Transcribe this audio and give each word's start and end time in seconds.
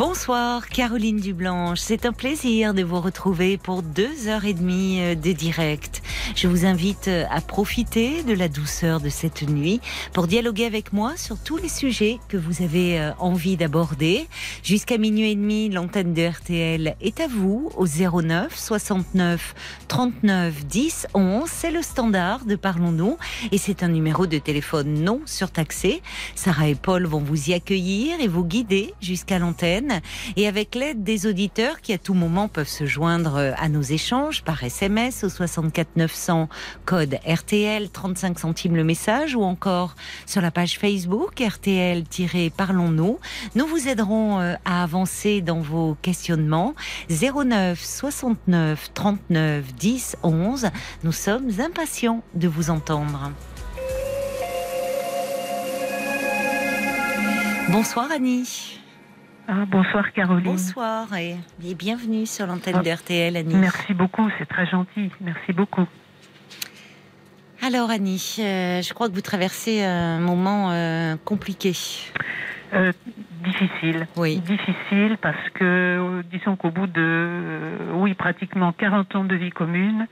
Bonsoir 0.00 0.66
Caroline 0.70 1.18
Dublanche, 1.20 1.80
c'est 1.80 2.06
un 2.06 2.14
plaisir 2.14 2.72
de 2.72 2.82
vous 2.82 3.02
retrouver 3.02 3.58
pour 3.58 3.82
deux 3.82 4.28
heures 4.28 4.46
et 4.46 4.54
demie 4.54 4.98
euh, 5.02 5.14
de 5.14 5.32
direct. 5.32 6.00
Je 6.34 6.48
vous 6.48 6.64
invite 6.64 7.08
euh, 7.08 7.26
à 7.30 7.42
profiter 7.42 8.22
de 8.22 8.32
la 8.32 8.48
douceur 8.48 9.00
de 9.00 9.10
cette 9.10 9.42
nuit 9.42 9.78
pour 10.14 10.26
dialoguer 10.26 10.64
avec 10.64 10.94
moi 10.94 11.18
sur 11.18 11.36
tous 11.38 11.58
les 11.58 11.68
sujets 11.68 12.18
que 12.28 12.38
vous 12.38 12.62
avez 12.62 12.98
euh, 12.98 13.12
envie 13.18 13.58
d'aborder. 13.58 14.26
Jusqu'à 14.62 14.96
minuit 14.96 15.32
et 15.32 15.34
demi, 15.34 15.68
l'antenne 15.68 16.14
de 16.14 16.26
RTL 16.26 16.96
est 17.02 17.20
à 17.20 17.26
vous 17.26 17.70
au 17.76 17.86
09 17.86 18.56
69 18.58 19.54
39 19.88 20.64
10 20.64 21.08
11. 21.12 21.42
C'est 21.46 21.70
le 21.70 21.82
standard 21.82 22.46
de 22.46 22.56
Parlons-nous 22.56 23.18
et 23.52 23.58
c'est 23.58 23.82
un 23.82 23.88
numéro 23.88 24.26
de 24.26 24.38
téléphone 24.38 25.04
non 25.04 25.20
surtaxé. 25.26 26.00
Sarah 26.36 26.68
et 26.68 26.74
Paul 26.74 27.04
vont 27.04 27.20
vous 27.20 27.50
y 27.50 27.52
accueillir 27.52 28.18
et 28.18 28.28
vous 28.28 28.44
guider 28.44 28.94
jusqu'à 29.02 29.38
l'antenne 29.38 29.89
et 30.36 30.48
avec 30.48 30.74
l'aide 30.74 31.02
des 31.02 31.26
auditeurs 31.26 31.80
qui 31.80 31.92
à 31.92 31.98
tout 31.98 32.14
moment 32.14 32.48
peuvent 32.48 32.68
se 32.68 32.86
joindre 32.86 33.36
euh, 33.36 33.52
à 33.56 33.68
nos 33.68 33.82
échanges 33.82 34.42
par 34.42 34.62
SMS 34.62 35.24
au 35.24 35.28
64 35.28 35.96
900 35.96 36.48
code 36.84 37.18
RTL 37.26 37.90
35 37.90 38.38
centimes 38.38 38.76
le 38.76 38.84
message 38.84 39.34
ou 39.34 39.42
encore 39.42 39.94
sur 40.26 40.40
la 40.40 40.50
page 40.50 40.78
Facebook 40.78 41.40
RTL-Parlons-nous. 41.40 43.18
Nous 43.54 43.66
vous 43.66 43.88
aiderons 43.88 44.40
euh, 44.40 44.54
à 44.64 44.82
avancer 44.82 45.40
dans 45.40 45.60
vos 45.60 45.96
questionnements 46.02 46.74
09 47.10 47.82
69 47.82 48.90
39 48.94 49.74
10 49.74 50.16
11. 50.22 50.68
Nous 51.04 51.12
sommes 51.12 51.50
impatients 51.60 52.22
de 52.34 52.48
vous 52.48 52.70
entendre. 52.70 53.30
Bonsoir 57.70 58.10
Annie. 58.10 58.79
Ah, 59.48 59.64
bonsoir 59.66 60.12
Caroline. 60.12 60.44
Bonsoir 60.44 61.08
et, 61.16 61.36
bienvenue 61.74 62.26
sur 62.26 62.46
l'antenne 62.46 62.76
ah, 62.78 62.82
de 62.82 62.90
RTL 62.90 63.36
Annie. 63.36 63.54
Merci 63.54 63.94
beaucoup, 63.94 64.28
c'est 64.38 64.46
très 64.46 64.66
gentil. 64.66 65.10
Merci 65.20 65.52
beaucoup. 65.52 65.86
Alors 67.62 67.90
Annie, 67.90 68.36
euh, 68.38 68.80
je 68.80 68.94
crois 68.94 69.08
que 69.08 69.14
vous 69.14 69.20
traversez 69.20 69.82
un 69.84 70.20
moment 70.20 70.70
euh, 70.70 71.16
compliqué. 71.24 71.72
Euh, 72.72 72.92
difficile. 73.44 74.06
Oui. 74.16 74.38
Difficile 74.40 75.18
parce 75.20 75.48
que, 75.54 76.22
disons 76.30 76.56
qu'au 76.56 76.70
bout 76.70 76.86
de, 76.86 77.92
oui, 77.94 78.14
pratiquement 78.14 78.72
40 78.72 79.16
ans 79.16 79.24
de 79.24 79.34
vie 79.34 79.50
commune, 79.50 80.06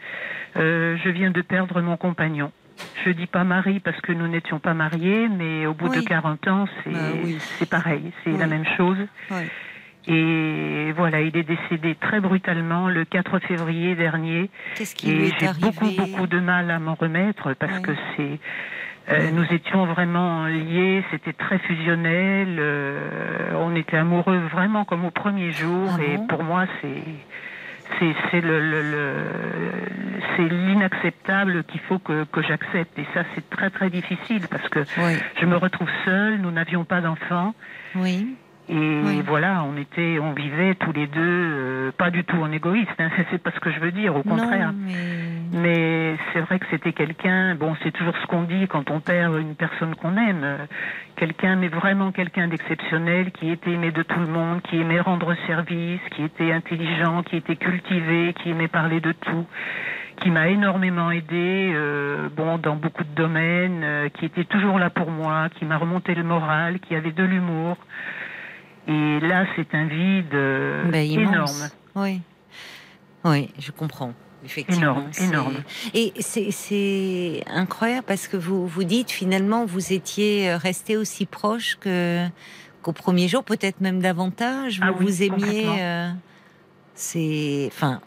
je 0.57 1.09
viens 1.11 1.31
de 1.31 1.43
perdre 1.43 1.81
mon 1.81 1.97
compagnon. 1.97 2.51
Je 3.05 3.11
dis 3.11 3.27
pas 3.27 3.45
mari 3.45 3.81
parce 3.81 4.01
que 4.01 4.13
nous 4.13 4.29
n'étions 4.29 4.59
pas 4.59 4.75
mariés, 4.75 5.29
mais 5.29 5.67
au 5.67 5.75
bout 5.75 5.89
de 5.89 6.01
40 6.01 6.49
ans, 6.49 6.67
c'est 6.85 6.91
bah 6.93 7.67
pareil, 7.71 8.13
c'est 8.25 8.37
la 8.37 8.47
même 8.47 8.67
chose. 8.77 8.99
Et 10.07 10.93
voilà, 10.97 11.21
il 11.21 11.37
est 11.37 11.43
décédé 11.43 11.95
très 11.95 12.21
brutalement 12.21 12.89
le 12.89 13.05
4 13.05 13.41
février 13.41 13.95
dernier. 13.95 14.51
Qu'est-ce 14.75 14.95
qui 14.95 15.11
arrivé 15.11 15.35
J'ai 15.39 15.49
beaucoup, 15.61 15.91
beaucoup 15.97 16.27
de 16.27 16.41
mal 16.41 16.71
à 16.71 16.79
m'en 16.79 16.95
remettre 16.95 17.55
parce 17.55 17.79
que 17.81 17.93
c'est. 18.17 18.41
Euh, 19.11 19.31
nous 19.31 19.45
étions 19.55 19.87
vraiment 19.87 20.47
liés, 20.47 21.03
c'était 21.11 21.33
très 21.33 21.59
fusionnel. 21.61 22.59
Euh, 22.59 23.53
on 23.55 23.75
était 23.75 23.97
amoureux 23.97 24.39
vraiment 24.53 24.85
comme 24.85 25.05
au 25.07 25.11
premier 25.11 25.51
jour. 25.53 25.89
Ah 25.99 26.03
et 26.03 26.19
pour 26.29 26.43
moi, 26.43 26.67
c'est 26.83 27.03
c'est 27.99 28.41
le, 28.41 28.61
le, 28.61 28.83
le 28.83 29.15
c'est 30.37 30.49
l'inacceptable 30.49 31.65
qu'il 31.65 31.81
faut 31.81 31.99
que, 31.99 32.25
que 32.25 32.43
j'accepte. 32.43 32.99
Et 32.99 33.07
ça 33.15 33.25
c'est 33.35 33.49
très 33.51 33.71
très 33.71 33.91
difficile 33.91 34.47
parce 34.49 34.69
que 34.69 34.85
je 35.41 35.47
me 35.47 35.57
retrouve 35.57 35.89
seule 36.05 36.39
nous 36.39 36.51
n'avions 36.51 36.85
pas 36.85 37.01
d'enfants. 37.01 37.55
Oui 37.95 38.37
et 38.69 39.23
voilà, 39.23 39.65
on 39.65 39.77
était, 39.77 40.19
on 40.21 40.33
vivait 40.33 40.75
tous 40.75 40.93
les 40.93 41.07
deux, 41.07 41.21
euh, 41.21 41.93
pas 41.97 42.11
du 42.11 42.25
tout 42.25 42.37
en 42.37 42.53
égoïste. 42.53 42.91
Hein, 42.99 43.09
c'est 43.31 43.43
pas 43.43 43.51
ce 43.53 43.61
que 43.61 43.71
je 43.71 43.81
veux 43.81 43.93
dire, 43.93 44.15
au 44.15 44.23
contraire. 44.23 44.73
mais, 45.53 46.17
c'est 46.33 46.41
vrai 46.41 46.59
que 46.59 46.67
c'était 46.71 46.93
quelqu'un. 46.93 47.55
Bon, 47.55 47.75
c'est 47.83 47.93
toujours 47.93 48.15
ce 48.21 48.27
qu'on 48.27 48.43
dit 48.43 48.67
quand 48.69 48.91
on 48.91 49.01
perd 49.01 49.39
une 49.39 49.55
personne 49.55 49.95
qu'on 49.95 50.17
aime. 50.17 50.67
quelqu'un, 51.17 51.57
mais 51.57 51.69
vraiment 51.69 52.13
quelqu'un 52.13 52.49
d'exceptionnel, 52.49 53.33
qui 53.33 53.51
était 53.51 53.71
aimé 53.71 53.91
de 53.91 54.03
tout 54.03 54.21
le 54.21 54.27
monde, 54.27 54.61
qui 54.63 54.81
aimait 54.81 55.01
rendre 55.01 55.35
service, 55.47 56.01
qui 56.11 56.23
était 56.23 56.53
intelligent, 56.53 57.23
qui 57.23 57.37
était 57.37 57.57
cultivé, 57.57 58.35
qui 58.35 58.51
aimait 58.51 58.69
parler 58.69 59.01
de 59.01 59.13
tout 59.13 59.47
qui 60.21 60.31
m'a 60.31 60.49
énormément 60.49 61.13
aidé, 61.13 61.73
euh, 61.75 62.29
bon, 62.37 62.59
dans 62.59 62.75
beaucoup 62.75 63.05
de 63.05 63.15
domaines, 63.15 63.83
euh, 63.85 64.09
qui 64.09 64.25
était 64.25 64.45
toujours 64.45 64.79
là 64.79 64.91
pour 64.91 65.13
moi, 65.13 65.49
qui 65.49 65.65
m'a 65.65 65.77
remonté 65.77 66.15
le 66.15 66.25
moral, 66.25 66.81
qui 66.81 66.97
avait 66.97 67.13
de 67.13 67.23
l'humour. 67.23 67.77
Et 68.89 69.21
là, 69.21 69.47
c'est 69.55 69.75
un 69.75 69.87
vide 69.87 70.35
euh, 70.35 70.91
ben, 70.91 71.11
énorme. 71.11 71.69
Oui, 71.95 72.21
oui, 73.25 73.51
je 73.59 73.71
comprends. 73.71 74.13
Effectivement, 74.45 74.83
énorme, 74.83 75.11
énorme. 75.21 75.57
Et 75.95 76.13
c'est 76.21 77.43
incroyable 77.49 78.05
parce 78.07 78.29
que 78.29 78.37
vous 78.37 78.69
vous 78.69 78.85
dites 78.85 79.11
finalement 79.11 79.67
vous 79.67 79.93
étiez 79.93 80.55
resté 80.55 80.97
aussi 80.97 81.27
proche 81.27 81.77
que 81.81 82.29
qu'au 82.83 82.93
premier 82.93 83.29
jour, 83.29 83.45
peut-être 83.45 83.81
même 83.81 84.01
davantage. 84.01 84.79
Vous 84.79 84.87
ah 84.87 84.93
vous 84.99 85.23
aimiez. 85.23 85.67
Euh, 85.81 86.11
c'est, 86.95 87.69
enfin, 87.73 88.01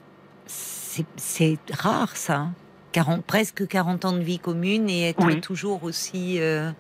c'est 0.48 1.58
rare 1.72 2.16
ça. 2.16 2.50
40, 2.92 3.24
presque 3.24 3.68
40 3.68 4.06
ans 4.06 4.12
de 4.12 4.20
vie 4.20 4.40
commune 4.40 4.90
et 4.90 5.10
être 5.10 5.40
toujours 5.40 5.84
aussi 5.86 6.42
euh, 6.42 6.72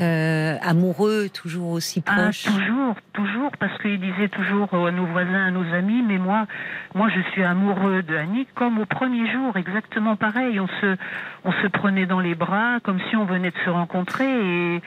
euh, 0.00 0.56
amoureux, 0.62 1.28
toujours 1.32 1.70
aussi 1.70 2.02
ah, 2.06 2.12
proche 2.14 2.44
Toujours, 2.44 2.96
toujours, 3.12 3.50
parce 3.58 3.76
qu'il 3.80 4.00
disait 4.00 4.28
toujours 4.28 4.72
à 4.74 4.90
nos 4.90 5.06
voisins, 5.06 5.46
à 5.46 5.50
nos 5.50 5.74
amis, 5.74 6.02
mais 6.06 6.18
moi, 6.18 6.46
moi 6.94 7.08
je 7.08 7.20
suis 7.32 7.42
amoureux 7.42 8.02
de 8.02 8.14
Annie 8.16 8.46
comme 8.54 8.78
au 8.78 8.86
premier 8.86 9.30
jour, 9.30 9.56
exactement 9.56 10.16
pareil. 10.16 10.60
On 10.60 10.68
se, 10.68 10.96
on 11.44 11.52
se 11.52 11.66
prenait 11.68 12.06
dans 12.06 12.20
les 12.20 12.34
bras 12.34 12.78
comme 12.82 13.00
si 13.08 13.16
on 13.16 13.24
venait 13.24 13.50
de 13.50 13.58
se 13.64 13.70
rencontrer 13.70 14.26
et, 14.74 14.82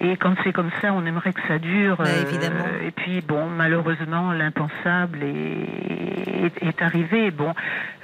et 0.00 0.16
quand 0.16 0.34
c'est 0.42 0.52
comme 0.52 0.70
ça, 0.80 0.92
on 0.92 1.04
aimerait 1.06 1.32
que 1.32 1.46
ça 1.46 1.58
dure. 1.58 1.96
Bah, 1.96 2.10
évidemment. 2.10 2.64
Euh, 2.64 2.88
et 2.88 2.90
puis, 2.90 3.20
bon, 3.20 3.46
malheureusement, 3.46 4.32
l'impensable 4.32 5.22
est, 5.22 6.60
est, 6.60 6.82
arrivé. 6.82 7.30
Bon, 7.30 7.54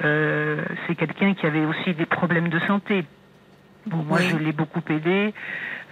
euh, 0.04 0.62
c'est 0.86 0.94
quelqu'un 0.94 1.34
qui 1.34 1.46
avait 1.46 1.64
aussi 1.64 1.94
des 1.94 2.06
problèmes 2.06 2.50
de 2.50 2.58
santé. 2.60 3.04
Bon, 3.88 4.04
moi, 4.04 4.20
je 4.20 4.36
l'ai 4.36 4.52
beaucoup 4.52 4.82
aidé. 4.90 5.32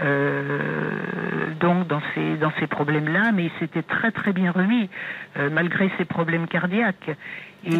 Euh, 0.00 1.54
donc 1.58 1.86
dans 1.86 2.02
ces 2.14 2.36
dans 2.36 2.52
ces 2.60 2.66
problèmes-là, 2.66 3.32
mais 3.32 3.44
il 3.44 3.50
s'était 3.58 3.82
très 3.82 4.10
très 4.10 4.32
bien 4.32 4.52
remis 4.52 4.90
euh, 5.38 5.48
malgré 5.50 5.90
ses 5.96 6.04
problèmes 6.04 6.46
cardiaques. 6.48 7.10
Et 7.64 7.76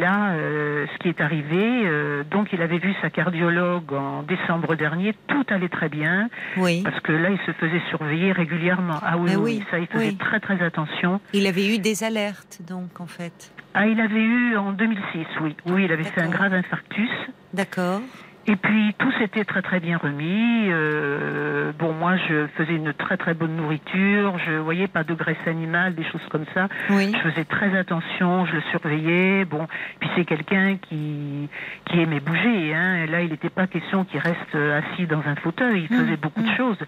là, 0.00 0.30
euh, 0.30 0.86
ce 0.92 0.98
qui 0.98 1.08
est 1.08 1.20
arrivé, 1.20 1.88
donc 2.30 2.52
il 2.52 2.62
avait 2.62 2.78
vu 2.78 2.92
sa 3.00 3.10
cardiologue 3.10 3.92
en 3.92 4.24
décembre 4.24 4.74
dernier, 4.74 5.14
tout 5.28 5.44
allait 5.50 5.68
très 5.68 5.88
bien, 5.88 6.28
oui. 6.56 6.82
parce 6.82 6.98
que 7.00 7.12
là 7.12 7.30
il 7.30 7.38
se 7.46 7.52
faisait 7.52 7.82
surveiller 7.90 8.32
régulièrement. 8.32 8.98
Ah 9.02 9.18
oui, 9.18 9.36
oui, 9.36 9.64
ça 9.70 9.78
il 9.78 9.86
faisait 9.86 10.16
très 10.18 10.40
très 10.40 10.60
attention. 10.62 11.20
Il 11.32 11.46
avait 11.46 11.72
eu 11.72 11.78
des 11.78 12.02
alertes 12.02 12.60
donc 12.66 13.00
en 13.00 13.06
fait. 13.06 13.52
Ah, 13.74 13.86
il 13.86 14.00
avait 14.00 14.20
eu 14.20 14.56
en 14.56 14.72
2006, 14.72 15.26
oui, 15.42 15.54
oui, 15.66 15.84
il 15.84 15.92
avait 15.92 16.02
fait 16.02 16.22
un 16.22 16.30
grave 16.30 16.54
infarctus. 16.54 17.10
D'accord. 17.54 18.00
Et 18.46 18.56
puis 18.56 18.94
tout 18.98 19.12
s'était 19.18 19.44
très 19.44 19.60
très 19.62 19.80
bien 19.80 19.98
remis. 19.98 20.66
Euh, 20.70 21.72
bon, 21.78 21.92
moi 21.92 22.16
je 22.16 22.46
faisais 22.56 22.74
une 22.74 22.92
très 22.94 23.16
très 23.16 23.34
bonne 23.34 23.54
nourriture. 23.56 24.38
Je 24.46 24.52
voyais 24.52 24.88
pas 24.88 25.04
de 25.04 25.14
graisse 25.14 25.46
animale, 25.46 25.94
des 25.94 26.04
choses 26.04 26.26
comme 26.30 26.46
ça. 26.54 26.68
Oui. 26.88 27.12
Je 27.12 27.30
faisais 27.30 27.44
très 27.44 27.76
attention, 27.78 28.46
je 28.46 28.54
le 28.54 28.62
surveillais. 28.70 29.44
Bon, 29.44 29.66
puis 30.00 30.08
c'est 30.16 30.24
quelqu'un 30.24 30.76
qui 30.76 31.48
qui 31.86 32.00
aimait 32.00 32.20
bouger. 32.20 32.74
Hein. 32.74 33.06
là, 33.06 33.22
il 33.22 33.30
n'était 33.30 33.50
pas 33.50 33.66
question 33.66 34.04
qu'il 34.04 34.20
reste 34.20 34.54
assis 34.54 35.06
dans 35.06 35.22
un 35.26 35.36
fauteuil. 35.36 35.86
Il 35.90 35.96
faisait 35.96 36.12
mmh, 36.12 36.16
beaucoup 36.16 36.42
de 36.42 36.50
mmh. 36.50 36.56
choses. 36.56 36.78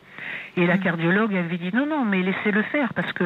Et 0.56 0.66
la 0.66 0.76
mmh. 0.76 0.80
cardiologue 0.80 1.34
avait 1.34 1.58
dit 1.58 1.70
non 1.74 1.86
non, 1.86 2.04
mais 2.04 2.22
laissez-le 2.22 2.62
faire 2.62 2.94
parce 2.94 3.12
que 3.12 3.24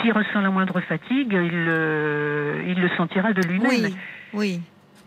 s'il 0.00 0.12
ressent 0.12 0.40
la 0.40 0.50
moindre 0.50 0.80
fatigue, 0.80 1.32
il 1.32 1.66
euh, 1.68 2.62
il 2.66 2.80
le 2.80 2.88
sentira 2.96 3.32
de 3.32 3.42
lui-même. 3.48 3.70
Oui. 3.70 3.96
Oui. 4.32 4.60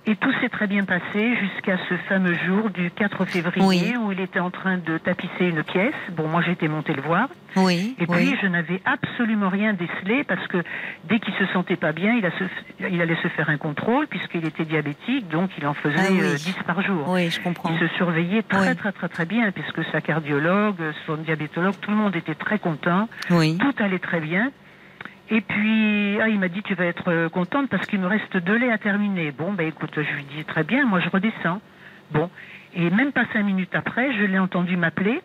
Et 0.09 0.15
tout 0.15 0.31
s'est 0.39 0.48
très 0.48 0.68
bien 0.68 0.86
passé 0.86 1.36
jusqu'à 1.36 1.77
ce 1.89 1.95
fameux 2.07 2.33
jour 2.33 2.69
du 2.69 2.89
4 2.92 3.25
février 3.25 3.98
où 3.98 4.13
il 4.13 4.21
était 4.21 4.39
en 4.39 4.51
train 4.51 4.77
de 4.77 4.98
tapisser 4.98 5.48
une 5.48 5.63
pièce. 5.63 5.94
Bon, 6.13 6.30
moi 6.30 6.42
j'étais 6.42 6.69
montée 6.69 6.94
le 6.94 7.01
voir. 7.01 7.27
Oui. 7.57 7.94
Et 8.00 8.07
puis 8.07 8.38
je 8.42 8.48
n'avais 8.48 8.81
absolument 8.86 9.50
rien 9.50 9.74
décelé 9.74 10.24
parce 10.24 10.48
que 10.48 10.63
dès 11.09 11.19
qu'il 11.19 11.33
se 11.33 11.45
sentait 11.48 11.75
pas 11.75 11.92
bien, 11.92 12.13
il, 12.13 12.25
a 12.25 12.30
il 12.89 13.01
allait 13.01 13.21
se 13.21 13.27
faire 13.27 13.50
un 13.50 13.57
contrôle 13.57 14.07
puisqu'il 14.07 14.45
était 14.45 14.63
diabétique, 14.63 15.27
donc 15.27 15.50
il 15.57 15.68
en 15.68 15.74
faisait 15.74 15.95
ah 16.00 16.10
10 16.10 16.56
euh, 16.57 16.63
par 16.63 16.81
jour. 16.81 17.10
Oui, 17.10 17.30
je 17.30 17.42
comprends. 17.42 17.69
Il 17.74 17.77
se 17.77 17.94
surveillait 17.95 18.44
très 18.44 18.75
très 18.75 18.94
très 18.94 19.10
très 19.10 19.25
bien 19.25 19.51
puisque 19.51 19.83
sa 19.92 20.00
cardiologue, 20.00 20.81
son 21.06 21.18
diabétologue, 21.18 21.75
tout 21.81 21.92
le 21.92 21.98
monde 21.98 22.15
était 22.15 22.36
très 22.36 22.60
content. 22.60 23.10
Oui. 23.30 23.57
Tout 23.57 23.83
allait 23.83 24.00
très 24.00 24.21
bien. 24.21 24.51
Et 25.29 25.41
puis, 25.41 26.19
ah, 26.21 26.29
il 26.29 26.39
m'a 26.39 26.47
dit, 26.47 26.62
tu 26.63 26.74
vas 26.74 26.85
être 26.85 27.27
contente 27.29 27.69
parce 27.69 27.85
qu'il 27.88 28.00
me 28.00 28.07
reste 28.07 28.38
deux 28.38 28.57
laits 28.57 28.71
à 28.71 28.77
terminer. 28.77 29.31
Bon, 29.31 29.53
ben 29.53 29.68
écoute, 29.68 29.91
je 29.95 30.15
lui 30.15 30.25
dis, 30.35 30.45
très 30.45 30.63
bien, 30.63 30.85
moi 30.85 31.00
je 31.00 31.09
redescends. 31.09 31.62
Bon, 32.12 32.29
et 32.74 32.89
même 32.89 33.12
pas 33.12 33.25
cinq 33.33 33.44
minutes 33.44 33.75
après, 33.75 34.13
je 34.13 34.24
l'ai 34.24 34.39
entendu 34.39 34.77
m'appeler. 34.77 35.21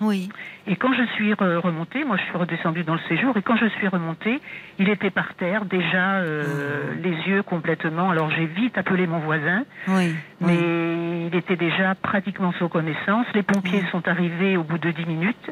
Oui. 0.00 0.30
Et 0.66 0.76
quand 0.76 0.94
je 0.94 1.04
suis 1.14 1.34
remontée, 1.34 2.04
moi 2.04 2.16
je 2.16 2.22
suis 2.22 2.36
redescendue 2.36 2.84
dans 2.84 2.94
le 2.94 3.00
séjour, 3.08 3.36
et 3.36 3.42
quand 3.42 3.56
je 3.56 3.66
suis 3.66 3.86
remontée, 3.86 4.40
il 4.78 4.88
était 4.88 5.10
par 5.10 5.34
terre, 5.34 5.66
déjà 5.66 6.16
euh, 6.20 6.44
ah. 6.46 6.94
les 7.02 7.10
yeux 7.28 7.42
complètement. 7.42 8.10
Alors 8.10 8.30
j'ai 8.30 8.46
vite 8.46 8.78
appelé 8.78 9.06
mon 9.06 9.18
voisin, 9.18 9.64
oui, 9.88 10.14
mais 10.40 11.26
il 11.26 11.34
était 11.34 11.56
déjà 11.56 11.94
pratiquement 11.94 12.52
sans 12.58 12.68
connaissance. 12.68 13.26
Les 13.34 13.42
pompiers 13.42 13.84
sont 13.90 14.06
arrivés 14.08 14.56
au 14.56 14.62
bout 14.62 14.78
de 14.78 14.90
dix 14.90 15.04
minutes. 15.04 15.50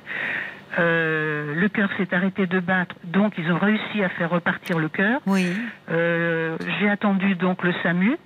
Euh, 0.79 1.55
le 1.55 1.69
cœur 1.69 1.88
s'est 1.97 2.12
arrêté 2.15 2.47
de 2.47 2.61
battre, 2.61 2.94
donc 3.05 3.35
ils 3.38 3.50
ont 3.50 3.59
réussi 3.59 4.03
à 4.03 4.09
faire 4.11 4.31
repartir 4.31 4.79
le 4.79 4.88
cœur. 4.88 5.20
Oui. 5.26 5.47
Euh, 5.91 6.56
j'ai 6.79 6.88
attendu 6.88 7.35
donc 7.35 7.62
le 7.62 7.73
SAMU. 7.82 8.17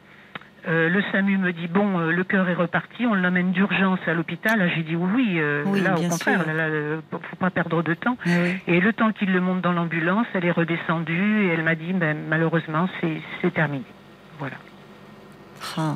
Euh, 0.69 0.89
le 0.89 1.03
SAMU 1.11 1.39
me 1.39 1.53
dit 1.53 1.67
bon, 1.67 1.99
euh, 1.99 2.13
le 2.13 2.23
cœur 2.23 2.49
est 2.49 2.55
reparti, 2.55 3.05
on 3.05 3.15
l'amène 3.15 3.51
d'urgence 3.51 3.99
à 4.07 4.15
l'hôpital. 4.15 4.71
J'ai 4.77 4.83
dit 4.83 4.95
oui, 4.95 5.39
euh, 5.39 5.65
là 5.83 5.99
au 5.99 6.09
contraire, 6.09 6.45
il 6.47 6.55
ne 6.55 7.01
faut 7.11 7.37
pas 7.37 7.51
perdre 7.51 7.83
de 7.83 7.95
temps. 7.95 8.17
Et 8.67 8.81
le 8.81 8.93
temps 8.93 9.13
qu'il 9.13 9.33
le 9.33 9.41
monte 9.41 9.61
dans 9.61 9.73
l'ambulance, 9.73 10.27
elle 10.35 10.45
est 10.45 10.53
redescendue 10.53 11.47
et 11.47 11.49
elle 11.49 11.65
m'a 11.65 11.75
dit 11.75 11.93
ben, 11.93 12.17
malheureusement 12.29 12.89
c'est 13.01 13.51
terminé. 13.53 13.85
Voilà. 14.39 14.57
Ah. 15.77 15.95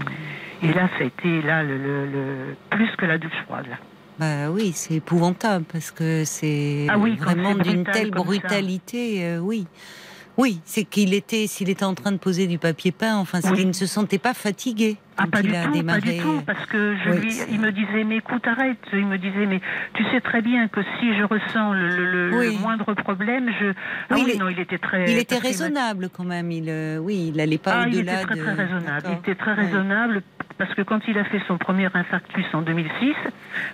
Et 0.63 0.73
là, 0.73 0.89
ça 0.97 1.05
a 1.05 1.07
été 1.07 1.43
là 1.43 1.63
le, 1.63 2.57
plus 2.71 2.91
que 2.97 3.07
la 3.07 3.19
douche 3.19 3.37
froide 3.47 3.67
là. 3.69 3.77
Bah 4.19 4.51
oui, 4.51 4.73
c'est 4.75 4.95
épouvantable 4.95 5.65
parce 5.71 5.91
que 5.91 6.25
c'est 6.25 6.87
ah 6.89 6.97
vraiment 6.97 7.55
d'une 7.55 7.85
telle 7.85 8.11
brutalité, 8.11 9.39
oui. 9.41 9.67
Oui, 10.39 10.61
c'est 10.65 10.85
qu'il 10.85 11.15
était, 11.15 11.47
s'il 11.47 11.71
était 11.71 11.85
en 11.85 11.95
train 11.95 12.13
de 12.13 12.19
poser 12.19 12.47
du 12.47 12.59
papier 12.59 12.93
peint, 12.93 13.17
enfin, 13.17 13.41
c'est 13.41 13.55
qu'il 13.55 13.67
ne 13.67 13.73
se 13.73 13.87
sentait 13.87 14.19
pas 14.19 14.35
fatigué. 14.35 14.99
Ah, 15.17 15.27
pas 15.27 15.41
du 15.41 15.49
tout, 15.49 15.83
pas 15.83 15.99
du 15.99 16.19
tout, 16.19 16.43
parce 16.47 16.67
que 16.67 16.95
je 17.03 17.11
lui, 17.11 17.35
il 17.51 17.59
me 17.59 17.73
disait, 17.73 18.05
mais 18.05 18.19
écoute, 18.19 18.47
arrête. 18.47 18.77
Il 18.93 19.07
me 19.07 19.17
disait, 19.17 19.47
mais 19.47 19.63
tu 19.95 20.05
sais 20.11 20.21
très 20.21 20.43
bien 20.43 20.69
que 20.69 20.83
si 21.01 21.17
je 21.17 21.23
ressens 21.23 21.73
le, 21.73 22.53
moindre 22.61 22.93
problème, 22.93 23.51
je. 23.59 23.73
Ah 24.11 24.17
oui, 24.17 24.33
il 24.35 24.39
non, 24.39 24.51
il 24.51 24.61
était 24.61 24.77
très. 24.77 25.11
Il 25.11 25.17
était 25.17 25.39
raisonnable 25.39 26.11
quand 26.15 26.25
même. 26.25 26.51
Il, 26.51 26.69
euh, 26.69 26.99
oui, 26.99 27.29
il 27.29 27.37
n'allait 27.37 27.57
pas 27.57 27.87
au-delà 27.87 28.25
de. 28.25 28.35
Il 28.35 28.37
était 28.37 28.43
très, 28.43 28.55
très 28.55 28.65
raisonnable. 28.65 29.07
Il 29.07 29.13
était 29.15 29.35
très 29.37 29.55
raisonnable 29.55 30.23
parce 30.59 30.73
que 30.75 30.83
quand 30.83 31.01
il 31.09 31.19
a 31.19 31.25
fait 31.25 31.41
son 31.47 31.59
premier 31.59 31.89
infarctus 31.93 32.47
en 32.55 32.63
2006, 32.63 33.15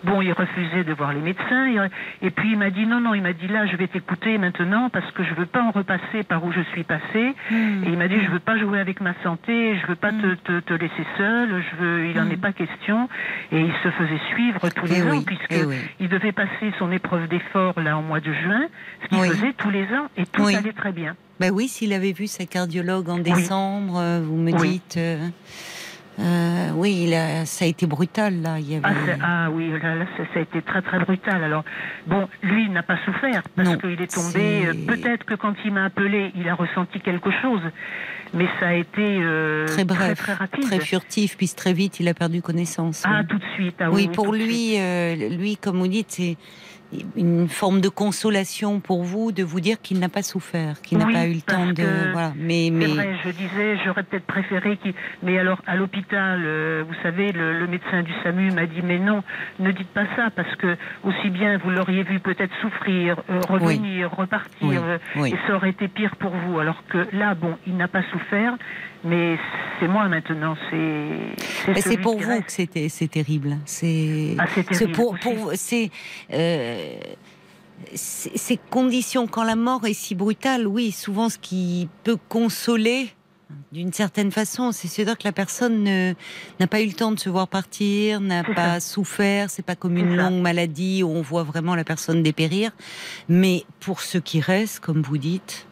bon, 0.04 0.20
il 0.20 0.32
refusait 0.32 0.84
de 0.84 0.92
voir 0.92 1.12
les 1.12 1.20
médecins. 1.20 1.88
Et 2.22 2.30
puis 2.30 2.52
il 2.52 2.58
m'a 2.58 2.70
dit 2.70 2.86
non, 2.86 3.00
non, 3.00 3.14
il 3.14 3.22
m'a 3.22 3.32
dit 3.32 3.46
là, 3.48 3.66
je 3.66 3.76
vais 3.76 3.86
t'écouter 3.86 4.38
maintenant 4.38 4.88
parce 4.90 5.10
que 5.12 5.22
je 5.24 5.34
veux 5.34 5.46
pas 5.46 5.62
en 5.62 5.70
repasser 5.70 6.22
par 6.28 6.44
où 6.44 6.52
je 6.52 6.60
suis 6.72 6.84
passé. 6.84 7.34
Hmm. 7.50 7.84
Et 7.84 7.88
il 7.88 7.98
m'a 7.98 8.08
dit 8.08 8.16
je 8.24 8.30
veux 8.30 8.40
pas 8.40 8.58
jouer 8.58 8.80
avec 8.80 9.00
ma 9.00 9.14
santé, 9.22 9.76
je 9.80 9.86
veux 9.86 9.96
pas 9.96 10.10
te, 10.10 10.34
te, 10.34 10.60
te, 10.60 10.74
laisser 10.74 11.06
seul, 11.16 11.62
je 11.70 11.76
veux, 11.76 12.06
il 12.06 12.19
en 12.19 12.28
est 12.30 12.36
hmm. 12.36 12.40
pas 12.40 12.52
question. 12.52 13.08
Et 13.52 13.60
il 13.60 13.72
se 13.82 13.90
faisait 13.90 14.20
suivre 14.32 14.68
tous 14.70 14.86
les 14.86 15.00
eh 15.00 15.10
ans 15.10 15.22
puisque 15.22 15.52
eh 15.52 15.64
il 16.00 16.08
devait 16.08 16.32
passer 16.32 16.72
son 16.78 16.90
épreuve 16.90 17.28
d'effort 17.28 17.78
là 17.80 17.96
en 17.96 18.02
mois 18.02 18.20
de 18.20 18.32
juin, 18.32 18.66
ce 19.02 19.08
qu'il 19.08 19.18
faisait 19.18 19.52
tous 19.52 19.70
les 19.70 19.84
ans 19.84 20.08
et 20.16 20.26
tout 20.26 20.46
allait 20.46 20.72
très 20.72 20.92
bien. 20.92 21.16
Ben 21.40 21.50
oui, 21.50 21.66
s'il 21.66 21.92
avait 21.92 22.12
vu 22.12 22.26
sa 22.26 22.46
cardiologue 22.46 23.08
en 23.08 23.18
décembre, 23.18 23.98
euh, 23.98 24.20
vous 24.25 24.36
me 24.36 24.52
dites. 24.52 24.96
Euh, 24.96 25.28
euh, 26.19 26.70
oui, 26.75 27.12
ça 27.44 27.64
a 27.64 27.69
été 27.69 27.87
brutal 27.87 28.43
là. 28.43 28.56
Ah, 28.82 28.91
ah, 29.23 29.50
oui, 29.50 29.70
là, 29.70 30.05
ça, 30.17 30.38
a 30.38 30.43
été 30.43 30.61
très 30.61 30.82
très 30.82 30.99
brutal. 30.99 31.43
Alors 31.43 31.64
bon, 32.06 32.29
lui 32.43 32.64
il 32.64 32.73
n'a 32.73 32.82
pas 32.82 32.99
souffert 33.05 33.43
parce 33.56 33.76
qu'il 33.76 34.00
est 34.00 34.14
tombé. 34.14 34.67
Euh, 34.67 34.75
peut-être 34.87 35.25
que 35.25 35.35
quand 35.35 35.55
il 35.64 35.73
m'a 35.73 35.85
appelé, 35.85 36.32
il 36.37 36.49
a 36.49 36.55
ressenti 36.55 37.00
quelque 37.00 37.31
chose, 37.41 37.62
mais 38.35 38.47
ça 38.61 38.69
a 38.69 38.75
été 38.75 39.19
euh, 39.20 39.67
très 39.67 39.85
bref, 39.85 40.19
très, 40.19 40.35
rapide, 40.35 40.64
très 40.64 40.81
furtif, 40.81 41.37
puis 41.37 41.49
très 41.49 41.73
vite 41.73 41.99
il 41.99 42.09
a 42.09 42.14
perdu 42.14 42.43
connaissance. 42.43 43.05
Ah 43.06 43.23
tout 43.26 43.38
de 43.38 43.44
suite. 43.55 43.76
Ah, 43.81 43.91
oui, 43.91 44.09
pour 44.09 44.32
lui, 44.32 44.76
lui 45.31 45.56
comme 45.56 45.79
vous 45.79 45.88
dites, 45.88 46.11
c'est 46.11 46.37
une 47.16 47.48
forme 47.48 47.80
de 47.80 47.88
consolation 47.88 48.80
pour 48.80 49.02
vous 49.02 49.32
de 49.32 49.42
vous 49.42 49.60
dire 49.60 49.80
qu'il 49.80 49.98
n'a 49.98 50.08
pas 50.08 50.22
souffert, 50.22 50.80
qu'il 50.82 50.98
n'a 50.98 51.06
pas 51.06 51.26
eu 51.26 51.34
le 51.34 51.40
temps 51.40 51.66
de. 51.66 52.12
Voilà. 52.12 52.32
Mais, 52.36 52.70
mais... 52.72 52.86
Vrai, 52.86 53.16
je 53.24 53.30
disais, 53.30 53.78
j'aurais 53.84 54.02
peut-être 54.02 54.26
préféré 54.26 54.76
qu'il. 54.76 54.94
Mais 55.22 55.38
alors, 55.38 55.62
à 55.66 55.76
l'hôpital, 55.76 56.42
euh, 56.44 56.84
vous 56.86 56.94
savez, 57.02 57.32
le, 57.32 57.66
médecin 57.66 58.02
du 58.02 58.12
SAMU 58.22 58.50
m'a 58.52 58.66
dit 58.66 58.82
mais 58.82 58.98
non, 58.98 59.22
ne 59.58 59.70
dites 59.72 59.88
pas 59.88 60.04
ça, 60.16 60.30
parce 60.34 60.54
que 60.56 60.76
aussi 61.04 61.30
bien 61.30 61.58
vous 61.58 61.70
l'auriez 61.70 62.02
vu 62.02 62.20
peut-être 62.20 62.52
souffrir, 62.60 63.16
euh, 63.30 63.40
revenir, 63.48 64.10
repartir, 64.10 64.82
euh, 64.84 65.24
et 65.24 65.34
ça 65.46 65.54
aurait 65.54 65.70
été 65.70 65.88
pire 65.88 66.16
pour 66.16 66.32
vous. 66.32 66.58
Alors 66.58 66.82
que 66.88 67.06
là, 67.12 67.34
bon, 67.34 67.56
il 67.66 67.76
n'a 67.76 67.88
pas 67.88 68.02
souffert, 68.10 68.56
mais 69.04 69.36
c'est 69.80 69.88
moi 69.88 70.08
maintenant. 70.08 70.56
C'est. 70.70 71.80
C'est 71.80 71.96
pour 71.96 72.18
vous 72.18 72.42
que 72.42 72.52
c'était 72.52 72.88
c'est 72.88 73.08
terrible. 73.08 73.56
C'est. 73.64 74.36
Ah, 74.38 74.44
c'est 74.70 74.88
pour, 74.88 75.18
pour 75.18 75.52
c'est. 75.54 75.90
Euh, 76.82 77.14
ces 77.94 78.58
conditions, 78.70 79.26
quand 79.26 79.44
la 79.44 79.56
mort 79.56 79.87
est 79.87 79.94
si 79.94 80.14
brutale, 80.14 80.67
oui, 80.67 80.93
souvent 80.93 81.29
ce 81.29 81.38
qui 81.38 81.88
peut 82.05 82.19
consoler, 82.29 83.12
d'une 83.73 83.93
certaine 83.93 84.31
façon, 84.31 84.73
c'est 84.73 84.88
se 84.88 85.02
dire 85.02 85.19
que 85.19 85.25
la 85.25 85.32
personne 85.32 85.84
n'a 85.84 86.67
pas 86.67 86.81
eu 86.81 86.87
le 86.87 86.93
temps 86.93 87.12
de 87.12 87.19
se 87.19 87.29
voir 87.29 87.49
partir, 87.49 88.20
n'a 88.20 88.44
pas 88.44 88.81
souffert, 88.81 89.50
c'est 89.50 89.64
pas 89.64 89.75
comme 89.75 89.96
une 89.96 90.17
longue 90.17 90.40
maladie 90.40 91.02
où 91.02 91.08
on 91.08 91.23
voit 91.23 91.43
vraiment 91.43 91.75
la 91.75 91.84
personne 91.84 92.23
dépérir. 92.23 92.70
Mais 93.28 93.64
pour 93.81 94.00
ceux 94.00 94.20
qui 94.20 94.40
restent, 94.40 94.81
comme 94.81 95.02
vous 95.02 95.19
dites, 95.19 95.67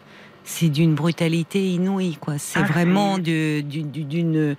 c'est 0.50 0.68
d'une 0.68 0.94
brutalité 0.94 1.60
inouïe, 1.70 2.16
quoi. 2.16 2.36
C'est 2.38 2.58
ah, 2.60 2.64
vraiment 2.64 3.18
d'une 3.18 4.56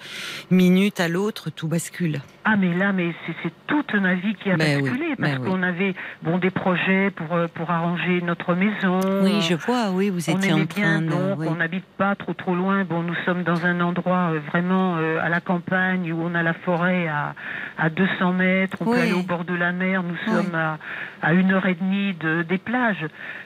minute 0.49 0.99
à 0.99 1.09
l'autre, 1.09 1.49
tout 1.49 1.67
bascule. 1.67 2.21
Ah 2.43 2.55
mais 2.55 2.73
là, 2.73 2.91
mais 2.91 3.13
c'est 3.43 3.51
toute 3.67 3.93
ma 3.93 4.15
vie 4.15 4.33
qui 4.35 4.49
a 4.49 4.57
ben 4.57 4.81
basculé 4.81 5.15
parce 5.15 5.33
ben 5.33 5.45
qu'on 5.45 5.61
avait 5.61 5.93
bon 6.23 6.39
des 6.39 6.49
projets 6.49 7.11
pour 7.11 7.35
euh, 7.35 7.47
pour 7.53 7.69
arranger 7.69 8.21
notre 8.21 8.55
maison. 8.55 8.99
Oui, 9.21 9.41
je 9.41 9.53
vois. 9.53 9.91
Oui, 9.91 10.09
vous 10.09 10.27
étiez 10.27 10.53
en 10.53 10.65
train 10.65 11.01
bien, 11.01 11.01
de. 11.01 11.47
On 11.47 11.55
n'habite 11.55 11.85
pas 11.97 12.15
trop 12.15 12.33
trop 12.33 12.55
loin. 12.55 12.83
Bon, 12.83 13.03
nous 13.03 13.15
sommes 13.25 13.43
dans 13.43 13.65
un 13.65 13.79
endroit 13.79 14.31
euh, 14.31 14.39
vraiment 14.47 14.95
euh, 14.97 15.19
à 15.21 15.29
la 15.29 15.39
campagne 15.39 16.11
où 16.11 16.19
on 16.19 16.33
a 16.33 16.41
la 16.41 16.53
forêt 16.53 17.07
à 17.07 17.35
à 17.77 17.89
200 17.89 18.33
mètres. 18.33 18.77
On 18.81 18.85
peut 18.85 18.99
aller 18.99 19.13
au 19.13 19.23
bord 19.23 19.45
de 19.45 19.53
la 19.53 19.71
mer. 19.71 20.01
Nous 20.01 20.17
sommes 20.25 20.55
à 20.55 20.79
à 21.21 21.33
une 21.33 21.51
heure 21.51 21.67
et 21.67 21.75
demie 21.75 22.13
de 22.15 22.41
des 22.41 22.57
plages. 22.57 23.05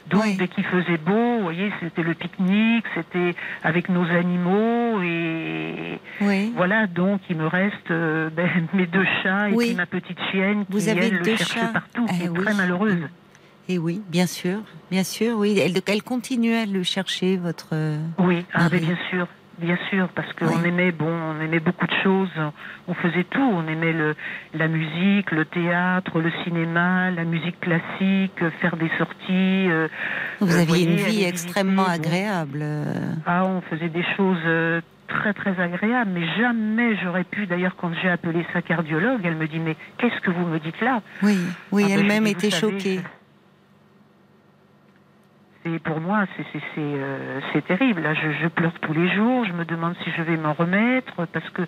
Donc 0.09 0.37
dès 0.37 0.47
qu'il 0.47 0.63
faisait 0.63 0.97
beau, 0.97 1.37
vous 1.37 1.43
voyez, 1.43 1.71
c'était 1.81 2.03
le 2.03 2.15
c'était 2.93 3.35
avec 3.63 3.89
nos 3.89 4.05
animaux 4.05 5.01
et 5.01 5.99
voilà. 6.55 6.87
Donc 6.87 7.21
il 7.29 7.37
me 7.37 7.47
reste 7.47 7.89
ben, 7.89 8.67
deux 8.91 9.05
chats 9.23 9.49
et 9.49 9.55
puis 9.55 9.75
ma 9.75 9.85
petite 9.85 10.19
chienne 10.31 10.65
Vous 10.69 10.79
qui 10.79 10.89
avez 10.89 11.07
elle, 11.07 11.21
deux 11.21 11.31
le 11.31 11.37
chats. 11.37 11.67
partout, 11.73 12.05
qui 12.05 12.15
eh 12.21 12.25
est 12.25 12.33
très 12.33 12.53
malheureuse. 12.53 13.07
Et 13.67 13.79
oui, 13.79 14.01
bien 14.09 14.27
sûr, 14.27 14.59
bien 14.91 15.03
sûr, 15.03 15.37
oui. 15.37 15.57
Elle, 15.57 15.81
elle 15.87 16.03
continue 16.03 16.53
à 16.53 16.67
le 16.67 16.83
chercher, 16.83 17.37
votre. 17.37 17.73
Oui, 18.19 18.45
ah, 18.53 18.69
bien 18.69 18.95
sûr, 19.09 19.27
bien 19.57 19.77
sûr, 19.89 20.09
parce 20.15 20.31
qu'on 20.33 20.63
aimait, 20.63 20.91
bon, 20.91 21.09
on 21.09 21.41
aimait 21.41 21.59
beaucoup 21.59 21.87
de 21.87 21.95
choses. 22.03 22.29
On 22.87 22.93
faisait 22.93 23.23
tout. 23.23 23.41
On 23.41 23.67
aimait 23.67 23.93
le, 23.93 24.15
la 24.53 24.67
musique, 24.67 25.31
le 25.31 25.45
théâtre, 25.45 26.19
le 26.19 26.31
cinéma, 26.43 27.11
la 27.11 27.23
musique 27.23 27.59
classique, 27.59 28.43
faire 28.61 28.77
des 28.77 28.91
sorties. 28.97 29.69
Euh, 29.69 29.87
vous 30.39 30.55
aviez 30.55 30.83
une 30.83 30.95
vie 30.95 31.23
extrêmement 31.23 31.87
agréable. 31.87 32.63
Ah, 33.25 33.45
on 33.45 33.61
faisait 33.61 33.89
des 33.89 34.05
choses 34.17 34.37
euh, 34.45 34.81
très 35.07 35.33
très 35.33 35.59
agréable, 35.59 36.11
mais 36.13 36.27
jamais 36.37 36.95
j'aurais 37.03 37.23
pu, 37.23 37.45
d'ailleurs 37.45 37.75
quand 37.75 37.91
j'ai 38.01 38.09
appelé 38.09 38.45
sa 38.53 38.61
cardiologue, 38.61 39.21
elle 39.23 39.35
me 39.35 39.47
dit 39.47 39.59
mais 39.59 39.75
qu'est-ce 39.97 40.19
que 40.21 40.31
vous 40.31 40.45
me 40.45 40.59
dites 40.59 40.79
là? 40.81 41.01
Oui, 41.23 41.37
oui, 41.71 41.83
ah, 41.85 41.89
ben, 41.89 41.99
elle-même 41.99 42.27
était 42.27 42.51
choquée. 42.51 42.99
Et 45.67 45.79
pour 45.79 45.99
moi, 45.99 46.25
euh, 46.77 47.39
c'est 47.51 47.65
terrible. 47.65 48.03
Là, 48.03 48.13
je, 48.13 48.31
je, 48.39 48.47
pleure 48.47 48.73
tous 48.81 48.93
les 48.93 49.11
jours. 49.15 49.45
Je 49.45 49.51
me 49.51 49.65
demande 49.65 49.95
si 50.03 50.11
je 50.15 50.21
vais 50.21 50.37
m'en 50.37 50.53
remettre 50.53 51.25
parce 51.33 51.49
que 51.49 51.63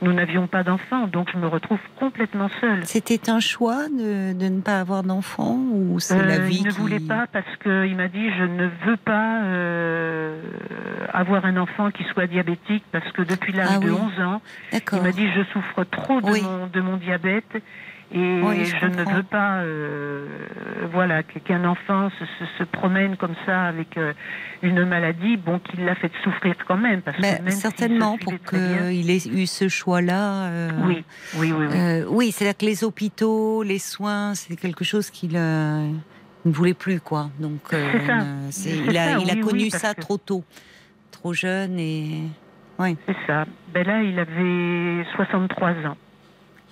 nous 0.00 0.14
n'avions 0.14 0.46
pas 0.46 0.62
d'enfants, 0.62 1.06
donc 1.06 1.28
je 1.30 1.36
me 1.36 1.46
retrouve 1.46 1.78
complètement 1.98 2.48
seule. 2.62 2.86
C'était 2.86 3.28
un 3.28 3.40
choix 3.40 3.88
de, 3.88 4.32
de, 4.32 4.48
ne 4.48 4.62
pas 4.62 4.80
avoir 4.80 5.02
d'enfants 5.02 5.58
ou 5.70 6.00
c'est 6.00 6.16
la 6.16 6.36
euh, 6.36 6.38
vie 6.38 6.60
Il 6.60 6.66
ne 6.66 6.72
voulait 6.72 7.00
pas 7.00 7.26
parce 7.30 7.56
qu'il 7.62 7.94
m'a 7.94 8.08
dit 8.08 8.30
je 8.38 8.44
ne 8.44 8.70
veux 8.86 8.96
pas 8.96 9.42
euh, 9.42 10.40
avoir 11.12 11.44
un 11.44 11.58
enfant 11.58 11.90
qui 11.90 12.04
soit 12.04 12.26
diabétique 12.26 12.84
parce 12.90 13.12
que 13.12 13.20
depuis 13.20 13.52
l'âge 13.52 13.68
ah 13.76 13.78
de 13.80 13.90
11 13.90 14.20
ans, 14.20 14.40
il 14.72 15.02
m'a 15.02 15.12
dit 15.12 15.28
je 15.30 15.42
souffre 15.52 15.84
trop 15.84 16.22
de, 16.22 16.42
mon, 16.42 16.68
de 16.68 16.80
mon 16.80 16.96
diabète 16.96 17.62
et 18.14 18.64
je, 18.64 18.86
ne 18.86 19.14
veux 19.14 19.22
pas, 19.22 19.62
euh, 19.62 20.26
voilà, 20.92 21.22
qu'un 21.22 21.64
enfant 21.64 22.10
se, 22.18 22.44
se, 22.58 22.64
promène 22.64 23.16
comme 23.16 23.34
ça 23.46 23.64
avec 23.64 23.96
euh, 23.96 24.12
une 24.62 24.84
maladie, 24.84 25.38
bon, 25.38 25.58
qu'il 25.58 25.84
l'a 25.84 25.94
fait 25.94 26.10
souffrir 26.22 26.54
quand 26.66 26.76
même. 26.76 27.00
Parce 27.00 27.16
que 27.16 27.22
même 27.22 27.50
certainement 27.50 28.18
pour 28.18 28.34
qu'il 28.38 29.10
ait 29.10 29.28
eu 29.28 29.46
ce 29.46 29.68
choix-là. 29.68 30.44
Euh, 30.44 30.70
oui, 30.84 31.04
oui, 31.36 31.52
oui. 31.52 31.66
Oui, 31.70 32.04
oui 32.08 32.32
c'est-à-dire 32.32 32.58
que 32.58 32.66
les 32.66 32.84
hôpitaux, 32.84 33.62
les 33.62 33.78
soins, 33.78 34.34
c'est 34.34 34.56
quelque 34.56 34.84
chose 34.84 35.10
qu'il 35.10 35.32
ne 35.32 35.92
voulait 36.44 36.74
plus, 36.74 37.00
quoi. 37.00 37.30
Donc, 37.38 37.60
il 37.72 38.98
a, 38.98 39.18
il 39.18 39.30
a 39.30 39.36
connu 39.36 39.70
ça 39.70 39.94
trop 39.94 40.18
tôt, 40.18 40.44
trop 41.10 41.32
jeune 41.32 41.78
et. 41.78 42.24
Oui. 42.78 42.96
C'est 43.06 43.16
ça. 43.26 43.44
Ben 43.72 43.86
là, 43.86 44.02
il 44.02 44.18
avait 44.18 45.04
63 45.14 45.70
ans. 45.86 45.96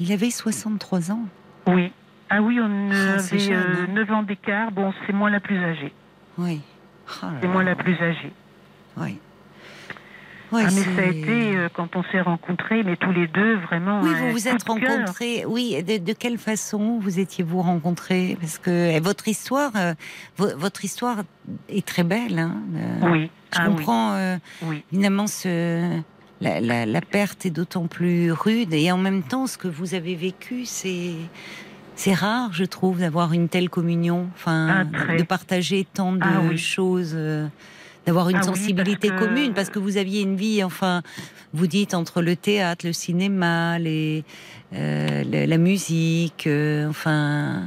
Il 0.01 0.13
avait 0.13 0.31
63 0.31 1.13
ans 1.13 1.27
Oui. 1.67 1.93
Ah 2.31 2.41
oui, 2.41 2.59
on 2.59 2.91
ah, 2.91 3.19
avait 3.19 3.89
9 3.93 4.11
hein. 4.11 4.15
ans 4.15 4.23
d'écart. 4.23 4.73
Bon, 4.73 4.93
c'est 5.07 5.13
moi 5.13 5.29
la 5.31 5.41
plus 5.41 5.63
âgée. 5.63 5.93
Oui. 6.39 6.61
Oh 7.23 7.27
c'est 7.41 7.49
moi 7.49 7.63
la 7.63 7.75
plus 7.75 7.97
âgée. 8.01 8.33
Oui. 8.97 9.19
ah, 10.53 10.63
mais 10.65 10.71
ça 10.71 11.03
a 11.03 11.07
été 11.07 11.57
euh, 11.57 11.69
quand 11.75 11.97
on 11.97 12.05
s'est 12.05 12.21
rencontrés, 12.21 12.83
mais 12.83 12.97
tous 12.97 13.11
les 13.11 13.27
deux 13.27 13.57
vraiment. 13.57 14.01
Oui, 14.01 14.11
vous 14.15 14.31
vous 14.31 14.49
êtes 14.49 14.63
rencontrés. 14.63 15.45
Oui, 15.47 15.83
de, 15.83 16.13
quelle 16.13 16.39
façon 16.39 16.99
vous 17.01 17.19
étiez-vous 17.19 17.61
rencontrés? 17.61 18.39
Parce 18.41 18.59
que 18.59 18.93
eh, 18.97 19.01
votre 19.01 19.29
histoire, 19.29 19.73
euh, 19.75 19.93
votre 20.37 20.85
histoire 20.85 21.25
est 21.69 21.87
très 21.87 22.05
belle. 22.05 22.39
Hein, 22.39 22.63
oui. 23.03 23.31
Je 23.53 23.59
ah 23.61 23.67
comprends 23.67 24.39
oui. 24.63 24.85
évidemment 24.93 25.27
ce, 25.27 26.01
la, 26.41 26.87
la 26.87 27.01
perte 27.01 27.47
est 27.47 27.51
d'autant 27.51 27.87
plus 27.87 28.33
rude 28.33 28.73
et 28.73 28.91
en 28.93 28.99
même 28.99 29.23
temps 29.23 29.47
ce 29.47 29.59
que 29.59 29.69
vous 29.69 29.95
avez 29.95 30.15
vécu, 30.15 30.65
c'est 30.65 31.13
c'est 32.01 32.15
rare, 32.15 32.51
je 32.55 32.65
trouve, 32.65 33.01
d'avoir 33.01 33.35
une 33.35 33.51
telle 33.51 33.69
communion, 33.69 34.27
enfin, 34.35 34.87
ah, 34.95 35.17
de 35.19 35.23
partager 35.23 35.87
tant 35.93 36.15
de 36.15 36.23
ah 36.23 36.57
choses, 36.57 37.13
euh, 37.15 37.47
d'avoir 38.07 38.31
une 38.31 38.37
ah 38.37 38.43
sensibilité 38.43 39.11
commune, 39.11 39.53
parce 39.53 39.69
que 39.69 39.79
vous 39.79 39.99
aviez 39.99 40.23
une 40.23 40.35
vie, 40.35 40.65
enfin, 40.65 41.03
vous 41.53 41.67
dites 41.67 41.93
entre 41.93 42.23
le 42.23 42.37
théâtre, 42.37 42.87
le 42.87 42.95
cinéma, 42.95 43.79
les, 43.79 44.25
euh, 44.73 45.25
la, 45.47 45.59
musique, 45.59 46.47
euh, 46.47 46.89
enfin. 46.89 47.65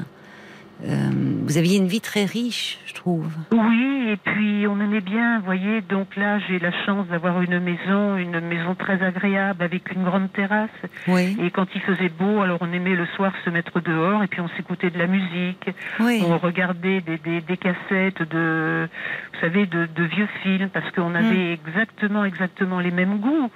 Euh, 0.85 1.09
vous 1.45 1.57
aviez 1.57 1.77
une 1.77 1.87
vie 1.87 2.01
très 2.01 2.25
riche, 2.25 2.77
je 2.85 2.93
trouve. 2.93 3.31
Oui, 3.51 4.09
et 4.09 4.17
puis 4.17 4.67
on 4.67 4.79
aimait 4.81 5.01
bien, 5.01 5.39
vous 5.39 5.45
voyez. 5.45 5.81
Donc 5.81 6.15
là, 6.15 6.39
j'ai 6.39 6.59
la 6.59 6.71
chance 6.85 7.07
d'avoir 7.07 7.41
une 7.41 7.59
maison, 7.59 8.17
une 8.17 8.39
maison 8.41 8.75
très 8.75 9.01
agréable 9.01 9.63
avec 9.63 9.91
une 9.93 10.03
grande 10.03 10.31
terrasse. 10.33 10.69
Oui. 11.07 11.37
Et 11.41 11.51
quand 11.51 11.67
il 11.73 11.81
faisait 11.81 12.09
beau, 12.09 12.41
alors 12.41 12.57
on 12.61 12.71
aimait 12.73 12.95
le 12.95 13.05
soir 13.15 13.31
se 13.45 13.49
mettre 13.49 13.79
dehors 13.79 14.23
et 14.23 14.27
puis 14.27 14.41
on 14.41 14.49
s'écoutait 14.49 14.89
de 14.89 14.97
la 14.97 15.07
musique. 15.07 15.69
Oui. 15.99 16.21
On 16.25 16.37
regardait 16.37 17.01
des, 17.01 17.17
des, 17.17 17.41
des, 17.41 17.57
cassettes 17.57 18.21
de, 18.29 18.89
vous 19.33 19.39
savez, 19.39 19.65
de, 19.65 19.85
de 19.85 20.03
vieux 20.03 20.27
films 20.41 20.69
parce 20.69 20.89
qu'on 20.91 21.15
avait 21.15 21.55
mm. 21.55 21.57
exactement, 21.67 22.25
exactement 22.25 22.79
les 22.79 22.91
mêmes 22.91 23.19
goûts 23.19 23.49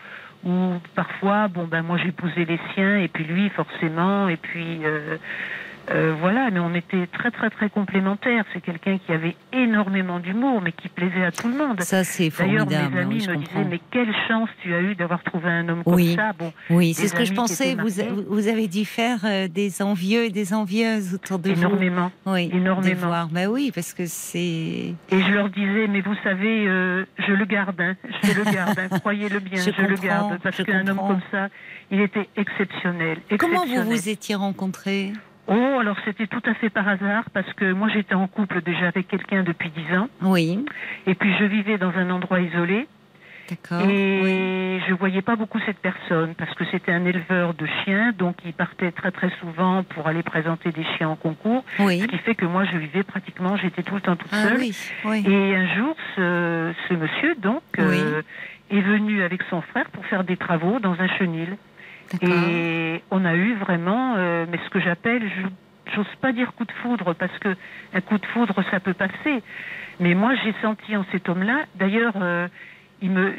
ou 0.46 0.76
parfois, 0.96 1.48
bon 1.48 1.66
ben 1.66 1.82
moi 1.82 1.98
j'épousais 1.98 2.46
les 2.46 2.60
siens 2.74 3.00
et 3.00 3.08
puis 3.08 3.24
lui 3.24 3.50
forcément 3.50 4.30
et 4.30 4.38
puis 4.38 4.86
euh, 4.86 5.18
euh, 5.90 6.16
voilà, 6.20 6.50
mais 6.52 6.60
on 6.60 6.74
était 6.74 7.08
très 7.08 7.32
très 7.32 7.50
très 7.50 7.70
complémentaires. 7.70 8.44
C'est 8.54 8.62
quelqu'un 8.62 8.98
qui 8.98 9.12
avait 9.14 9.36
énormément 9.54 10.20
d'humour, 10.20 10.62
mais 10.62 10.74
qui 10.74 10.90
plaisait 10.90 11.24
à 11.24 11.32
tout 11.32 11.48
le 11.48 11.58
monde. 11.58 11.82
Ça 11.82 12.04
c'est 12.04 12.30
formidable. 12.30 12.72
D'ailleurs, 12.72 12.92
mes 12.92 13.00
amis 13.00 13.28
me 13.28 13.36
disaient 13.38 13.64
mais 13.70 13.80
quelle 13.92 14.14
chance 14.28 14.50
tu 14.62 14.74
as 14.74 14.82
eu 14.82 14.96
d'avoir 14.96 15.24
trouvé 15.24 15.50
un 15.50 15.70
homme 15.70 15.84
comme 15.84 16.16
ça. 16.16 16.34
Bon, 16.38 16.52
oui, 16.70 16.94
c'est 16.94 17.08
ce 17.08 17.16
que 17.16 17.24
je 17.24 17.34
pensais. 17.34 17.76
Vous, 17.76 17.90
vous 18.28 18.48
avez 18.48 18.68
dû 18.68 18.86
faire 18.86 19.20
euh, 19.24 19.48
des 19.48 19.82
envieux 19.82 20.26
et 20.26 20.30
des 20.30 20.54
envieuses 20.54 21.14
autour 21.16 21.40
de 21.40 21.52
énormément, 21.52 22.12
vous. 22.26 22.34
Oui, 22.34 22.50
énormément. 22.54 23.08
Voir. 23.08 23.28
Bah 23.30 23.48
oui, 23.48 23.72
parce 23.74 23.94
que 23.94 24.06
c'est. 24.06 24.40
Et 24.40 24.96
je 25.12 25.32
leur 25.32 25.50
disais 25.50 25.88
mais 25.88 26.02
vous 26.02 26.16
savez, 26.24 26.68
euh, 26.68 27.06
je 27.18 27.32
le 27.32 27.46
garde, 27.46 27.80
hein, 27.80 27.96
je 28.24 28.34
le 28.34 28.44
garde, 28.44 28.78
hein, 28.80 28.90
croyez-le 29.00 29.40
bien, 29.40 29.62
je, 29.62 29.82
le 29.82 29.96
garde 29.96 30.38
parce 30.44 30.62
qu'un 30.64 30.88
homme 30.88 30.98
comme 30.98 31.22
ça, 31.32 31.48
il 31.92 32.02
était 32.02 32.28
exceptionnel. 32.36 33.18
exceptionnel. 33.30 33.38
Comment 33.38 33.66
vous 33.66 33.90
vous 33.90 34.10
étiez 34.10 34.36
rencontrés? 34.36 35.14
Oh, 35.48 35.78
alors 35.80 35.96
c'était 36.04 36.28
tout 36.28 36.42
à 36.46 36.54
fait 36.56 36.70
par 36.70 36.88
hasard 36.88 37.24
parce 37.34 37.52
que 37.54 37.72
moi 37.72 37.88
j'étais 37.90 38.16
en 38.16 38.28
couple 38.28 38.62
déjà 38.62 38.88
avec 38.88 39.08
quelqu'un 39.08 39.44
depuis 39.44 39.70
dix 39.70 39.98
ans. 39.98 40.10
Oui. 40.22 40.66
Et 41.06 41.16
puis 41.16 41.34
je 41.40 41.46
vivais 41.46 41.78
dans 41.78 41.92
un 41.92 42.10
endroit 42.10 42.42
isolé. 42.42 42.88
D'accord. 43.50 43.90
Et 43.90 44.82
je 44.90 44.94
voyais 44.94 45.22
pas 45.22 45.38
beaucoup 45.38 45.60
cette 45.66 45.80
personne 45.80 46.36
parce 46.36 46.54
que 46.56 46.66
c'était 46.66 46.92
un 46.92 47.06
éleveur 47.06 47.54
de 47.54 47.66
chiens, 47.66 48.12
donc 48.12 48.36
il 48.44 48.52
partait 48.52 48.92
très 48.92 49.12
très 49.12 49.30
souvent 49.40 49.84
pour 49.84 50.08
aller 50.08 50.22
présenter 50.22 50.74
des 50.74 50.84
chiens 50.98 51.10
en 51.10 51.16
concours. 51.16 51.64
Oui. 51.80 52.02
Ce 52.02 52.08
qui 52.08 52.18
fait 52.18 52.36
que 52.36 52.46
moi 52.46 52.66
je 52.66 52.78
vivais 52.78 53.04
pratiquement, 53.04 53.56
j'étais 53.56 53.84
tout 53.84 53.96
le 53.96 54.02
temps 54.02 54.18
toute 54.18 54.32
ah 54.34 54.50
seule. 54.50 54.58
Oui, 54.58 54.78
oui. 55.06 55.24
Et 55.26 55.56
un 55.56 55.76
jour, 55.76 55.96
ce, 56.18 56.74
ce 56.90 56.94
monsieur 56.94 57.36
donc 57.36 57.62
euh, 57.80 58.22
est 58.70 58.82
venu 58.82 59.24
avec 59.24 59.42
son 59.50 59.62
frère 59.62 59.90
pour 59.92 60.06
faire 60.08 60.26
des 60.26 60.36
travaux 60.36 60.80
dans 60.80 61.00
un 61.00 61.08
chenil. 61.18 61.56
Et 62.22 63.02
on 63.12 63.26
a 63.26 63.36
eu 63.36 63.56
vraiment, 63.56 64.16
euh, 64.18 64.46
mais 64.50 64.60
ce 64.64 64.70
que 64.70 64.80
j'appelle, 64.80 65.24
j'ose 65.94 66.16
pas 66.22 66.32
dire 66.32 66.54
coup 66.54 66.66
de 66.66 66.72
foudre 66.84 67.14
parce 67.14 67.38
que 67.40 67.56
un 67.94 68.02
coup 68.02 68.18
de 68.18 68.26
foudre 68.28 68.56
ça 68.72 68.80
peut 68.80 68.94
passer. 68.94 69.44
Mais 70.00 70.14
moi 70.14 70.34
j'ai 70.44 70.54
senti 70.62 70.96
en 70.96 71.06
cet 71.12 71.30
homme-là, 71.30 71.66
d'ailleurs, 71.76 72.14
euh, 72.22 72.48
il 73.02 73.12
me, 73.12 73.34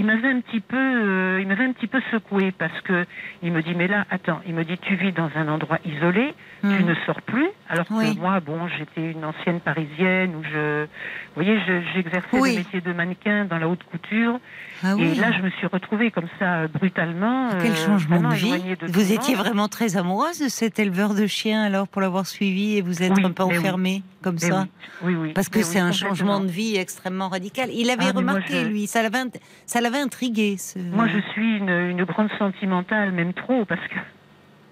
il 0.00 0.06
m'avait 0.06 0.28
un 0.28 0.40
petit 0.40 0.60
peu, 0.60 0.76
euh, 0.78 1.40
il 1.42 1.46
m'avait 1.46 1.66
un 1.66 1.72
petit 1.72 1.86
peu 1.86 2.00
secoué 2.10 2.52
parce 2.52 2.80
que 2.80 3.04
il 3.42 3.52
me 3.52 3.62
dit 3.62 3.74
mais 3.74 3.86
là, 3.86 4.06
attends, 4.08 4.40
il 4.46 4.54
me 4.54 4.64
dit 4.64 4.78
tu 4.78 4.96
vis 4.96 5.12
dans 5.12 5.28
un 5.36 5.46
endroit 5.48 5.78
isolé, 5.84 6.34
tu 6.62 6.68
hmm. 6.68 6.86
ne 6.86 6.94
sors 7.04 7.20
plus, 7.20 7.48
alors 7.68 7.86
que 7.86 8.18
moi, 8.18 8.40
bon, 8.40 8.66
j'étais 8.78 9.10
une 9.10 9.26
ancienne 9.26 9.60
parisienne 9.60 10.36
où 10.36 10.42
je, 10.42 10.84
vous 10.84 11.42
voyez, 11.42 11.60
j'exerçais 11.94 12.34
le 12.34 12.56
métier 12.56 12.80
de 12.80 12.92
mannequin 12.94 13.44
dans 13.44 13.58
la 13.58 13.68
haute 13.68 13.84
couture, 13.84 14.40
ah 14.82 14.94
et 14.98 15.14
là 15.16 15.32
je 15.32 15.42
me 15.42 15.50
suis 15.50 15.66
retrouvée 15.66 16.10
comme 16.10 16.28
ça 16.38 16.66
brutalement. 16.68 17.50
Quel 17.60 17.72
euh, 17.72 17.74
changement 17.74 18.22
de 18.22 18.34
vie. 18.34 18.76
Vous 18.88 19.12
étiez 19.12 19.34
vraiment 19.34 19.68
très 19.68 19.98
amoureuse 19.98 20.40
de 20.40 20.48
cet 20.48 20.78
éleveur 20.78 21.12
de 21.12 21.26
chiens 21.26 21.62
alors 21.62 21.86
pour 21.88 22.00
l'avoir 22.00 22.26
suivi 22.26 22.78
et 22.78 22.80
vous 22.80 23.02
êtes 23.02 23.18
un 23.22 23.32
peu 23.32 23.42
enfermée? 23.42 24.02
Comme 24.22 24.38
ça. 24.38 24.66
Oui, 25.02 25.14
oui. 25.14 25.32
Parce 25.32 25.48
que 25.48 25.62
c'est 25.62 25.78
un 25.78 25.92
changement 25.92 26.40
de 26.40 26.46
vie 26.46 26.76
extrêmement 26.76 27.28
radical. 27.28 27.70
Il 27.72 27.90
avait 27.90 28.08
ah, 28.08 28.16
remarqué 28.16 28.64
lui, 28.64 28.86
ça 28.86 29.02
l'avait, 29.02 29.30
ça 29.66 29.80
l'avait 29.80 29.98
intrigué. 29.98 30.56
Ce... 30.58 30.78
Moi, 30.78 31.06
je 31.08 31.20
suis 31.32 31.56
une, 31.56 31.68
une 31.68 32.04
grande 32.04 32.30
sentimentale, 32.38 33.12
même 33.12 33.32
trop, 33.34 33.64
parce 33.64 33.86
que. 33.88 33.96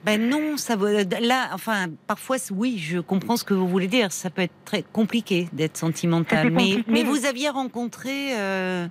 Ben 0.05 0.29
non, 0.29 0.57
ça 0.57 0.77
là, 0.77 1.49
enfin, 1.53 1.87
parfois, 2.07 2.37
oui, 2.53 2.79
je 2.79 2.99
comprends 2.99 3.37
ce 3.37 3.45
que 3.45 3.53
vous 3.53 3.67
voulez 3.67 3.89
dire. 3.89 4.13
Ça 4.13 4.31
peut 4.31 4.43
être 4.43 4.55
très 4.65 4.83
compliqué 4.83 5.49
d'être 5.53 5.77
sentimental, 5.77 6.51
mais, 6.51 6.85
mais 6.87 7.03
vous 7.03 7.27
aviez 7.27 7.49
rencontré 7.49 8.39
euh, 8.39 8.87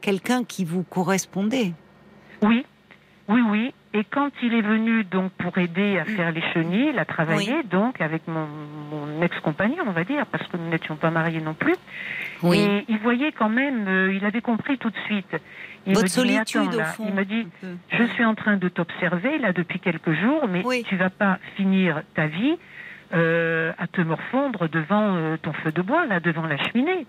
quelqu'un 0.00 0.42
qui 0.44 0.64
vous 0.64 0.82
correspondait. 0.82 1.72
Oui, 2.42 2.64
oui, 3.28 3.40
oui. 3.50 3.74
Et 3.94 4.04
quand 4.04 4.30
il 4.42 4.54
est 4.54 4.62
venu 4.62 5.04
donc 5.04 5.32
pour 5.32 5.56
aider 5.58 5.98
à 5.98 6.04
faire 6.04 6.30
les 6.30 6.42
chenilles, 6.52 6.98
à 6.98 7.04
travailler 7.04 7.62
donc 7.64 8.00
avec 8.00 8.28
mon, 8.28 8.46
mon 8.90 9.22
ex-compagnon, 9.22 9.84
on 9.86 9.92
va 9.92 10.04
dire, 10.04 10.26
parce 10.26 10.46
que 10.48 10.56
nous 10.56 10.68
n'étions 10.68 10.96
pas 10.96 11.10
mariés 11.10 11.40
non 11.40 11.54
plus. 11.54 11.76
Oui. 12.42 12.58
Et 12.58 12.84
il 12.88 12.98
voyait 12.98 13.32
quand 13.32 13.48
même, 13.48 13.88
euh, 13.88 14.14
il 14.14 14.24
avait 14.24 14.42
compris 14.42 14.76
tout 14.78 14.90
de 14.90 14.98
suite. 15.06 15.36
Il 15.86 15.94
Votre 15.94 16.04
me 16.04 16.08
dit, 16.08 16.12
solitude 16.12 16.74
au 16.74 16.84
fond. 16.84 17.06
Il 17.08 17.14
me 17.14 17.24
dit, 17.24 17.46
je 17.90 18.04
suis 18.14 18.24
en 18.24 18.34
train 18.34 18.56
de 18.56 18.68
t'observer 18.68 19.38
là 19.38 19.52
depuis 19.52 19.80
quelques 19.80 20.12
jours, 20.12 20.46
mais 20.48 20.62
tu 20.84 20.96
vas 20.96 21.10
pas 21.10 21.38
finir 21.56 22.02
ta 22.14 22.26
vie 22.26 22.56
euh, 23.14 23.72
à 23.78 23.86
te 23.86 24.02
morfondre 24.02 24.68
devant 24.68 25.16
euh, 25.16 25.36
ton 25.40 25.52
feu 25.54 25.72
de 25.72 25.80
bois 25.80 26.04
là, 26.06 26.20
devant 26.20 26.46
la 26.46 26.58
cheminée. 26.58 27.06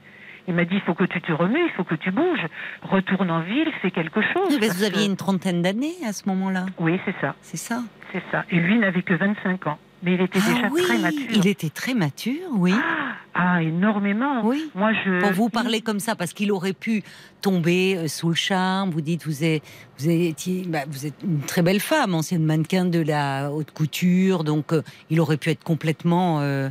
Il 0.47 0.53
m'a 0.53 0.65
dit, 0.65 0.75
il 0.75 0.81
faut 0.81 0.93
que 0.93 1.03
tu 1.03 1.21
te 1.21 1.31
remues, 1.31 1.65
il 1.65 1.71
faut 1.75 1.83
que 1.83 1.95
tu 1.95 2.11
bouges. 2.11 2.45
Retourne 2.83 3.29
en 3.29 3.41
ville, 3.41 3.67
fais 3.81 3.91
quelque 3.91 4.21
chose. 4.21 4.57
mais 4.59 4.67
vous 4.67 4.83
aviez 4.83 5.05
une 5.05 5.17
trentaine 5.17 5.61
d'années 5.61 5.95
à 6.07 6.13
ce 6.13 6.27
moment-là. 6.29 6.65
Oui, 6.79 6.99
c'est 7.05 7.15
ça. 7.21 7.35
C'est 7.41 7.57
ça. 7.57 7.83
C'est 8.11 8.23
ça. 8.31 8.45
Et 8.49 8.59
lui 8.59 8.79
n'avait 8.79 9.03
que 9.03 9.13
25 9.13 9.67
ans. 9.67 9.77
Mais 10.01 10.13
il 10.13 10.21
était 10.21 10.39
ah 10.41 10.53
déjà 10.53 10.67
oui, 10.71 10.81
très 10.81 10.97
mature. 10.97 11.27
Il 11.33 11.47
était 11.47 11.69
très 11.69 11.93
mature, 11.93 12.49
oui. 12.53 12.73
Ah, 12.73 13.15
ah 13.33 13.61
énormément. 13.61 14.45
Oui. 14.45 14.71
Moi, 14.73 14.93
je. 14.93 15.19
Pour 15.19 15.33
vous 15.33 15.49
parler 15.49 15.81
comme 15.81 15.99
ça, 15.99 16.15
parce 16.15 16.31
qu'il 16.31 16.51
aurait 16.53 16.73
pu 16.73 17.03
tomber 17.41 17.97
euh, 17.97 18.07
sous 18.07 18.29
le 18.29 18.35
charme. 18.35 18.91
Vous 18.91 19.01
dites, 19.01 19.25
vous 19.25 19.43
êtes, 19.43 19.61
vous 19.99 20.09
êtes, 20.09 20.69
bah, 20.69 20.79
vous 20.87 21.05
êtes 21.05 21.21
une 21.23 21.41
très 21.41 21.61
belle 21.61 21.79
femme, 21.79 22.15
ancienne 22.15 22.43
mannequin 22.43 22.85
de 22.85 23.01
la 23.01 23.51
haute 23.51 23.71
couture, 23.71 24.43
donc 24.43 24.73
euh, 24.73 24.81
il 25.09 25.19
aurait 25.19 25.37
pu 25.37 25.49
être 25.49 25.63
complètement 25.63 26.39
euh, 26.41 26.69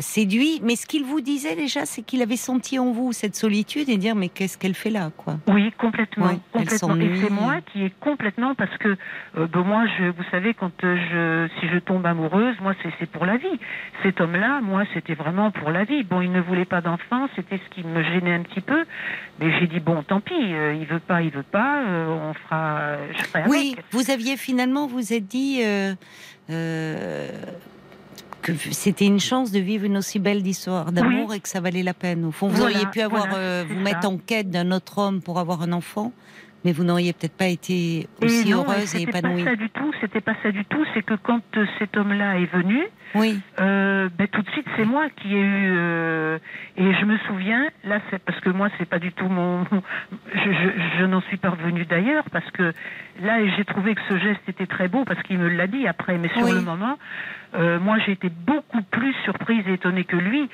séduit. 0.00 0.60
Mais 0.62 0.76
ce 0.76 0.86
qu'il 0.86 1.04
vous 1.04 1.20
disait 1.20 1.56
déjà, 1.56 1.84
c'est 1.84 2.02
qu'il 2.02 2.22
avait 2.22 2.36
senti 2.36 2.78
en 2.78 2.92
vous 2.92 3.12
cette 3.12 3.36
solitude 3.36 3.88
et 3.88 3.96
dire, 3.96 4.14
mais 4.14 4.28
qu'est-ce 4.28 4.56
qu'elle 4.58 4.74
fait 4.74 4.90
là, 4.90 5.10
quoi? 5.16 5.38
Oui, 5.48 5.72
complètement. 5.78 6.38
complètement. 6.52 6.96
Et 6.96 7.16
c'est 7.16 7.30
moi 7.30 7.56
qui 7.72 7.84
est 7.84 7.92
complètement 8.00 8.54
parce 8.54 8.76
que, 8.78 8.96
ben, 9.34 9.62
moi, 9.62 9.84
je, 9.98 10.04
vous 10.04 10.24
savez, 10.30 10.54
quand 10.54 10.72
je, 10.82 11.48
si 11.60 11.68
je 11.68 11.78
tombe 11.78 12.06
amoureuse, 12.06 12.56
moi, 12.60 12.74
c'est 12.98 13.10
pour 13.10 13.26
la 13.26 13.36
vie. 13.36 13.58
Cet 14.02 14.20
homme-là, 14.20 14.60
moi, 14.62 14.84
c'était 14.94 15.14
vraiment 15.14 15.50
pour 15.50 15.70
la 15.70 15.84
vie. 15.84 16.02
Bon, 16.02 16.20
il 16.20 16.32
ne 16.32 16.40
voulait 16.40 16.64
pas 16.64 16.80
d'enfant, 16.80 17.28
c'était 17.36 17.58
ce 17.58 17.74
qui 17.74 17.86
me 17.86 18.02
gênait 18.02 18.34
un 18.34 18.42
petit 18.42 18.60
peu, 18.60 18.84
mais 19.38 19.58
j'ai 19.58 19.66
dit 19.66 19.80
bon, 19.80 20.02
tant 20.02 20.20
pis, 20.20 20.34
euh, 20.34 20.74
il 20.74 20.86
veut 20.86 21.00
pas, 21.00 21.22
il 21.22 21.30
veut 21.30 21.42
pas, 21.42 21.82
euh, 21.82 22.06
on 22.08 22.34
fera, 22.38 22.96
je 23.12 23.22
ferai 23.24 23.44
Oui, 23.48 23.76
vous 23.90 24.10
aviez 24.10 24.36
finalement, 24.36 24.86
vous 24.86 25.12
êtes 25.12 25.26
dit 25.26 25.60
euh, 25.62 25.94
que 28.42 28.52
c'était 28.72 29.06
une 29.06 29.20
chance 29.20 29.50
de 29.50 29.58
vivre 29.58 29.84
une 29.84 29.96
aussi 29.96 30.18
belle 30.18 30.46
histoire 30.46 30.92
d'amour 30.92 31.34
et 31.34 31.40
que 31.40 31.48
ça 31.48 31.60
valait 31.60 31.82
la 31.82 31.94
peine. 31.94 32.24
Au 32.24 32.32
fond, 32.32 32.48
vous 32.48 32.62
auriez 32.62 32.86
pu 32.86 33.00
avoir, 33.00 33.28
vous 33.66 33.80
mettre 33.80 34.08
en 34.08 34.16
quête 34.16 34.50
d'un 34.50 34.70
autre 34.72 34.98
homme 34.98 35.20
pour 35.20 35.38
avoir 35.38 35.62
un 35.62 35.72
enfant, 35.72 36.12
mais 36.64 36.72
vous 36.72 36.84
n'auriez 36.84 37.12
peut-être 37.12 37.36
pas 37.36 37.46
été 37.46 38.08
aussi 38.22 38.52
heureuse 38.52 38.94
et 38.96 39.02
épanouie. 39.02 39.44
Pas 39.44 39.50
ça 39.50 39.56
du 39.56 39.70
tout. 39.70 39.92
C'était 40.00 40.20
pas 40.20 40.34
ça 40.42 40.50
du 40.50 40.64
tout. 40.64 40.84
C'est 40.94 41.02
que 41.02 41.14
quand 41.14 41.40
euh, 41.56 41.66
cet 41.78 41.96
homme-là 41.96 42.38
est 42.38 42.52
venu, 42.52 42.82
oui. 43.14 43.40
Euh, 43.58 44.08
ben, 44.18 44.28
tout 44.28 44.42
de 44.42 44.50
suite 44.50 44.66
c'est 44.76 44.84
moi 44.84 45.08
qui 45.08 45.34
ai 45.34 45.40
eu 45.40 45.72
euh, 45.76 46.38
et 46.76 46.92
je 46.92 47.04
me 47.06 47.16
souviens 47.26 47.66
là 47.84 48.00
c'est 48.10 48.22
parce 48.22 48.38
que 48.40 48.50
moi 48.50 48.68
c'est 48.76 48.84
pas 48.84 48.98
du 48.98 49.12
tout 49.12 49.28
mon 49.28 49.64
je, 50.34 50.50
je, 50.98 51.04
n'en 51.06 51.22
suis 51.22 51.38
pas 51.38 51.48
revenue 51.48 51.86
d'ailleurs 51.86 52.24
parce 52.30 52.50
que 52.50 52.74
là 53.22 53.38
j'ai 53.56 53.64
trouvé 53.64 53.94
que 53.94 54.02
ce 54.10 54.18
geste 54.18 54.46
était 54.46 54.66
très 54.66 54.88
beau 54.88 55.06
parce 55.06 55.22
qu'il 55.22 55.38
me 55.38 55.48
l'a 55.48 55.66
dit 55.66 55.86
après 55.86 56.18
mais 56.18 56.28
sur 56.28 56.52
le 56.52 56.60
moment 56.60 56.98
moi 57.54 57.96
j'ai 58.04 58.12
été 58.12 58.28
beaucoup 58.28 58.82
plus 58.82 59.14
surprise 59.24 59.64
et 59.66 59.72
étonnée 59.72 60.04
que 60.04 60.16
lui 60.16 60.46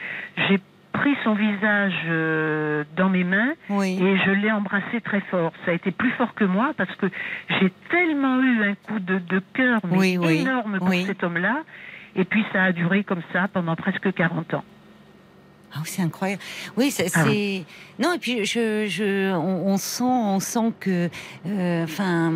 j'ai 0.49 0.61
pris 0.95 1.15
son 1.25 1.35
visage 1.35 1.93
euh, 2.07 2.85
dans 2.97 3.11
mes 3.11 3.25
mains 3.25 3.53
et 3.99 4.17
je 4.25 4.31
l'ai 4.31 4.51
embrassé 4.51 5.01
très 5.03 5.21
fort. 5.23 5.53
Ça 5.65 5.73
a 5.73 5.75
été 5.75 5.91
plus 5.91 6.11
fort 6.13 6.35
que 6.35 6.45
moi 6.45 6.73
parce 6.77 6.95
que 6.97 7.07
j'ai 7.61 7.71
tellement 7.91 8.41
eu 8.41 8.63
un 8.71 8.75
coup 8.75 9.01
de, 9.01 9.19
de 9.19 9.43
cœur 9.53 9.81
énorme 10.41 10.79
pour 10.79 10.89
cet 11.07 11.23
homme-là. 11.25 11.63
Et 12.17 12.25
puis 12.25 12.45
ça 12.53 12.63
a 12.63 12.73
duré 12.73 13.03
comme 13.03 13.23
ça 13.33 13.49
pendant 13.53 13.75
presque 13.75 14.13
40 14.13 14.55
ans. 14.55 14.65
Ah 15.77 15.81
c'est 15.85 16.03
incroyable. 16.03 16.41
Oui, 16.77 16.91
c'est. 16.91 17.11
Ah 17.15 17.25
non, 17.99 18.13
et 18.13 18.19
puis 18.19 18.45
je, 18.45 18.87
je, 18.89 19.33
on, 19.33 19.77
sent, 19.77 20.03
on 20.05 20.41
sent 20.41 20.73
que, 20.81 21.09
euh, 21.47 21.85
enfin, 21.85 22.33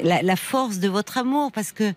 la, 0.00 0.36
force 0.36 0.78
de 0.78 0.88
votre 0.88 1.18
amour, 1.18 1.52
parce 1.52 1.72
que 1.72 1.92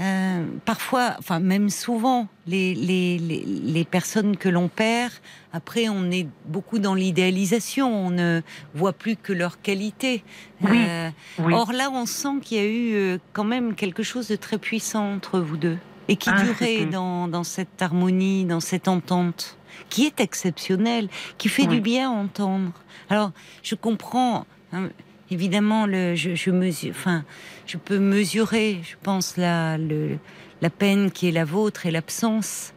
euh, 0.00 0.44
parfois, 0.64 1.14
enfin 1.18 1.40
même 1.40 1.70
souvent, 1.70 2.28
les, 2.46 2.74
les, 2.74 3.18
les, 3.18 3.84
personnes 3.84 4.36
que 4.36 4.48
l'on 4.48 4.68
perd, 4.68 5.12
après, 5.52 5.88
on 5.88 6.10
est 6.10 6.26
beaucoup 6.46 6.78
dans 6.78 6.94
l'idéalisation. 6.94 8.06
On 8.06 8.10
ne 8.10 8.42
voit 8.74 8.92
plus 8.92 9.16
que 9.16 9.32
leur 9.32 9.60
qualité. 9.60 10.24
Euh, 10.64 11.10
or 11.52 11.72
là, 11.72 11.90
on 11.92 12.06
sent 12.06 12.40
qu'il 12.42 12.58
y 12.58 12.60
a 12.60 12.66
eu 12.66 13.18
quand 13.32 13.44
même 13.44 13.74
quelque 13.74 14.02
chose 14.02 14.28
de 14.28 14.36
très 14.36 14.58
puissant 14.58 15.14
entre 15.14 15.40
vous 15.40 15.56
deux 15.56 15.78
et 16.08 16.16
qui 16.16 16.30
ah, 16.32 16.42
durait 16.42 16.86
dans, 16.86 17.28
dans 17.28 17.44
cette 17.44 17.80
harmonie, 17.82 18.44
dans 18.46 18.60
cette 18.60 18.88
entente 18.88 19.57
qui 19.88 20.06
est 20.06 20.20
exceptionnel, 20.20 21.08
qui 21.38 21.48
fait 21.48 21.66
du 21.66 21.80
bien 21.80 22.10
à 22.10 22.14
entendre. 22.14 22.72
Alors, 23.10 23.32
je 23.62 23.74
comprends. 23.74 24.46
Hein, 24.72 24.88
évidemment, 25.30 25.86
le, 25.86 26.14
je, 26.14 26.34
je, 26.34 26.50
mesure, 26.50 26.90
enfin, 26.90 27.24
je 27.66 27.76
peux 27.76 27.98
mesurer, 27.98 28.80
je 28.82 28.96
pense, 29.02 29.36
la, 29.36 29.78
le, 29.78 30.18
la 30.60 30.70
peine 30.70 31.10
qui 31.10 31.28
est 31.28 31.32
la 31.32 31.44
vôtre 31.44 31.86
et 31.86 31.90
l'absence. 31.90 32.72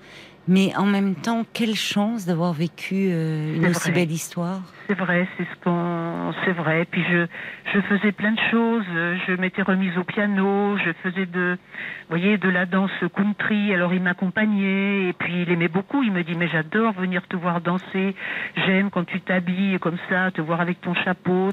Mais 0.48 0.76
en 0.76 0.86
même 0.86 1.16
temps, 1.16 1.46
quelle 1.54 1.76
chance 1.76 2.26
d'avoir 2.26 2.54
vécu 2.54 3.10
euh, 3.12 3.56
une 3.56 3.68
aussi 3.68 3.92
belle 3.92 4.12
histoire. 4.12 4.62
C'est 4.92 4.98
vrai, 4.98 5.26
c'est 5.38 5.46
ce 5.46 5.64
qu'on, 5.64 6.34
c'est 6.44 6.52
vrai. 6.52 6.84
Puis 6.84 7.02
je, 7.10 7.26
je 7.74 7.80
faisais 7.80 8.12
plein 8.12 8.34
de 8.34 8.40
choses. 8.52 8.84
Je 9.26 9.40
m'étais 9.40 9.62
remise 9.62 9.98
au 9.98 10.04
piano. 10.04 10.76
Je 10.84 10.92
faisais 11.02 11.26
de, 11.26 11.58
voyez, 12.10 12.38
de 12.38 12.50
la 12.50 12.66
danse 12.66 12.92
country. 13.16 13.74
Alors 13.74 13.94
il 13.94 14.02
m'accompagnait 14.02 15.08
et 15.08 15.14
puis 15.14 15.44
il 15.44 15.50
aimait 15.50 15.70
beaucoup. 15.70 16.04
Il 16.04 16.12
me 16.12 16.24
dit 16.24 16.36
mais 16.36 16.50
j'adore 16.50 16.92
venir 16.92 17.26
te 17.30 17.38
voir 17.38 17.62
danser. 17.62 18.16
J'aime 18.66 18.90
quand 18.90 19.06
tu 19.06 19.22
t'habilles 19.22 19.80
comme 19.80 19.98
ça, 20.10 20.30
te 20.32 20.42
voir 20.42 20.60
avec 20.60 20.82
ton 20.82 20.94
chapeau. 20.94 21.52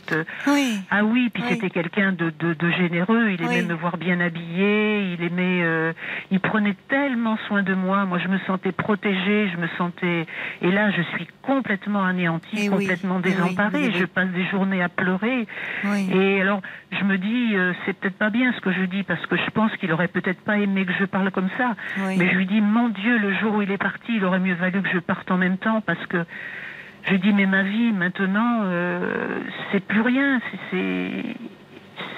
Oui. 0.48 0.80
Ah 0.90 1.04
oui. 1.04 1.30
Puis 1.32 1.44
c'était 1.48 1.70
quelqu'un 1.70 2.10
de, 2.10 2.32
de, 2.40 2.54
de, 2.54 2.70
généreux. 2.72 3.30
Il 3.30 3.42
aimait 3.44 3.62
me 3.62 3.74
voir 3.74 3.98
bien 3.98 4.18
habillée. 4.18 5.12
Il 5.12 5.22
aimait, 5.22 5.62
euh, 5.62 5.92
il 6.32 6.40
prenait 6.40 6.74
tellement 6.88 7.38
soin 7.46 7.62
de 7.62 7.74
moi. 7.74 8.04
Moi 8.04 8.18
je 8.18 8.26
me 8.26 8.38
sentais 8.48 8.72
protégée. 8.72 9.48
Je 9.54 9.56
me 9.58 9.68
sentais. 9.78 10.26
Et 10.60 10.72
là 10.72 10.90
je 10.90 11.02
suis 11.02 11.28
complètement 11.42 12.04
anéantie, 12.04 12.64
eh 12.64 12.68
complètement 12.68 13.20
désemparée. 13.30 13.92
Je 13.92 14.04
passe 14.04 14.28
des 14.30 14.44
journées 14.46 14.82
à 14.82 14.88
pleurer. 14.88 15.46
Et 16.12 16.40
alors, 16.40 16.60
je 16.92 17.04
me 17.04 17.18
dis, 17.18 17.54
euh, 17.54 17.72
c'est 17.84 17.94
peut-être 17.94 18.16
pas 18.16 18.30
bien 18.30 18.52
ce 18.52 18.60
que 18.60 18.72
je 18.72 18.82
dis, 18.82 19.02
parce 19.02 19.24
que 19.26 19.36
je 19.36 19.50
pense 19.50 19.74
qu'il 19.76 19.92
aurait 19.92 20.08
peut-être 20.08 20.40
pas 20.40 20.58
aimé 20.58 20.84
que 20.84 20.92
je 20.98 21.04
parle 21.04 21.30
comme 21.30 21.50
ça. 21.56 21.74
Mais 21.96 22.28
je 22.30 22.34
lui 22.36 22.46
dis, 22.46 22.60
mon 22.60 22.88
Dieu, 22.88 23.18
le 23.18 23.34
jour 23.38 23.54
où 23.56 23.62
il 23.62 23.70
est 23.70 23.78
parti, 23.78 24.16
il 24.16 24.24
aurait 24.24 24.40
mieux 24.40 24.54
valu 24.54 24.82
que 24.82 24.90
je 24.92 24.98
parte 24.98 25.30
en 25.30 25.36
même 25.36 25.58
temps, 25.58 25.80
parce 25.80 26.04
que 26.06 26.24
je 27.10 27.16
dis, 27.16 27.32
mais 27.32 27.46
ma 27.46 27.62
vie, 27.62 27.92
maintenant, 27.92 28.60
euh, 28.64 29.40
c'est 29.72 29.84
plus 29.84 30.00
rien. 30.00 30.40
C'est 30.70 31.10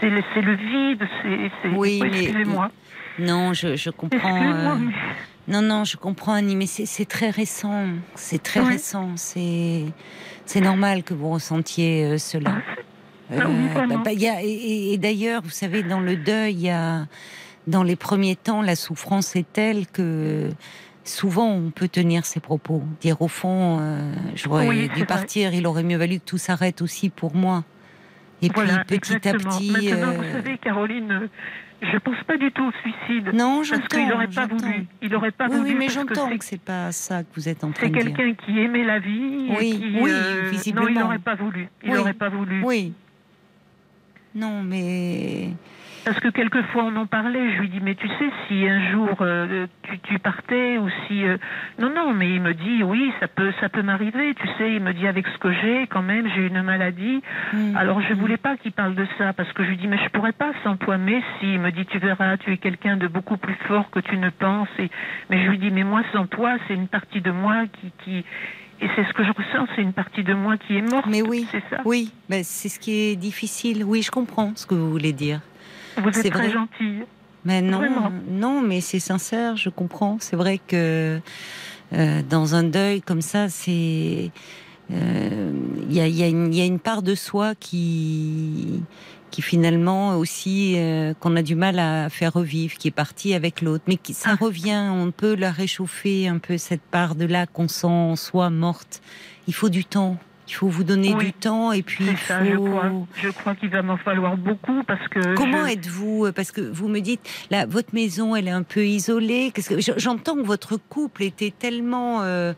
c'est 0.00 0.42
le 0.42 0.54
vide. 0.54 1.06
C'est 1.22 1.68
oui, 1.76 2.00
excusez-moi. 2.04 2.70
Non, 3.18 3.52
je, 3.52 3.76
je 3.76 3.90
comprends. 3.90 4.36
Euh, 4.36 4.74
non, 5.48 5.62
non, 5.62 5.84
je 5.84 5.96
comprends, 5.96 6.34
Annie, 6.34 6.56
mais 6.56 6.66
c'est 6.66 7.04
très 7.06 7.30
récent. 7.30 7.86
C'est 8.14 8.42
très 8.42 8.60
récent. 8.60 9.10
C'est 9.16 9.84
c'est 10.50 10.60
normal 10.60 11.04
que 11.04 11.14
vous 11.14 11.30
ressentiez 11.30 12.04
euh, 12.04 12.18
cela. 12.18 12.60
Ah 13.30 13.34
euh, 13.34 13.86
bah, 13.86 14.02
bah, 14.04 14.10
et, 14.42 14.98
d'ailleurs, 14.98 15.42
vous 15.42 15.50
savez, 15.50 15.84
dans 15.84 16.00
le 16.00 16.16
deuil, 16.16 16.54
il 16.54 16.60
y 16.62 16.70
a, 16.70 17.06
dans 17.68 17.84
les 17.84 17.94
premiers 17.94 18.34
temps, 18.34 18.60
la 18.60 18.74
souffrance 18.74 19.36
est 19.36 19.46
telle 19.52 19.86
que 19.86 20.48
souvent 21.04 21.48
on 21.48 21.70
peut 21.70 21.86
tenir 21.86 22.26
ses 22.26 22.40
propos. 22.40 22.82
Dire 23.00 23.22
au 23.22 23.28
fond, 23.28 23.78
euh, 23.80 24.12
j'aurais 24.34 24.88
dû 24.88 25.06
partir, 25.06 25.54
il 25.54 25.68
aurait 25.68 25.84
mieux 25.84 25.98
valu 25.98 26.18
que 26.18 26.24
tout 26.24 26.38
s'arrête 26.38 26.82
aussi 26.82 27.10
pour 27.10 27.36
moi. 27.36 27.62
Et 28.42 28.48
puis 28.48 28.66
petit 28.88 29.28
à 29.28 29.34
petit. 29.34 29.70
Maintenant, 29.70 30.14
vous 30.14 30.32
savez, 30.32 30.58
Caroline, 30.58 31.28
je 31.82 31.98
pense 31.98 32.22
pas 32.26 32.36
du 32.36 32.50
tout 32.52 32.64
au 32.64 32.72
suicide. 32.82 33.30
Non, 33.32 33.62
j'entends. 33.62 33.80
Parce 33.80 33.94
qu'il 33.94 34.08
n'aurait 34.08 34.28
pas 34.28 34.46
voulu. 34.46 34.86
Il 35.02 35.10
n'aurait 35.10 35.30
pas 35.30 35.46
oui, 35.48 35.56
voulu. 35.56 35.70
Oui, 35.70 35.76
mais 35.78 35.88
j'entends 35.88 36.28
que, 36.28 36.44
c'est 36.44 36.60
pas 36.60 36.92
ça 36.92 37.22
que 37.22 37.28
vous 37.34 37.48
êtes 37.48 37.64
en 37.64 37.72
train 37.72 37.88
de 37.88 37.92
dire. 37.92 38.02
C'est 38.02 38.12
quelqu'un 38.12 38.44
qui 38.44 38.58
aimait 38.58 38.84
la 38.84 38.98
vie. 38.98 39.48
Oui, 39.58 39.78
qui, 39.78 39.98
oui, 40.00 40.10
euh, 40.12 40.48
visiblement. 40.50 40.86
Non, 40.86 40.92
il 40.92 40.98
n'aurait 40.98 41.18
pas 41.18 41.34
voulu. 41.34 41.68
Il 41.82 41.92
n'aurait 41.92 42.12
pas 42.12 42.28
voulu. 42.28 42.62
Oui. 42.64 42.92
Non, 44.34 44.62
mais 44.62 45.50
parce 46.04 46.18
que 46.20 46.28
quelquefois 46.28 46.84
on 46.84 46.96
en 46.96 47.06
parlait, 47.06 47.52
je 47.54 47.60
lui 47.60 47.68
dis 47.68 47.80
mais 47.82 47.94
tu 47.94 48.08
sais 48.08 48.30
si 48.46 48.66
un 48.68 48.90
jour 48.90 49.16
euh, 49.20 49.66
tu, 49.82 49.98
tu, 50.00 50.18
partais 50.18 50.78
ou 50.78 50.88
si 51.06 51.24
euh, 51.24 51.36
non 51.78 51.90
non 51.94 52.14
mais 52.14 52.30
il 52.30 52.40
me 52.40 52.54
dit 52.54 52.82
oui 52.82 53.12
ça 53.20 53.28
peut 53.28 53.52
ça 53.60 53.68
peut 53.68 53.82
m'arriver 53.82 54.34
tu 54.34 54.46
sais 54.58 54.72
il 54.74 54.80
me 54.80 54.92
dit 54.92 55.06
avec 55.06 55.26
ce 55.26 55.38
que 55.38 55.52
j'ai 55.52 55.86
quand 55.86 56.02
même 56.02 56.28
j'ai 56.34 56.46
une 56.46 56.62
maladie 56.62 57.22
alors 57.74 58.00
je 58.00 58.14
voulais 58.14 58.36
pas 58.36 58.56
qu'il 58.56 58.72
parle 58.72 58.94
de 58.94 59.06
ça 59.18 59.32
parce 59.32 59.52
que 59.52 59.64
je 59.64 59.70
lui 59.70 59.76
dis 59.76 59.88
mais 59.88 59.98
je 59.98 60.08
pourrais 60.10 60.32
pas 60.32 60.52
sans 60.64 60.76
toi 60.76 60.98
mais 60.98 61.22
si 61.38 61.54
il 61.54 61.60
me 61.60 61.70
dit 61.70 61.86
tu 61.86 61.98
verras 61.98 62.36
tu 62.36 62.52
es 62.52 62.56
quelqu'un 62.56 62.96
de 62.96 63.06
beaucoup 63.06 63.36
plus 63.36 63.56
fort 63.66 63.90
que 63.90 64.00
tu 64.00 64.16
ne 64.16 64.30
penses 64.30 64.68
et 64.78 64.90
mais 65.28 65.44
je 65.44 65.50
lui 65.50 65.58
dis 65.58 65.70
mais 65.70 65.84
moi 65.84 66.02
sans 66.12 66.26
toi 66.26 66.56
c'est 66.66 66.74
une 66.74 66.88
partie 66.88 67.20
de 67.20 67.30
moi 67.30 67.64
qui 67.80 67.92
qui 68.04 68.24
et 68.82 68.88
c'est 68.96 69.04
ce 69.04 69.12
que 69.12 69.22
je 69.24 69.30
ressens, 69.30 69.66
c'est 69.76 69.82
une 69.82 69.92
partie 69.92 70.24
de 70.24 70.32
moi 70.32 70.56
qui 70.56 70.74
est 70.74 70.80
morte. 70.80 71.04
Mais 71.06 71.20
oui, 71.20 71.46
c'est 71.50 71.62
ça. 71.68 71.82
Oui, 71.84 72.12
ben, 72.30 72.42
c'est 72.42 72.70
ce 72.70 72.78
qui 72.78 72.92
est 72.92 73.16
difficile. 73.16 73.84
Oui, 73.84 74.00
je 74.00 74.10
comprends 74.10 74.52
ce 74.56 74.64
que 74.64 74.74
vous 74.74 74.90
voulez 74.90 75.12
dire. 75.12 75.40
Vous 75.96 76.08
êtes 76.08 76.30
très 76.30 76.50
gentille. 76.50 77.04
Mais 77.44 77.62
non, 77.62 78.12
non, 78.28 78.60
mais 78.60 78.80
c'est 78.80 78.98
sincère, 78.98 79.56
je 79.56 79.70
comprends. 79.70 80.18
C'est 80.20 80.36
vrai 80.36 80.58
que 80.58 81.20
euh, 81.92 82.22
dans 82.28 82.54
un 82.54 82.64
deuil 82.64 83.00
comme 83.00 83.22
ça, 83.22 83.48
c'est 83.48 84.30
euh, 84.92 85.52
il 85.88 85.92
y, 85.92 86.00
a, 86.00 86.08
y, 86.08 86.22
a 86.22 86.28
y, 86.28 86.60
a, 86.60 86.64
une 86.64 86.78
part 86.78 87.02
de 87.02 87.14
soi 87.14 87.54
qui 87.54 88.82
qui 89.30 89.42
finalement 89.42 90.16
aussi 90.16 90.74
euh, 90.76 91.14
qu'on 91.14 91.36
a 91.36 91.42
du 91.42 91.54
mal 91.54 91.78
à 91.78 92.08
faire 92.10 92.32
revivre, 92.32 92.74
qui 92.74 92.88
est 92.88 92.92
partie 92.92 93.32
avec 93.32 93.62
l'autre, 93.62 93.84
mais 93.86 93.96
qui, 93.96 94.12
ça 94.12 94.30
ah. 94.32 94.36
revient, 94.40 94.90
on 94.92 95.12
peut 95.12 95.34
la 95.34 95.52
réchauffer 95.52 96.26
un 96.26 96.38
peu 96.38 96.58
cette 96.58 96.82
part 96.82 97.14
de 97.14 97.24
là 97.26 97.46
qu'on 97.46 97.68
sent 97.68 97.86
en 97.86 98.16
soi 98.16 98.50
morte. 98.50 99.00
Il 99.46 99.54
faut 99.54 99.68
du 99.68 99.84
temps. 99.84 100.18
Il 100.50 100.54
faut 100.54 100.68
vous 100.68 100.82
donner 100.82 101.14
du 101.14 101.32
temps 101.32 101.70
et 101.70 101.82
puis 101.82 102.06
il 102.08 102.16
faut... 102.16 102.34
je 102.44 102.56
crois, 102.56 102.92
je 103.14 103.28
crois 103.28 103.54
qu'il 103.54 103.70
va 103.70 103.82
m'en 103.82 103.96
falloir 103.96 104.36
beaucoup 104.36 104.82
parce 104.82 105.06
que. 105.08 105.36
Comment 105.36 105.64
êtes-vous 105.64 106.32
Parce 106.32 106.50
que 106.50 106.60
vous 106.60 106.88
me 106.88 106.98
dites, 106.98 107.20
là, 107.50 107.66
votre 107.66 107.94
maison, 107.94 108.34
elle 108.34 108.48
est 108.48 108.52
un 108.52 108.64
peu 108.64 108.84
isolée. 108.84 109.52
Qu'est-ce 109.54 109.70
que 109.70 110.00
j'entends 110.00 110.34
que 110.34 110.42
votre 110.42 110.76
couple 110.76 111.22
était 111.22 111.52
tellement 111.56 112.22
euh, 112.22 112.52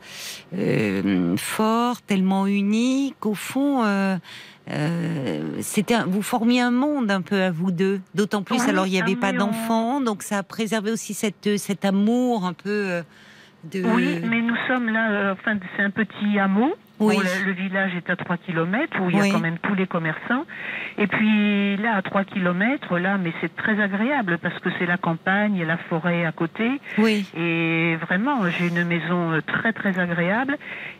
euh, 0.56 1.36
fort, 1.36 2.00
tellement 2.00 2.46
unique, 2.46 3.26
au 3.26 3.34
fond. 3.34 3.84
Euh, 3.84 4.16
c'était 5.60 5.96
vous 6.06 6.22
formiez 6.22 6.60
un 6.60 6.70
monde 6.70 7.10
un 7.10 7.20
peu 7.20 7.42
à 7.42 7.50
vous 7.50 7.72
deux 7.72 8.00
d'autant 8.14 8.44
plus 8.44 8.60
alors 8.68 8.86
il 8.86 8.92
n'y 8.92 9.02
avait 9.02 9.16
pas 9.16 9.32
d'enfants 9.32 10.00
donc 10.00 10.22
ça 10.22 10.38
a 10.38 10.42
préservé 10.44 10.92
aussi 10.92 11.14
cette 11.14 11.58
cet 11.58 11.84
amour 11.84 12.46
un 12.46 12.52
peu 12.52 13.02
de 13.64 13.82
oui 13.82 14.20
mais 14.22 14.40
nous 14.40 14.54
sommes 14.68 14.88
là 14.88 15.32
enfin 15.32 15.58
c'est 15.76 15.82
un 15.82 15.90
petit 15.90 16.38
hameau 16.38 16.76
le, 17.10 17.52
village 17.52 17.92
est 17.96 18.10
à 18.10 18.16
3 18.16 18.36
km 18.38 19.00
où 19.00 19.10
il 19.10 19.16
y 19.16 19.20
a 19.20 19.28
quand 19.30 19.40
même 19.40 19.58
tous 19.58 19.74
les 19.74 19.86
commerçants. 19.86 20.44
Et 20.98 21.06
puis 21.06 21.76
là, 21.76 21.96
à 21.96 22.02
3 22.02 22.24
km, 22.24 22.98
là, 22.98 23.18
mais 23.18 23.32
c'est 23.40 23.54
très 23.54 23.80
agréable 23.80 24.38
parce 24.38 24.58
que 24.60 24.70
c'est 24.78 24.86
la 24.86 24.96
campagne 24.96 25.56
et 25.56 25.64
la 25.64 25.76
forêt 25.76 26.24
à 26.24 26.32
côté. 26.32 26.80
Oui. 26.98 27.26
Et 27.36 27.96
vraiment, 27.96 28.48
j'ai 28.50 28.68
une 28.68 28.84
maison 28.84 29.32
euh, 29.32 29.40
très 29.40 29.72
très 29.72 29.98
agréable. 29.98 30.56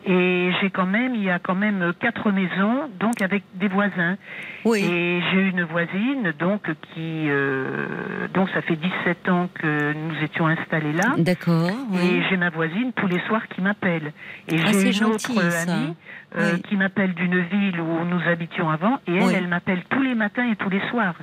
Et 0.06 0.50
j'ai 0.60 0.70
quand 0.70 0.86
même, 0.86 1.14
il 1.14 1.22
y 1.22 1.30
a 1.30 1.38
quand 1.38 1.54
même 1.54 1.92
quatre 2.00 2.30
maisons, 2.30 2.90
donc 2.98 3.20
avec 3.22 3.44
des 3.54 3.68
voisins. 3.68 4.16
Oui. 4.64 4.84
Et 4.84 5.20
j'ai 5.32 5.48
une 5.48 5.62
voisine, 5.64 6.32
donc 6.38 6.62
qui, 6.94 7.28
euh, 7.28 8.28
donc 8.34 8.48
ça 8.50 8.62
fait 8.62 8.76
17 8.76 9.28
ans 9.28 9.48
que 9.54 9.92
nous 9.92 10.24
étions 10.24 10.46
installés 10.46 10.92
là. 10.92 11.14
D'accord. 11.18 11.70
Et 11.94 12.22
j'ai 12.28 12.36
ma 12.36 12.50
voisine 12.50 12.92
tous 12.94 13.06
les 13.06 13.20
soirs 13.26 13.46
qui 13.48 13.60
m'appelle. 13.60 14.12
Et 14.48 14.56
ah, 14.58 14.72
j'ai 14.72 14.96
une 14.96 15.04
autre 15.04 15.30
amie 15.38 15.91
euh, 16.36 16.58
qui 16.68 16.76
m'appelle 16.76 17.14
d'une 17.14 17.40
ville 17.40 17.80
où 17.80 18.04
nous 18.04 18.20
habitions 18.28 18.70
avant, 18.70 18.98
et 19.06 19.16
elle, 19.16 19.34
elle 19.34 19.48
m'appelle 19.48 19.82
tous 19.90 20.02
les 20.02 20.14
matins 20.14 20.50
et 20.50 20.56
tous 20.56 20.70
les 20.70 20.80
soirs. 20.90 21.14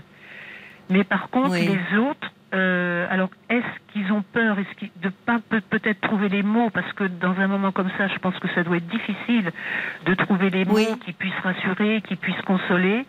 Mais 0.90 1.04
par 1.04 1.30
contre, 1.30 1.56
les 1.56 1.98
autres, 1.98 2.32
euh, 2.54 3.06
alors, 3.12 3.30
est-ce 3.50 3.94
qu'ils 3.94 4.12
ont 4.12 4.24
peur 4.24 4.58
est-ce 4.58 4.76
qu'ils, 4.78 4.90
de 5.02 5.10
pas 5.10 5.38
peut-être 5.70 6.02
trouver 6.02 6.30
les 6.30 6.42
mots 6.42 6.70
Parce 6.72 6.92
que 6.94 7.04
dans 7.04 7.40
un 7.40 7.48
moment 7.48 7.72
comme 7.72 7.90
ça, 7.98 8.08
je 8.08 8.18
pense 8.18 8.38
que 8.40 8.48
ça 8.56 8.64
doit 8.64 8.78
être 8.78 8.88
difficile 8.88 9.52
de 10.06 10.14
trouver 10.16 10.50
les 10.50 10.66
mots 10.66 10.76
qui 11.06 11.14
puissent 11.14 11.40
rassurer, 11.44 12.02
qui 12.02 12.16
puissent 12.16 12.42
consoler. 12.42 13.06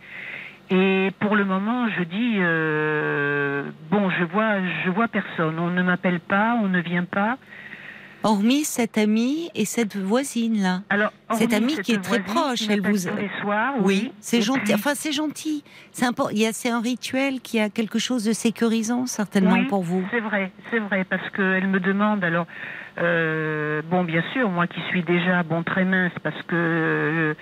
Et 0.71 1.11
pour 1.21 1.37
le 1.37 1.45
moment, 1.45 1.89
je 1.89 2.05
dis 2.05 2.37
euh, 2.39 3.65
bon, 3.91 4.11
je 4.11 4.25
vois, 4.25 4.57
je 4.85 4.91
vois 4.91 5.09
personne. 5.09 5.59
On 5.59 5.71
ne 5.71 5.83
m'appelle 5.83 6.21
pas, 6.21 6.59
on 6.63 6.69
ne 6.69 6.81
vient 6.81 7.05
pas. 7.05 7.39
Hormis 8.23 8.65
cette 8.65 8.99
amie 8.99 9.51
et 9.55 9.65
cette 9.65 9.97
voisine 9.97 10.63
là. 10.63 10.83
Alors, 10.91 11.11
cette 11.33 11.55
amie 11.55 11.77
qui 11.79 11.93
est 11.93 12.03
très 12.03 12.21
proche, 12.21 12.69
elle 12.69 12.83
vous. 12.83 12.99
Soirs, 13.41 13.75
oui, 13.83 14.13
c'est 14.21 14.43
gentil. 14.43 14.75
Enfin, 14.75 14.93
c'est 14.95 15.13
gentil. 15.13 15.65
C'est 15.93 16.05
important. 16.05 16.33
Il 16.35 16.43
y 16.43 16.47
a 16.47 16.53
c'est 16.53 16.69
un 16.69 16.81
rituel 16.81 17.41
qui 17.41 17.59
a 17.61 17.71
quelque 17.71 17.99
chose 17.99 18.25
de 18.25 18.33
sécurisant 18.33 19.07
certainement 19.07 19.65
pour 19.67 19.83
vous. 19.83 20.05
C'est 20.11 20.21
vrai, 20.21 20.53
c'est 20.71 20.81
vrai, 20.81 21.05
parce 21.05 21.29
qu'elle 21.31 21.69
me 21.69 21.81
demande 21.81 22.23
alors. 22.25 22.47
Euh, 22.99 23.83
bon, 23.89 24.05
bien 24.05 24.23
sûr, 24.33 24.49
moi 24.49 24.67
qui 24.67 24.81
suis 24.89 25.03
déjà 25.03 25.43
bon 25.43 25.63
très 25.63 25.85
mince 25.85 26.13
parce 26.23 26.41
que 26.43 26.55
euh, 26.55 27.35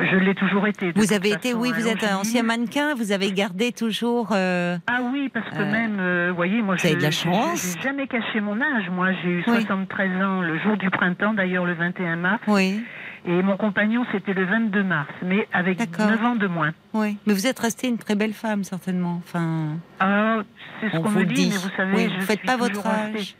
je 0.00 0.16
l'ai 0.16 0.34
toujours 0.34 0.66
été. 0.66 0.92
Vous 0.94 1.12
avez 1.12 1.30
été, 1.30 1.54
oui, 1.54 1.72
vous 1.74 1.88
êtes 1.88 2.04
un 2.04 2.18
ancien 2.18 2.42
mannequin, 2.42 2.94
vous 2.94 3.12
avez 3.12 3.32
gardé 3.32 3.72
toujours. 3.72 4.30
Euh, 4.32 4.76
ah 4.86 5.00
oui, 5.12 5.30
parce 5.32 5.48
que 5.50 5.62
même, 5.62 6.28
vous 6.28 6.36
voyez, 6.36 6.62
moi, 6.62 6.76
j'ai 6.76 6.94
de 6.94 7.02
la 7.02 7.10
chance. 7.10 7.76
jamais 7.82 8.06
caché 8.06 8.40
mon 8.40 8.60
âge. 8.60 8.90
Moi, 8.90 9.12
j'ai 9.22 9.30
eu 9.30 9.42
73 9.42 10.22
ans 10.22 10.40
le 10.40 10.58
jour 10.58 10.76
du 10.76 10.90
printemps, 10.90 11.34
d'ailleurs 11.34 11.64
le 11.64 11.74
21 11.74 12.16
mars. 12.16 12.42
Oui. 12.46 12.82
Et 13.26 13.42
mon 13.42 13.56
compagnon, 13.58 14.06
c'était 14.12 14.32
le 14.32 14.46
22 14.46 14.82
mars, 14.82 15.10
mais 15.22 15.46
avec 15.52 15.78
9 15.78 16.24
ans 16.24 16.36
de 16.36 16.46
moins. 16.46 16.72
Oui, 16.94 17.18
mais 17.26 17.34
vous 17.34 17.46
êtes 17.46 17.58
restée 17.58 17.88
une 17.88 17.98
très 17.98 18.14
belle 18.14 18.32
femme, 18.32 18.64
certainement. 18.64 19.20
Enfin, 19.22 19.76
ah, 20.00 20.38
c'est 20.80 20.90
ce 20.90 20.96
qu'on 20.96 21.10
me 21.10 21.24
dit, 21.24 21.50
mais 21.50 21.56
vous 21.56 21.76
savez, 21.76 22.08
je 22.08 22.14
vous 22.14 22.26
faites 22.26 22.42
pas 22.42 22.56
votre 22.56 22.86
âge. 22.86 23.36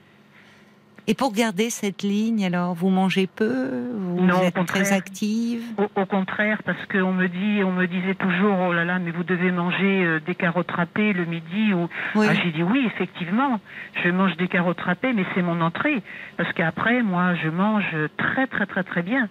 Et 1.11 1.15
pour 1.15 1.33
garder 1.33 1.71
cette 1.71 2.05
ligne, 2.05 2.45
alors, 2.45 2.73
vous 2.73 2.89
mangez 2.89 3.27
peu 3.27 3.89
Vous 3.97 4.25
non, 4.25 4.43
êtes 4.43 4.65
très 4.65 4.93
active? 4.93 5.61
Au, 5.97 6.07
contraire, 6.07 6.63
parce 6.63 6.79
qu'on 6.87 7.13
me 7.13 7.27
dit, 7.27 7.65
on 7.65 7.73
me 7.73 7.87
disait 7.87 8.15
toujours, 8.15 8.57
oh 8.69 8.73
là 8.73 8.85
là, 8.85 9.01
mais 9.01 9.11
vous 9.11 9.25
devez 9.25 9.51
manger 9.51 10.05
euh, 10.05 10.21
des 10.25 10.37
carottes 10.37 10.71
râpées 10.71 11.13
le 11.13 11.25
midi. 11.25 11.75
Ou... 11.75 11.89
Ah, 12.15 12.33
j'ai 12.35 12.53
dit 12.53 12.63
oui, 12.63 12.85
effectivement, 12.87 13.59
je 14.05 14.09
mange 14.11 14.37
des 14.37 14.47
carottes 14.47 14.81
râpées, 14.83 15.13
mais 15.13 15.25
c'est 15.35 15.43
mon 15.43 15.61
entrée. 15.61 16.01
Parce 16.37 16.53
qu'après, 16.53 17.03
moi, 17.03 17.35
je 17.35 17.49
mange 17.49 17.93
très, 18.17 18.47
très, 18.47 18.67
très, 18.67 18.85
très 18.85 19.03
bien. 19.03 19.29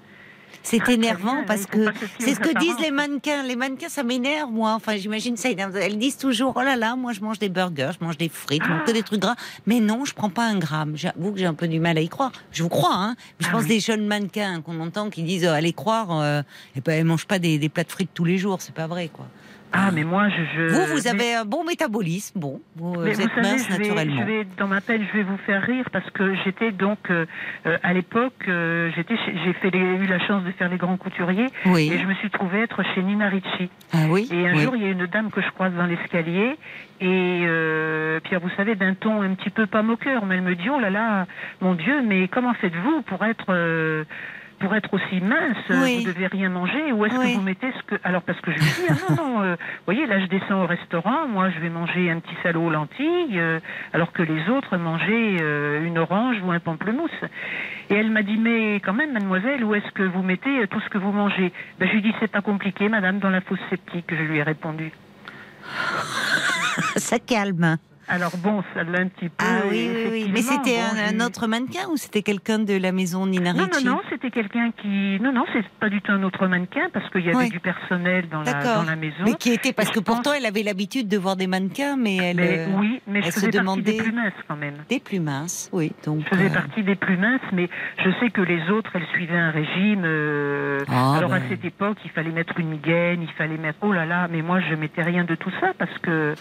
C'est 0.64 0.88
énervant 0.90 1.44
parce 1.46 1.66
que 1.66 1.88
c'est 2.20 2.36
ce 2.36 2.40
que 2.40 2.58
disent 2.60 2.80
les 2.80 2.92
mannequins. 2.92 3.44
Les 3.44 3.56
mannequins, 3.56 3.90
ça 3.90 4.04
m'énerve, 4.04 4.52
moi. 4.52 4.74
Enfin, 4.74 4.98
j'imagine 4.98 5.38
ça. 5.38 5.50
Elles 5.50 5.98
disent 5.98 6.18
toujours 6.18 6.54
Oh 6.56 6.62
là 6.62 6.76
là, 6.76 6.96
moi 6.96 7.14
je 7.14 7.22
mange 7.22 7.40
des 7.40 7.50
burgers, 7.50 7.92
je 8.00 8.06
mange 8.06 8.18
des 8.18 8.30
frites, 8.30 8.64
je 8.64 8.70
mange 8.70 8.84
que 8.86 8.92
des 8.92 9.04
trucs 9.04 9.22
gras. 9.22 9.36
Mais 9.66 9.80
non, 9.80 10.06
je 10.06 10.14
prends 10.14 10.30
pas 10.30 10.46
un 10.46 10.58
gramme. 10.58 10.96
J'avoue 10.96 11.32
que 11.32 11.40
j'ai 11.40 11.46
un 11.46 11.54
peu 11.54 11.68
du 11.68 11.80
mal 11.80 11.98
à 11.98 12.02
y 12.02 12.10
croire. 12.10 12.32
Je 12.52 12.64
vous 12.64 12.70
crois, 12.70 12.94
hein. 12.94 13.16
Je 13.40 13.48
ah 13.48 13.52
pense 13.52 13.66
des 13.66 13.80
jeunes 13.80 14.06
mannequins 14.06 14.62
qu'on 14.62 14.80
entend 14.80 15.10
qui 15.10 15.24
disent 15.24 15.48
oh, 15.50 15.54
Allez 15.54 15.74
croire, 15.74 16.10
et 16.10 16.26
euh, 16.26 16.44
eh 16.76 16.82
ben, 16.82 16.94
elles 16.94 17.06
mangent 17.06 17.28
pas 17.28 17.40
des, 17.40 17.58
des 17.58 17.70
plats 17.70 17.84
de 17.84 17.92
frites 17.92 18.12
tous 18.14 18.26
les 18.26 18.38
jours. 18.38 18.62
C'est 18.62 18.76
pas 18.76 18.88
vrai, 18.88 19.10
quoi. 19.12 19.26
Ah, 19.72 19.92
mais 19.94 20.04
moi, 20.04 20.30
je. 20.30 20.68
Vous, 20.70 20.96
vous 20.96 21.08
avez 21.08 21.36
un 21.36 21.46
bon 21.46 21.64
métabolisme, 21.64 22.40
bon. 22.40 22.60
Vous, 22.76 23.06
êtes 23.06 23.36
mince 23.38 23.70
naturellement. 23.70 24.22
Je 24.22 24.26
vais, 24.26 24.48
dans 24.58 24.68
ma 24.68 24.82
peine, 24.82 25.06
je 25.12 25.18
vais 25.18 25.24
vous 25.24 25.38
faire 25.46 25.62
rire 25.62 25.86
parce 25.92 26.10
que 26.10 26.36
j'étais 26.44 26.72
donc, 26.72 26.98
euh, 27.10 27.26
euh, 27.66 27.78
à 27.84 27.94
l'époque, 27.94 28.34
euh, 28.48 28.90
j'étais, 28.96 29.16
j'ai 29.44 29.54
fait 29.54 29.76
eu 29.76 30.08
la 30.08 30.20
chance 30.26 30.44
de 30.44 30.52
faire 30.52 30.70
les 30.70 30.78
grands 30.78 30.98
couturiers. 30.98 31.48
Oui. 31.66 31.92
Et 31.94 32.00
je 32.00 32.06
me 32.06 32.16
suis 32.16 32.30
trouvée 32.32 32.62
être 32.62 32.82
chez 32.96 33.04
Nina 33.04 33.30
Ricci. 33.30 33.70
Ah 33.94 34.06
oui. 34.10 34.28
Et 34.32 34.48
un 34.48 34.56
jour, 34.56 34.76
il 34.76 34.82
y 34.82 34.86
a 34.86 34.90
une 34.90 35.06
dame 35.06 35.30
que 35.30 35.42
je 35.42 35.50
croise 35.52 35.74
dans 35.74 35.86
l'escalier. 35.86 36.58
Et 37.02 37.44
Pierre, 38.24 38.40
vous 38.42 38.50
savez, 38.58 38.76
d'un 38.76 38.96
ton 38.96 39.22
un 39.22 39.34
petit 39.36 39.52
peu 39.52 39.68
pas 39.68 39.84
moqueur, 39.84 40.26
mais 40.26 40.36
elle 40.36 40.42
me 40.42 40.56
dit 40.56 40.70
Oh 40.70 40.80
là 40.80 40.90
là, 40.90 41.28
mon 41.62 41.76
Dieu, 41.76 42.02
mais 42.06 42.28
comment 42.28 42.54
faites-vous 42.56 43.04
pour 43.04 43.24
être 43.24 44.06
pour 44.60 44.76
être 44.76 44.94
aussi 44.94 45.22
mince, 45.22 45.58
vous 45.70 46.04
devez 46.06 46.28
rien 46.28 46.50
manger 46.50 46.92
ou 46.92 47.06
est-ce 47.06 47.16
que 47.16 47.36
vous 47.36 47.42
mettez 47.42 47.72
ce 47.72 47.84
que 47.84 48.02
alors 48.04 48.22
parce 48.22 48.40
que 48.42 48.52
je 48.52 48.58
lui 48.58 48.66
dis 48.66 48.88
ah 48.90 48.94
non 49.10 49.16
non, 49.16 49.42
euh, 49.42 49.56
vous 49.56 49.86
voyez 49.86 50.06
là 50.06 50.20
je 50.20 50.26
descends 50.26 50.64
au 50.64 50.68
restaurant, 50.68 51.28
moi 51.28 51.50
je 51.50 51.60
vais 51.60 51.70
manger 51.70 52.12
un 52.12 52.20
petit 52.20 52.36
salaud 52.44 52.66
aux 52.66 52.70
lentilles 52.70 53.40
euh, 53.40 53.60
alors 53.94 54.12
que 54.12 54.22
les 54.22 54.50
autres 54.50 54.78
mangeaient 54.78 55.38
euh, 55.42 55.86
une 55.86 55.98
orange 55.98 56.38
ou 56.44 56.52
un 56.52 56.60
pamplemousse. 56.60 57.10
Et 57.90 57.96
elle 57.96 58.12
m'a 58.12 58.22
dit 58.22 58.38
mais 58.38 58.76
quand 58.76 58.94
même 58.94 59.14
mademoiselle 59.14 59.64
où 59.64 59.74
est-ce 59.74 59.92
que 59.94 60.04
vous 60.04 60.22
mettez 60.22 60.68
tout 60.68 60.80
ce 60.82 60.90
que 60.90 60.98
vous 60.98 61.12
mangez? 61.12 61.52
Ben, 61.80 61.88
je 61.88 61.94
lui 61.94 62.02
dis 62.02 62.14
c'est 62.20 62.32
pas 62.32 62.42
compliqué 62.42 62.90
madame 62.90 63.20
dans 63.20 63.30
la 63.30 63.42
fosse 63.42 63.60
sceptique 63.70 64.06
je 64.10 64.24
lui 64.24 64.38
ai 64.38 64.44
répondu. 64.44 64.92
Ça 66.96 67.20
calme. 67.20 67.78
Alors 68.12 68.36
bon, 68.38 68.64
ça 68.74 68.84
l'a 68.84 69.02
un 69.02 69.08
petit 69.08 69.30
peu. 69.30 69.46
Ah 69.48 69.62
oui, 69.70 69.88
oui, 69.94 70.08
oui. 70.12 70.32
Mais 70.34 70.42
c'était 70.42 70.80
un, 70.80 71.20
autre 71.20 71.46
mannequin 71.46 71.88
ou 71.92 71.96
c'était 71.98 72.24
quelqu'un 72.24 72.58
de 72.58 72.76
la 72.76 72.92
maison 72.92 73.28
Nina 73.28 73.52
Ricci 73.52 73.86
Non, 73.86 73.92
non, 73.92 73.98
non, 73.98 74.02
c'était 74.10 74.32
quelqu'un 74.32 74.72
qui. 74.82 75.20
Non, 75.22 75.32
non, 75.32 75.46
c'est 75.54 75.64
pas 75.80 75.90
du 75.90 76.02
tout 76.02 76.12
un 76.12 76.24
autre 76.24 76.48
mannequin 76.48 76.90
parce 76.92 77.08
qu'il 77.12 77.24
y 77.24 77.30
avait 77.30 77.50
du 77.50 77.60
personnel 77.60 78.28
dans 78.30 78.42
la, 78.42 78.54
dans 78.64 78.84
la, 78.84 78.96
maison. 78.96 79.24
Mais 79.26 79.36
qui 79.36 79.52
était 79.52 79.74
parce 79.74 79.92
que 79.92 80.00
pourtant 80.00 80.34
elle 80.34 80.48
avait 80.48 80.64
l'habitude 80.64 81.08
de 81.08 81.18
voir 81.18 81.36
des 81.36 81.46
mannequins, 81.46 81.98
mais 81.98 82.18
elle. 82.18 82.38
Mais, 82.38 82.60
euh, 82.60 82.80
oui, 82.80 83.00
mais 83.06 83.22
je 83.22 83.30
se 83.30 83.46
demandait. 83.46 83.94
Des 83.94 83.98
plus 83.98 84.12
minces 84.12 84.34
quand 84.48 84.56
même. 84.56 84.76
Des 84.90 85.00
plus 85.00 85.20
minces, 85.20 85.70
oui. 85.72 85.92
Donc. 86.04 86.22
Je 86.24 86.36
faisais 86.36 86.50
euh, 86.50 86.54
partie 86.54 86.82
des 86.82 86.96
plus 86.96 87.18
minces, 87.18 87.42
mais 87.54 87.70
je 88.04 88.10
sais 88.20 88.32
que 88.32 88.42
les 88.42 88.72
autres, 88.72 88.90
elles 88.96 89.08
suivaient 89.14 89.38
un 89.38 89.52
régime. 89.52 90.02
Euh, 90.04 90.80
ah, 90.88 91.18
alors 91.18 91.34
à 91.34 91.40
ben. 91.40 91.46
cette 91.50 91.64
époque, 91.64 91.98
il 92.06 92.12
fallait 92.12 92.32
mettre 92.32 92.60
une 92.60 92.78
gaine, 92.78 93.22
il 93.22 93.32
fallait 93.34 93.58
mettre. 93.58 93.78
Oh 93.82 93.94
là 93.94 94.08
là, 94.08 94.28
mais 94.32 94.42
moi 94.42 94.60
je 94.68 94.74
mettais 94.74 95.04
rien 95.04 95.26
de 95.26 95.36
tout 95.36 95.52
ça 95.62 95.74
parce 95.78 95.96
que. 96.00 96.34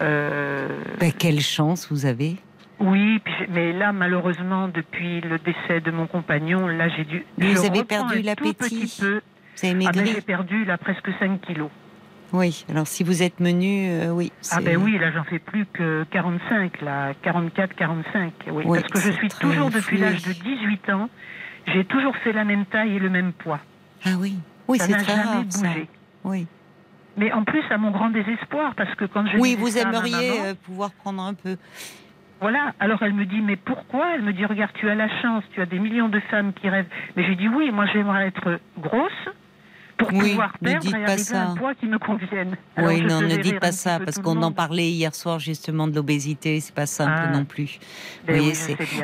Euh... 0.00 0.68
Ben, 1.00 1.12
quelle 1.12 1.40
chance 1.40 1.88
vous 1.90 2.06
avez 2.06 2.36
oui, 2.80 3.20
mais 3.48 3.72
là, 3.72 3.92
malheureusement, 3.92 4.68
depuis 4.68 5.20
le 5.20 5.38
décès 5.38 5.80
de 5.80 5.90
mon 5.90 6.06
compagnon, 6.06 6.68
là, 6.68 6.88
j'ai 6.88 7.04
dû. 7.04 7.24
vous 7.36 7.64
avez 7.64 7.82
perdu 7.82 8.22
l'appétit. 8.22 9.00
Vous 9.00 9.66
avez 9.66 9.86
ah, 9.86 9.92
maigri. 9.92 10.12
j'ai 10.14 10.20
perdu 10.20 10.64
là 10.64 10.78
presque 10.78 11.10
5 11.18 11.40
kilos. 11.40 11.70
Oui, 12.32 12.64
alors 12.68 12.86
si 12.86 13.02
vous 13.02 13.22
êtes 13.22 13.40
menu, 13.40 13.88
euh, 13.88 14.10
oui. 14.10 14.30
Ah 14.52 14.60
ben 14.60 14.76
oui, 14.76 14.98
là 14.98 15.10
j'en 15.10 15.24
fais 15.24 15.38
plus 15.38 15.64
que 15.66 16.04
45, 16.10 16.82
là, 16.82 17.14
44, 17.22 17.74
45. 17.74 18.32
Oui, 18.52 18.64
parce 18.66 18.82
que 18.82 19.00
je 19.00 19.12
suis 19.12 19.28
toujours 19.28 19.70
depuis 19.70 19.96
l'âge 19.96 20.22
de 20.22 20.32
18 20.32 20.90
ans, 20.90 21.08
j'ai 21.66 21.84
toujours 21.86 22.14
fait 22.18 22.32
la 22.32 22.44
même 22.44 22.66
taille 22.66 22.96
et 22.96 22.98
le 22.98 23.08
même 23.08 23.32
poids. 23.32 23.60
Ah 24.04 24.10
oui, 24.18 24.36
oui, 24.68 24.78
c'est 24.78 24.92
très 24.92 25.14
rare, 25.14 25.42
bougé. 25.42 25.88
Oui. 26.24 26.46
Mais 27.18 27.32
en 27.32 27.44
plus, 27.44 27.62
à 27.70 27.78
mon 27.78 27.90
grand 27.90 28.10
désespoir, 28.10 28.74
parce 28.76 28.94
que 28.94 29.04
quand 29.04 29.26
je. 29.26 29.38
Oui, 29.38 29.56
vous 29.58 29.76
aimeriez 29.76 30.40
euh, 30.40 30.54
pouvoir 30.54 30.92
prendre 30.92 31.22
un 31.22 31.34
peu. 31.34 31.56
Voilà, 32.40 32.72
alors 32.78 33.02
elle 33.02 33.14
me 33.14 33.26
dit, 33.26 33.40
mais 33.40 33.56
pourquoi? 33.56 34.14
Elle 34.14 34.22
me 34.22 34.32
dit, 34.32 34.44
regarde, 34.44 34.70
tu 34.74 34.88
as 34.88 34.94
la 34.94 35.08
chance, 35.20 35.42
tu 35.52 35.60
as 35.60 35.66
des 35.66 35.80
millions 35.80 36.08
de 36.08 36.20
femmes 36.30 36.52
qui 36.52 36.68
rêvent. 36.68 36.86
Mais 37.16 37.26
j'ai 37.26 37.34
dit, 37.34 37.48
oui, 37.48 37.72
moi 37.72 37.86
j'aimerais 37.86 38.28
être 38.28 38.60
grosse, 38.78 39.28
pour 39.98 40.08
pouvoir 40.08 40.56
perdre 40.58 40.86
et 40.96 41.04
arriver 41.04 41.34
à 41.34 41.50
un 41.50 41.54
poids 41.56 41.74
qui 41.74 41.86
me 41.86 41.98
convienne. 41.98 42.56
oui, 42.78 43.02
non, 43.02 43.20
ne 43.20 43.36
dites 43.36 43.58
pas 43.58 43.72
ça, 43.72 43.98
parce 43.98 44.18
qu'on 44.18 44.40
en 44.42 44.52
parlait 44.52 44.88
hier 44.88 45.14
soir 45.14 45.40
justement 45.40 45.88
de 45.88 45.94
l'obésité, 45.94 46.60
c'est 46.60 46.74
pas 46.74 46.86
simple 46.86 47.12
ah. 47.16 47.30
non 47.36 47.44
plus. 47.44 47.78
Ben 48.26 48.40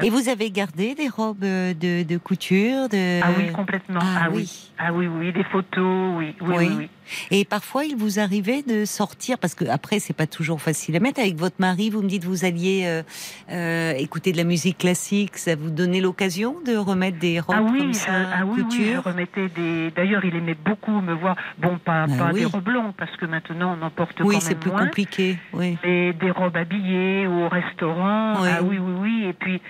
et 0.02 0.10
vous 0.10 0.28
avez 0.28 0.50
gardé 0.50 0.94
des 0.94 1.08
robes 1.08 1.42
euh, 1.42 1.74
de, 1.74 2.16
couture 2.18 2.88
de... 2.88 3.20
Ah 3.22 3.28
oui, 3.36 3.50
complètement. 3.52 4.00
Ah, 4.00 4.24
ah 4.24 4.28
oui. 4.32 4.70
Ah 4.78 4.92
oui, 4.92 5.08
oui, 5.08 5.32
des 5.32 5.44
photos, 5.44 6.14
oui, 6.16 6.34
oui, 6.40 6.54
oui. 6.56 6.68
oui. 6.78 6.90
Et 7.30 7.44
parfois, 7.44 7.84
il 7.84 7.96
vous 7.96 8.18
arrivait 8.18 8.62
de 8.62 8.84
sortir, 8.84 9.38
parce 9.38 9.54
que 9.54 9.64
après, 9.64 9.98
c'est 9.98 10.16
pas 10.16 10.26
toujours 10.26 10.60
facile 10.60 10.96
à 10.96 11.00
mettre. 11.00 11.20
Avec 11.20 11.36
votre 11.36 11.56
mari, 11.58 11.90
vous 11.90 12.02
me 12.02 12.08
dites, 12.08 12.24
vous 12.24 12.44
alliez 12.44 12.82
euh, 12.84 13.02
euh, 13.50 13.92
écouter 13.92 14.32
de 14.32 14.36
la 14.36 14.44
musique 14.44 14.78
classique. 14.78 15.36
Ça 15.36 15.56
vous 15.56 15.70
donnait 15.70 16.00
l'occasion 16.00 16.56
de 16.64 16.76
remettre 16.76 17.18
des 17.18 17.40
robes 17.40 17.56
ah 17.58 17.62
oui, 17.62 17.78
comme 17.78 17.92
ça, 17.92 18.12
ah 18.34 18.44
oui, 18.44 18.62
couture 18.62 18.78
oui, 18.78 18.92
je 18.94 19.00
remettais 19.00 19.48
des. 19.48 19.90
D'ailleurs, 19.90 20.24
il 20.24 20.36
aimait 20.36 20.56
beaucoup 20.64 21.00
me 21.00 21.14
voir. 21.14 21.36
Bon, 21.58 21.78
pas, 21.78 22.06
ah 22.08 22.18
pas 22.18 22.32
des 22.32 22.44
robes 22.44 22.68
longues, 22.68 22.94
parce 22.96 23.14
que 23.16 23.26
maintenant, 23.26 23.76
on 23.80 23.84
en 23.84 23.90
porte 23.90 24.20
oui, 24.20 24.26
quand 24.26 24.30
même 24.32 24.40
c'est 24.40 24.58
plus 24.58 24.70
compliqué. 24.70 25.38
Oui. 25.52 25.78
Et 25.84 26.12
des 26.12 26.30
robes 26.30 26.56
habillées 26.56 27.26
au 27.26 27.48
restaurant. 27.48 28.34
Ah 28.36 28.62
oui, 28.62 28.78
oui, 28.78 28.94
oui. 29.00 29.26
Et 29.28 29.32
puis. 29.32 29.60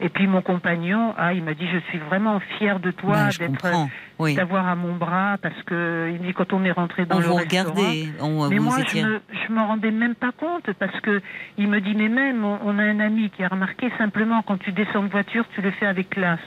Et 0.00 0.08
puis 0.08 0.26
mon 0.26 0.42
compagnon, 0.42 1.14
ah, 1.16 1.32
il 1.32 1.44
m'a 1.44 1.54
dit, 1.54 1.68
je 1.72 1.78
suis 1.88 1.98
vraiment 1.98 2.40
fier 2.58 2.80
de 2.80 2.90
toi 2.90 3.28
d'être 3.38 3.66
d'avoir 4.30 4.66
à 4.68 4.74
mon 4.74 4.96
bras 4.96 5.36
parce 5.40 5.60
que 5.64 6.10
il 6.12 6.26
dit 6.26 6.32
quand 6.32 6.52
on 6.52 6.64
est 6.64 6.72
rentré 6.72 7.06
dans 7.06 7.16
on 7.16 7.20
le 7.20 7.26
vous 7.26 7.36
restaurant. 7.36 7.82
On, 8.20 8.48
mais 8.48 8.58
moi 8.58 8.78
je 8.86 8.98
me, 8.98 9.20
je 9.46 9.52
me 9.52 9.60
rendais 9.60 9.90
même 9.90 10.14
pas 10.14 10.32
compte 10.32 10.70
parce 10.78 10.98
que 11.00 11.20
il 11.58 11.68
me 11.68 11.80
dit 11.80 11.94
mais 11.94 12.08
même 12.08 12.44
on, 12.44 12.78
a 12.78 12.82
un 12.82 13.00
ami 13.00 13.30
qui 13.30 13.42
a 13.44 13.48
remarqué 13.48 13.90
simplement 13.98 14.42
quand 14.42 14.58
tu 14.58 14.72
descends 14.72 15.02
de 15.02 15.08
voiture 15.08 15.44
tu 15.54 15.62
le 15.62 15.70
fais 15.72 15.86
avec 15.86 16.10
classe. 16.10 16.40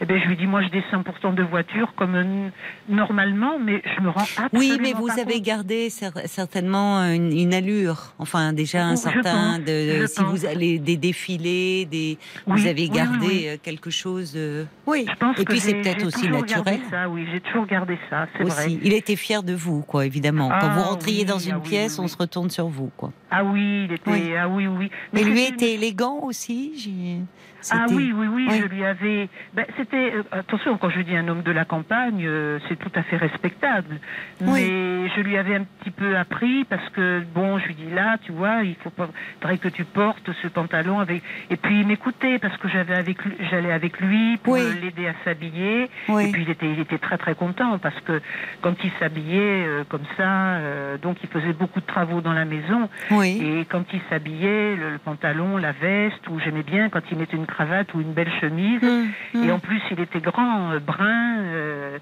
Eh 0.00 0.06
bien 0.06 0.18
je 0.22 0.28
lui 0.28 0.36
dis 0.36 0.46
moi 0.46 0.62
je 0.62 0.68
descends 0.68 1.02
pourtant 1.02 1.32
de 1.32 1.42
voiture 1.42 1.94
comme 1.96 2.50
normalement 2.88 3.58
mais 3.58 3.82
je 3.96 4.02
me 4.02 4.10
rends 4.10 4.22
absolument 4.22 4.48
Oui 4.52 4.78
mais 4.80 4.92
vous 4.92 5.10
avez 5.18 5.40
gardé 5.40 5.88
certainement 5.90 7.02
une, 7.04 7.54
allure 7.54 8.14
enfin 8.18 8.52
déjà 8.52 8.84
un 8.86 8.96
certain 8.96 9.58
de 9.58 10.06
si 10.06 10.22
vous 10.24 10.44
allez 10.46 10.78
des 10.78 10.96
défilés 10.96 11.86
des 11.86 12.18
vous 12.46 12.66
avez 12.66 12.88
gardé 12.88 13.48
euh, 13.48 13.56
quelque 13.62 13.90
chose. 13.90 14.38
oui. 14.86 15.06
Je 15.08 15.16
pense 15.16 15.38
Et 15.38 15.44
puis 15.44 15.60
c'est 15.60 15.74
peut-être 15.74 16.06
aussi 16.06 16.28
naturel. 16.28 16.80
Ça, 16.90 17.08
oui, 17.14 17.26
j'ai 17.32 17.40
toujours 17.40 17.66
gardé 17.66 17.96
ça, 18.10 18.26
c'est 18.36 18.42
vrai. 18.42 18.72
Il 18.82 18.92
était 18.92 19.14
fier 19.14 19.42
de 19.42 19.54
vous, 19.54 19.82
quoi, 19.82 20.04
évidemment. 20.04 20.48
Quand 20.48 20.68
vous 20.70 20.80
ah 20.80 20.88
rentriez 20.90 21.24
dans 21.24 21.38
une 21.38 21.56
ah 21.56 21.60
pièce, 21.60 21.98
on 21.98 22.08
se 22.08 22.16
retourne 22.16 22.50
sur 22.50 22.66
vous, 22.66 22.90
quoi. 22.96 23.12
Ah 23.30 23.44
oui, 23.44 23.84
il 23.84 23.92
était, 23.92 24.36
ah 24.36 24.48
oui, 24.48 24.66
oui. 24.66 24.90
Mais, 25.12 25.22
lui 25.22 25.44
était 25.44 25.74
élégant 25.74 26.20
aussi. 26.22 27.22
Ah 27.70 27.86
oui, 27.90 28.12
oui, 28.14 28.26
oui, 28.26 28.48
je 28.50 28.66
lui 28.66 28.84
avais. 28.84 29.28
Ben, 29.54 29.64
c'était 29.76 30.12
euh, 30.14 30.22
attention 30.32 30.76
quand 30.76 30.90
je 30.90 31.00
dis 31.00 31.16
un 31.16 31.26
homme 31.28 31.42
de 31.42 31.52
la 31.52 31.64
campagne, 31.64 32.24
euh, 32.26 32.58
c'est 32.68 32.76
tout 32.76 32.90
à 32.94 33.02
fait 33.02 33.16
respectable. 33.16 33.98
Mais 34.40 35.08
je 35.08 35.20
lui 35.20 35.36
avais 35.38 35.56
un 35.56 35.64
petit 35.64 35.90
peu 35.90 36.16
appris 36.16 36.64
parce 36.64 36.88
que 36.90 37.22
bon, 37.34 37.58
je 37.58 37.66
lui 37.66 37.74
dis 37.74 37.90
là, 37.90 38.18
tu 38.22 38.32
vois, 38.32 38.62
il 38.62 38.74
faut 38.76 38.90
pas, 38.90 39.08
faudrait 39.40 39.58
que 39.58 39.68
tu 39.68 39.84
portes 39.84 40.30
ce 40.42 40.48
pantalon 40.48 41.00
avec. 41.00 41.22
Et 41.50 41.56
puis 41.56 41.80
il 41.80 41.86
m'écoutait 41.86 42.38
parce 42.38 42.56
que 42.58 42.68
j'avais 42.68 42.94
avec, 42.94 43.18
j'allais 43.50 43.72
avec 43.72 44.00
lui 44.00 44.36
pour 44.38 44.56
l'aider 44.56 45.06
à 45.06 45.14
s'habiller. 45.24 45.84
Et 46.08 46.30
puis 46.32 46.42
il 46.42 46.50
était, 46.50 46.70
il 46.70 46.80
était 46.80 46.98
très 46.98 47.18
très 47.18 47.34
content 47.34 47.78
parce 47.78 47.98
que 48.00 48.20
quand 48.60 48.74
il 48.84 48.90
s'habillait 48.98 49.66
euh, 49.66 49.84
comme 49.88 50.04
ça, 50.16 50.58
donc 51.02 51.18
il 51.22 51.28
faisait 51.28 51.52
beaucoup 51.52 51.80
de 51.80 51.86
travaux 51.86 52.20
dans 52.20 52.32
la 52.32 52.44
maison. 52.44 52.88
Et 53.22 53.64
quand 53.68 53.84
il 53.92 54.00
s'habillait, 54.10 54.76
le, 54.76 54.90
le, 54.90 54.98
pantalon, 54.98 55.56
la 55.56 55.72
veste, 55.72 56.26
ou 56.28 56.38
j'aimais 56.40 56.62
bien 56.62 56.88
quand 56.88 57.00
il 57.10 57.18
mettait 57.18 57.36
une 57.36 57.46
cravate 57.54 57.94
ou 57.94 58.00
une 58.00 58.12
belle 58.12 58.30
chemise. 58.40 58.82
Hum, 58.82 59.08
hum. 59.34 59.44
Et 59.44 59.52
en 59.52 59.58
plus, 59.58 59.80
il 59.90 60.00
était 60.00 60.20
grand, 60.20 60.72
euh, 60.72 60.80
brun. 60.80 61.38
Euh. 61.38 61.98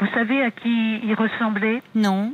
Vous 0.00 0.06
savez 0.14 0.42
à 0.42 0.50
qui 0.50 1.00
il 1.04 1.14
ressemblait? 1.14 1.82
Non. 1.94 2.32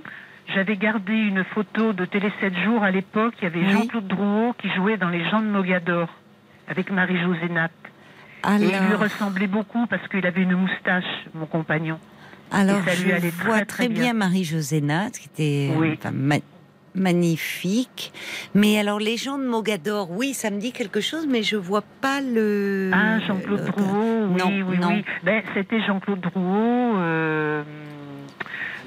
J'avais 0.55 0.77
gardé 0.77 1.13
une 1.13 1.45
photo 1.45 1.93
de 1.93 2.05
Télé 2.05 2.31
7 2.41 2.55
jours 2.65 2.83
à 2.83 2.91
l'époque. 2.91 3.35
Il 3.41 3.45
y 3.45 3.47
avait 3.47 3.71
Jean-Claude 3.71 4.07
Drouot 4.07 4.55
qui 4.59 4.69
jouait 4.71 4.97
dans 4.97 5.09
Les 5.09 5.25
gens 5.31 5.41
de 5.41 5.47
Mogador 5.47 6.09
avec 6.69 6.91
Marie-Josée 6.91 7.49
Nat. 7.49 7.71
Et 8.61 8.65
il 8.65 8.89
lui 8.89 8.95
ressemblait 8.97 9.47
beaucoup 9.47 9.87
parce 9.87 10.07
qu'il 10.09 10.27
avait 10.27 10.43
une 10.43 10.57
moustache, 10.57 11.05
mon 11.33 11.47
compagnon. 11.47 11.99
Alors, 12.51 12.83
ça 12.85 13.03
lui 13.03 13.13
allait 13.13 13.31
vois 13.31 13.65
très, 13.65 13.89
bien, 13.89 14.13
Marie-Josée 14.13 14.81
Nat, 14.81 15.11
qui 15.11 15.29
était 15.29 15.75
oui 15.77 15.99
magnifique. 16.95 18.13
Mais 18.55 18.79
alors, 18.79 18.99
les 18.99 19.17
gens 19.17 19.39
de 19.39 19.45
Mogador, 19.45 20.11
oui, 20.11 20.35
ça 20.35 20.51
me 20.51 20.59
dit 20.59 20.73
quelque 20.73 21.01
chose, 21.01 21.27
mais 21.29 21.43
je 21.43 21.57
vois 21.57 21.85
pas 22.01 22.21
le. 22.21 22.91
Ah, 22.93 23.21
Jean-Claude 23.21 23.65
Drouot, 23.65 24.27
oui, 24.31 24.39
non, 24.39 24.49
oui, 24.49 24.79
oui. 24.81 25.05
Ben, 25.25 25.43
c'était 25.55 25.81
Jean-Claude 25.83 26.21
Drouot. 26.21 26.97
Euh, 26.99 27.63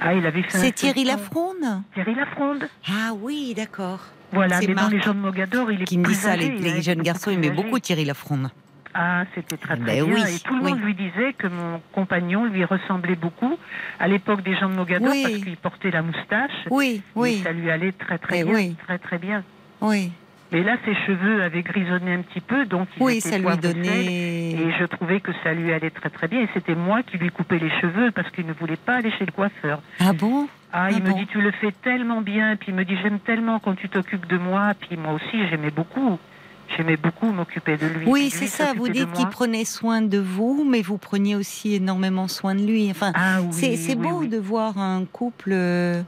ah, 0.02 0.14
il 0.14 0.26
avait 0.26 0.44
fait. 0.44 0.58
C'est 0.58 0.72
Thierry 0.72 1.04
Lafronde 1.04 1.82
Thierry 1.94 2.16
Lafronde. 2.16 2.70
Ah 2.88 3.14
oui, 3.20 3.54
d'accord. 3.56 4.00
Voilà, 4.32 4.60
mais 4.60 4.74
dans 4.74 4.90
les 4.90 5.00
gens 5.00 5.14
de 5.14 5.20
Mogador, 5.20 5.72
il 5.72 5.82
est 5.82 5.86
qui 5.86 5.98
me 5.98 6.06
dit 6.06 6.16
ça. 6.16 6.36
les, 6.36 6.82
jeunes 6.82 7.02
garçons 7.02 7.32
aimaient 7.32 7.52
beaucoup 7.52 7.80
Thierry 7.80 8.06
Lafronde. 8.06 8.50
Ah, 8.98 9.26
c'était 9.36 9.58
très 9.58 9.76
très 9.76 9.98
ben 9.98 10.06
bien. 10.06 10.26
et 10.26 10.40
tout 10.40 10.56
le 10.56 10.62
monde 10.64 10.80
lui 10.80 10.94
disait 10.94 11.34
que 11.34 11.48
mon 11.48 11.82
compagnon 11.92 12.46
lui 12.46 12.64
ressemblait 12.64 13.18
beaucoup 13.18 13.60
à 14.00 14.08
l'époque 14.08 14.42
des 14.42 14.56
gens 14.56 14.70
de 14.70 14.76
Mogador 14.76 15.14
parce 15.22 15.36
qu'il 15.36 15.58
portait 15.58 15.92
la 15.92 16.02
moustache. 16.02 16.66
Oui, 16.70 17.02
oui. 17.14 17.42
ça 17.44 17.52
lui 17.52 17.70
allait 17.70 17.92
très 17.92 18.18
très 18.18 18.40
eh 18.40 18.44
bien, 18.46 18.74
très 18.86 18.98
très 18.98 19.18
bien. 19.18 19.44
Oui. 19.82 20.14
Mais 20.54 20.64
là, 20.64 20.78
ses 20.86 20.96
cheveux 21.06 21.44
avaient 21.44 21.64
grisonné 21.64 22.14
un 22.14 22.22
petit 22.22 22.40
peu, 22.40 22.66
donc 22.66 22.88
oui, 23.02 23.20
ça 23.20 23.38
lui 23.38 23.58
donnait. 23.58 24.52
Et 24.52 24.72
je 24.80 24.86
trouvais 24.86 25.20
que 25.20 25.32
ça 25.44 25.54
lui 25.54 25.74
allait 25.74 25.90
très 25.90 26.10
très 26.10 26.30
bien. 26.30 26.42
Et 26.44 26.50
c'était 26.54 26.76
moi 26.76 27.04
qui 27.04 27.18
lui 27.18 27.32
coupais 27.32 27.60
les 27.60 27.72
cheveux 27.82 28.12
parce 28.12 28.30
qu'il 28.32 28.46
ne 28.46 28.54
voulait 28.54 28.78
pas 28.78 28.96
aller 28.96 29.12
chez 29.12 29.26
le 29.26 29.34
coiffeur. 29.34 29.82
Ah 30.00 30.14
bon? 30.14 30.48
Ah, 30.72 30.90
il 30.92 31.02
ah 31.06 31.10
me 31.10 31.14
dit 31.16 31.28
tu 31.28 31.42
le 31.42 31.52
fais 31.52 31.74
tellement 31.84 32.22
bien, 32.22 32.56
puis 32.56 32.70
il 32.70 32.76
me 32.76 32.86
dit 32.86 32.96
j'aime 33.04 33.20
tellement 33.20 33.60
quand 33.60 33.76
tu 33.76 33.90
t'occupes 33.90 34.28
de 34.28 34.38
moi, 34.38 34.72
puis 34.80 34.96
moi 34.96 35.14
aussi 35.14 35.48
j'aimais 35.50 35.72
beaucoup. 35.72 36.18
J'aimais 36.76 36.98
beaucoup 36.98 37.32
m'occuper 37.32 37.78
de 37.78 37.88
lui. 37.88 38.06
Oui, 38.08 38.30
c'est 38.30 38.48
ça. 38.48 38.74
Vous 38.74 38.90
dites 38.90 39.12
qu'il 39.14 39.28
prenait 39.28 39.66
soin 39.66 40.02
de 40.02 40.18
vous, 40.18 40.66
mais 40.70 40.82
vous 40.82 40.98
preniez 40.98 41.36
aussi 41.36 41.76
énormément 41.76 42.28
soin 42.28 42.56
de 42.56 42.66
lui. 42.66 42.90
Enfin, 42.90 43.12
ah 43.16 43.40
c'est 43.52 43.96
beau 43.96 44.26
de 44.26 44.38
voir 44.38 44.78
un 44.78 45.06
couple 45.06 45.52
euh, 45.54 46.02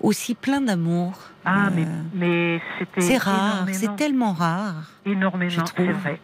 aussi 0.00 0.34
plein 0.34 0.60
d'amour. 0.60 1.18
Ah, 1.44 1.70
mais, 1.74 1.82
euh, 1.82 2.02
mais 2.14 2.60
c'était. 2.78 3.00
C'est 3.00 3.16
rare, 3.18 3.66
c'est 3.72 3.96
tellement 3.96 4.32
rare. 4.32 4.90
Énormément, 5.06 5.64
c'est 5.76 5.92
vrai. 5.92 6.20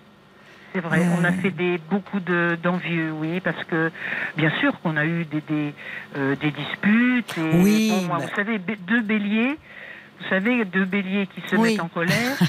C'est 0.75 0.81
vrai, 0.81 1.07
on 1.17 1.23
a 1.23 1.31
fait 1.31 1.53
des, 1.53 1.79
beaucoup 1.89 2.19
d'envieux, 2.19 3.13
oui, 3.13 3.39
parce 3.39 3.63
que 3.63 3.93
bien 4.37 4.51
sûr 4.59 4.81
qu'on 4.81 4.97
a 4.97 5.05
eu 5.05 5.25
des, 5.25 5.41
des, 5.43 5.73
euh, 6.17 6.35
des 6.35 6.51
disputes. 6.51 7.39
Et, 7.39 7.63
oui. 7.63 7.93
moi, 8.09 8.19
vous 8.19 8.35
savez, 8.35 8.59
deux 8.59 9.01
béliers, 9.03 9.57
vous 10.25 10.31
savez, 10.31 10.65
deux 10.65 10.85
béliers 10.85 11.27
qui 11.27 11.43
se 11.49 11.57
mettent 11.57 11.81
en 11.81 11.89
colère. 11.89 12.15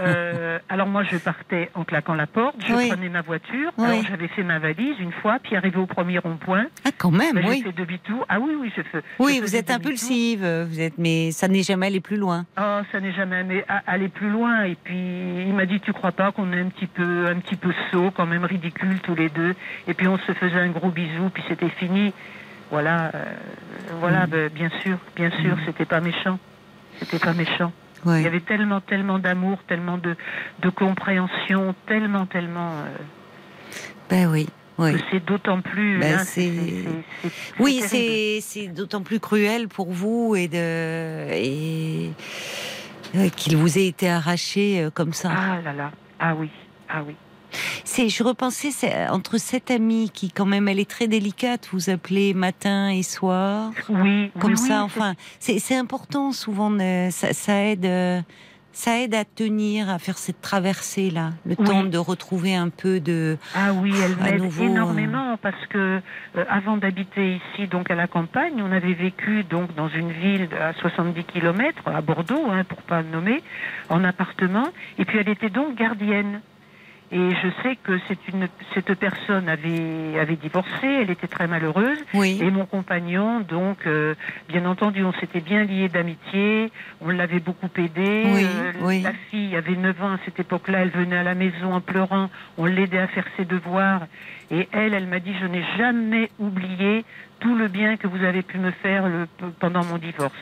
Euh, 0.00 0.58
alors 0.68 0.88
moi, 0.88 1.04
je 1.04 1.16
partais 1.16 1.70
en 1.74 1.84
claquant 1.84 2.14
la 2.14 2.26
porte, 2.26 2.56
je 2.58 2.72
prenais 2.88 3.08
ma 3.08 3.22
voiture. 3.22 3.72
Alors 3.78 4.02
j'avais 4.08 4.28
fait 4.28 4.42
ma 4.42 4.58
valise 4.58 4.98
une 4.98 5.12
fois, 5.12 5.38
puis 5.42 5.56
arrivé 5.56 5.78
au 5.78 5.86
premier 5.86 6.18
rond-point. 6.18 6.66
Ah, 6.84 6.90
quand 6.96 7.10
même, 7.10 7.36
ben, 7.36 7.44
oui. 7.46 7.62
J'ai 7.64 7.70
fait 7.70 7.84
demi-tour. 7.84 8.26
Ah 8.28 8.38
oui, 8.40 8.54
oui, 8.60 8.72
je 8.76 8.82
fais. 8.82 9.02
Oui, 9.18 9.40
vous 9.40 9.56
êtes 9.56 9.70
impulsive, 9.70 10.40
vous 10.40 10.80
êtes, 10.80 10.98
mais 10.98 11.30
ça 11.30 11.48
n'est 11.48 11.62
jamais 11.62 11.86
allé 11.86 12.00
plus 12.00 12.16
loin. 12.16 12.44
Oh, 12.58 12.80
ça 12.92 13.00
n'est 13.00 13.12
jamais 13.12 13.64
allé 13.86 14.08
plus 14.08 14.28
loin. 14.28 14.64
Et 14.64 14.74
puis 14.74 14.96
il 14.96 15.54
m'a 15.54 15.66
dit, 15.66 15.80
tu 15.80 15.92
crois 15.92 16.12
pas 16.12 16.32
qu'on 16.32 16.52
est 16.52 16.60
un 16.60 16.68
petit 16.68 16.86
peu, 16.86 17.26
un 17.26 17.36
petit 17.36 17.56
peu 17.56 17.72
sot, 17.90 18.10
quand 18.10 18.26
même 18.26 18.44
ridicule 18.44 19.00
tous 19.00 19.14
les 19.14 19.28
deux. 19.28 19.54
Et 19.88 19.94
puis 19.94 20.08
on 20.08 20.18
se 20.18 20.32
faisait 20.32 20.60
un 20.60 20.70
gros 20.70 20.90
bisou, 20.90 21.30
puis 21.32 21.44
c'était 21.48 21.70
fini. 21.70 22.12
Voilà, 22.70 23.12
euh, 23.14 23.24
voilà, 24.00 24.26
mm. 24.26 24.30
ben, 24.30 24.50
bien 24.52 24.70
sûr, 24.82 24.98
bien 25.14 25.30
sûr, 25.30 25.56
mm. 25.56 25.60
c'était 25.66 25.84
pas 25.84 26.00
méchant. 26.00 26.38
C'était 26.98 27.18
pas 27.18 27.32
méchant. 27.32 27.72
Il 28.04 28.22
y 28.22 28.26
avait 28.26 28.40
tellement, 28.40 28.80
tellement 28.80 29.18
d'amour, 29.18 29.58
tellement 29.66 29.98
de, 29.98 30.16
de, 30.60 30.70
compréhension, 30.70 31.74
tellement, 31.86 32.26
tellement. 32.26 32.70
Euh, 32.70 32.96
ben 34.08 34.28
oui. 34.30 34.46
C'est 35.10 35.24
d'autant 35.24 35.60
plus. 35.62 35.98
Ben 35.98 36.20
oui, 37.58 37.80
c'est 38.40 38.68
d'autant 38.68 39.02
plus 39.02 39.20
cruel 39.20 39.68
pour 39.68 39.90
vous 39.90 40.34
et 40.36 40.48
de 40.48 41.32
et 41.32 42.12
euh, 43.14 43.28
qu'il 43.30 43.56
vous 43.56 43.78
ait 43.78 43.86
été 43.86 44.08
arraché 44.08 44.82
euh, 44.82 44.90
comme 44.90 45.12
ça. 45.12 45.32
Ah 45.34 45.60
là 45.62 45.72
là. 45.72 45.90
Ah 46.18 46.34
oui. 46.34 46.50
Ah 46.88 47.02
oui. 47.06 47.16
C'est, 47.84 48.08
je 48.08 48.22
repensais 48.22 48.70
c'est, 48.70 49.08
entre 49.08 49.38
cette 49.38 49.70
amie 49.70 50.10
qui, 50.10 50.30
quand 50.30 50.46
même, 50.46 50.68
elle 50.68 50.80
est 50.80 50.90
très 50.90 51.08
délicate. 51.08 51.68
Vous 51.72 51.90
appelez 51.90 52.34
matin 52.34 52.88
et 52.90 53.02
soir. 53.02 53.70
Oui. 53.88 54.30
Comme 54.38 54.56
ça, 54.56 54.82
enfin, 54.82 55.14
c'est, 55.38 55.58
c'est 55.58 55.76
important. 55.76 56.32
Souvent, 56.32 56.76
ça, 57.10 57.32
ça, 57.32 57.62
aide. 57.62 58.24
Ça 58.76 59.00
aide 59.00 59.14
à 59.14 59.24
tenir, 59.24 59.88
à 59.88 59.98
faire 59.98 60.18
cette 60.18 60.42
traversée 60.42 61.10
là, 61.10 61.30
le 61.46 61.56
temps 61.56 61.84
de 61.84 61.96
retrouver 61.96 62.54
un 62.54 62.68
peu 62.68 63.00
de. 63.00 63.38
Ah 63.54 63.72
oui, 63.72 63.90
elle 64.04 64.16
m'aide 64.16 64.42
euh, 64.42 64.64
énormément 64.64 65.38
parce 65.38 65.66
que 65.70 66.02
euh, 66.36 66.44
avant 66.50 66.76
d'habiter 66.76 67.36
ici, 67.36 67.68
donc 67.68 67.90
à 67.90 67.94
la 67.94 68.06
campagne, 68.06 68.62
on 68.62 68.70
avait 68.70 68.92
vécu 68.92 69.44
donc 69.44 69.74
dans 69.76 69.88
une 69.88 70.12
ville 70.12 70.50
à 70.60 70.74
70 70.74 71.24
km 71.24 71.88
à 71.88 72.02
Bordeaux, 72.02 72.50
hein, 72.50 72.64
pour 72.64 72.82
pas 72.82 73.00
le 73.00 73.08
nommer, 73.08 73.42
en 73.88 74.04
appartement. 74.04 74.68
Et 74.98 75.06
puis 75.06 75.20
elle 75.20 75.30
était 75.30 75.48
donc 75.48 75.74
gardienne. 75.74 76.42
Et 77.12 77.30
je 77.30 77.48
sais 77.62 77.76
que 77.84 77.92
une, 78.32 78.48
cette 78.74 78.92
personne 78.94 79.48
avait, 79.48 80.18
avait 80.18 80.34
divorcé, 80.34 80.86
elle 80.86 81.10
était 81.10 81.28
très 81.28 81.46
malheureuse. 81.46 81.98
Oui. 82.14 82.38
Et 82.42 82.50
mon 82.50 82.66
compagnon, 82.66 83.40
donc, 83.40 83.86
euh, 83.86 84.14
bien 84.48 84.66
entendu, 84.66 85.04
on 85.04 85.12
s'était 85.12 85.40
bien 85.40 85.62
liés 85.62 85.88
d'amitié, 85.88 86.72
on 87.00 87.10
l'avait 87.10 87.38
beaucoup 87.38 87.70
aidé. 87.76 88.24
Oui, 88.26 88.44
euh, 88.44 88.72
oui. 88.80 89.02
La 89.02 89.12
fille 89.30 89.54
avait 89.54 89.76
9 89.76 90.02
ans 90.02 90.12
à 90.14 90.18
cette 90.24 90.40
époque-là, 90.40 90.80
elle 90.80 90.90
venait 90.90 91.18
à 91.18 91.22
la 91.22 91.36
maison 91.36 91.74
en 91.74 91.80
pleurant, 91.80 92.28
on 92.58 92.66
l'aidait 92.66 92.98
à 92.98 93.06
faire 93.06 93.26
ses 93.36 93.44
devoirs. 93.44 94.02
Et 94.50 94.68
elle, 94.72 94.94
elle 94.94 95.06
m'a 95.06 95.20
dit, 95.20 95.34
je 95.40 95.46
n'ai 95.46 95.64
jamais 95.76 96.30
oublié 96.40 97.04
tout 97.40 97.54
le 97.54 97.68
bien 97.68 97.96
que 97.96 98.06
vous 98.06 98.24
avez 98.24 98.42
pu 98.42 98.58
me 98.58 98.70
faire 98.70 99.08
le, 99.08 99.28
pendant 99.60 99.84
mon 99.84 99.98
divorce. 99.98 100.32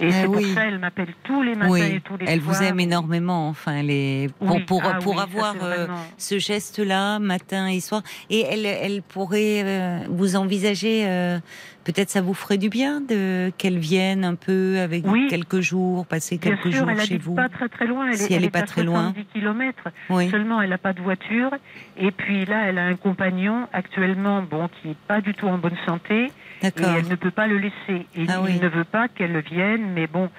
Et 0.00 0.06
eh 0.08 0.12
c'est 0.12 0.24
pour 0.24 0.40
ça 0.40 0.64
elle 0.64 0.78
m'appelle 0.78 1.12
tous 1.24 1.42
les 1.42 1.54
matins 1.54 1.76
et 1.76 2.00
tous 2.00 2.16
les 2.16 2.26
elle 2.26 2.40
soirs. 2.40 2.56
Elle 2.56 2.62
vous 2.62 2.62
aime 2.62 2.80
énormément, 2.80 3.48
enfin, 3.48 3.82
les... 3.82 4.28
pour, 4.38 4.64
pour, 4.64 4.82
ah 4.84 4.98
pour 4.98 5.20
avoir 5.20 5.54
euh, 5.62 5.86
ce 6.16 6.38
geste-là, 6.38 7.18
matin 7.18 7.66
et 7.66 7.80
soir. 7.80 8.02
Et 8.30 8.40
elle, 8.40 8.64
elle 8.64 9.02
pourrait 9.02 9.62
euh, 9.62 9.98
vous 10.08 10.36
envisager, 10.36 11.06
euh, 11.06 11.38
peut-être 11.84 12.08
ça 12.08 12.22
vous 12.22 12.32
ferait 12.32 12.56
du 12.56 12.70
bien 12.70 13.02
de 13.02 13.52
qu'elle 13.58 13.78
vienne 13.78 14.24
un 14.24 14.36
peu 14.36 14.78
avec 14.78 15.04
vous 15.04 15.28
quelques 15.28 15.60
jours, 15.60 16.06
passer 16.06 16.38
quelques 16.38 16.72
sûr, 16.72 16.72
jours 16.72 16.90
elle 16.90 17.00
chez 17.02 17.18
vous. 17.18 17.34
pas 17.34 17.50
très 17.50 17.68
très 17.68 17.86
loin. 17.86 18.08
Elle 18.08 18.16
si 18.16 18.32
elle, 18.32 18.42
n'est 18.42 18.50
pas 18.50 18.62
très 18.62 18.84
loin. 18.84 19.12
10 19.14 19.24
km. 19.34 19.88
Seulement, 20.30 20.62
elle 20.62 20.70
n'a 20.70 20.78
pas 20.78 20.94
de 20.94 21.02
voiture. 21.02 21.50
Et 21.98 22.10
puis 22.10 22.46
là, 22.46 22.68
elle 22.68 22.78
a 22.78 22.86
un 22.86 22.96
compagnon 22.96 23.68
actuellement, 23.72 24.42
bon, 24.42 24.68
qui 24.68 24.88
n'est 24.88 24.96
pas 25.06 25.20
du 25.20 25.34
tout 25.34 25.46
en 25.46 25.58
bonne 25.58 25.76
santé. 25.84 26.32
Et 26.62 26.70
elle 26.98 27.08
ne 27.08 27.14
peut 27.14 27.30
pas 27.30 27.46
le 27.46 27.58
laisser. 27.58 28.06
Et 28.14 28.26
ah 28.28 28.40
il 28.48 28.60
ne 28.60 28.68
veut 28.68 28.84
pas 28.84 29.08
qu'elle 29.08 29.38
vienne, 29.40 29.92
mais 29.94 30.06
bon, 30.06 30.30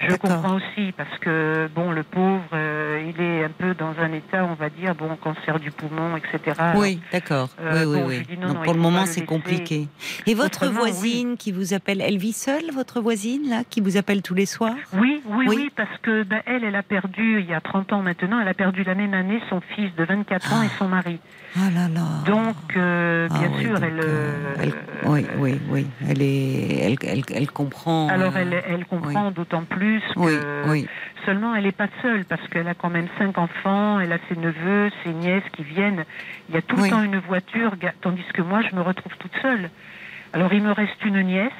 Je 0.00 0.16
comprends 0.16 0.56
aussi 0.56 0.92
parce 0.96 1.18
que 1.20 1.68
bon, 1.74 1.92
le 1.92 2.02
pauvre, 2.02 2.42
euh, 2.52 3.10
il 3.14 3.20
est 3.22 3.44
un 3.44 3.50
peu 3.50 3.74
dans 3.74 3.94
un 3.98 4.12
état, 4.12 4.44
on 4.44 4.54
va 4.54 4.68
dire, 4.68 4.94
bon, 4.94 5.16
cancer 5.16 5.58
du 5.60 5.70
poumon, 5.70 6.16
etc. 6.16 6.60
Oui, 6.76 7.00
d'accord. 7.12 7.48
oui, 7.60 7.84
oui, 7.86 8.00
oui. 8.28 8.36
Donc 8.36 8.62
pour 8.64 8.74
le 8.74 8.80
moment, 8.80 9.06
c'est 9.06 9.24
compliqué. 9.24 9.88
Et 10.26 10.34
votre 10.34 10.66
voisine 10.66 11.36
qui 11.36 11.52
vous 11.52 11.74
appelle, 11.74 12.00
elle 12.00 12.18
vit 12.18 12.32
seule, 12.32 12.70
votre 12.72 13.00
voisine 13.00 13.48
là, 13.48 13.62
qui 13.68 13.80
vous 13.80 13.96
appelle 13.96 14.22
tous 14.22 14.34
les 14.34 14.46
soirs? 14.46 14.74
Oui, 14.94 15.22
oui, 15.26 15.46
oui, 15.48 15.70
parce 15.76 15.96
que 16.02 16.22
ben, 16.24 16.42
elle, 16.46 16.64
elle 16.64 16.76
a 16.76 16.82
perdu 16.82 17.40
il 17.40 17.46
y 17.46 17.54
a 17.54 17.60
30 17.60 17.92
ans 17.92 18.02
maintenant, 18.02 18.40
elle 18.40 18.48
a 18.48 18.54
perdu 18.54 18.84
la 18.84 18.94
même 18.94 19.14
année 19.14 19.40
son 19.48 19.60
fils 19.74 19.94
de 19.96 20.04
24 20.04 20.52
ans 20.52 20.62
et 20.62 20.70
son 20.78 20.88
mari. 20.88 21.18
Ah 21.56 21.70
là 21.70 21.88
là. 21.88 22.24
Donc, 22.26 22.56
euh, 22.76 23.28
ah 23.30 23.38
bien 23.38 23.60
sûr, 23.60 23.76
elle, 23.82 24.00
euh, 24.02 24.54
elle, 24.60 24.72
Oui, 25.04 25.24
oui, 25.38 25.60
oui. 25.68 25.86
Elle, 26.08 26.20
est, 26.20 26.78
elle, 26.80 26.96
elle, 27.06 27.22
elle 27.32 27.50
comprend. 27.50 28.08
Alors, 28.08 28.36
elle, 28.36 28.60
elle 28.66 28.84
comprend 28.86 29.30
d'autant 29.30 29.62
plus 29.62 30.02
que. 30.16 30.68
Oui, 30.68 30.88
Seulement, 31.24 31.54
elle 31.54 31.64
n'est 31.64 31.72
pas 31.72 31.88
seule 32.02 32.24
parce 32.24 32.46
qu'elle 32.48 32.68
a 32.68 32.74
quand 32.74 32.90
même 32.90 33.06
cinq 33.18 33.38
enfants, 33.38 33.98
elle 34.00 34.12
a 34.12 34.18
ses 34.28 34.36
neveux, 34.36 34.90
ses 35.04 35.12
nièces 35.12 35.44
qui 35.52 35.62
viennent. 35.62 36.04
Il 36.48 36.54
y 36.54 36.58
a 36.58 36.62
tout 36.62 36.76
le 36.76 36.90
temps 36.90 37.02
une 37.02 37.18
voiture, 37.18 37.72
tandis 38.02 38.24
que 38.34 38.42
moi, 38.42 38.60
je 38.60 38.74
me 38.74 38.82
retrouve 38.82 39.12
toute 39.18 39.34
seule. 39.40 39.70
Alors, 40.32 40.52
il 40.52 40.62
me 40.62 40.72
reste 40.72 41.02
une 41.04 41.22
nièce 41.22 41.52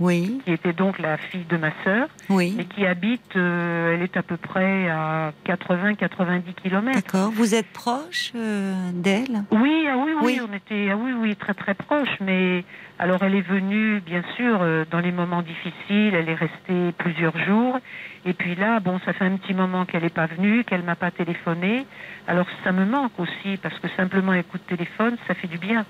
oui. 0.00 0.40
qui 0.44 0.52
était 0.52 0.72
donc 0.72 0.98
la 0.98 1.16
fille 1.16 1.44
de 1.48 1.56
ma 1.56 1.70
sœur, 1.84 2.08
oui. 2.30 2.56
et 2.58 2.64
qui 2.64 2.86
habite, 2.86 3.36
euh, 3.36 3.94
elle 3.94 4.02
est 4.02 4.16
à 4.16 4.22
peu 4.22 4.36
près 4.36 4.88
à 4.88 5.32
80-90 5.46 6.42
km. 6.62 6.94
D'accord. 6.94 7.30
Vous 7.30 7.54
êtes 7.54 7.68
proche 7.72 8.32
euh, 8.34 8.90
d'elle? 8.92 9.44
Oui, 9.50 9.86
ah 9.88 9.96
oui, 9.96 10.12
oui, 10.22 10.40
on 10.48 10.54
était, 10.54 10.90
ah 10.90 10.96
oui, 10.96 11.12
oui, 11.12 11.36
très 11.36 11.54
très 11.54 11.74
proche. 11.74 12.08
Mais 12.20 12.64
alors, 12.98 13.22
elle 13.22 13.34
est 13.34 13.48
venue, 13.48 14.00
bien 14.00 14.22
sûr, 14.36 14.58
euh, 14.60 14.84
dans 14.90 15.00
les 15.00 15.12
moments 15.12 15.42
difficiles. 15.42 16.14
Elle 16.14 16.28
est 16.28 16.34
restée 16.34 16.92
plusieurs 16.98 17.36
jours. 17.38 17.78
Et 18.24 18.32
puis 18.32 18.54
là, 18.56 18.80
bon, 18.80 18.98
ça 19.04 19.12
fait 19.12 19.24
un 19.24 19.36
petit 19.36 19.54
moment 19.54 19.84
qu'elle 19.84 20.02
n'est 20.02 20.08
pas 20.08 20.26
venue, 20.26 20.64
qu'elle 20.64 20.82
m'a 20.82 20.96
pas 20.96 21.10
téléphoné. 21.10 21.86
Alors, 22.26 22.46
ça 22.64 22.72
me 22.72 22.84
manque 22.84 23.18
aussi 23.18 23.56
parce 23.62 23.78
que 23.78 23.88
simplement 23.96 24.32
un 24.32 24.42
coup 24.42 24.58
de 24.58 24.76
téléphone, 24.76 25.16
ça 25.26 25.34
fait 25.34 25.46
du 25.46 25.58
bien 25.58 25.86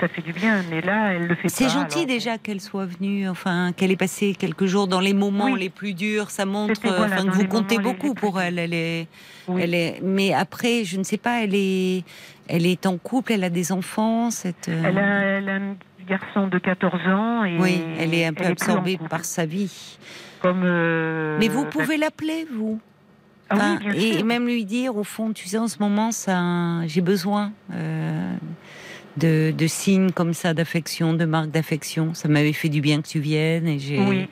ça, 0.00 0.08
fait 0.08 0.22
du 0.22 0.32
bien, 0.32 0.62
mais 0.70 0.80
là, 0.80 1.12
elle 1.12 1.26
le 1.26 1.34
fait 1.34 1.42
pas. 1.42 1.48
C'est 1.48 1.68
gentil 1.68 2.06
déjà 2.06 2.38
qu'elle 2.38 2.60
soit 2.60 2.86
venue, 2.86 3.28
enfin, 3.28 3.72
qu'elle 3.76 3.90
ait 3.90 3.96
passé 3.96 4.34
quelques 4.38 4.66
jours 4.66 4.86
dans 4.86 5.00
les 5.00 5.14
moments 5.14 5.54
les 5.54 5.70
plus 5.70 5.94
durs. 5.94 6.30
Ça 6.30 6.46
montre 6.46 6.80
que 6.80 7.30
vous 7.30 7.48
comptez 7.48 7.78
beaucoup 7.78 8.14
pour 8.14 8.40
elle. 8.40 8.58
Elle 8.58 8.74
est, 8.74 9.08
elle 9.48 9.74
est, 9.74 10.00
mais 10.02 10.32
après, 10.32 10.84
je 10.84 10.98
ne 10.98 11.02
sais 11.02 11.18
pas, 11.18 11.42
elle 11.42 11.54
est, 11.54 12.04
elle 12.48 12.66
est 12.66 12.86
en 12.86 12.98
couple, 12.98 13.32
elle 13.32 13.44
a 13.44 13.50
des 13.50 13.72
enfants. 13.72 14.30
Cette, 14.30 14.68
euh, 14.68 14.82
elle, 14.84 15.48
a, 15.48 15.54
un 15.54 15.76
garçon 16.06 16.46
de 16.46 16.58
14 16.58 17.00
ans. 17.08 17.44
Et 17.44 17.58
oui, 17.58 17.82
elle 17.98 18.14
est 18.14 18.26
un 18.26 18.32
peu 18.32 18.44
absorbée 18.44 18.98
par 19.10 19.24
sa 19.24 19.46
vie. 19.46 19.98
Comme. 20.40 20.62
Euh, 20.64 21.36
mais 21.40 21.48
vous 21.48 21.64
pouvez 21.64 21.96
l'appeler, 21.96 22.46
vous. 22.52 22.80
Ah 23.50 23.76
et 23.94 24.22
même 24.22 24.46
lui 24.46 24.64
dire, 24.64 24.96
au 24.96 25.04
fond, 25.04 25.32
tu 25.32 25.48
sais, 25.48 25.58
en 25.58 25.68
ce 25.68 25.78
moment, 25.78 26.12
ça, 26.12 26.86
j'ai 26.86 27.02
besoin. 27.02 27.52
Euh, 27.72 28.34
de, 29.16 29.66
signes 29.66 30.10
comme 30.10 30.34
ça 30.34 30.54
d'affection, 30.54 31.12
de 31.12 31.24
marques 31.24 31.50
d'affection. 31.50 32.14
Ça 32.14 32.28
m'avait 32.28 32.52
fait 32.52 32.68
du 32.68 32.80
bien 32.80 33.00
que 33.00 33.08
tu 33.08 33.20
viennes 33.20 33.66
et 33.66 33.78
j'ai 33.78 33.98
oui, 34.00 34.28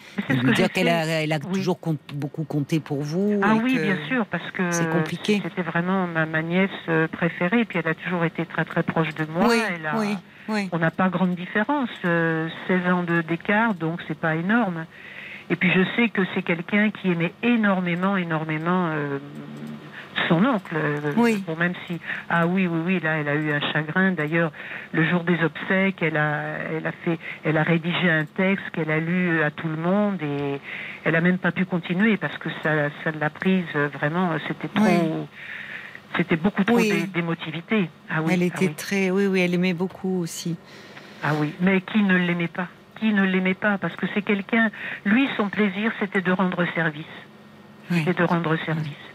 dire 0.54 0.70
qu'elle 0.70 0.88
a, 0.88 1.04
elle 1.22 1.32
a 1.32 1.38
toujours 1.38 1.78
beaucoup 2.14 2.44
compté 2.44 2.80
pour 2.80 3.02
vous. 3.02 3.40
Ah 3.42 3.54
oui, 3.62 3.78
bien 3.78 3.96
sûr, 4.08 4.26
parce 4.26 4.50
que 4.52 4.70
c'est 4.70 4.90
compliqué. 4.90 5.40
C'était 5.42 5.62
vraiment 5.62 6.06
ma, 6.06 6.26
ma, 6.26 6.42
nièce 6.42 6.70
euh, 6.88 7.08
préférée, 7.08 7.60
et 7.60 7.64
puis 7.64 7.78
elle 7.78 7.88
a 7.88 7.94
toujours 7.94 8.24
été 8.24 8.44
très 8.46 8.64
très 8.64 8.82
proche 8.82 9.14
de 9.14 9.26
moi. 9.26 9.48
Oui, 9.48 10.16
oui, 10.48 10.68
On 10.72 10.78
n'a 10.78 10.90
pas 10.90 11.08
grande 11.08 11.34
différence, 11.34 11.88
16 12.02 12.04
euh, 12.06 12.90
ans 12.90 13.04
d'écart, 13.28 13.74
donc 13.74 14.00
c'est 14.08 14.18
pas 14.18 14.34
énorme. 14.34 14.86
Et 15.50 15.56
puis 15.56 15.70
je 15.70 15.82
sais 15.96 16.08
que 16.08 16.22
c'est 16.34 16.42
quelqu'un 16.42 16.90
qui 16.90 17.10
aimait 17.10 17.32
énormément, 17.42 18.16
énormément 18.16 18.88
euh, 18.88 19.18
son 20.28 20.44
oncle. 20.44 20.74
Euh, 20.74 21.12
oui. 21.16 21.42
Bon, 21.46 21.56
même 21.56 21.74
si, 21.86 21.98
ah 22.28 22.46
oui, 22.46 22.66
oui, 22.66 22.80
oui, 22.84 23.00
là, 23.00 23.18
elle 23.18 23.28
a 23.28 23.34
eu 23.34 23.52
un 23.52 23.60
chagrin. 23.72 24.12
D'ailleurs, 24.12 24.52
le 24.92 25.04
jour 25.04 25.24
des 25.24 25.42
obsèques, 25.42 26.02
elle 26.02 26.16
a, 26.16 26.58
elle 26.72 26.86
a 26.86 26.92
fait, 26.92 27.18
elle 27.44 27.56
a 27.56 27.62
rédigé 27.62 28.10
un 28.10 28.24
texte 28.24 28.70
qu'elle 28.72 28.90
a 28.90 29.00
lu 29.00 29.42
à 29.42 29.50
tout 29.50 29.68
le 29.68 29.76
monde 29.76 30.20
et 30.22 30.60
elle 31.04 31.16
a 31.16 31.20
même 31.20 31.38
pas 31.38 31.52
pu 31.52 31.64
continuer 31.64 32.16
parce 32.16 32.36
que 32.38 32.48
ça, 32.62 32.90
ça 33.04 33.10
l'a 33.18 33.30
prise 33.30 33.64
euh, 33.74 33.88
vraiment. 33.88 34.30
C'était 34.48 34.68
trop. 34.68 35.28
C'était 36.16 36.36
beaucoup 36.36 36.62
trop 36.64 36.78
d'émotivité. 36.78 37.88
Ah 38.10 38.20
oui, 38.22 38.32
elle 38.34 38.42
ah 38.42 38.46
était 38.46 38.68
très, 38.74 39.10
oui, 39.10 39.26
oui, 39.26 39.40
elle 39.40 39.54
aimait 39.54 39.72
beaucoup 39.72 40.20
aussi. 40.20 40.56
Ah 41.22 41.32
oui, 41.38 41.54
mais 41.60 41.80
qui 41.80 42.02
ne 42.02 42.16
l'aimait 42.16 42.48
pas? 42.48 42.68
Qui 43.00 43.12
ne 43.14 43.24
l'aimait 43.24 43.54
pas? 43.54 43.78
Parce 43.78 43.96
que 43.96 44.06
c'est 44.12 44.22
quelqu'un. 44.22 44.70
Lui, 45.06 45.26
son 45.36 45.48
plaisir, 45.48 45.90
c'était 46.00 46.20
de 46.20 46.32
rendre 46.32 46.66
service. 46.74 47.06
C'était 47.90 48.14
de 48.14 48.24
rendre 48.24 48.56
service. 48.64 49.11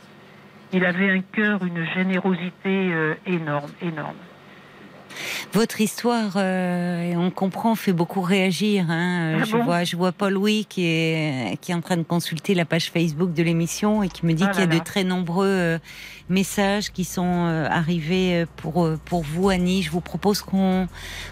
Il 0.74 0.86
avait 0.86 1.10
un 1.10 1.22
cœur, 1.22 1.64
une 1.64 1.86
générosité 1.96 2.52
euh, 2.66 3.14
énorme, 3.26 3.72
énorme. 3.82 4.16
Votre 5.54 5.82
histoire, 5.82 6.34
euh, 6.36 7.14
on 7.16 7.32
comprend, 7.32 7.74
fait 7.74 7.94
beaucoup 7.94 8.22
réagir. 8.22 8.86
Hein. 8.90 9.38
Ah 9.40 9.44
je, 9.46 9.56
vois, 9.56 9.84
je 9.84 9.96
vois 9.96 10.12
Paul 10.12 10.34
Louis 10.34 10.66
qui 10.70 10.86
est, 10.86 11.58
qui 11.62 11.72
est 11.72 11.76
en 11.76 11.82
train 11.82 11.98
de 11.98 12.04
consulter 12.04 12.54
la 12.54 12.66
page 12.66 12.92
Facebook 12.92 13.34
de 13.34 13.42
l'émission 13.42 14.04
et 14.04 14.10
qui 14.10 14.26
me 14.26 14.34
dit 14.34 14.44
ah 14.46 14.52
qu'il 14.52 14.60
y 14.60 14.64
a 14.64 14.68
de 14.68 14.84
très 14.84 15.06
nombreux 15.06 15.48
euh, 15.48 15.80
messages 16.30 16.92
qui 16.92 17.06
sont 17.06 17.46
arrivés 17.72 18.46
pour, 18.58 18.90
pour 19.06 19.24
vous, 19.24 19.50
Annie. 19.50 19.82
Je 19.82 19.90
vous 19.90 20.02
propose 20.02 20.42
qu'on 20.42 20.88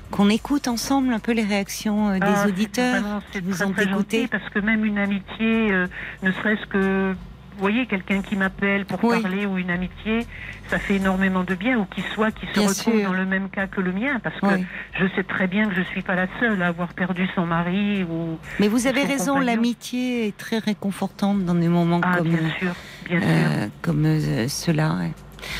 qu'on 0.09 0.29
écoute 0.29 0.67
ensemble 0.67 1.13
un 1.13 1.19
peu 1.19 1.33
les 1.33 1.43
réactions 1.43 2.13
des 2.13 2.19
ah, 2.23 2.47
auditeurs 2.47 3.21
qui 3.33 3.41
vous 3.41 3.61
ont 3.61 3.73
écouté. 3.73 4.27
Parce 4.27 4.49
que 4.49 4.59
même 4.59 4.85
une 4.85 4.97
amitié, 4.97 5.69
ne 6.23 6.31
serait-ce 6.31 6.65
que 6.67 7.13
vous 7.55 7.61
voyez, 7.61 7.85
quelqu'un 7.85 8.21
qui 8.21 8.35
m'appelle 8.35 8.85
pour 8.85 8.99
parler 8.99 9.45
ou 9.45 9.57
une 9.57 9.69
amitié, 9.69 10.25
ça 10.67 10.79
fait 10.79 10.95
énormément 10.95 11.43
de 11.43 11.55
bien, 11.55 11.77
ou 11.77 11.85
qui 11.85 12.01
soit 12.13 12.31
qui 12.31 12.45
se 12.53 12.59
retrouve 12.59 13.01
dans 13.03 13.13
le 13.13 13.25
même 13.25 13.49
cas 13.49 13.67
que 13.67 13.81
le 13.81 13.91
mien, 13.91 14.19
parce 14.21 14.39
que 14.39 14.63
je 14.99 15.05
sais 15.15 15.23
très 15.23 15.47
bien 15.47 15.69
que 15.69 15.75
je 15.75 15.81
suis 15.81 16.01
pas 16.01 16.15
la 16.15 16.27
seule 16.39 16.61
à 16.61 16.67
avoir 16.67 16.93
perdu 16.93 17.27
son 17.35 17.45
mari 17.45 18.03
ou. 18.03 18.37
Mais 18.59 18.67
vous 18.67 18.87
avez 18.87 19.03
raison, 19.03 19.39
l'amitié 19.39 20.27
est 20.27 20.37
très 20.37 20.59
réconfortante 20.59 21.45
dans 21.45 21.55
des 21.55 21.69
moments 21.69 22.01
ah, 22.03 22.17
comme, 22.17 22.27
bien 22.27 22.49
sûr, 22.59 22.73
bien 23.05 23.21
euh, 23.21 23.61
sûr. 23.61 23.71
comme 23.81 24.05
euh, 24.05 24.47
cela. 24.47 24.95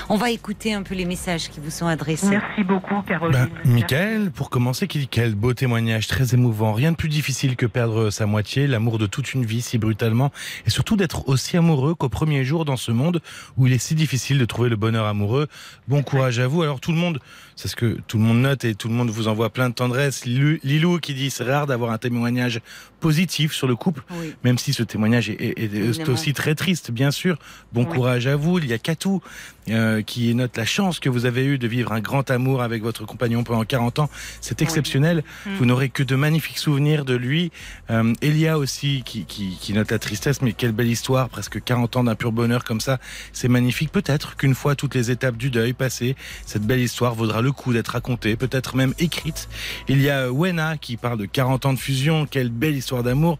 On 0.09 0.17
va 0.17 0.31
écouter 0.31 0.73
un 0.73 0.83
peu 0.83 0.95
les 0.95 1.05
messages 1.05 1.49
qui 1.49 1.59
vous 1.59 1.69
sont 1.69 1.87
adressés. 1.87 2.29
Merci 2.29 2.63
beaucoup, 2.63 3.01
Caroline. 3.07 3.49
Ben, 3.63 3.71
Michael, 3.71 4.31
pour 4.31 4.49
commencer, 4.49 4.87
quel 4.87 5.35
beau 5.35 5.53
témoignage, 5.53 6.07
très 6.07 6.33
émouvant. 6.33 6.73
Rien 6.73 6.91
de 6.91 6.97
plus 6.97 7.09
difficile 7.09 7.55
que 7.55 7.65
perdre 7.65 8.09
sa 8.09 8.25
moitié, 8.25 8.67
l'amour 8.67 8.97
de 8.97 9.05
toute 9.05 9.33
une 9.33 9.45
vie 9.45 9.61
si 9.61 9.77
brutalement, 9.77 10.31
et 10.65 10.69
surtout 10.69 10.95
d'être 10.95 11.27
aussi 11.29 11.57
amoureux 11.57 11.95
qu'au 11.95 12.09
premier 12.09 12.43
jour 12.43 12.65
dans 12.65 12.77
ce 12.77 12.91
monde 12.91 13.21
où 13.57 13.67
il 13.67 13.73
est 13.73 13.77
si 13.77 13.95
difficile 13.95 14.37
de 14.37 14.45
trouver 14.45 14.69
le 14.69 14.75
bonheur 14.75 15.05
amoureux. 15.05 15.47
Bon 15.87 16.03
courage 16.03 16.39
à 16.39 16.47
vous. 16.47 16.61
Alors 16.61 16.79
tout 16.79 16.91
le 16.91 16.97
monde 16.97 17.19
c'est 17.55 17.67
ce 17.67 17.75
que 17.75 17.97
tout 18.07 18.17
le 18.17 18.23
monde 18.23 18.41
note 18.41 18.65
et 18.65 18.75
tout 18.75 18.87
le 18.89 18.93
monde 18.93 19.09
vous 19.09 19.27
envoie 19.27 19.49
plein 19.49 19.69
de 19.69 19.73
tendresse. 19.73 20.25
Lilou 20.25 20.99
qui 20.99 21.13
dit 21.13 21.29
c'est 21.29 21.43
rare 21.43 21.67
d'avoir 21.67 21.91
un 21.91 21.97
témoignage 21.97 22.61
positif 22.99 23.53
sur 23.53 23.67
le 23.67 23.75
couple, 23.75 24.03
même 24.43 24.57
si 24.57 24.73
ce 24.73 24.83
témoignage 24.83 25.29
est, 25.29 26.09
aussi 26.09 26.33
très 26.33 26.55
triste, 26.55 26.91
bien 26.91 27.11
sûr. 27.11 27.37
Bon 27.71 27.85
courage 27.85 28.27
à 28.27 28.35
vous. 28.35 28.57
Il 28.59 28.67
y 28.67 28.73
a 28.73 28.77
Katou 28.77 29.21
euh, 29.69 30.01
qui 30.01 30.33
note 30.35 30.57
la 30.57 30.65
chance 30.65 30.99
que 30.99 31.09
vous 31.09 31.25
avez 31.25 31.45
eue 31.45 31.57
de 31.57 31.67
vivre 31.67 31.91
un 31.91 31.99
grand 31.99 32.29
amour 32.31 32.61
avec 32.61 32.81
votre 32.81 33.05
compagnon 33.05 33.43
pendant 33.43 33.63
40 33.63 33.99
ans. 33.99 34.09
C'est 34.41 34.61
exceptionnel. 34.61 35.23
Mm. 35.45 35.55
Vous 35.55 35.65
n'aurez 35.65 35.89
que 35.89 36.03
de 36.03 36.15
magnifiques 36.15 36.57
souvenirs 36.57 37.05
de 37.05 37.15
lui. 37.15 37.51
Euh, 37.89 38.13
Elia 38.21 38.57
aussi 38.57 39.03
qui, 39.05 39.25
qui, 39.25 39.57
qui 39.61 39.73
note 39.73 39.91
la 39.91 39.99
tristesse, 39.99 40.41
mais 40.41 40.53
quelle 40.53 40.71
belle 40.71 40.89
histoire, 40.89 41.29
presque 41.29 41.63
40 41.63 41.97
ans 41.97 42.03
d'un 42.03 42.15
pur 42.15 42.31
bonheur 42.31 42.63
comme 42.63 42.81
ça. 42.81 42.99
C'est 43.33 43.47
magnifique. 43.47 43.91
Peut-être 43.91 44.35
qu'une 44.35 44.55
fois 44.55 44.75
toutes 44.75 44.95
les 44.95 45.11
étapes 45.11 45.37
du 45.37 45.51
deuil 45.51 45.73
passées, 45.73 46.15
cette 46.45 46.63
belle 46.63 46.81
histoire 46.81 47.13
vaudra 47.13 47.41
le 47.45 47.51
coup 47.51 47.73
d'être 47.73 47.89
racontée, 47.89 48.35
peut-être 48.35 48.75
même 48.75 48.93
écrite. 48.97 49.47
Il 49.87 50.01
y 50.01 50.09
a 50.09 50.31
Wena 50.31 50.77
qui 50.77 50.97
parle 50.97 51.19
de 51.19 51.25
40 51.25 51.67
ans 51.67 51.73
de 51.73 51.79
fusion, 51.79 52.25
quelle 52.25 52.49
belle 52.49 52.75
histoire 52.75 53.03
d'amour. 53.03 53.37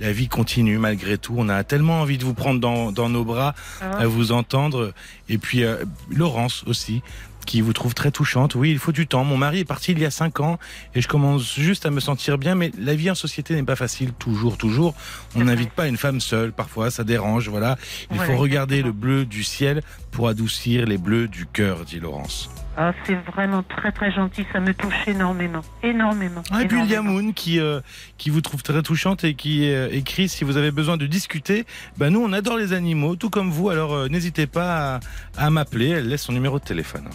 La 0.00 0.12
vie 0.12 0.28
continue 0.28 0.78
malgré 0.78 1.18
tout. 1.18 1.34
On 1.36 1.48
a 1.48 1.64
tellement 1.64 2.00
envie 2.00 2.18
de 2.18 2.24
vous 2.24 2.34
prendre 2.34 2.60
dans, 2.60 2.92
dans 2.92 3.08
nos 3.08 3.24
bras, 3.24 3.54
ah. 3.80 3.98
à 3.98 4.06
vous 4.06 4.30
entendre. 4.30 4.94
Et 5.28 5.38
puis 5.38 5.64
euh, 5.64 5.84
Laurence 6.08 6.62
aussi 6.66 7.02
qui 7.48 7.62
vous 7.62 7.72
trouve 7.72 7.94
très 7.94 8.10
touchante. 8.10 8.54
Oui, 8.54 8.70
il 8.70 8.78
faut 8.78 8.92
du 8.92 9.06
temps. 9.06 9.24
Mon 9.24 9.38
mari 9.38 9.60
est 9.60 9.64
parti 9.64 9.92
il 9.92 9.98
y 9.98 10.04
a 10.04 10.10
cinq 10.10 10.38
ans 10.38 10.58
et 10.94 11.00
je 11.00 11.08
commence 11.08 11.54
juste 11.54 11.86
à 11.86 11.90
me 11.90 11.98
sentir 11.98 12.36
bien, 12.36 12.54
mais 12.54 12.70
la 12.78 12.94
vie 12.94 13.10
en 13.10 13.14
société 13.14 13.54
n'est 13.54 13.62
pas 13.62 13.74
facile 13.74 14.12
toujours, 14.12 14.58
toujours. 14.58 14.94
On 15.34 15.44
n'invite 15.44 15.70
pas 15.70 15.88
une 15.88 15.96
femme 15.96 16.20
seule. 16.20 16.52
Parfois, 16.52 16.90
ça 16.90 17.04
dérange. 17.04 17.48
Voilà. 17.48 17.78
Il 18.12 18.20
faut 18.20 18.36
regarder 18.36 18.82
le 18.82 18.92
bleu 18.92 19.24
du 19.24 19.44
ciel 19.44 19.82
pour 20.10 20.28
adoucir 20.28 20.84
les 20.84 20.98
bleus 20.98 21.26
du 21.26 21.46
cœur, 21.46 21.86
dit 21.86 22.00
Laurence. 22.00 22.50
Ah, 22.80 22.92
c'est 23.04 23.16
vraiment 23.32 23.64
très 23.64 23.90
très 23.90 24.12
gentil, 24.12 24.46
ça 24.52 24.60
me 24.60 24.72
touche 24.72 24.94
énormément, 25.08 25.62
énormément. 25.82 26.44
Ah, 26.52 26.62
et 26.62 26.68
puis 26.68 26.78
il 26.80 26.88
y 26.88 26.94
a 26.94 27.02
Moon 27.02 27.32
qui, 27.32 27.58
euh, 27.58 27.80
qui 28.18 28.30
vous 28.30 28.40
trouve 28.40 28.62
très 28.62 28.80
touchante 28.82 29.24
et 29.24 29.34
qui 29.34 29.68
euh, 29.68 29.88
écrit 29.90 30.28
si 30.28 30.44
vous 30.44 30.56
avez 30.56 30.70
besoin 30.70 30.96
de 30.96 31.06
discuter, 31.06 31.66
ben 31.96 32.10
nous 32.10 32.22
on 32.22 32.32
adore 32.32 32.56
les 32.56 32.72
animaux, 32.72 33.16
tout 33.16 33.30
comme 33.30 33.50
vous, 33.50 33.68
alors 33.68 33.94
euh, 33.94 34.08
n'hésitez 34.08 34.46
pas 34.46 34.94
à, 34.94 35.46
à 35.46 35.50
m'appeler, 35.50 35.88
elle 35.88 36.08
laisse 36.08 36.22
son 36.22 36.32
numéro 36.32 36.60
de 36.60 36.64
téléphone. 36.64 37.08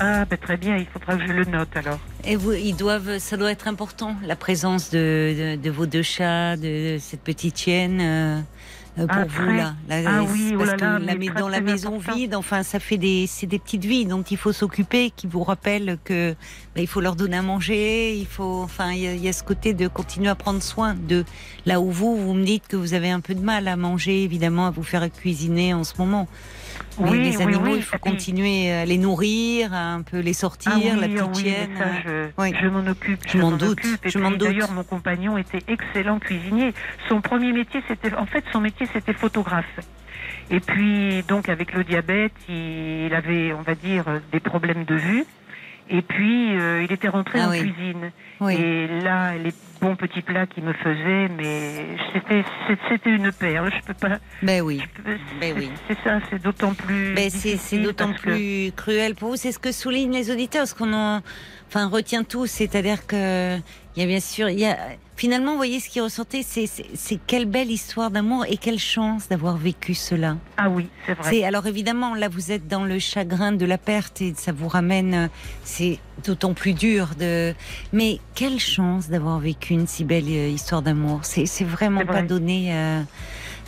Ah, 0.00 0.26
ben, 0.26 0.38
très 0.38 0.58
bien, 0.58 0.76
il 0.76 0.86
faudra 0.86 1.16
que 1.16 1.26
je 1.26 1.32
le 1.32 1.44
note 1.46 1.74
alors. 1.74 1.98
Et 2.24 2.36
vous, 2.36 2.52
ils 2.52 2.76
doivent, 2.76 3.16
ça 3.18 3.38
doit 3.38 3.50
être 3.50 3.68
important, 3.68 4.16
la 4.22 4.36
présence 4.36 4.90
de, 4.90 5.56
de, 5.56 5.70
vos 5.70 5.86
deux 5.86 6.02
chats, 6.02 6.58
de, 6.58 6.98
cette 7.00 7.22
petite 7.22 7.58
chienne. 7.58 8.44
Pour 9.06 9.16
ah, 9.16 9.24
vous 9.28 9.50
là, 9.50 9.74
ah 9.88 10.22
oui, 10.22 10.54
parce 10.58 10.72
oh 10.72 10.76
que 10.76 11.38
dans 11.38 11.48
la 11.48 11.60
maison 11.60 11.98
vide, 11.98 12.34
enfin 12.34 12.62
ça 12.62 12.78
fait 12.80 12.98
des 12.98 13.26
c'est 13.26 13.46
des 13.46 13.58
petites 13.58 13.84
vies 13.84 14.04
dont 14.04 14.22
il 14.22 14.36
faut 14.36 14.52
s'occuper, 14.52 15.10
qui 15.14 15.26
vous 15.26 15.42
rappellent 15.42 15.98
que 16.04 16.34
bah, 16.74 16.80
il 16.80 16.86
faut 16.86 17.00
leur 17.00 17.16
donner 17.16 17.38
à 17.38 17.42
manger, 17.42 18.14
il 18.14 18.26
faut 18.26 18.62
enfin 18.62 18.92
il 18.92 19.16
y, 19.16 19.28
a 19.28 19.32
ce 19.32 19.42
côté 19.42 19.74
de 19.74 19.88
continuer 19.88 20.28
à 20.28 20.34
prendre 20.34 20.62
soin 20.62 20.94
de 20.94 21.24
là 21.66 21.80
où 21.80 21.90
vous 21.90 22.16
vous 22.16 22.34
me 22.34 22.44
dites 22.44 22.68
que 22.68 22.76
vous 22.76 22.94
avez 22.94 23.10
un 23.10 23.20
peu 23.20 23.34
de 23.34 23.40
mal 23.40 23.68
à 23.68 23.76
manger 23.76 24.22
évidemment 24.22 24.66
à 24.66 24.70
vous 24.70 24.82
faire 24.82 25.10
cuisiner 25.10 25.72
en 25.72 25.84
ce 25.84 25.94
moment. 25.98 26.28
Mais 26.98 27.18
les 27.18 27.40
animaux, 27.40 27.76
il 27.76 27.82
faut 27.82 27.98
continuer 27.98 28.72
à 28.72 28.84
les 28.84 28.98
nourrir, 28.98 29.72
à 29.72 29.94
un 29.94 30.02
peu 30.02 30.18
les 30.18 30.32
sortir, 30.32 30.72
ah 30.74 30.96
la 30.96 31.08
petite 31.08 31.36
chienne. 31.36 31.70
je, 32.38 32.68
m'en 32.68 32.86
occupe. 32.86 33.20
Je, 33.26 33.38
m'en 33.38 33.52
doute. 33.52 33.78
Je 34.04 34.18
m'en 34.18 34.30
doute. 34.30 34.40
D'ailleurs, 34.40 34.72
mon 34.72 34.84
compagnon 34.84 35.38
était 35.38 35.62
excellent 35.68 36.18
cuisinier. 36.18 36.72
Son 37.08 37.20
premier 37.20 37.52
métier, 37.52 37.82
c'était, 37.88 38.14
en 38.14 38.26
fait, 38.26 38.44
son 38.52 38.60
métier, 38.60 38.86
c'était 38.92 39.12
photographe. 39.12 39.80
Et 40.50 40.60
puis, 40.60 41.22
donc, 41.28 41.48
avec 41.48 41.72
le 41.72 41.84
diabète, 41.84 42.32
il 42.48 43.14
avait, 43.14 43.52
on 43.52 43.62
va 43.62 43.74
dire, 43.74 44.04
des 44.32 44.40
problèmes 44.40 44.84
de 44.84 44.96
vue. 44.96 45.24
Et 45.92 46.02
puis, 46.02 46.56
euh, 46.56 46.84
il 46.84 46.92
était 46.92 47.08
rentré 47.08 47.42
en 47.42 47.50
cuisine. 47.50 48.12
Et 48.48 48.86
là, 49.02 49.36
les 49.36 49.52
bons 49.80 49.96
petits 49.96 50.22
plats 50.22 50.46
qu'il 50.46 50.62
me 50.62 50.72
faisait, 50.72 51.28
mais 51.36 51.84
c'était 52.12 52.44
c'était 52.88 53.10
une 53.10 53.32
perle. 53.32 53.72
Je 53.76 53.86
peux 53.86 53.94
pas. 53.94 54.18
Ben 54.42 54.62
oui. 54.62 54.80
ben 55.40 55.54
oui. 55.58 55.70
C'est 55.88 55.98
ça. 56.04 56.20
C'est 56.30 56.40
d'autant 56.40 56.74
plus. 56.74 57.14
Ben 57.14 57.28
c'est 57.28 57.78
d'autant 57.78 58.12
plus 58.12 58.72
cruel 58.76 59.16
pour 59.16 59.30
vous. 59.30 59.36
C'est 59.36 59.52
ce 59.52 59.58
que 59.58 59.72
soulignent 59.72 60.12
les 60.12 60.30
auditeurs, 60.30 60.66
ce 60.68 60.74
qu'on 60.74 60.92
en, 60.92 61.22
enfin 61.66 61.88
retient 61.88 62.22
tous, 62.22 62.46
c'est-à-dire 62.46 63.06
que 63.06 63.58
il 63.96 64.00
y 64.00 64.04
a 64.04 64.06
bien 64.06 64.20
sûr, 64.20 64.48
il 64.48 64.60
y 64.60 64.66
a 64.66 64.76
finalement, 65.16 65.52
vous 65.52 65.58
voyez, 65.58 65.80
ce 65.80 65.90
qui 65.90 66.00
ressortait, 66.00 66.42
c'est 66.42 67.18
quelle 67.26 67.44
belle 67.44 67.70
histoire 67.70 68.10
d'amour 68.10 68.46
et 68.48 68.56
quelle 68.56 68.78
chance 68.78 69.28
d'avoir 69.28 69.58
vécu 69.58 69.94
cela. 69.94 70.38
Ah 70.56 70.70
oui, 70.70 70.88
c'est 71.06 71.14
vrai. 71.14 71.44
Alors 71.44 71.66
évidemment, 71.66 72.14
là, 72.14 72.28
vous 72.28 72.52
êtes 72.52 72.68
dans 72.68 72.84
le 72.84 72.98
chagrin 72.98 73.52
de 73.52 73.66
la 73.66 73.76
perte 73.76 74.22
et 74.22 74.32
ça 74.34 74.52
vous 74.52 74.68
ramène, 74.68 75.28
c'est 75.62 75.98
d'autant 76.24 76.54
plus 76.54 76.72
dur 76.72 77.10
de. 77.18 77.54
Mais 77.92 78.18
quelle 78.34 78.58
chance 78.58 79.10
d'avoir 79.10 79.40
vécu 79.40 79.74
une 79.74 79.86
si 79.86 80.04
belle 80.04 80.24
euh, 80.28 80.48
histoire 80.48 80.80
d'amour. 80.80 81.20
C'est 81.24 81.64
vraiment 81.64 82.06
pas 82.06 82.22
donné. 82.22 82.72
Euh, 82.72 83.02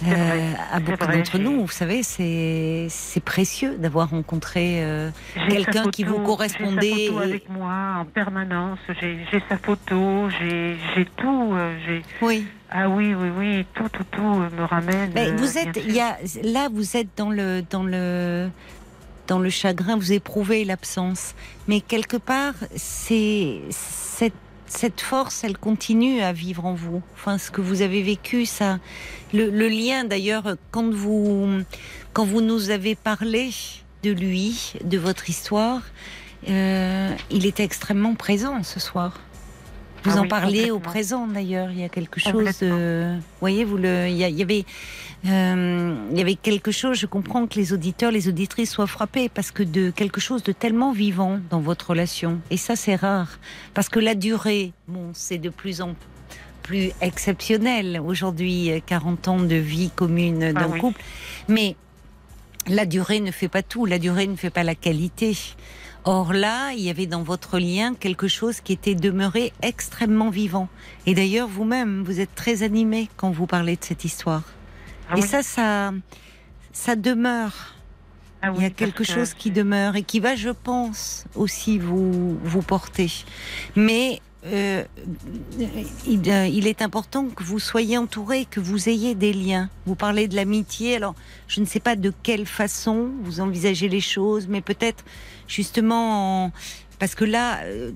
euh, 0.06 0.52
à 0.72 0.80
beaucoup 0.80 1.06
d'entre 1.06 1.38
nous. 1.38 1.60
Vous 1.66 1.72
savez, 1.72 2.02
c'est 2.02 3.24
précieux 3.24 3.76
d'avoir 3.76 4.10
rencontré 4.10 4.82
euh, 4.82 5.10
quelqu'un 5.48 5.90
qui 5.90 6.04
vous 6.04 6.18
correspondait. 6.20 6.92
J'ai 6.92 7.06
sa 7.06 7.12
photo 7.12 7.18
avec 7.22 7.48
moi 7.48 7.94
en 7.98 8.04
permanence. 8.04 8.78
J'ai 9.00 9.42
sa 9.48 9.58
photo, 9.58 10.28
j'ai 10.40 11.04
tout. 11.16 11.52
Euh, 11.54 12.00
oui. 12.20 12.46
Ah 12.70 12.88
oui, 12.88 13.14
oui, 13.14 13.28
oui, 13.36 13.66
tout, 13.74 13.88
tout, 13.90 14.04
tout 14.10 14.22
me 14.22 14.64
ramène. 14.64 15.12
Mais 15.14 15.30
vous 15.32 15.58
êtes, 15.58 15.76
il 15.86 15.94
y 15.94 16.00
a, 16.00 16.16
là, 16.42 16.68
vous 16.72 16.96
êtes 16.96 17.08
dans 17.18 17.28
le, 17.28 17.62
dans 17.68 17.82
le, 17.82 18.48
dans 19.26 19.38
le 19.38 19.50
chagrin. 19.50 19.96
Vous 19.96 20.12
éprouvez 20.12 20.64
l'absence, 20.64 21.34
mais 21.68 21.80
quelque 21.80 22.16
part, 22.16 22.54
c'est 22.74 23.60
cette 23.70 24.32
cette 24.76 25.00
force, 25.00 25.44
elle 25.44 25.58
continue 25.58 26.22
à 26.22 26.32
vivre 26.32 26.64
en 26.64 26.74
vous. 26.74 27.02
Enfin, 27.14 27.38
ce 27.38 27.50
que 27.50 27.60
vous 27.60 27.82
avez 27.82 28.02
vécu, 28.02 28.46
ça, 28.46 28.78
le, 29.32 29.68
lien 29.68 30.04
d'ailleurs, 30.04 30.56
quand 30.70 30.90
vous, 30.90 31.62
quand 32.12 32.24
vous 32.24 32.40
nous 32.40 32.70
avez 32.70 32.94
parlé 32.94 33.50
de 34.02 34.10
lui, 34.10 34.72
de 34.82 34.98
votre 34.98 35.28
histoire, 35.28 35.82
euh, 36.48 37.14
il 37.30 37.46
était 37.46 37.64
extrêmement 37.64 38.14
présent 38.14 38.62
ce 38.62 38.80
soir. 38.80 39.20
Vous 40.04 40.16
ah 40.16 40.20
en 40.20 40.26
parlez 40.26 40.70
au 40.70 40.80
présent 40.80 41.26
d'ailleurs. 41.26 41.70
Il 41.70 41.80
y 41.80 41.84
a 41.84 41.88
quelque 41.88 42.18
chose. 42.18 42.58
De... 42.58 43.14
Vous 43.16 43.22
voyez, 43.40 43.64
vous 43.64 43.76
le. 43.76 44.08
Il 44.08 44.16
y, 44.16 44.42
avait. 44.42 44.64
Euh, 45.26 45.94
il 46.10 46.18
y 46.18 46.20
avait 46.20 46.34
quelque 46.34 46.72
chose. 46.72 46.98
Je 46.98 47.06
comprends 47.06 47.46
que 47.46 47.54
les 47.54 47.72
auditeurs, 47.72 48.10
les 48.10 48.28
auditrices 48.28 48.72
soient 48.72 48.86
frappés 48.86 49.28
parce 49.28 49.50
que 49.50 49.62
de 49.62 49.90
quelque 49.90 50.20
chose 50.20 50.42
de 50.42 50.52
tellement 50.52 50.92
vivant 50.92 51.38
dans 51.50 51.60
votre 51.60 51.90
relation. 51.90 52.40
Et 52.50 52.56
ça, 52.56 52.74
c'est 52.74 52.96
rare 52.96 53.38
parce 53.74 53.88
que 53.88 54.00
la 54.00 54.14
durée, 54.14 54.72
bon, 54.88 55.10
c'est 55.14 55.38
de 55.38 55.50
plus 55.50 55.80
en 55.80 55.94
plus 56.62 56.90
exceptionnel 57.00 58.00
aujourd'hui, 58.04 58.70
40 58.86 59.28
ans 59.28 59.40
de 59.40 59.56
vie 59.56 59.90
commune 59.94 60.42
ah 60.44 60.52
d'un 60.52 60.78
couple. 60.78 61.00
Mais 61.48 61.76
la 62.68 62.86
durée 62.86 63.20
ne 63.20 63.30
fait 63.30 63.48
pas 63.48 63.62
tout. 63.62 63.86
La 63.86 63.98
durée 63.98 64.26
ne 64.26 64.36
fait 64.36 64.50
pas 64.50 64.62
la 64.62 64.74
qualité. 64.74 65.36
Or 66.04 66.32
là, 66.32 66.72
il 66.72 66.80
y 66.80 66.90
avait 66.90 67.06
dans 67.06 67.22
votre 67.22 67.58
lien 67.58 67.94
quelque 67.94 68.26
chose 68.26 68.60
qui 68.60 68.72
était 68.72 68.96
demeuré 68.96 69.52
extrêmement 69.62 70.30
vivant. 70.30 70.68
Et 71.06 71.14
d'ailleurs, 71.14 71.48
vous-même, 71.48 72.02
vous 72.02 72.18
êtes 72.18 72.34
très 72.34 72.64
animé 72.64 73.08
quand 73.16 73.30
vous 73.30 73.46
parlez 73.46 73.76
de 73.76 73.84
cette 73.84 74.04
histoire. 74.04 74.42
Ah 75.08 75.16
et 75.16 75.22
ça, 75.22 75.42
ça, 75.42 75.92
ça 76.72 76.96
demeure. 76.96 77.74
Ah 78.40 78.52
il 78.56 78.62
y 78.62 78.64
a 78.64 78.70
quelque 78.70 79.04
chose 79.04 79.34
qui 79.34 79.52
demeure 79.52 79.94
et 79.94 80.02
qui 80.02 80.18
va, 80.18 80.34
je 80.34 80.50
pense, 80.50 81.24
aussi 81.36 81.78
vous, 81.78 82.36
vous 82.42 82.62
porter. 82.62 83.08
Mais 83.76 84.20
euh, 84.44 84.82
il, 86.08 86.28
euh, 86.28 86.48
il, 86.48 86.66
est 86.66 86.82
important 86.82 87.26
que 87.26 87.44
vous 87.44 87.60
soyez 87.60 87.96
entouré, 87.96 88.44
que 88.44 88.58
vous 88.58 88.88
ayez 88.88 89.14
des 89.14 89.32
liens. 89.32 89.70
Vous 89.86 89.94
parlez 89.94 90.26
de 90.26 90.34
l'amitié, 90.34 90.96
alors 90.96 91.14
je 91.46 91.60
ne 91.60 91.66
sais 91.66 91.78
pas 91.78 91.94
de 91.94 92.12
quelle 92.24 92.46
façon 92.46 93.10
vous 93.22 93.38
envisagez 93.38 93.88
les 93.88 94.00
choses, 94.00 94.48
mais 94.48 94.60
peut-être 94.60 95.04
justement 95.52 96.52
parce 96.98 97.16
que 97.16 97.24
là, 97.24 97.62
euh, 97.64 97.90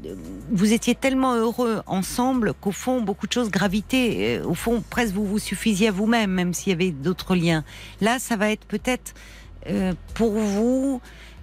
vous 0.51 0.73
étiez 0.73 0.97
tellement 0.97 1.37
heureux 1.37 1.81
ensemble 1.87 2.55
qu'au 2.55 2.73
fond, 2.73 3.01
beaucoup 3.01 3.29
de 3.29 3.33
choses 3.33 3.51
gravitaient. 3.51 4.41
Au 4.45 4.55
fond, 4.55 4.83
presque 4.91 5.15
vous 5.15 5.25
vous 5.25 5.39
suffisiez 5.39 5.89
à 5.89 5.93
vous-même, 5.93 6.33
même 6.33 6.53
s'il 6.53 6.71
y 6.71 6.73
avait 6.73 6.91
d'autres 6.91 7.37
liens. 7.37 7.63
Là, 8.01 8.19
ça 8.19 8.35
va 8.35 8.51
être 8.51 8.67
peut-être 8.67 9.15
pour 10.15 10.33
vous 10.33 11.01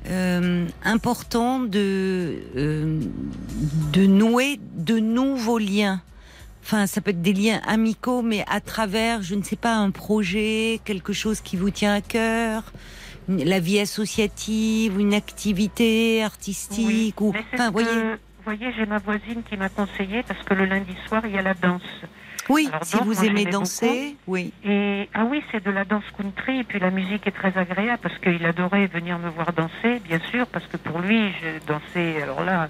euh, 0.10 0.68
important 0.84 1.62
de, 1.62 2.36
euh, 2.58 3.00
de 3.94 4.06
nouer 4.06 4.60
de 4.76 5.00
nouveaux 5.00 5.60
liens. 5.60 6.02
Enfin, 6.62 6.88
ça 6.88 7.00
peut 7.00 7.12
être 7.12 7.22
des 7.22 7.32
liens 7.32 7.62
amicaux, 7.66 8.22
mais 8.22 8.44
à 8.50 8.60
travers, 8.60 9.22
je 9.22 9.36
ne 9.36 9.44
sais 9.44 9.56
pas, 9.56 9.76
un 9.76 9.92
projet, 9.92 10.82
quelque 10.84 11.14
chose 11.14 11.40
qui 11.40 11.56
vous 11.56 11.70
tient 11.70 11.94
à 11.94 12.02
cœur, 12.02 12.64
la 13.28 13.60
vie 13.60 13.80
associative, 13.80 15.00
une 15.00 15.14
activité 15.14 16.24
artistique, 16.24 17.20
ou. 17.22 17.34
Enfin, 17.54 17.72
voyez. 17.72 17.88
Vous 18.46 18.52
voyez, 18.52 18.74
j'ai 18.78 18.86
ma 18.86 18.98
voisine 18.98 19.42
qui 19.50 19.56
m'a 19.56 19.70
conseillé 19.70 20.22
parce 20.24 20.44
que 20.44 20.54
le 20.54 20.66
lundi 20.66 20.94
soir 21.08 21.22
il 21.26 21.34
y 21.34 21.38
a 21.38 21.42
la 21.42 21.54
danse. 21.54 21.82
Oui, 22.50 22.70
si 22.82 22.98
vous 22.98 23.24
aimez 23.24 23.46
danser, 23.46 24.18
oui. 24.28 24.52
Et 24.66 25.08
ah 25.14 25.26
oui, 25.26 25.42
c'est 25.52 25.64
de 25.64 25.72
la 25.72 25.86
danse 25.86 26.04
country 26.18 26.60
et 26.60 26.64
puis 26.64 26.80
la 26.80 26.92
musique 26.92 27.26
est 27.26 27.32
très 27.32 27.58
agréable 27.58 28.00
parce 28.02 28.18
qu'il 28.20 28.46
adorait 28.46 28.88
venir 28.88 29.18
me 29.18 29.30
voir 29.30 29.54
danser, 29.54 30.02
bien 30.04 30.20
sûr, 30.30 30.46
parce 30.48 30.66
que 30.68 30.78
pour 30.78 31.00
lui, 31.00 31.32
je 31.42 31.66
dansais. 31.66 32.22
Alors 32.22 32.44
là, 32.44 32.70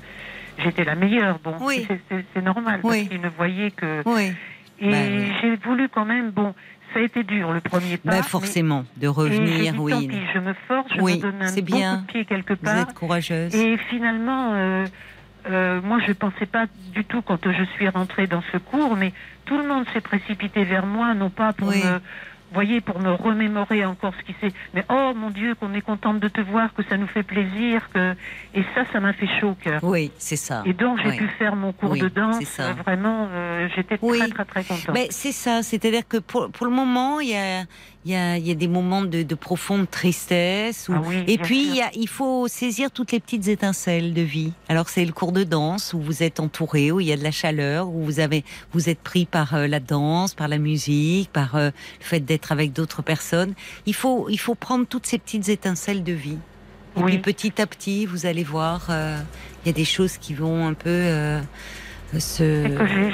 j'étais 0.60 0.84
la 0.84 0.96
meilleure. 0.96 1.40
Bon, 1.40 1.56
oui. 1.62 1.88
c'est 2.10 2.42
normal 2.42 2.82
parce 2.82 2.98
qu'il 3.08 3.22
ne 3.22 3.30
voyait 3.30 3.72
que. 3.72 4.04
Oui. 4.06 4.32
Et 4.80 4.90
ben 4.90 5.34
j'ai 5.42 5.56
voulu 5.56 5.88
quand 5.90 6.06
même. 6.06 6.32
Bon, 6.32 6.54
ça 6.94 7.00
a 7.00 7.02
été 7.02 7.24
dur 7.24 7.52
le 7.52 7.62
premier 7.62 7.98
pas. 7.98 8.12
Ben 8.12 8.24
forcément, 8.24 8.86
de 8.98 9.08
revenir, 9.08 9.82
oui. 9.82 9.92
Tant 9.92 10.00
pis, 10.00 10.22
je 10.34 10.40
me 10.40 10.54
force, 10.68 10.92
je 10.96 11.02
me 11.02 11.22
donne 11.22 11.42
un 11.42 11.54
bon 11.54 11.62
bien. 11.62 11.96
coup 11.96 12.02
de 12.02 12.12
pied 12.12 12.26
quelque 12.26 12.54
part. 12.54 12.76
Vous 12.76 12.82
êtes 12.82 12.94
courageuse. 12.94 13.56
Et 13.56 13.78
finalement. 13.90 14.54
Euh, 14.54 14.86
euh, 15.50 15.82
moi, 15.82 16.00
je 16.00 16.10
ne 16.10 16.14
pensais 16.14 16.46
pas 16.46 16.68
du 16.94 17.04
tout 17.04 17.22
quand 17.22 17.52
je 17.52 17.64
suis 17.76 17.90
rentrée 17.90 18.28
dans 18.28 18.44
ce 18.54 18.58
cours, 18.58 18.96
mais 18.96 19.12
tout 19.46 19.58
le 19.58 19.68
monde 19.68 19.86
s'est 19.94 20.02
précipité 20.02 20.64
vers 20.64 20.86
moi, 20.86 21.14
non 21.14 21.30
pas 21.30 21.52
pour 21.52 21.68
me 21.68 22.00
voyez, 22.54 22.82
pour 22.82 23.00
me 23.00 23.12
remémorer 23.12 23.86
encore 23.86 24.14
ce 24.20 24.24
qui 24.24 24.36
s'est. 24.40 24.54
Mais 24.74 24.86
oh 24.90 25.14
mon 25.16 25.30
Dieu, 25.30 25.56
qu'on 25.56 25.74
est 25.74 25.82
contente 25.82 26.20
de 26.20 26.28
te 26.28 26.42
voir, 26.42 26.74
que 26.74 26.84
ça 26.84 26.98
nous 26.98 27.08
fait 27.08 27.24
plaisir, 27.24 27.90
que 27.94 28.16
et 28.54 28.64
ça, 28.76 28.86
ça 28.92 29.00
m'a 29.00 29.14
fait 29.14 29.28
chaud 29.40 29.50
au 29.50 29.56
cœur. 29.56 29.84
Oui, 29.84 30.12
c'est 30.18 30.36
ça. 30.36 30.64
Et 30.66 30.74
donc 30.74 31.00
j'ai 31.04 31.18
pu 31.18 31.28
faire 31.40 31.56
mon 31.56 31.74
cours 31.74 31.96
de 31.96 32.08
danse. 32.08 32.44
Ça. 32.44 32.74
Vraiment, 32.74 33.28
euh, 33.32 33.68
j'étais 33.76 33.98
très 33.98 34.28
très 34.30 34.46
très 34.46 34.64
contente. 34.64 34.94
Mais 34.94 35.08
c'est 35.10 35.32
ça, 35.32 35.64
c'est-à-dire 35.64 36.08
que 36.08 36.18
pour, 36.18 36.52
pour 36.52 36.66
le 36.66 36.74
moment, 36.74 37.20
il 37.20 37.30
y 37.30 37.36
a 37.36 37.64
il 38.06 38.12
y 38.12 38.16
a, 38.16 38.38
y 38.38 38.52
a, 38.52 38.56
des 38.56 38.68
moments 38.68 39.02
de, 39.02 39.24
de 39.24 39.36
profonde 39.36 39.90
tristesse. 39.90 40.90
Ah 40.92 41.02
et 41.28 41.38
puis, 41.38 41.68
il, 41.68 41.76
y 41.76 41.82
a, 41.82 41.90
il, 41.96 42.10
faut 42.10 42.48
saisir 42.48 42.92
toutes 42.92 43.12
les 43.12 43.20
petites 43.20 43.48
étincelles 43.48 44.14
de 44.14 44.22
vie. 44.22 44.52
Alors, 44.68 44.90
c'est 44.90 45.06
le 45.06 45.14
cours 45.14 45.32
de 45.32 45.44
danse 45.44 45.94
où 45.94 46.00
vous 46.00 46.22
êtes 46.22 46.40
entouré, 46.40 46.92
où 46.92 47.00
il 47.00 47.08
y 47.08 47.14
a 47.14 47.18
de 47.18 47.24
la 47.24 47.32
chaleur, 47.32 47.88
où 47.88 48.04
vous, 48.04 48.20
avez, 48.20 48.44
vous 48.74 48.90
êtes 48.90 49.00
pris 49.00 49.26
par 49.26 49.56
euh, 49.56 49.68
la 49.68 49.80
danse, 49.80 50.34
par 50.34 50.50
la 50.50 50.58
musique, 50.58 51.32
par 51.32 51.56
euh, 51.56 51.70
le 52.00 52.06
fait 52.06 52.20
d'être 52.20 52.52
avec 52.52 52.74
d'autres 52.74 53.02
personnes. 53.02 53.54
Il 53.86 53.94
faut, 53.96 54.28
il 54.30 54.40
faut 54.40 54.56
prendre 54.56 54.86
toutes 54.86 55.06
ces 55.06 55.18
petites 55.18 55.48
étincelles 55.48 56.04
de 56.04 56.14
vie. 56.14 56.40
Et 56.98 57.02
puis, 57.02 57.18
petit 57.18 57.60
à 57.62 57.66
petit, 57.66 58.06
vous 58.06 58.26
allez 58.28 58.44
voir, 58.44 58.88
euh, 58.90 59.18
il 59.64 59.68
y 59.68 59.70
a 59.70 59.74
des 59.74 59.86
choses 59.86 60.18
qui 60.18 60.34
vont 60.36 60.68
un 60.68 60.74
peu 60.74 61.40
ce... 62.20 62.64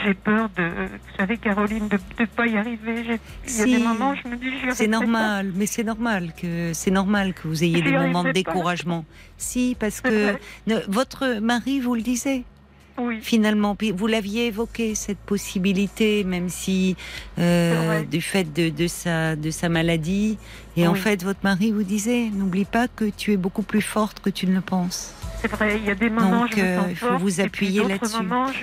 J'ai 0.06 0.14
peur 0.14 0.50
de, 0.58 0.64
vous 0.64 1.18
savez, 1.18 1.38
Caroline, 1.38 1.88
de 1.88 1.98
ne 2.20 2.26
pas 2.26 2.48
y 2.48 2.58
arriver. 2.58 3.20
Il 3.48 3.58
y 3.58 3.62
a 3.62 3.66
des 3.66 3.84
moments 3.84 4.12
où 4.12 4.16
je 4.16 4.28
me 4.30 4.36
dis, 4.36 4.52
C'est 4.72 4.88
normal, 4.88 5.52
mais 5.56 5.66
c'est 5.66 5.84
normal 5.84 6.34
que 6.40 6.72
c'est 6.74 6.92
normal 6.92 7.34
que 7.34 7.48
vous 7.48 7.64
ayez 7.64 7.82
des 7.82 7.92
moments 7.92 8.24
de 8.24 8.32
découragement. 8.32 9.06
Si, 9.38 9.76
parce 9.80 10.02
que 10.02 10.36
votre 10.88 11.40
mari 11.40 11.80
vous 11.80 11.96
le 11.96 12.02
disait. 12.02 12.44
Oui. 13.02 13.20
Finalement, 13.22 13.78
vous 13.96 14.08
l'aviez 14.08 14.48
évoqué 14.48 14.94
cette 14.94 15.20
possibilité, 15.20 16.26
même 16.26 16.50
si 16.50 16.98
euh, 17.38 18.04
du 18.04 18.20
fait 18.20 18.52
de, 18.52 18.68
de, 18.68 18.88
sa 18.88 19.38
de 19.38 19.52
sa 19.52 19.70
maladie. 19.70 20.38
Et 20.76 20.86
en 20.86 20.96
fait, 20.96 21.24
votre 21.24 21.40
mari 21.44 21.72
vous 21.72 21.84
disait, 21.84 22.30
n'oublie 22.34 22.66
pas 22.66 22.90
que 22.90 23.06
tu 23.06 23.32
es 23.32 23.38
beaucoup 23.38 23.64
plus 23.64 23.82
forte 23.82 24.20
que 24.20 24.30
tu 24.30 24.48
ne 24.48 24.56
le 24.56 24.62
penses. 24.62 25.14
C'est 25.42 25.48
vrai, 25.50 25.78
il 25.78 25.86
y 25.86 25.90
a 25.90 25.96
des 25.96 26.10
moments 26.10 26.42
Donc, 26.42 26.56
je 26.56 26.62
euh, 26.62 26.80
il 26.90 26.96
faut 26.98 27.18
vous 27.18 27.40
appuyer 27.40 27.82
là-dessus. 27.88 28.18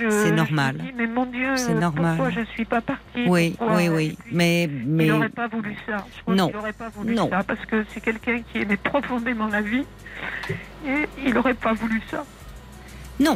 C'est 0.09 0.31
normal. 0.31 0.75
Je 0.77 0.83
me 0.83 0.89
dis, 0.89 0.93
mais 0.95 1.07
mon 1.07 1.25
Dieu, 1.25 1.57
c'est 1.57 1.73
normal. 1.73 2.17
pourquoi 2.17 2.29
je 2.29 2.45
suis 2.51 2.65
pas 2.65 2.81
partie 2.81 3.25
Oui, 3.25 3.55
oui, 3.59 3.89
oui. 3.89 4.17
Mais, 4.31 4.69
mais... 4.85 5.07
Il 5.07 5.11
n'aurait 5.11 5.29
pas 5.29 5.47
voulu 5.47 5.75
ça. 5.87 6.05
Je 6.15 6.21
crois 6.21 6.35
non. 6.35 6.51
n'aurait 6.51 6.73
pas 6.73 6.89
voulu 6.89 7.15
non. 7.15 7.29
ça 7.31 7.43
parce 7.43 7.65
que 7.65 7.83
c'est 7.89 8.01
quelqu'un 8.01 8.41
qui 8.41 8.59
aimait 8.59 8.77
profondément 8.77 9.47
la 9.47 9.61
vie 9.61 9.85
et 10.85 11.07
il 11.25 11.33
n'aurait 11.33 11.55
pas 11.55 11.73
voulu 11.73 11.99
ça. 12.11 12.23
Non. 13.19 13.35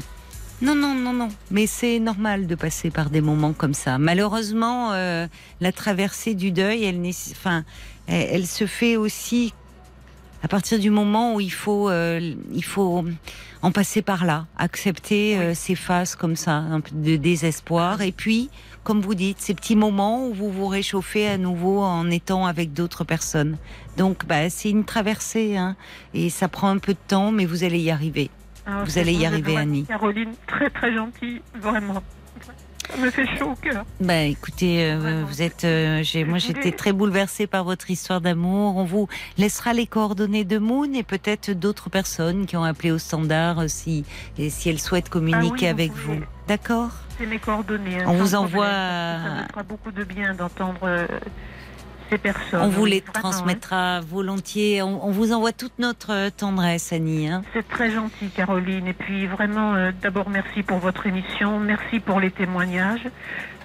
Non, 0.61 0.75
non, 0.75 0.93
non, 0.93 1.13
non. 1.13 1.29
Mais 1.49 1.65
c'est 1.65 1.97
normal 1.97 2.45
de 2.45 2.53
passer 2.53 2.91
par 2.91 3.09
des 3.09 3.21
moments 3.21 3.53
comme 3.53 3.73
ça. 3.73 3.97
Malheureusement, 3.97 4.91
euh, 4.91 5.25
la 5.59 5.71
traversée 5.71 6.35
du 6.35 6.51
deuil, 6.51 6.83
elle, 6.83 7.01
enfin, 7.31 7.63
elle, 8.05 8.27
elle 8.31 8.45
se 8.45 8.67
fait 8.67 8.97
aussi 8.97 9.55
à 10.43 10.47
partir 10.47 10.79
du 10.79 10.89
moment 10.89 11.35
où 11.35 11.39
il 11.39 11.51
faut, 11.51 11.89
euh, 11.89 12.33
il 12.53 12.63
faut 12.63 13.05
en 13.61 13.71
passer 13.71 14.01
par 14.01 14.25
là, 14.25 14.47
accepter 14.57 15.37
euh, 15.37 15.53
ces 15.53 15.75
phases 15.75 16.15
comme 16.15 16.35
ça, 16.35 16.53
un 16.53 16.81
peu 16.81 16.91
de 16.93 17.15
désespoir, 17.15 18.01
et 18.01 18.11
puis, 18.11 18.49
comme 18.83 19.01
vous 19.01 19.13
dites, 19.13 19.39
ces 19.39 19.53
petits 19.53 19.75
moments 19.75 20.27
où 20.27 20.33
vous 20.33 20.49
vous 20.49 20.67
réchauffez 20.67 21.27
à 21.27 21.37
nouveau 21.37 21.81
en 21.81 22.09
étant 22.09 22.45
avec 22.45 22.73
d'autres 22.73 23.03
personnes. 23.03 23.57
Donc, 23.97 24.25
bah, 24.25 24.49
c'est 24.49 24.69
une 24.69 24.85
traversée, 24.85 25.57
hein, 25.57 25.75
et 26.13 26.29
ça 26.29 26.47
prend 26.47 26.69
un 26.69 26.79
peu 26.79 26.93
de 26.93 26.99
temps, 27.07 27.31
mais 27.31 27.45
vous 27.45 27.63
allez 27.63 27.79
y 27.79 27.91
arriver. 27.91 28.29
Ah, 28.65 28.83
vous 28.83 28.97
allez 28.97 29.13
y 29.13 29.25
arriver, 29.25 29.57
Annie. 29.57 29.85
Caroline, 29.85 30.33
très 30.47 30.69
très 30.69 30.93
gentille, 30.93 31.41
vraiment. 31.59 32.01
Ça 32.91 32.97
me 32.97 33.09
fait 33.09 33.25
chaud 33.37 33.51
au 33.51 33.55
cœur. 33.55 33.85
Bah, 34.01 34.21
écoutez, 34.23 34.91
euh, 34.91 35.23
vous 35.25 35.41
êtes, 35.41 35.63
euh, 35.63 36.03
moi 36.25 36.39
j'étais 36.39 36.71
très 36.71 36.91
bouleversée 36.91 37.47
par 37.47 37.63
votre 37.63 37.89
histoire 37.89 38.19
d'amour. 38.19 38.75
On 38.75 38.83
vous 38.83 39.07
laissera 39.37 39.73
les 39.73 39.87
coordonnées 39.87 40.43
de 40.43 40.57
Moon 40.57 40.93
et 40.93 41.03
peut-être 41.03 41.51
d'autres 41.51 41.89
personnes 41.89 42.45
qui 42.45 42.57
ont 42.57 42.63
appelé 42.63 42.91
au 42.91 42.97
standard 42.97 43.59
euh, 43.59 43.67
si, 43.67 44.03
et 44.37 44.49
si 44.49 44.69
elles 44.69 44.79
souhaitent 44.79 45.09
communiquer 45.09 45.67
ah 45.67 45.71
avec 45.71 45.93
vous. 45.93 46.19
D'accord? 46.47 46.91
C'est 47.17 47.25
mes 47.25 47.39
coordonnées. 47.39 48.01
Hein, 48.01 48.05
On 48.07 48.13
vous 48.13 48.35
envoie. 48.35 48.65
Ça 48.65 49.41
me 49.43 49.47
fera 49.49 49.63
beaucoup 49.63 49.91
de 49.91 50.03
bien 50.03 50.33
d'entendre 50.33 51.07
on 52.53 52.67
vous 52.69 52.85
les 52.85 53.01
transmettra 53.01 54.01
volontiers. 54.01 54.81
On, 54.81 55.11
vous 55.11 55.33
envoie 55.33 55.51
toute 55.51 55.79
notre 55.79 56.29
tendresse, 56.29 56.93
Annie. 56.93 57.27
Hein. 57.27 57.43
C'est 57.53 57.67
très 57.67 57.91
gentil, 57.91 58.29
Caroline. 58.29 58.87
Et 58.87 58.93
puis 58.93 59.27
vraiment, 59.27 59.75
euh, 59.75 59.91
d'abord, 60.01 60.29
merci 60.29 60.63
pour 60.63 60.77
votre 60.79 61.07
émission. 61.07 61.59
Merci 61.59 61.99
pour 61.99 62.19
les 62.19 62.31
témoignages 62.31 63.07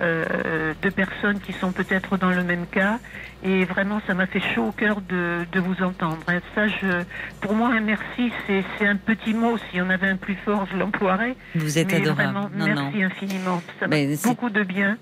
euh, 0.01 0.75
de 0.83 0.91
personnes 0.91 1.41
qui 1.41 1.53
sont 1.53 1.73
peut-être 1.73 2.17
dans 2.17 2.31
le 2.31 2.45
même 2.45 2.67
cas. 2.67 2.99
Et 3.43 3.65
vraiment, 3.65 4.01
ça 4.07 4.15
m'a 4.15 4.27
fait 4.27 4.41
chaud 4.55 4.67
au 4.69 4.73
cœur 4.73 5.01
de, 5.01 5.47
vous 5.57 5.83
entendre. 5.83 6.23
Et 6.31 6.41
ça, 6.55 6.69
je, 6.69 7.03
pour 7.41 7.55
moi, 7.55 7.69
un 7.69 7.81
merci, 7.81 8.33
c'est 8.47 8.87
un 8.87 8.97
petit 8.97 9.35
mot. 9.35 9.57
Si 9.71 9.81
on 9.81 9.91
avait 9.91 10.09
un 10.09 10.17
plus 10.17 10.37
fort, 10.45 10.67
je 10.71 10.77
l'emploierais. 10.77 11.37
Vous 11.55 11.79
êtes 11.79 11.93
adorable. 11.93 12.51
merci 12.55 13.03
infiniment. 13.03 13.63
Ça 13.81 13.89
m'a 13.89 13.97
fait 13.97 14.19
beaucoup 14.25 14.51
de 14.51 14.63
bien. 14.63 14.99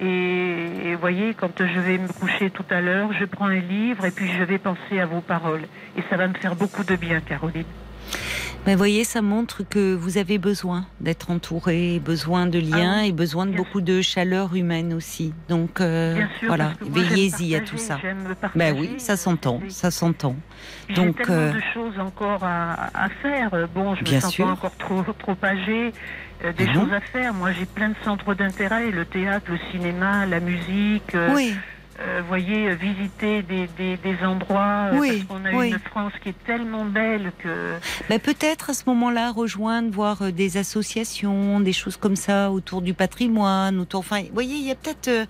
Et 0.00 0.94
vous 0.94 1.00
voyez, 1.00 1.34
quand 1.34 1.58
je 1.58 1.80
vais 1.80 1.98
me 1.98 2.08
coucher 2.08 2.50
tout 2.50 2.64
à 2.70 2.80
l'heure, 2.80 3.12
je 3.12 3.24
prends 3.24 3.46
un 3.46 3.60
livre 3.60 4.04
et 4.04 4.10
puis 4.10 4.30
je 4.38 4.44
vais 4.44 4.58
penser 4.58 5.00
à 5.00 5.06
vos 5.06 5.20
paroles. 5.20 5.62
Et 5.96 6.02
ça 6.08 6.16
va 6.16 6.28
me 6.28 6.34
faire 6.34 6.54
beaucoup 6.54 6.84
de 6.84 6.96
bien, 6.96 7.20
Caroline. 7.20 7.64
Mais 8.66 8.74
voyez, 8.74 9.04
ça 9.04 9.22
montre 9.22 9.62
que 9.62 9.94
vous 9.94 10.18
avez 10.18 10.36
besoin 10.36 10.84
d'être 11.00 11.30
entouré, 11.30 12.00
besoin 12.04 12.46
de 12.46 12.58
liens 12.58 12.98
ah 12.98 13.06
et 13.06 13.12
besoin 13.12 13.46
de 13.46 13.52
beaucoup 13.52 13.80
de 13.80 14.02
chaleur 14.02 14.54
humaine 14.54 14.92
aussi. 14.92 15.32
Donc 15.48 15.80
euh, 15.80 16.20
voilà, 16.46 16.72
veillez-y 16.82 17.54
à 17.54 17.60
tout 17.60 17.78
ça. 17.78 17.98
Ben 18.54 18.76
oui, 18.78 18.96
ça 18.98 19.16
s'entend, 19.16 19.60
ça 19.68 19.90
s'entend. 19.90 20.36
Donc 20.94 21.16
tellement 21.16 21.34
euh, 21.34 21.52
de 21.52 21.60
choses 21.72 21.98
encore 21.98 22.40
à, 22.42 23.08
faire. 23.22 23.50
Bon, 23.74 23.94
je 23.94 24.14
me 24.14 24.20
sens 24.20 24.36
pas 24.36 24.44
encore 24.44 24.76
trop 24.76 25.02
trop 25.18 25.36
âgée. 25.42 25.92
Euh, 26.44 26.52
des 26.52 26.72
choses 26.72 26.92
à 26.92 27.00
faire. 27.00 27.34
Moi, 27.34 27.52
j'ai 27.52 27.66
plein 27.66 27.88
de 27.88 27.96
centres 28.04 28.34
d'intérêt, 28.34 28.90
le 28.90 29.04
théâtre, 29.04 29.50
le 29.50 29.58
cinéma, 29.72 30.24
la 30.26 30.40
musique. 30.40 31.14
Euh, 31.14 31.34
oui. 31.34 31.54
Euh, 32.00 32.22
voyez, 32.28 32.76
visiter 32.76 33.42
des, 33.42 33.66
des, 33.76 33.96
des 33.96 34.24
endroits, 34.24 34.90
oui, 34.92 35.24
parce 35.28 35.40
qu'on 35.40 35.44
a 35.44 35.66
une 35.66 35.80
France 35.80 36.12
qui 36.22 36.28
est 36.28 36.44
tellement 36.46 36.84
belle 36.84 37.32
que... 37.40 37.72
Mais 38.08 38.20
peut-être 38.20 38.70
à 38.70 38.74
ce 38.74 38.84
moment-là 38.86 39.32
rejoindre, 39.32 39.90
voir 39.90 40.30
des 40.30 40.58
associations, 40.58 41.58
des 41.58 41.72
choses 41.72 41.96
comme 41.96 42.14
ça 42.14 42.52
autour 42.52 42.82
du 42.82 42.94
patrimoine, 42.94 43.80
autour... 43.80 43.98
Enfin, 43.98 44.20
vous 44.20 44.32
voyez, 44.32 44.54
il 44.54 44.64
y 44.64 44.70
a 44.70 44.76
peut-être 44.76 45.26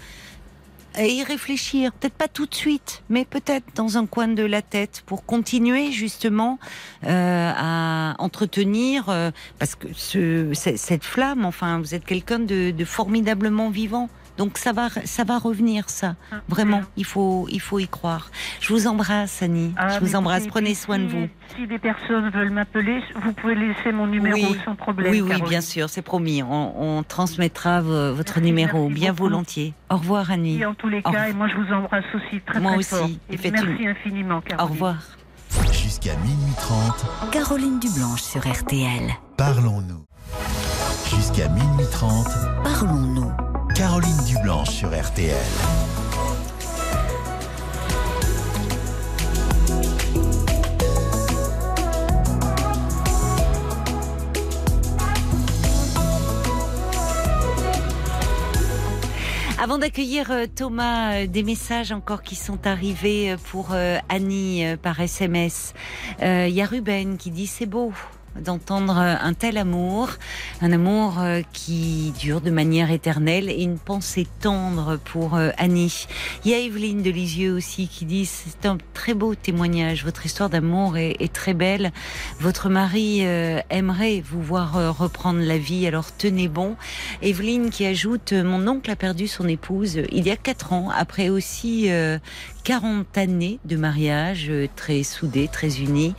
et 0.96 1.12
y 1.12 1.22
réfléchir, 1.22 1.92
peut-être 1.92 2.14
pas 2.14 2.28
tout 2.28 2.46
de 2.46 2.54
suite, 2.54 3.02
mais 3.08 3.24
peut-être 3.24 3.66
dans 3.74 3.98
un 3.98 4.06
coin 4.06 4.28
de 4.28 4.42
la 4.42 4.62
tête 4.62 5.02
pour 5.06 5.24
continuer 5.24 5.92
justement 5.92 6.58
euh, 7.04 7.52
à 7.54 8.14
entretenir, 8.18 9.08
euh, 9.08 9.30
parce 9.58 9.74
que 9.74 9.88
ce, 9.94 10.52
cette 10.54 11.04
flamme, 11.04 11.44
enfin, 11.44 11.78
vous 11.78 11.94
êtes 11.94 12.04
quelqu'un 12.04 12.38
de, 12.38 12.70
de 12.70 12.84
formidablement 12.84 13.70
vivant. 13.70 14.08
Donc 14.38 14.56
ça 14.56 14.72
va, 14.72 14.88
ça 14.88 15.24
va 15.24 15.38
revenir, 15.38 15.90
ça. 15.90 16.14
Ah, 16.30 16.36
Vraiment, 16.48 16.82
il 16.96 17.04
faut, 17.04 17.46
il 17.50 17.60
faut 17.60 17.80
y 17.80 17.88
croire. 17.88 18.30
Je 18.60 18.72
vous 18.72 18.86
embrasse, 18.86 19.42
Annie. 19.42 19.74
Ah, 19.76 19.88
je 19.88 20.00
vous 20.00 20.14
embrasse. 20.14 20.46
Prenez 20.46 20.74
soin 20.74 21.00
de 21.00 21.06
vous. 21.06 21.28
Si 21.56 21.66
des 21.66 21.78
personnes 21.78 22.30
veulent 22.30 22.50
m'appeler, 22.50 23.02
vous 23.16 23.32
pouvez 23.32 23.56
laisser 23.56 23.90
mon 23.90 24.06
numéro 24.06 24.54
sans 24.64 24.76
problème. 24.76 25.10
Oui, 25.10 25.20
oui, 25.20 25.42
bien 25.48 25.60
sûr, 25.60 25.90
c'est 25.90 26.02
promis. 26.02 26.42
On, 26.42 27.02
transmettra 27.02 27.80
votre 27.80 28.40
numéro 28.40 28.88
bien 28.88 29.12
volontiers. 29.12 29.74
Au 29.90 29.96
revoir, 29.96 30.30
Annie. 30.30 30.64
en 30.64 30.74
tous 30.74 30.88
les 30.88 31.02
cas, 31.02 31.28
et 31.28 31.32
moi 31.32 31.48
je 31.48 31.56
vous 31.56 31.72
embrasse 31.72 32.04
aussi 32.14 32.40
très 32.40 32.60
moi 32.60 32.72
très 32.72 32.78
aussi. 32.78 32.88
fort. 32.90 33.08
merci 33.52 33.86
infiniment, 33.86 34.40
Caroline. 34.40 34.64
Au 34.64 34.72
revoir. 34.72 34.96
Jusqu'à 35.72 36.14
minuit 36.16 36.54
30. 36.58 37.30
Caroline 37.32 37.80
Dublanche 37.80 38.22
sur 38.22 38.40
RTL. 38.46 39.10
Parlons-nous. 39.36 40.04
Jusqu'à 41.16 41.48
minuit 41.48 41.86
30. 41.90 42.26
Parlons-nous. 42.62 43.47
Caroline 43.78 44.24
Dublanche 44.26 44.70
sur 44.70 44.88
RTL. 44.88 45.36
Avant 59.60 59.78
d'accueillir 59.78 60.32
euh, 60.32 60.46
Thomas, 60.52 61.12
euh, 61.12 61.26
des 61.28 61.44
messages 61.44 61.92
encore 61.92 62.22
qui 62.24 62.34
sont 62.34 62.66
arrivés 62.66 63.30
euh, 63.30 63.36
pour 63.36 63.76
Annie 64.08 64.64
par 64.82 64.98
SMS. 64.98 65.72
Il 66.20 66.48
y 66.48 66.62
a 66.62 66.66
Ruben 66.66 67.16
qui 67.16 67.30
dit 67.30 67.46
c'est 67.46 67.66
beau, 67.66 67.92
d'entendre 68.44 68.96
un 68.98 69.34
tel 69.34 69.58
amour, 69.58 70.10
un 70.62 70.72
amour 70.72 71.18
euh, 71.18 71.42
qui 71.52 72.12
dure 72.18 72.40
de 72.40 72.50
manière 72.50 72.90
éternelle 72.90 73.50
et 73.50 73.62
une 73.62 73.78
pensée 73.78 74.26
tendre 74.40 74.98
pour 75.04 75.36
euh, 75.36 75.50
Annie. 75.58 76.06
Il 76.44 76.50
y 76.50 76.54
a 76.54 76.58
Evelyne 76.58 77.02
de 77.02 77.10
Lisieux 77.10 77.54
aussi 77.54 77.88
qui 77.88 78.04
dit 78.04 78.26
c'est 78.26 78.66
un 78.66 78.78
très 78.94 79.14
beau 79.14 79.34
témoignage, 79.34 80.04
votre 80.04 80.26
histoire 80.26 80.50
d'amour 80.50 80.96
est, 80.96 81.32
très 81.32 81.54
belle, 81.54 81.92
votre 82.40 82.68
mari 82.68 83.20
euh, 83.22 83.60
aimerait 83.70 84.22
vous 84.24 84.42
voir 84.42 84.96
reprendre 84.96 85.40
la 85.40 85.58
vie, 85.58 85.86
alors 85.86 86.16
tenez 86.16 86.48
bon. 86.48 86.76
Evelyne 87.22 87.70
qui 87.70 87.86
ajoute 87.86 88.32
mon 88.32 88.66
oncle 88.66 88.90
a 88.90 88.96
perdu 88.96 89.28
son 89.28 89.46
épouse 89.48 90.00
il 90.10 90.26
y 90.26 90.30
a 90.30 90.36
quatre 90.36 90.72
ans, 90.72 90.90
après 90.94 91.28
aussi 91.28 91.90
40 92.68 93.16
années 93.16 93.60
de 93.64 93.78
mariage 93.78 94.48
euh, 94.50 94.66
très 94.76 95.02
soudés, 95.02 95.48
très 95.50 95.80
unis. 95.80 96.14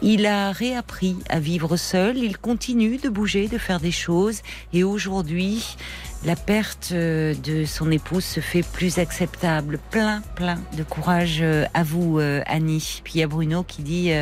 Il 0.00 0.26
a 0.26 0.52
réappris 0.52 1.16
à 1.28 1.40
vivre 1.40 1.76
seul, 1.76 2.18
il 2.18 2.38
continue 2.38 2.98
de 2.98 3.08
bouger, 3.08 3.48
de 3.48 3.58
faire 3.58 3.80
des 3.80 3.90
choses 3.90 4.42
et 4.72 4.84
aujourd'hui, 4.84 5.76
la 6.24 6.36
perte 6.36 6.90
euh, 6.92 7.34
de 7.42 7.64
son 7.64 7.90
épouse 7.90 8.22
se 8.22 8.38
fait 8.38 8.62
plus 8.62 9.00
acceptable. 9.00 9.80
Plein, 9.90 10.22
plein 10.36 10.60
de 10.76 10.84
courage 10.84 11.40
euh, 11.40 11.64
à 11.74 11.82
vous, 11.82 12.20
Annie. 12.46 13.00
Puis 13.02 13.14
il 13.16 13.20
y 13.20 13.24
a 13.24 13.26
Bruno 13.26 13.64
qui 13.64 13.82
dit, 13.82 14.12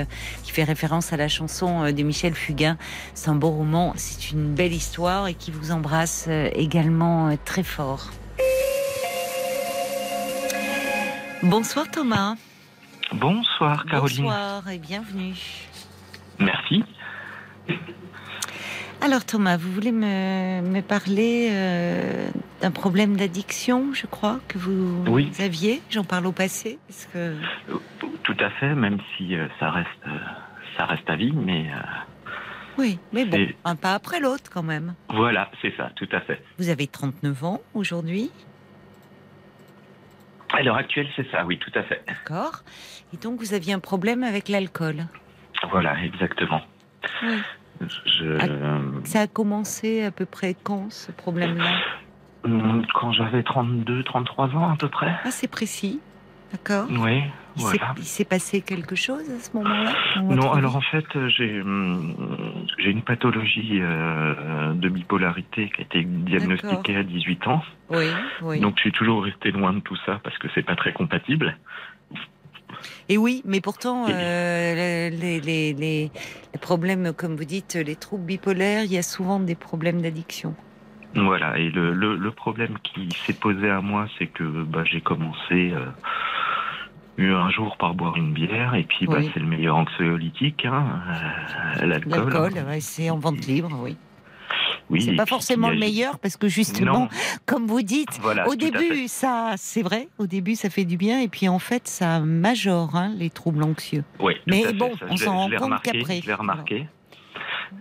qui 0.44 0.52
fait 0.52 0.64
référence 0.64 1.12
à 1.12 1.18
la 1.18 1.28
chanson 1.28 1.92
de 1.92 2.02
Michel 2.02 2.32
Fugain. 2.32 2.78
C'est 3.12 3.28
un 3.28 3.34
beau 3.34 3.50
roman, 3.50 3.92
c'est 3.96 4.30
une 4.30 4.54
belle 4.54 4.72
histoire 4.72 5.28
et 5.28 5.34
qui 5.34 5.50
vous 5.50 5.72
embrasse 5.72 6.26
également 6.54 7.36
très 7.44 7.62
fort. 7.62 8.12
Bonsoir 11.42 11.90
Thomas. 11.90 12.36
Bonsoir 13.12 13.84
Caroline. 13.86 14.22
Bonsoir 14.24 14.70
et 14.70 14.78
bienvenue. 14.78 15.34
Merci. 16.38 16.82
Alors 19.02 19.24
Thomas, 19.24 19.58
vous 19.58 19.70
voulez 19.70 19.92
me, 19.92 20.80
parler 20.80 21.48
euh, 21.50 22.28
d'un 22.62 22.70
problème 22.70 23.16
d'addiction, 23.16 23.92
je 23.92 24.06
crois, 24.06 24.40
que 24.48 24.56
vous 24.58 25.04
aviez? 25.38 25.82
J'en 25.90 26.04
parle 26.04 26.26
au 26.26 26.32
passé 26.32 26.78
que... 27.12 27.36
Tout 28.22 28.36
à 28.40 28.50
fait, 28.50 28.74
même 28.74 28.98
si 29.16 29.34
ça, 29.60 29.70
reste, 29.70 29.88
ça 30.76 30.86
reste 30.86 31.08
à 31.08 31.16
vie, 31.16 31.32
mais... 31.32 31.66
oui, 32.78 32.98
mais 33.12 33.26
bon, 33.26 33.46
un 33.64 33.76
pas 33.76 33.94
après 33.94 34.20
l'autre 34.20 34.50
quand 34.50 34.64
même. 34.64 34.94
Voilà, 35.10 35.50
c'est 35.60 35.76
ça, 35.76 35.90
tout 35.96 36.08
à 36.12 36.20
fait. 36.20 36.42
Vous 36.58 36.70
avez 36.70 36.86
39 36.86 37.44
ans 37.44 37.60
aujourd'hui 37.74 38.30
À 40.52 40.62
l'heure 40.62 40.76
actuelle, 40.76 41.08
c'est 41.16 41.28
ça, 41.30 41.44
oui, 41.44 41.58
tout 41.58 41.72
à 41.74 41.82
fait. 41.82 42.02
D'accord. 42.06 42.62
Et 43.12 43.16
donc, 43.16 43.38
vous 43.40 43.54
aviez 43.54 43.72
un 43.72 43.78
problème 43.78 44.22
avec 44.22 44.48
l'alcool 44.48 45.06
Voilà, 45.70 46.02
exactement. 46.04 46.60
Oui. 47.22 47.36
Ça 49.04 49.20
a 49.20 49.26
commencé 49.26 50.04
à 50.04 50.10
peu 50.10 50.24
près 50.24 50.54
quand, 50.54 50.90
ce 50.90 51.12
problème-là? 51.12 51.64
Hum, 52.44 52.86
Quand 52.94 53.12
j'avais 53.12 53.42
32, 53.42 54.02
33 54.04 54.48
ans 54.54 54.70
à 54.72 54.76
peu 54.76 54.88
près. 54.88 55.14
Ah, 55.24 55.30
c'est 55.30 55.48
précis. 55.48 56.00
D'accord. 56.52 56.86
Oui, 56.90 57.22
voilà. 57.56 57.94
Il 57.96 58.04
s'est 58.04 58.24
passé 58.24 58.60
quelque 58.60 58.94
chose 58.94 59.28
à 59.30 59.40
ce 59.40 59.50
moment-là 59.56 59.92
Non, 60.22 60.52
alors 60.52 60.76
en 60.76 60.80
fait, 60.80 61.06
j'ai 61.28 61.62
j'ai 62.78 62.90
une 62.90 63.02
pathologie 63.02 63.80
euh, 63.80 64.72
de 64.74 64.88
bipolarité 64.88 65.70
qui 65.74 65.80
a 65.80 65.84
été 65.84 66.04
diagnostiquée 66.04 66.96
à 66.96 67.02
18 67.02 67.46
ans. 67.48 67.62
Oui, 67.90 68.06
oui. 68.42 68.60
Donc 68.60 68.74
je 68.76 68.82
suis 68.82 68.92
toujours 68.92 69.24
resté 69.24 69.50
loin 69.50 69.72
de 69.72 69.80
tout 69.80 69.96
ça 70.06 70.20
parce 70.22 70.36
que 70.38 70.48
c'est 70.54 70.62
pas 70.62 70.76
très 70.76 70.92
compatible. 70.92 71.56
Et 73.08 73.16
oui, 73.16 73.42
mais 73.44 73.60
pourtant, 73.60 74.06
euh, 74.08 75.10
les, 75.10 75.40
les, 75.40 75.72
les, 75.72 76.10
problèmes, 76.60 77.12
comme 77.12 77.36
vous 77.36 77.44
dites, 77.44 77.74
les 77.74 77.96
troubles 77.96 78.24
bipolaires, 78.24 78.84
il 78.84 78.92
y 78.92 78.98
a 78.98 79.02
souvent 79.02 79.40
des 79.40 79.54
problèmes 79.54 80.02
d'addiction. 80.02 80.54
Voilà, 81.14 81.58
et 81.58 81.70
le, 81.70 81.94
le, 81.94 82.30
problème 82.30 82.76
qui 82.82 83.08
s'est 83.24 83.32
posé 83.32 83.70
à 83.70 83.80
moi, 83.80 84.06
c'est 84.18 84.26
que 84.26 84.44
bah, 84.64 84.84
j'ai 84.84 85.00
commencé 85.00 85.72
euh, 85.72 85.86
un 87.18 87.50
jour 87.50 87.76
par 87.78 87.94
boire 87.94 88.16
une 88.16 88.32
bière, 88.32 88.74
et 88.74 88.84
puis 88.84 89.06
bah, 89.06 89.18
c'est 89.32 89.40
le 89.40 89.46
meilleur 89.46 89.76
anxiolytique, 89.76 90.64
hein, 90.66 91.00
euh, 91.80 91.86
l'alcool. 91.86 92.30
L'alcool, 92.32 92.80
c'est 92.80 93.10
en 93.10 93.18
vente 93.18 93.46
libre, 93.46 93.70
oui. 93.80 93.96
Oui, 94.88 95.02
c'est 95.02 95.16
pas 95.16 95.26
forcément 95.26 95.70
le 95.70 95.78
meilleur 95.78 96.18
parce 96.18 96.36
que 96.36 96.48
justement, 96.48 97.08
comme 97.44 97.66
vous 97.66 97.82
dites, 97.82 98.20
au 98.46 98.54
début, 98.54 99.08
ça, 99.08 99.54
c'est 99.56 99.82
vrai, 99.82 100.08
au 100.18 100.26
début, 100.26 100.54
ça 100.54 100.70
fait 100.70 100.84
du 100.84 100.96
bien 100.96 101.20
et 101.20 101.28
puis 101.28 101.48
en 101.48 101.58
fait, 101.58 101.88
ça 101.88 102.20
majore 102.20 102.94
hein, 102.94 103.12
les 103.16 103.30
troubles 103.30 103.64
anxieux. 103.64 104.04
Oui, 104.20 104.34
mais 104.46 104.72
bon, 104.72 104.92
on 105.08 105.16
s'en 105.16 105.36
rend 105.36 105.50
compte 105.50 105.82
qu'après. 105.82 106.20
Je 106.20 106.26
l'ai 106.26 106.34
remarqué. 106.34 106.86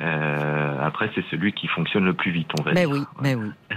Euh, 0.01 0.77
après, 0.81 1.11
c'est 1.13 1.23
celui 1.29 1.53
qui 1.53 1.67
fonctionne 1.67 2.05
le 2.05 2.13
plus 2.13 2.31
vite, 2.31 2.49
on 2.59 2.63
va 2.63 2.73
mais 2.73 2.85
dire. 2.85 2.95
Oui, 2.95 3.01
mais 3.21 3.35
oui. 3.35 3.49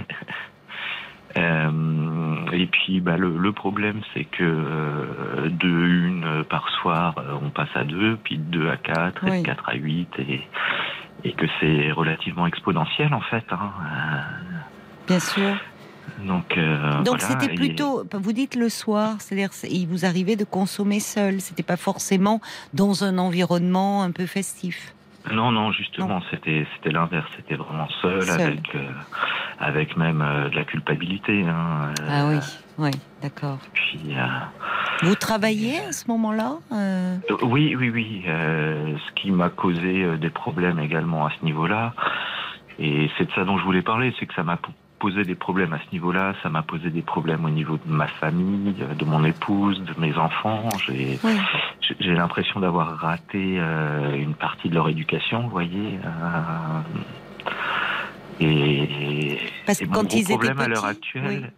Euh, 1.38 2.50
et 2.52 2.66
puis 2.66 3.00
bah, 3.00 3.16
le, 3.16 3.52
problème 3.52 4.00
c'est 4.14 4.24
que 4.24 4.42
euh, 4.42 5.48
de 5.48 5.68
une 5.68 6.44
par 6.48 6.68
soir 6.80 7.14
on 7.42 7.50
passe 7.50 7.68
à 7.74 7.84
deux, 7.84 8.16
puis 8.24 8.38
de 8.38 8.44
deux 8.44 8.68
à 8.68 8.76
quatre, 8.76 9.26
et 9.26 9.40
de 9.40 9.46
quatre 9.46 9.68
à 9.68 9.74
huit, 9.74 10.08
et, 10.18 10.40
et 11.24 11.32
que 11.32 11.46
c'est 11.60 11.92
relativement 11.92 12.46
exponentiel 12.46 13.12
en 13.14 13.20
fait. 13.20 13.44
Hein. 13.50 13.70
Bien 15.06 15.20
sûr. 15.20 15.56
Donc, 16.26 16.56
euh, 16.56 17.02
Donc 17.02 17.20
c'était 17.20 17.54
plutôt, 17.54 18.04
vous 18.12 18.32
dites 18.32 18.54
le 18.54 18.68
soir, 18.68 19.16
c'est-à-dire 19.20 19.50
il 19.70 19.86
vous 19.86 20.04
arrivait 20.04 20.36
de 20.36 20.44
consommer 20.44 21.00
seul, 21.00 21.40
c'était 21.40 21.62
pas 21.62 21.76
forcément 21.76 22.40
dans 22.72 23.04
un 23.04 23.18
environnement 23.18 24.02
un 24.02 24.10
peu 24.10 24.26
festif. 24.26 24.94
Non, 25.32 25.52
non, 25.52 25.72
justement, 25.72 26.20
c'était 26.30 26.66
c'était 26.74 26.90
l'inverse, 26.90 27.26
c'était 27.36 27.56
vraiment 27.56 27.88
seul, 28.02 28.28
avec 28.30 28.74
euh, 28.74 28.90
avec 29.58 29.96
même 29.96 30.22
euh, 30.22 30.48
de 30.48 30.56
la 30.56 30.64
culpabilité. 30.64 31.44
Hein, 31.46 31.92
ah 32.08 32.26
oui, 32.26 32.38
oui, 32.78 32.90
d'accord. 33.22 33.58
Puis 33.72 34.14
vous 35.02 35.14
travaillez 35.14 35.78
à 35.78 35.92
ce 35.92 36.08
moment-là 36.08 36.56
euh 36.72 37.16
Oui, 37.42 37.76
oui, 37.76 37.90
oui. 37.90 38.24
Euh, 38.26 38.96
ce 38.96 39.12
qui 39.14 39.30
m'a 39.30 39.48
causé 39.48 40.02
euh, 40.02 40.16
des 40.16 40.30
problèmes 40.30 40.80
également 40.80 41.26
à 41.26 41.30
ce 41.38 41.44
niveau-là. 41.44 41.94
Et 42.80 43.08
c'est 43.16 43.26
de 43.26 43.32
ça 43.32 43.44
dont 43.44 43.58
je 43.58 43.64
voulais 43.64 43.82
parler, 43.82 44.12
c'est 44.18 44.26
que 44.26 44.34
ça 44.34 44.42
m'a 44.42 44.56
posé 44.98 45.24
des 45.24 45.34
problèmes 45.34 45.72
à 45.72 45.78
ce 45.78 45.92
niveau-là, 45.92 46.34
ça 46.42 46.48
m'a 46.48 46.62
posé 46.62 46.90
des 46.90 47.02
problèmes 47.02 47.44
au 47.44 47.50
niveau 47.50 47.76
de 47.76 47.90
ma 47.90 48.06
famille, 48.06 48.74
de 48.98 49.04
mon 49.04 49.24
épouse, 49.24 49.82
de 49.82 50.00
mes 50.00 50.16
enfants. 50.16 50.68
J'ai 50.86 51.18
j'ai 52.00 52.14
l'impression 52.14 52.60
d'avoir 52.60 52.98
raté 52.98 53.58
une 53.58 54.34
partie 54.34 54.68
de 54.68 54.74
leur 54.74 54.88
éducation, 54.88 55.42
vous 55.42 55.50
voyez. 55.50 55.98
et, 58.40 59.38
Parce 59.66 59.78
que 59.78 59.86
quand 59.86 60.12
ils 60.12 60.24
problème 60.24 60.60
à 60.60 60.68
l'heure 60.68 60.84
actuelle, 60.84 61.52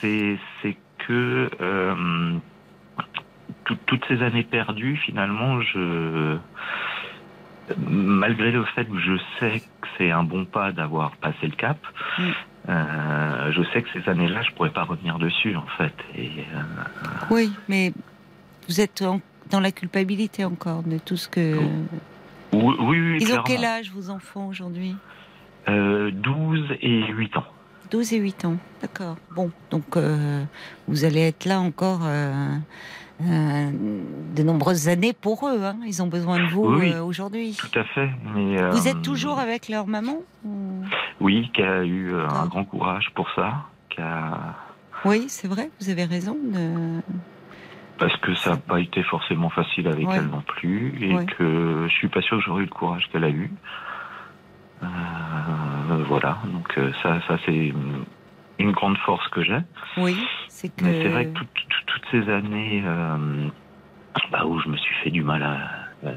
c'est 0.00 0.76
que 1.06 1.48
toutes 3.86 4.04
ces 4.08 4.22
années 4.22 4.44
perdues, 4.44 4.96
finalement, 4.96 5.60
je, 5.60 6.36
malgré 7.78 8.50
le 8.50 8.64
fait 8.64 8.84
que 8.84 8.98
je 8.98 9.16
sais 9.38 9.60
que 9.80 9.88
c'est 9.98 10.10
un 10.10 10.22
bon 10.22 10.44
pas 10.44 10.72
d'avoir 10.72 11.12
passé 11.16 11.46
le 11.46 11.56
cap, 11.56 11.78
mm. 12.18 12.22
Euh, 12.68 13.52
je 13.52 13.62
sais 13.72 13.82
que 13.82 13.88
ces 13.92 14.08
années-là, 14.08 14.42
je 14.42 14.52
pourrais 14.52 14.72
pas 14.72 14.84
revenir 14.84 15.18
dessus, 15.18 15.54
en 15.56 15.66
fait. 15.78 15.94
Et, 16.16 16.30
euh, 16.54 16.62
Oui, 17.30 17.52
mais 17.68 17.92
vous 18.68 18.80
êtes 18.80 19.04
dans 19.50 19.60
la 19.60 19.70
culpabilité 19.72 20.44
encore 20.44 20.82
de 20.82 20.98
tout 20.98 21.16
ce 21.16 21.28
que. 21.28 21.56
Oui, 22.52 22.74
oui, 22.80 23.18
Ils 23.20 23.32
ont 23.34 23.42
quel 23.44 23.64
âge 23.64 23.90
vos 23.92 24.10
enfants 24.10 24.48
aujourd'hui 24.48 24.96
euh, 25.68 26.10
12 26.12 26.76
et 26.80 27.06
8 27.06 27.36
ans. 27.36 27.44
12 27.90 28.12
et 28.14 28.18
8 28.18 28.44
ans, 28.46 28.56
d'accord. 28.80 29.16
Bon, 29.34 29.50
donc 29.70 29.96
euh, 29.96 30.42
vous 30.88 31.04
allez 31.04 31.20
être 31.20 31.44
là 31.44 31.60
encore 31.60 32.02
euh, 33.20 33.24
euh, 33.24 33.70
de 34.34 34.42
nombreuses 34.42 34.88
années 34.88 35.12
pour 35.12 35.46
eux. 35.48 35.64
Hein. 35.64 35.76
Ils 35.86 36.02
ont 36.02 36.06
besoin 36.06 36.38
de 36.38 36.46
vous 36.50 36.64
aujourd'hui. 37.04 37.56
Tout 37.58 37.78
à 37.78 37.84
fait. 37.84 38.10
vous 38.70 38.88
êtes 38.88 39.02
toujours 39.02 39.38
avec 39.38 39.68
leur 39.68 39.86
maman 39.86 40.18
Oui, 41.20 41.50
qui 41.54 41.62
a 41.62 41.84
eu 41.84 42.14
un 42.14 42.46
grand 42.46 42.64
courage 42.64 43.10
pour 43.14 43.28
ça. 43.34 43.64
Oui, 45.04 45.26
c'est 45.28 45.48
vrai, 45.48 45.70
vous 45.80 45.88
avez 45.88 46.04
raison. 46.04 46.36
De... 46.42 47.00
Parce 47.98 48.16
que 48.18 48.34
ça 48.34 48.50
n'a 48.50 48.56
pas 48.56 48.80
été 48.80 49.02
forcément 49.02 49.48
facile 49.48 49.88
avec 49.88 50.06
elle 50.12 50.26
non 50.26 50.42
plus, 50.42 50.94
et 51.00 51.26
que 51.26 51.86
je 51.88 51.94
suis 51.94 52.08
pas 52.08 52.20
sûr 52.20 52.38
que 52.38 52.44
j'aurais 52.44 52.62
eu 52.62 52.66
le 52.66 52.70
courage 52.70 53.08
qu'elle 53.10 53.24
a 53.24 53.30
eu. 53.30 53.50
Euh, 54.82 54.86
voilà, 56.08 56.38
donc 56.52 56.76
euh, 56.76 56.92
ça, 57.02 57.20
ça 57.26 57.38
c'est 57.46 57.72
une 58.58 58.72
grande 58.72 58.96
force 58.98 59.26
que 59.28 59.42
j'ai. 59.42 59.58
Oui, 59.96 60.16
c'est 60.48 60.74
que. 60.74 60.84
Mais 60.84 61.02
c'est 61.02 61.08
vrai 61.08 61.26
que 61.26 61.38
toutes 61.86 62.04
ces 62.10 62.30
années 62.30 62.82
euh, 62.84 63.48
bah, 64.30 64.44
où 64.46 64.58
je 64.60 64.68
me 64.68 64.76
suis 64.76 64.94
fait 64.96 65.10
du 65.10 65.22
mal 65.22 65.44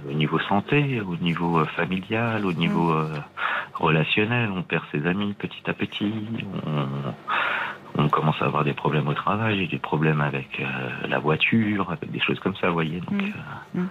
au 0.08 0.14
niveau 0.14 0.40
santé, 0.40 1.02
au 1.02 1.16
niveau 1.18 1.64
familial, 1.76 2.46
au 2.46 2.54
niveau 2.54 2.94
relationnel, 3.74 4.52
on 4.52 4.62
perd 4.62 4.84
ses 4.92 5.06
amis 5.08 5.34
petit 5.34 5.64
à 5.68 5.74
petit, 5.74 6.14
on, 6.66 6.88
on 7.98 8.10
commence 8.10 8.42
à 8.42 8.46
avoir 8.46 8.64
des 8.64 8.74
problèmes 8.74 9.08
au 9.08 9.14
travail, 9.14 9.68
des 9.68 9.78
problèmes 9.78 10.22
avec 10.22 10.62
la 11.08 11.20
voiture, 11.20 11.92
avec 11.92 12.12
des 12.12 12.20
choses 12.20 12.40
comme 12.40 12.56
ça, 12.56 12.68
vous 12.68 12.74
voyez. 12.74 13.00
Donc, 13.00 13.22
mm. 13.74 13.80
Mm. 13.82 13.88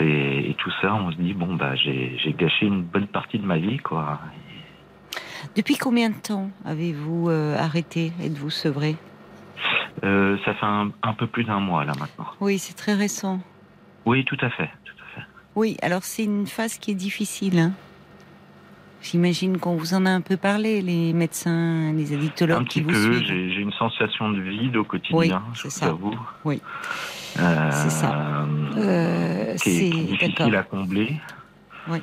Et, 0.00 0.54
tout 0.58 0.70
ça, 0.80 0.94
on 0.94 1.10
se 1.10 1.16
dit, 1.16 1.34
bon, 1.34 1.54
bah, 1.54 1.74
j'ai 1.74 2.34
gâché 2.38 2.66
une 2.66 2.82
bonne 2.82 3.06
partie 3.06 3.38
de 3.38 3.46
ma 3.46 3.58
vie, 3.58 3.78
quoi. 3.78 4.20
Depuis 5.56 5.78
combien 5.78 6.10
de 6.10 6.14
temps 6.14 6.50
avez-vous 6.66 7.30
euh, 7.30 7.56
arrêté? 7.56 8.12
Êtes-vous 8.22 8.50
sevré? 8.50 8.96
Euh, 10.04 10.36
Ça 10.44 10.52
fait 10.52 10.66
un, 10.66 11.14
peu 11.14 11.26
plus 11.26 11.44
d'un 11.44 11.60
mois, 11.60 11.84
là, 11.84 11.92
maintenant. 11.98 12.26
Oui, 12.40 12.58
c'est 12.58 12.74
très 12.74 12.92
récent. 12.92 13.40
Oui, 14.04 14.24
tout 14.26 14.36
à 14.42 14.50
fait. 14.50 14.68
Tout 14.84 14.94
à 15.02 15.14
fait. 15.14 15.26
Oui, 15.54 15.78
alors 15.80 16.04
c'est 16.04 16.24
une 16.24 16.46
phase 16.46 16.76
qui 16.76 16.90
est 16.90 16.94
difficile. 16.94 17.58
Hein. 17.58 17.72
J'imagine 19.00 19.58
qu'on 19.58 19.76
vous 19.76 19.94
en 19.94 20.04
a 20.04 20.10
un 20.10 20.20
peu 20.20 20.36
parlé, 20.36 20.82
les 20.82 21.14
médecins, 21.14 21.92
les 21.92 22.12
addictologues 22.12 22.60
un 22.60 22.64
petit 22.64 22.84
qui 22.84 22.92
peu, 22.92 23.22
J'ai 23.22 23.60
une 23.60 23.72
sensation 23.72 24.30
de 24.30 24.40
vide 24.40 24.76
au 24.76 24.84
quotidien, 24.84 25.16
oui, 25.16 25.32
je 25.54 25.68
ça. 25.68 25.92
vous 25.92 26.14
Oui, 26.44 26.60
euh, 27.38 27.70
c'est 27.70 27.90
ça. 27.90 28.46
Euh, 28.76 29.54
qui 29.56 29.70
est, 29.70 29.90
difficile 29.90 30.56
à 30.56 30.62
combler. 30.64 31.16
Oui. 31.88 31.98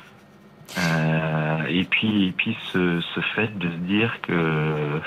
Euh, 0.78 1.43
et 1.68 1.84
puis, 1.84 2.28
et 2.28 2.32
puis 2.32 2.56
ce, 2.72 3.00
ce, 3.14 3.20
fait 3.34 3.56
de 3.58 3.68
se 3.68 3.76
dire 3.76 4.20
que 4.22 5.00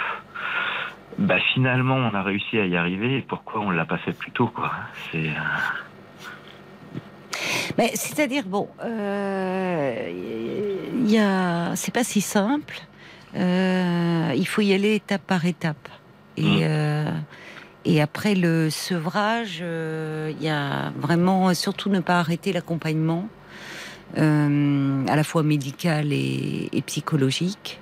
bah, 1.17 1.39
finalement 1.53 1.95
on 1.95 2.13
a 2.13 2.21
réussi 2.21 2.59
à 2.59 2.65
y 2.65 2.75
arriver, 2.75 3.17
et 3.17 3.21
pourquoi 3.21 3.61
on 3.61 3.71
l'a 3.71 3.85
pas 3.85 3.97
fait 3.97 4.13
plus 4.13 4.31
tôt, 4.31 4.47
quoi. 4.47 4.71
C'est. 5.11 5.31
Mais 7.77 7.91
c'est-à-dire 7.93 8.45
bon, 8.45 8.69
euh, 8.83 10.09
y 11.05 11.17
a, 11.17 11.75
c'est 11.75 11.93
pas 11.93 12.03
si 12.03 12.21
simple. 12.21 12.79
Euh, 13.35 14.31
il 14.35 14.47
faut 14.47 14.61
y 14.61 14.73
aller 14.73 14.95
étape 14.95 15.21
par 15.21 15.45
étape. 15.45 15.89
Et, 16.37 16.41
mmh. 16.41 16.59
euh, 16.61 17.11
et 17.85 18.01
après 18.01 18.35
le 18.35 18.69
sevrage, 18.69 19.63
il 19.63 20.43
y 20.43 20.49
a 20.49 20.91
vraiment 20.97 21.53
surtout 21.53 21.89
ne 21.89 21.99
pas 21.99 22.19
arrêter 22.19 22.53
l'accompagnement. 22.53 23.27
À 24.15 25.15
la 25.15 25.23
fois 25.23 25.43
médicale 25.43 26.11
et, 26.11 26.83
psychologique. 26.85 27.81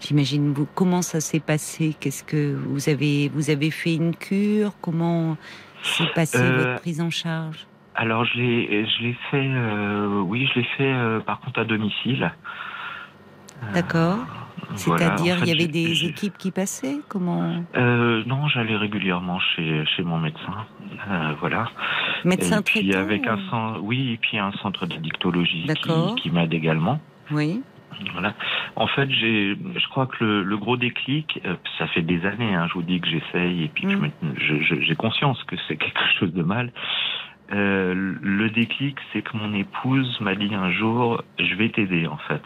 J'imagine 0.00 0.54
comment 0.74 1.02
ça 1.02 1.20
s'est 1.20 1.40
passé? 1.40 1.94
Qu'est-ce 2.00 2.24
que 2.24 2.54
vous 2.54 2.88
avez 2.88 3.28
vous 3.28 3.50
avez 3.50 3.70
fait 3.70 3.94
une 3.94 4.16
cure? 4.16 4.72
Comment 4.80 5.36
s'est 5.82 6.10
passée 6.14 6.38
votre 6.38 6.80
prise 6.80 7.00
en 7.00 7.10
charge? 7.10 7.66
alors 7.94 8.24
je 8.24 8.38
l'ai, 8.38 8.86
je 8.86 9.02
l'ai 9.02 9.16
fait, 9.30 9.50
oui, 10.24 10.48
je 10.52 10.60
l'ai 10.60 10.66
fait 10.76 11.24
par 11.26 11.40
contre 11.40 11.60
à 11.60 11.64
domicile. 11.64 12.32
D'accord. 13.74 14.18
C'est-à-dire, 14.74 15.38
il 15.42 15.48
y 15.48 15.52
avait 15.52 15.68
des 15.68 16.06
équipes 16.06 16.36
qui 16.38 16.50
passaient 16.50 16.98
Comment 17.08 17.64
euh, 17.76 18.22
Non, 18.26 18.48
j'allais 18.48 18.76
régulièrement 18.76 19.38
chez, 19.40 19.84
chez 19.86 20.02
mon 20.02 20.18
médecin. 20.18 20.66
Euh, 21.10 21.32
voilà. 21.40 21.68
Médecin 22.24 22.60
et 22.60 22.62
puis 22.62 22.94
avec 22.94 23.26
un 23.26 23.38
centre, 23.50 23.80
Oui, 23.82 24.12
et 24.12 24.16
puis 24.16 24.38
un 24.38 24.52
centre 24.62 24.86
de 24.86 24.96
dictologie 24.96 25.66
qui, 25.82 26.14
qui 26.16 26.30
m'aide 26.30 26.54
également. 26.54 27.00
Oui. 27.30 27.62
Voilà. 28.12 28.34
En 28.76 28.86
fait, 28.86 29.08
j'ai, 29.10 29.56
je 29.76 29.88
crois 29.88 30.06
que 30.06 30.24
le, 30.24 30.56
gros 30.56 30.76
déclic, 30.76 31.40
euh, 31.44 31.54
ça 31.78 31.86
fait 31.88 32.02
des 32.02 32.24
années, 32.24 32.54
hein, 32.54 32.66
je 32.68 32.74
vous 32.74 32.82
dis 32.82 33.00
que 33.00 33.06
j'essaye, 33.06 33.64
et 33.64 33.68
puis 33.68 33.86
mm. 33.86 34.10
j'ai 34.38 34.96
conscience 34.96 35.42
que 35.44 35.56
c'est 35.68 35.76
quelque 35.78 36.00
chose 36.18 36.32
de 36.32 36.42
mal. 36.42 36.72
le 37.50 38.48
déclic, 38.48 38.96
c'est 39.12 39.22
que 39.22 39.36
mon 39.36 39.54
épouse 39.54 40.20
m'a 40.20 40.34
dit 40.34 40.54
un 40.54 40.70
jour, 40.70 41.22
je 41.38 41.54
vais 41.54 41.68
t'aider, 41.68 42.06
en 42.06 42.18
fait. 42.28 42.42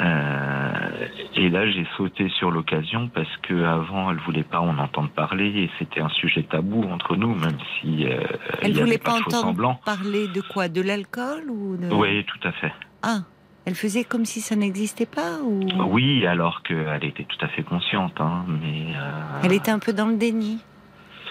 Euh, 0.00 1.06
et 1.34 1.48
là, 1.48 1.68
j'ai 1.70 1.86
sauté 1.96 2.28
sur 2.28 2.50
l'occasion 2.50 3.08
parce 3.08 3.36
que 3.42 3.64
avant, 3.64 4.10
elle 4.10 4.18
voulait 4.18 4.44
pas 4.44 4.60
en 4.60 4.78
entendre 4.78 5.10
parler 5.10 5.46
et 5.46 5.70
c'était 5.78 6.00
un 6.00 6.08
sujet 6.08 6.44
tabou 6.44 6.84
entre 6.84 7.16
nous, 7.16 7.34
même 7.34 7.58
si 7.80 8.06
euh, 8.06 8.20
elle 8.62 8.74
ne 8.74 8.80
voulait 8.80 8.98
pas, 8.98 9.14
entendre 9.14 9.80
parler 9.84 10.28
de 10.28 10.40
quoi, 10.40 10.68
de 10.68 10.80
l'alcool 10.80 11.50
ou 11.50 11.76
de... 11.76 11.92
Oui, 11.92 12.24
tout 12.24 12.48
à 12.48 12.52
fait. 12.52 12.72
Ah, 13.02 13.20
elle 13.64 13.74
faisait 13.74 14.04
comme 14.04 14.24
si 14.24 14.40
ça 14.40 14.56
n'existait 14.56 15.06
pas 15.06 15.40
ou? 15.44 15.60
Oui, 15.90 16.26
alors 16.26 16.62
qu'elle 16.62 17.04
était 17.04 17.24
tout 17.24 17.44
à 17.44 17.48
fait 17.48 17.62
consciente, 17.62 18.18
hein, 18.20 18.44
mais. 18.48 18.94
Euh... 18.96 19.40
Elle 19.44 19.52
était 19.52 19.70
un 19.70 19.78
peu 19.78 19.92
dans 19.92 20.06
le 20.06 20.16
déni. 20.16 20.58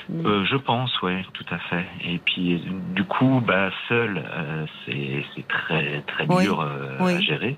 Euh, 0.09 0.45
je 0.45 0.55
pense, 0.55 1.01
ouais, 1.01 1.25
tout 1.33 1.45
à 1.51 1.57
fait. 1.57 1.85
Et 2.05 2.17
puis, 2.19 2.63
du 2.95 3.03
coup, 3.03 3.41
bah, 3.45 3.69
seul, 3.89 4.23
euh, 4.25 4.65
c'est 4.85 5.47
très 5.47 6.01
très 6.07 6.25
dur 6.25 6.61
euh, 6.61 6.97
à 6.99 7.19
gérer. 7.19 7.57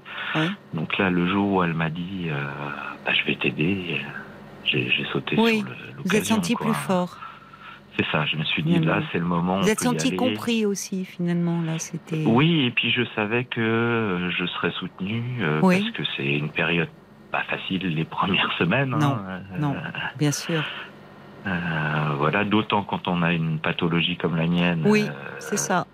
Donc 0.74 0.98
là, 0.98 1.10
le 1.10 1.28
jour 1.28 1.54
où 1.54 1.64
elle 1.64 1.74
m'a 1.74 1.90
dit, 1.90 2.28
bah, 3.06 3.14
je 3.14 3.26
vais 3.26 3.36
t'aider, 3.36 4.02
j'ai 4.66 5.06
sauté 5.12 5.36
sur 5.36 5.46
le. 5.46 6.04
Vous 6.04 6.16
êtes 6.16 6.26
senti 6.26 6.56
plus 6.56 6.74
fort. 6.74 7.18
C'est 7.98 8.06
ça. 8.12 8.26
Je 8.26 8.38
me 8.38 8.44
suis 8.44 8.64
dit, 8.64 8.80
là, 8.80 9.02
c'est 9.12 9.20
le 9.20 9.26
moment. 9.26 9.62
Vous 9.62 9.70
êtes 9.70 9.82
senti 9.82 10.16
compris 10.16 10.66
aussi, 10.66 11.06
finalement, 11.06 11.62
là, 11.62 11.78
c'était. 11.78 12.24
Oui, 12.26 12.66
et 12.66 12.72
puis 12.72 12.92
je 12.92 13.04
savais 13.16 13.44
que 13.44 14.30
je 14.38 14.46
serais 14.46 14.72
soutenu 14.72 15.24
parce 15.62 15.92
que 15.92 16.04
c'est 16.18 16.34
une 16.34 16.50
période 16.50 16.90
pas 17.32 17.44
facile 17.44 17.96
les 17.96 18.06
premières 18.06 18.52
semaines. 18.58 18.90
Non, 18.90 19.18
hein. 19.28 19.42
non, 19.60 19.76
bien 20.18 20.32
sûr. 20.32 20.64
Euh, 21.46 22.16
voilà, 22.18 22.44
d'autant 22.44 22.84
quand 22.84 23.08
on 23.08 23.22
a 23.22 23.32
une 23.32 23.60
pathologie 23.60 24.18
comme 24.18 24.36
la 24.36 24.48
mienne. 24.48 24.84
Oui, 24.86 25.06
euh, 25.08 25.12
c'est 25.40 25.58
ça. 25.58 25.86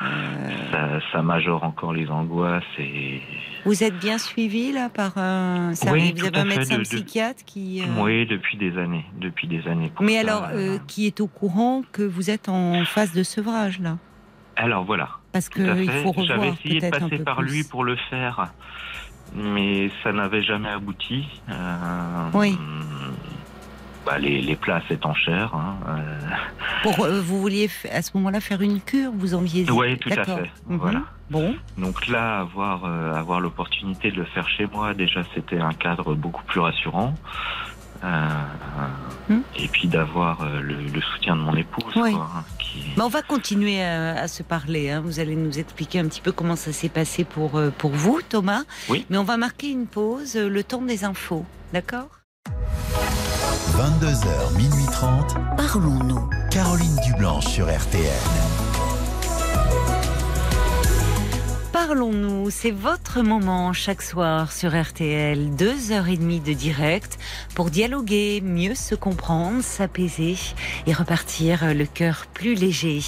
ça. 0.00 1.00
ça. 1.12 1.22
majore 1.22 1.64
encore 1.64 1.92
les 1.92 2.08
angoisses 2.10 2.62
et. 2.78 3.22
Vous 3.64 3.82
êtes 3.82 3.98
bien 3.98 4.18
suivi 4.18 4.72
là 4.72 4.88
par 4.88 5.16
un. 5.16 5.72
oui, 5.90 6.12
vous 6.16 6.26
avez 6.26 6.38
un 6.38 6.44
médecin 6.44 6.80
psychiatre 6.80 7.44
qui. 7.44 7.82
Euh, 7.82 8.02
oui, 8.02 8.26
depuis 8.26 8.56
des 8.56 8.76
années, 8.76 9.06
depuis 9.18 9.46
des 9.46 9.66
années. 9.68 9.92
Mais 10.00 10.18
alors, 10.18 10.48
qui 10.86 11.06
est 11.06 11.20
au 11.20 11.28
courant 11.28 11.82
que 11.92 12.02
vous 12.02 12.30
êtes 12.30 12.48
en 12.48 12.84
phase 12.84 13.12
de 13.12 13.22
sevrage 13.22 13.80
là? 13.80 13.96
Alors 14.56 14.84
voilà. 14.84 15.08
Parce 15.32 15.48
que 15.48 15.82
il 15.82 15.90
faut 15.90 16.12
revoir 16.12 16.26
J'avais 16.26 16.48
essayé 16.48 16.80
de 16.80 16.90
passer 16.90 17.18
par 17.18 17.42
lui 17.42 17.64
pour 17.64 17.82
le 17.84 17.96
faire, 18.08 18.52
mais 19.34 19.90
ça 20.02 20.12
n'avait 20.12 20.42
jamais 20.42 20.68
abouti. 20.68 21.26
oui. 22.34 22.58
Bah, 24.04 24.18
les, 24.18 24.42
les, 24.42 24.56
places 24.56 24.84
étant 24.90 25.14
chères. 25.14 25.54
Hein, 25.54 25.76
euh. 25.88 26.90
Euh, 27.00 27.20
vous 27.22 27.40
vouliez 27.40 27.70
à 27.90 28.02
ce 28.02 28.10
moment-là 28.14 28.40
faire 28.40 28.60
une 28.60 28.80
cure, 28.80 29.12
vous 29.14 29.34
enviez 29.34 29.70
Oui, 29.70 29.98
tout 29.98 30.10
à 30.10 30.24
fait. 30.24 30.50
Mhm. 30.66 30.76
Voilà. 30.76 31.02
Bon. 31.30 31.54
Donc 31.78 32.06
là, 32.08 32.40
avoir, 32.40 32.84
euh, 32.84 33.14
avoir 33.14 33.40
l'opportunité 33.40 34.10
de 34.10 34.16
le 34.16 34.24
faire 34.24 34.48
chez 34.48 34.66
moi, 34.66 34.92
déjà, 34.92 35.22
c'était 35.34 35.58
un 35.58 35.72
cadre 35.72 36.14
beaucoup 36.14 36.44
plus 36.44 36.60
rassurant. 36.60 37.14
Hmm. 38.02 39.40
Et 39.58 39.66
puis 39.68 39.88
d'avoir 39.88 40.46
le, 40.60 41.00
soutien 41.00 41.36
de 41.36 41.40
mon 41.40 41.56
épouse. 41.56 41.94
Oui. 41.96 42.14
Hein, 42.14 42.44
on 43.00 43.08
va 43.08 43.22
continuer 43.22 43.82
à, 43.82 44.28
se 44.28 44.42
parler. 44.42 44.90
Hein. 44.90 45.00
Vous 45.02 45.20
allez 45.20 45.36
nous 45.36 45.58
expliquer 45.58 46.00
un 46.00 46.08
petit 46.08 46.20
peu 46.20 46.30
comment 46.30 46.56
ça 46.56 46.70
s'est 46.70 46.90
passé 46.90 47.24
pour, 47.24 47.58
pour 47.78 47.92
vous, 47.92 48.20
Thomas. 48.28 48.64
Oui. 48.90 49.06
Mais 49.08 49.16
on 49.16 49.24
va 49.24 49.38
marquer 49.38 49.70
une 49.70 49.86
pause, 49.86 50.36
le 50.36 50.62
temps 50.62 50.82
des 50.82 51.06
infos. 51.06 51.46
D'accord? 51.72 52.10
22h, 53.76 54.56
minuit 54.56 54.86
30. 54.86 55.34
Parlons-nous. 55.56 56.28
Caroline 56.50 56.96
Dublanche 57.04 57.46
sur 57.46 57.66
RTN. 57.66 58.63
Parlons-nous, 61.74 62.50
c'est 62.50 62.70
votre 62.70 63.20
moment 63.22 63.72
chaque 63.72 64.00
soir 64.00 64.52
sur 64.52 64.80
RTL, 64.80 65.56
deux 65.56 65.90
heures 65.90 66.06
et 66.06 66.16
demie 66.16 66.38
de 66.38 66.52
direct 66.52 67.18
pour 67.56 67.68
dialoguer, 67.68 68.40
mieux 68.40 68.76
se 68.76 68.94
comprendre, 68.94 69.60
s'apaiser 69.60 70.36
et 70.86 70.92
repartir 70.92 71.74
le 71.74 71.84
cœur 71.84 72.26
plus 72.32 72.54
léger. 72.54 73.00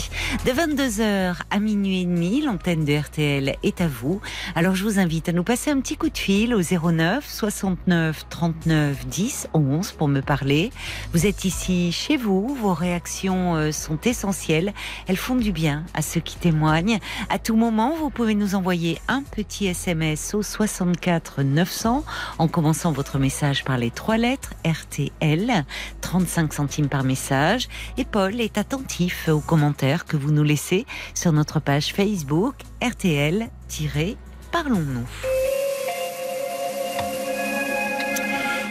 De 0.47 0.51
22h 0.51 1.37
à 1.49 1.59
minuit 1.61 2.01
et 2.01 2.05
demi, 2.07 2.43
l'antenne 2.43 2.85
de 2.85 2.99
RTL 2.99 3.55
est 3.63 3.81
à 3.81 3.87
vous. 3.87 4.21
Alors 4.57 4.75
je 4.75 4.83
vous 4.83 4.99
invite 4.99 5.29
à 5.29 5.33
nous 5.33 5.45
passer 5.45 5.71
un 5.71 5.79
petit 5.79 5.97
coup 5.97 6.11
de 6.11 6.19
fil 6.19 6.53
au 6.53 6.61
09 6.61 7.25
69 7.25 8.27
39 8.29 9.07
10 9.07 9.49
11 9.55 9.93
pour 9.93 10.09
me 10.09 10.23
parler. 10.23 10.73
Vous 11.13 11.25
êtes 11.27 11.45
ici 11.45 11.93
chez 11.93 12.17
vous, 12.17 12.53
vos 12.57 12.75
réactions 12.75 13.55
euh, 13.55 13.71
sont 13.71 14.01
essentielles, 14.01 14.75
elles 15.07 15.17
font 15.17 15.37
du 15.37 15.53
bien 15.53 15.85
à 15.95 16.03
ceux 16.03 16.21
qui 16.21 16.37
témoignent. 16.37 16.99
À 17.29 17.39
tout 17.39 17.55
moment, 17.55 17.95
vous 17.95 18.11
pouvez 18.11 18.35
nous 18.35 18.56
envoyer 18.57 18.99
un 19.07 19.23
petit 19.23 19.67
SMS 19.67 20.35
au 20.35 20.43
64 20.43 21.43
900 21.43 22.05
en 22.39 22.49
commençant 22.49 22.91
votre 22.91 23.19
message 23.19 23.65
par 23.65 23.79
les 23.79 23.91
trois 23.91 24.17
lettres 24.17 24.55
RTL, 24.65 25.65
35 26.01 26.53
centimes 26.53 26.89
par 26.89 27.05
message. 27.05 27.69
Et 27.99 28.05
Paul 28.05 28.41
est 28.41 28.59
attentif 28.59 29.29
aux 29.29 29.41
commentaires 29.41 30.07
que 30.07 30.17
vous 30.17 30.33
nous 30.33 30.43
laissez 30.43 30.87
sur 31.15 31.33
notre 31.33 31.61
page 31.61 31.93
Facebook 31.93 32.55
RTL-Parlons-nous. 32.83 35.07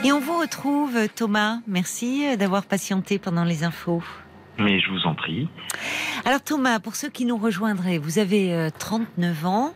Et 0.03 0.11
on 0.11 0.19
vous 0.19 0.39
retrouve, 0.39 1.07
Thomas. 1.15 1.59
Merci 1.67 2.37
d'avoir 2.37 2.65
patienté 2.65 3.17
pendant 3.17 3.43
les 3.43 3.63
infos. 3.63 4.03
Mais 4.57 4.79
je 4.79 4.89
vous 4.89 5.05
en 5.05 5.15
prie. 5.15 5.49
Alors 6.23 6.41
Thomas, 6.41 6.79
pour 6.79 6.95
ceux 6.95 7.09
qui 7.09 7.25
nous 7.25 7.37
rejoindraient, 7.37 7.97
vous 7.97 8.19
avez 8.19 8.69
39 8.79 9.43
euh, 9.43 9.47
ans, 9.47 9.73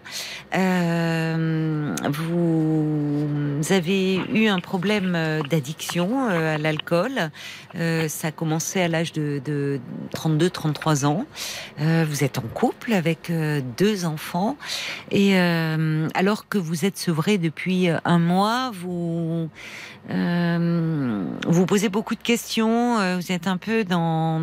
euh, 0.55 1.95
vous 2.09 3.73
avez 3.73 4.15
eu 4.15 4.47
un 4.47 4.59
problème 4.59 5.13
euh, 5.15 5.41
d'addiction 5.41 6.27
à 6.27 6.57
l'alcool. 6.57 7.29
ça 7.75 8.27
a 8.29 8.31
commencé 8.31 8.81
à 8.81 8.87
l'âge 8.87 9.11
de, 9.11 9.41
de 9.43 9.79
32-33 10.15 11.05
ans. 11.05 11.25
vous 11.77 12.23
êtes 12.23 12.37
en 12.37 12.47
couple 12.53 12.93
avec 12.93 13.31
deux 13.77 14.05
enfants 14.05 14.57
et 15.11 15.37
alors 15.37 16.47
que 16.47 16.57
vous 16.57 16.85
êtes 16.85 16.97
sevré 16.97 17.37
depuis 17.37 17.89
un 18.05 18.19
mois, 18.19 18.71
vous 18.73 19.49
vous 20.09 21.65
posez 21.67 21.89
beaucoup 21.89 22.15
de 22.15 22.23
questions. 22.23 23.15
vous 23.17 23.31
êtes 23.31 23.47
un 23.47 23.57
peu 23.57 23.83
dans 23.83 24.41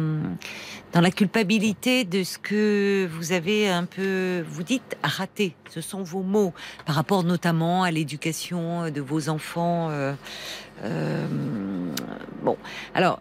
dans 0.92 1.00
la 1.00 1.10
culpabilité 1.10 2.04
de 2.04 2.22
ce 2.24 2.38
que 2.38 3.06
vous 3.12 3.32
avez 3.32 3.68
un 3.68 3.84
peu, 3.84 4.42
vous 4.48 4.62
dites, 4.62 4.96
raté. 5.02 5.54
Ce 5.70 5.80
sont 5.80 6.02
vos 6.02 6.22
mots 6.22 6.54
par 6.86 6.94
rapport 6.94 7.22
notamment 7.22 7.82
à 7.82 7.90
l'éducation 7.90 8.90
de 8.90 9.00
vos 9.00 9.28
enfants. 9.28 9.90
Euh, 9.90 10.14
euh, 10.84 11.26
bon, 12.42 12.56
alors. 12.94 13.20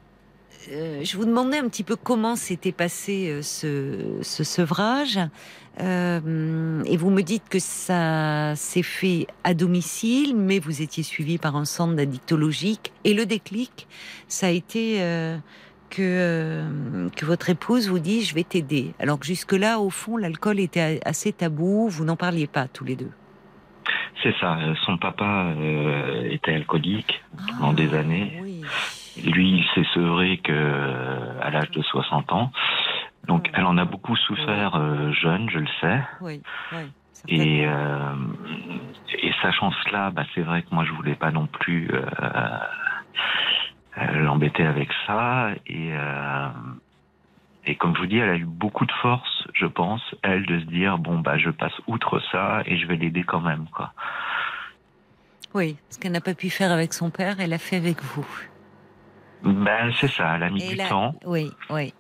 Euh, 0.72 1.04
je 1.04 1.16
vous 1.16 1.26
demandais 1.26 1.60
un 1.60 1.70
petit 1.70 1.84
peu 1.84 1.96
comment 1.96 2.36
s'était 2.36 2.72
passé 2.72 3.42
ce, 3.44 4.18
ce, 4.24 4.44
sevrage. 4.44 5.20
et 5.80 6.98
vous 6.98 7.10
me 7.12 7.22
dites 7.22 7.48
que 7.48 7.60
ça 7.60 8.56
s'est 8.56 8.82
fait 8.82 9.28
à 9.44 9.54
domicile, 9.54 10.36
mais 10.36 10.58
vous 10.58 10.82
étiez 10.82 11.04
suivi 11.04 11.38
par 11.38 11.56
un 11.56 11.66
centre 11.66 11.94
d'addictologique. 11.94 12.94
Et 13.04 13.14
le 13.14 13.28
déclic, 13.28 13.88
ça 14.28 14.48
a 14.48 14.50
été 14.50 15.04
que, 15.96 16.02
euh, 16.02 17.10
que 17.16 17.26
votre 17.26 17.50
épouse 17.50 17.90
vous 17.90 18.00
dit 18.00 18.24
je 18.24 18.36
vais 18.36 18.44
t'aider, 18.44 18.94
alors 19.00 19.20
que 19.20 19.26
jusque-là, 19.26 19.80
au 19.80 19.90
fond, 19.90 20.18
l'alcool 20.18 20.60
était 20.60 21.00
assez 21.06 21.32
tabou, 21.32 21.88
vous 21.88 22.06
n'en 22.06 22.16
parliez 22.16 22.48
pas 22.48 22.68
tous 22.68 22.84
les 22.84 22.96
deux. 22.96 23.12
C'est 24.24 24.34
ça. 24.40 24.58
Euh, 24.58 24.74
son 24.86 24.98
papa 24.98 25.54
euh, 25.58 26.30
était 26.30 26.54
alcoolique 26.54 27.24
pendant 27.60 27.74
des 27.74 27.94
années. 27.94 28.42
Lui, 29.24 29.60
il 29.60 29.66
s'est 29.74 29.88
sevré 29.94 30.38
que 30.38 31.40
à 31.42 31.50
l'âge 31.50 31.72
de 31.72 31.82
60 31.82 32.32
ans. 32.34 32.52
Donc, 33.28 33.50
elle 33.54 33.66
en 33.66 33.78
a 33.78 33.86
beaucoup 33.86 34.16
souffert 34.16 34.76
euh, 34.76 35.12
jeune, 35.14 35.50
je 35.50 35.60
le 35.60 35.68
sais. 35.82 36.00
Oui, 36.22 36.42
oui. 36.74 36.92
Et, 37.28 37.66
euh, 37.66 38.16
et 39.22 39.32
sachant 39.42 39.72
cela, 39.84 40.12
bah, 40.12 40.24
c'est 40.36 40.42
vrai 40.42 40.62
que 40.62 40.68
moi, 40.72 40.84
je 40.86 40.92
voulais 40.92 41.16
pas 41.16 41.32
non 41.32 41.48
plus 41.48 41.90
euh, 41.92 42.02
euh 42.22 42.60
l'embêter 43.96 44.66
avec 44.66 44.90
ça. 45.08 45.50
Et, 45.68 45.92
euh, 45.94 46.50
et 47.66 47.76
comme 47.76 47.96
je 47.96 48.02
vous 48.02 48.08
dis, 48.08 48.18
elle 48.18 48.30
a 48.30 48.36
eu 48.36 48.46
beaucoup 48.46 48.86
de 48.86 48.92
force, 49.02 49.48
je 49.54 49.66
pense, 49.66 50.02
elle, 50.22 50.46
de 50.46 50.60
se 50.60 50.66
dire 50.66 50.98
bon, 50.98 51.20
bah, 51.20 51.38
je 51.38 51.50
passe 51.50 51.74
outre 51.88 52.20
ça 52.32 52.62
et 52.66 52.78
je 52.78 52.88
vais 52.88 52.96
l'aider 52.96 53.24
quand 53.24 53.42
même, 53.42 53.66
quoi. 53.74 53.94
Oui, 55.54 55.78
ce 55.90 55.98
qu'elle 55.98 56.12
n'a 56.12 56.22
pas 56.22 56.34
pu 56.34 56.50
faire 56.50 56.72
avec 56.72 56.94
son 56.94 57.10
père, 57.10 57.40
elle 57.40 57.52
l'a 57.52 57.58
fait 57.58 57.78
avec 57.78 58.02
vous. 58.02 58.28
Ben, 59.44 59.92
c'est 60.00 60.10
ça, 60.10 60.36
elle 60.36 60.44
a 60.44 60.50
mis 60.50 60.68
du 60.68 60.78
temps. 60.78 61.16
Oui, 61.26 61.52
oui. 61.70 61.94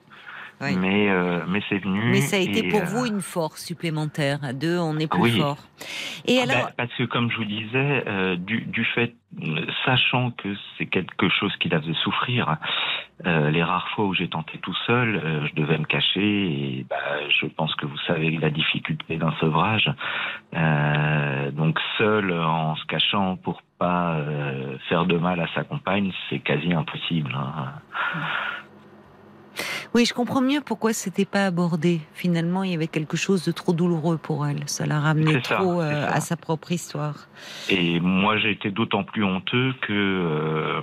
Mais, 0.62 1.10
euh, 1.10 1.43
mais 1.47 1.62
c'est 1.70 1.80
venu. 1.80 2.12
Mais 2.12 2.22
ça 2.22 2.38
a 2.38 2.39
été 2.39 2.70
pour 2.70 2.82
euh, 2.82 2.86
vous 2.86 3.06
une 3.06 3.22
force 3.22 3.64
supplémentaire. 3.64 4.39
À 4.43 4.53
deux, 4.53 4.78
on 4.78 4.97
est 4.97 5.08
plus 5.08 5.32
fort. 5.32 5.58
Et 6.26 6.39
ah 6.41 6.45
ben, 6.45 6.56
alors... 6.56 6.72
parce 6.78 6.93
que, 6.93 7.03
comme 7.03 7.30
je 7.30 7.38
vous 7.38 7.45
disais, 7.45 8.03
euh, 8.08 8.36
du, 8.36 8.62
du 8.62 8.86
fait, 8.86 9.14
sachant 9.84 10.32
que 10.32 10.56
c'est 10.78 10.86
quelque 10.86 11.28
chose 11.30 11.53
qui 11.58 11.68
la 11.68 11.82
faisait 11.82 11.93
souffrir, 12.03 12.58
les 13.24 13.64
rares 13.64 13.89
fois 13.89 14.06
où 14.06 14.14
j'ai 14.14 14.28
tenté 14.30 14.58
tout 14.60 14.76
seul, 14.86 15.22
je 15.49 15.56
devais 15.56 15.78
me 15.78 15.86
cacher. 15.86 16.22
Et 16.22 16.86
bah, 16.89 16.95
je 17.30 17.47
pense 17.47 17.74
que 17.76 17.86
vous 17.86 17.97
savez 18.08 18.32
la 18.32 18.49
difficulté 18.49 19.18
d'un 19.18 19.34
sevrage. 19.41 19.91
donc, 21.53 21.80
seul, 21.97 22.32
en 22.32 22.76
se 22.76 22.86
cachant 22.86 23.36
pour 23.38 23.62
pas 23.78 24.18
faire 24.88 25.06
de 25.06 25.18
mal 25.18 25.39
à 25.41 25.47
sa 25.53 25.64
compagne, 25.64 26.14
c'est 26.30 26.39
quasi 26.39 26.72
impossible. 26.74 27.36
Hein. 27.36 27.74
Oui, 29.93 30.06
je 30.06 30.14
comprends 30.14 30.41
mieux 30.41 30.62
pourquoi 30.62 30.93
c'était 30.93 31.26
pas 31.26 31.45
abordé. 31.45 32.01
Finalement, 32.14 32.64
il 32.64 32.72
y 32.72 32.76
avait 32.76 32.88
quelque 32.88 33.18
chose 33.18 33.45
de 33.45 33.51
trop 33.51 33.74
douloureux 33.74 34.18
pour 34.18 34.45
elle. 34.45 34.60
Ça 34.68 34.86
l'a 34.86 34.99
ramené 34.99 35.41
trop 35.41 35.82
euh, 35.82 36.08
à 36.08 36.20
sa 36.20 36.36
propre 36.36 36.72
histoire. 36.72 37.28
Et 37.70 37.99
moi, 37.99 38.38
j'ai 38.38 38.51
été 38.51 38.72
d'autant 38.72 39.03
plus 39.03 39.24
honteux 39.24 39.74
que 39.82 39.93
euh, 39.93 40.82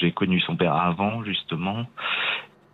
j'ai 0.00 0.12
connu 0.12 0.40
son 0.40 0.56
père 0.56 0.74
avant, 0.74 1.24
justement, 1.24 1.86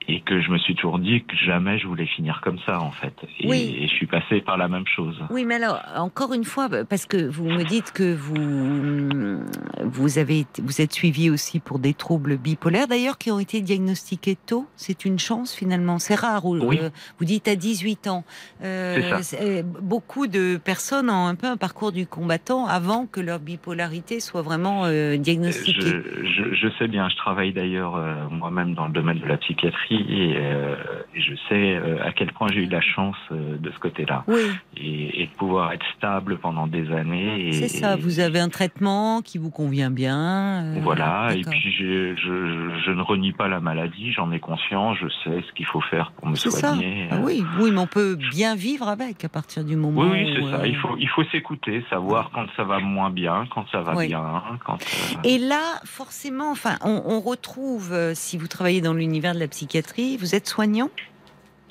et 0.09 0.21
que 0.21 0.41
je 0.41 0.51
me 0.51 0.59
suis 0.59 0.75
toujours 0.75 0.99
dit 0.99 1.23
que 1.25 1.37
jamais 1.37 1.79
je 1.79 1.87
voulais 1.87 2.07
finir 2.07 2.41
comme 2.43 2.59
ça 2.67 2.81
en 2.81 2.91
fait. 2.91 3.15
Et, 3.41 3.49
oui. 3.49 3.77
et 3.79 3.89
je 3.89 3.93
suis 3.95 4.07
passé 4.07 4.41
par 4.41 4.57
la 4.57 4.69
même 4.69 4.87
chose. 4.87 5.19
Oui, 5.31 5.45
mais 5.45 5.57
alors 5.57 5.81
encore 5.97 6.33
une 6.33 6.45
fois, 6.45 6.69
parce 6.89 7.07
que 7.07 7.29
vous 7.29 7.45
me 7.45 7.65
dites 7.65 7.93
que 7.93 8.15
vous 8.15 9.43
vous 9.85 10.19
avez 10.19 10.47
vous 10.63 10.81
êtes 10.81 10.93
suivi 10.93 11.31
aussi 11.31 11.61
pour 11.61 11.79
des 11.79 11.95
troubles 11.95 12.37
bipolaires 12.37 12.89
d'ailleurs 12.89 13.19
qui 13.19 13.31
ont 13.31 13.39
été 13.39 13.61
diagnostiqués 13.61 14.37
tôt. 14.47 14.67
C'est 14.77 15.05
une 15.05 15.19
chance 15.19 15.55
finalement. 15.55 15.99
C'est 15.99 16.15
rare. 16.15 16.45
Oui. 16.45 16.79
Euh, 16.81 16.91
vous 17.19 17.25
dites 17.25 17.49
à 17.49 17.57
18 17.57 18.09
ans. 18.09 18.25
Euh, 18.63 19.21
euh, 19.41 19.63
beaucoup 19.63 20.27
de 20.27 20.57
personnes 20.57 21.11
ont 21.11 21.27
un 21.27 21.35
peu 21.35 21.47
un 21.47 21.57
parcours 21.57 21.93
du 21.93 22.07
combattant 22.07 22.67
avant 22.67 23.07
que 23.07 23.21
leur 23.21 23.39
bipolarité 23.39 24.21
soit 24.21 24.43
vraiment 24.43 24.85
euh, 24.85 25.17
diagnostiquée. 25.17 25.81
Je, 25.81 26.27
je, 26.27 26.55
je, 26.55 26.69
sais 26.79 26.89
bien. 26.89 27.09
Je 27.09 27.17
travaille 27.17 27.53
d'ailleurs 27.53 27.99
moi-même 28.31 28.75
dans 28.75 28.87
le 28.87 28.93
domaine 28.93 29.19
de 29.19 29.27
la 29.27 29.37
psychiatrie 29.37 29.92
euh, 29.95 30.75
et, 31.15 31.21
je 31.21 31.35
sais 31.49 31.77
euh, 31.77 32.05
à 32.05 32.13
quel 32.13 32.33
point 32.33 32.49
j'ai 32.53 32.61
eu 32.61 32.67
la 32.67 32.81
chance 32.81 33.17
euh, 33.31 33.57
de 33.59 33.71
ce 33.71 33.79
côté-là. 33.79 34.25
Oui. 34.27 34.41
Et, 34.77 35.27
de 35.27 35.37
pouvoir 35.39 35.73
être 35.73 35.85
stable 35.97 36.39
pendant 36.39 36.67
des 36.67 36.91
années. 36.93 37.53
C'est 37.53 37.69
ça, 37.69 37.97
vous 37.97 38.21
avez 38.21 38.41
un 38.41 38.49
traitement 38.49 39.23
qui 39.23 39.39
vous 39.39 39.51
convient 39.51 39.91
bien. 39.91 40.75
voilà, 40.83 41.29
et 41.35 41.43
puis 41.43 41.73
je, 41.73 42.15
je, 42.17 42.91
ne 42.91 43.03
renie 43.03 43.33
pas 43.33 43.49
la 43.49 43.61
maladie, 43.61 44.13
j'en 44.13 44.31
ai 44.33 44.41
conscience, 44.41 44.99
je 45.01 45.09
sais 45.25 45.43
ce 45.47 45.53
qu'il 45.53 45.67
faut 45.67 45.81
faire 45.81 46.13
pour 46.13 46.29
me 46.29 46.35
soigner. 46.35 47.07
Ça. 47.09 47.17
Ah 47.17 47.21
oui, 47.23 47.45
oui, 47.61 47.71
mais 47.73 47.79
on 47.79 47.87
peut 47.87 48.17
bien 48.17 48.55
vivre 48.55 48.89
avec 48.89 49.25
à 49.25 49.29
partir 49.29 49.65
du 49.65 49.77
moment 49.77 50.03
oui, 50.03 50.09
oui, 50.13 50.35
c'est 50.37 50.51
ça. 50.51 50.67
Il 50.67 50.77
faut, 50.77 50.97
il 50.99 51.09
faut 51.09 51.25
s'écouter, 51.25 51.85
savoir 51.89 52.31
quand 52.35 52.47
ça 52.57 52.65
va 52.65 52.79
moins 52.81 53.11
bien, 53.11 53.47
quand 53.55 53.65
ça 53.71 53.81
va 53.81 53.95
bien. 54.05 54.43
Quand, 54.65 54.79
Et 55.25 55.39
là, 55.39 55.81
forcément, 55.85 56.51
enfin, 56.51 56.77
on, 56.85 57.03
on 57.07 57.21
retrouve, 57.21 57.95
si 58.15 58.37
vous 58.37 58.49
travaillez 58.49 58.81
dans 58.81 58.95
l'univers 58.95 59.35
de 59.35 59.41
la 59.41 59.49
psychiatrie, 59.49 59.82
vous 60.19 60.35
êtes 60.35 60.47
soignant? 60.47 60.91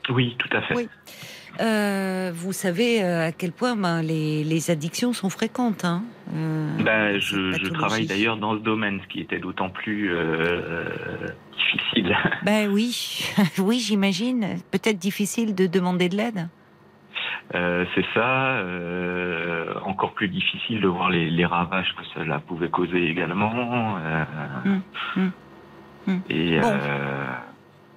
Oui, 0.10 0.36
tout 0.38 0.50
à 0.56 0.62
fait. 0.62 0.90
Euh, 1.60 2.32
vous 2.34 2.54
savez 2.54 3.04
euh, 3.04 3.28
à 3.28 3.32
quel 3.32 3.52
point 3.52 3.76
ben, 3.76 4.02
les, 4.02 4.72
addictions 4.72 5.14
sont 5.14 5.30
fréquentes. 5.30 5.86
Hein 5.86 6.04
euh, 6.34 6.78
ben, 6.82 7.20
je, 7.20 7.70
travaille 7.70 8.06
d'ailleurs 8.06 8.38
dans 8.38 8.54
ce 8.54 8.64
domaine, 8.64 9.00
ce 9.04 9.08
qui 9.08 9.20
était 9.20 9.40
d'autant 9.40 9.70
plus 9.70 10.12
difficile. 11.58 12.18
Ben 12.44 12.70
oui, 12.72 13.26
oui, 13.60 13.80
j'imagine. 13.80 14.58
Peut-être 14.72 14.98
difficile 14.98 15.54
de 15.54 15.68
demander 15.68 16.10
de 16.10 16.18
l'aide. 16.18 16.48
c'est 17.52 18.06
ça. 18.14 18.64
encore 19.86 20.14
plus 20.14 20.30
difficile 20.30 20.82
de 20.82 20.88
voir 20.88 21.10
les, 21.10 21.46
ravages 21.46 21.94
que 21.98 22.04
cela 22.16 22.40
pouvait 22.40 22.70
causer 22.70 23.04
également. 23.04 23.96
Hum, 24.66 24.82
hum, 25.18 25.32
hum. 26.08 26.22
Et 26.30 26.60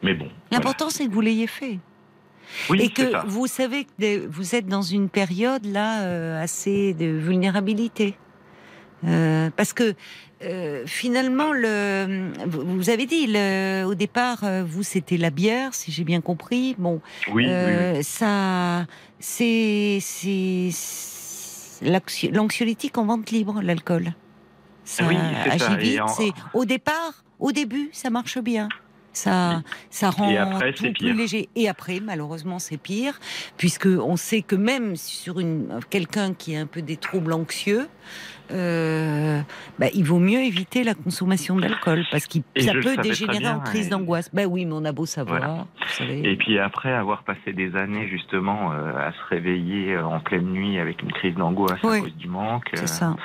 mais 0.05 0.15
bon. 0.15 0.29
L'important, 0.53 0.91
c'est 0.91 1.07
que 1.07 1.11
vous 1.11 1.21
l'ayez 1.23 1.47
fait. 1.47 1.79
Oui, 2.69 2.83
et 2.83 2.91
que 2.91 3.27
vous 3.27 3.47
savez 3.47 3.85
que 3.85 4.27
vous 4.27 4.55
êtes 4.55 4.67
dans 4.67 4.83
une 4.83 5.09
période 5.09 5.65
là 5.65 6.03
euh, 6.03 6.43
assez 6.43 6.93
de 6.95 7.07
vulnérabilité. 7.07 8.17
Euh, 9.07 9.51
parce 9.57 9.73
que 9.73 9.95
euh, 10.43 10.85
finalement, 10.87 11.53
le, 11.53 12.33
vous 12.47 12.91
avez 12.91 13.07
dit 13.07 13.27
le, 13.29 13.85
au 13.85 13.95
départ, 13.95 14.45
vous 14.67 14.83
c'était 14.83 15.17
la 15.17 15.31
bière, 15.31 15.75
si 15.75 15.91
j'ai 15.91 16.05
bien 16.05 16.21
compris. 16.21 16.77
Bon, 16.79 17.01
oui, 17.33 17.49
ça, 18.03 18.87
c'est 19.19 19.99
l'anxiolytique 21.83 22.99
en 22.99 23.07
vente 23.07 23.31
libre, 23.31 23.63
l'alcool. 23.63 24.13
Ça 24.85 25.09
vite. 25.09 26.01
C'est 26.09 26.33
au 26.53 26.67
départ, 26.67 27.25
au 27.41 27.53
début, 27.53 27.89
ça 27.93 28.11
marche 28.11 28.39
bien. 28.39 28.69
Ça, 29.15 29.63
ça 29.91 30.11
rend 30.11 30.31
tout 30.77 30.93
plus 30.93 31.13
léger. 31.13 31.49
Et 31.57 31.69
après, 31.69 32.01
malheureusement, 32.01 32.59
c'est 32.59 32.77
pire, 32.77 33.19
puisque 33.57 33.87
on 33.87 34.17
sait 34.17 34.43
que 34.43 34.57
même 34.57 34.97
sur 34.97 35.41
une 35.41 35.81
quelqu'un 35.91 36.35
qui 36.35 36.57
a 36.57 36.61
un 36.61 36.67
peu 36.67 36.83
des 36.83 36.97
troubles 36.97 37.33
anxieux, 37.33 37.89
euh, 38.51 39.41
bah, 39.79 39.87
il 39.95 40.05
vaut 40.05 40.19
mieux 40.19 40.41
éviter 40.41 40.85
la 40.85 40.95
consommation 40.95 41.57
d'alcool 41.57 42.05
parce 42.11 42.27
que 42.27 42.39
ça 42.59 42.73
peut 42.73 42.97
dégénérer 43.03 43.49
en 43.49 43.61
crise 43.61 43.89
d'angoisse. 43.89 44.31
Ben 44.35 44.47
oui, 44.47 44.67
mais 44.67 44.75
on 44.75 44.85
a 44.85 44.93
beau 44.93 45.07
savoir. 45.07 45.67
Et 46.01 46.37
puis 46.37 46.59
après 46.59 46.93
avoir 46.93 47.23
passé 47.23 47.53
des 47.53 47.75
années 47.77 48.09
justement 48.09 48.73
euh, 48.73 49.09
à 49.09 49.13
se 49.13 49.29
réveiller 49.31 49.97
en 49.99 50.21
pleine 50.21 50.51
nuit 50.51 50.79
avec 50.79 51.03
une 51.03 51.13
crise 51.13 51.35
d'angoisse 51.35 51.79
à 51.83 52.01
cause 52.01 52.15
du 52.17 52.29
manque. 52.29 52.71
C'est 52.75 52.89
ça. 52.89 53.17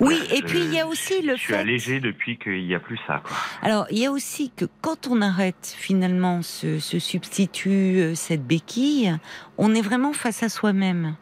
Oui, 0.00 0.18
et 0.32 0.42
puis 0.42 0.58
il 0.58 0.74
y 0.74 0.80
a 0.80 0.86
aussi 0.86 1.22
le 1.22 1.36
je 1.36 1.40
suis 1.40 1.54
allégé 1.54 2.00
depuis 2.00 2.38
qu'il 2.38 2.66
n'y 2.66 2.74
a 2.74 2.80
plus 2.80 2.98
ça. 3.06 3.22
Alors, 3.62 3.86
il 3.90 3.98
y 3.98 4.06
a 4.06 4.10
aussi 4.10 4.50
que 4.50 4.64
quand 4.80 5.08
on 5.08 5.20
arrête 5.22 5.74
finalement 5.78 6.42
ce, 6.42 6.78
substitut, 6.78 7.98
euh, 7.98 8.14
cette 8.14 8.46
béquille, 8.46 9.16
on 9.58 9.74
est 9.74 9.82
vraiment 9.82 10.12
face 10.12 10.42
à 10.42 10.48
soi-même. 10.48 11.16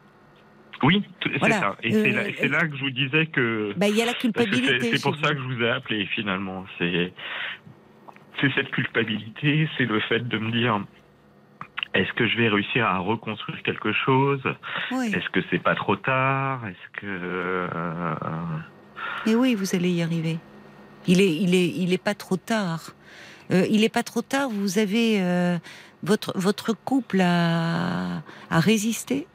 Oui, 0.83 1.03
c'est 1.23 1.51
ça. 1.51 1.77
Et 1.83 1.95
euh, 1.95 2.31
c'est 2.39 2.49
là, 2.49 2.67
que 2.67 2.77
je 2.77 2.83
vous 2.83 2.91
disais 2.91 3.27
que. 3.27 3.73
Bah, 3.77 3.89
il 3.89 3.97
y 3.97 4.03
a 4.03 4.07
la 4.07 4.15
culpabilité. 4.15 4.79
C'est 4.97 5.03
pour 5.03 5.17
ça 5.17 5.35
que 5.35 5.41
je 5.41 5.55
vous 5.55 5.63
ai 5.63 5.71
appelé 5.71 6.07
finalement. 6.07 6.65
C'est 6.79 7.13
cette 8.55 8.71
culpabilité, 8.71 9.69
c'est 9.77 9.85
le 9.85 9.99
fait 10.01 10.27
de 10.27 10.39
me 10.39 10.53
dire 10.53 10.81
est-ce 11.99 12.13
que 12.13 12.29
je 12.29 12.37
vais 12.37 12.49
réussir 12.49 12.87
à 12.87 12.99
reconstruire 12.99 13.61
quelque 13.65 13.93
chose? 13.93 14.41
Est-ce 14.93 15.29
que 15.31 15.41
c'est 15.51 15.59
pas 15.59 15.75
trop 15.75 15.97
tard? 15.97 16.65
Est-ce 16.67 17.01
que 17.01 17.07
euh, 17.07 17.67
Mais 19.27 19.35
oui, 19.35 19.57
vous 19.57 19.75
allez 19.75 19.91
y 19.91 20.03
arriver. 20.03 20.39
Il 21.09 21.21
est, 21.21 21.35
il 21.35 21.55
est, 21.57 21.67
il 21.69 21.93
est 21.93 22.03
pas 22.03 22.15
trop 22.15 22.37
tard. 22.37 22.93
Euh, 23.51 23.67
il 23.69 23.83
est 23.83 23.89
pas 23.93 24.05
trop 24.05 24.23
tard. 24.23 24.49
Vous 24.49 24.79
avez 24.79 25.21
euh, 25.21 25.59
votre 26.05 26.33
votre 26.39 26.73
couple 26.73 27.21
a, 27.21 28.23
a 28.51 28.61
résisté? 28.61 29.27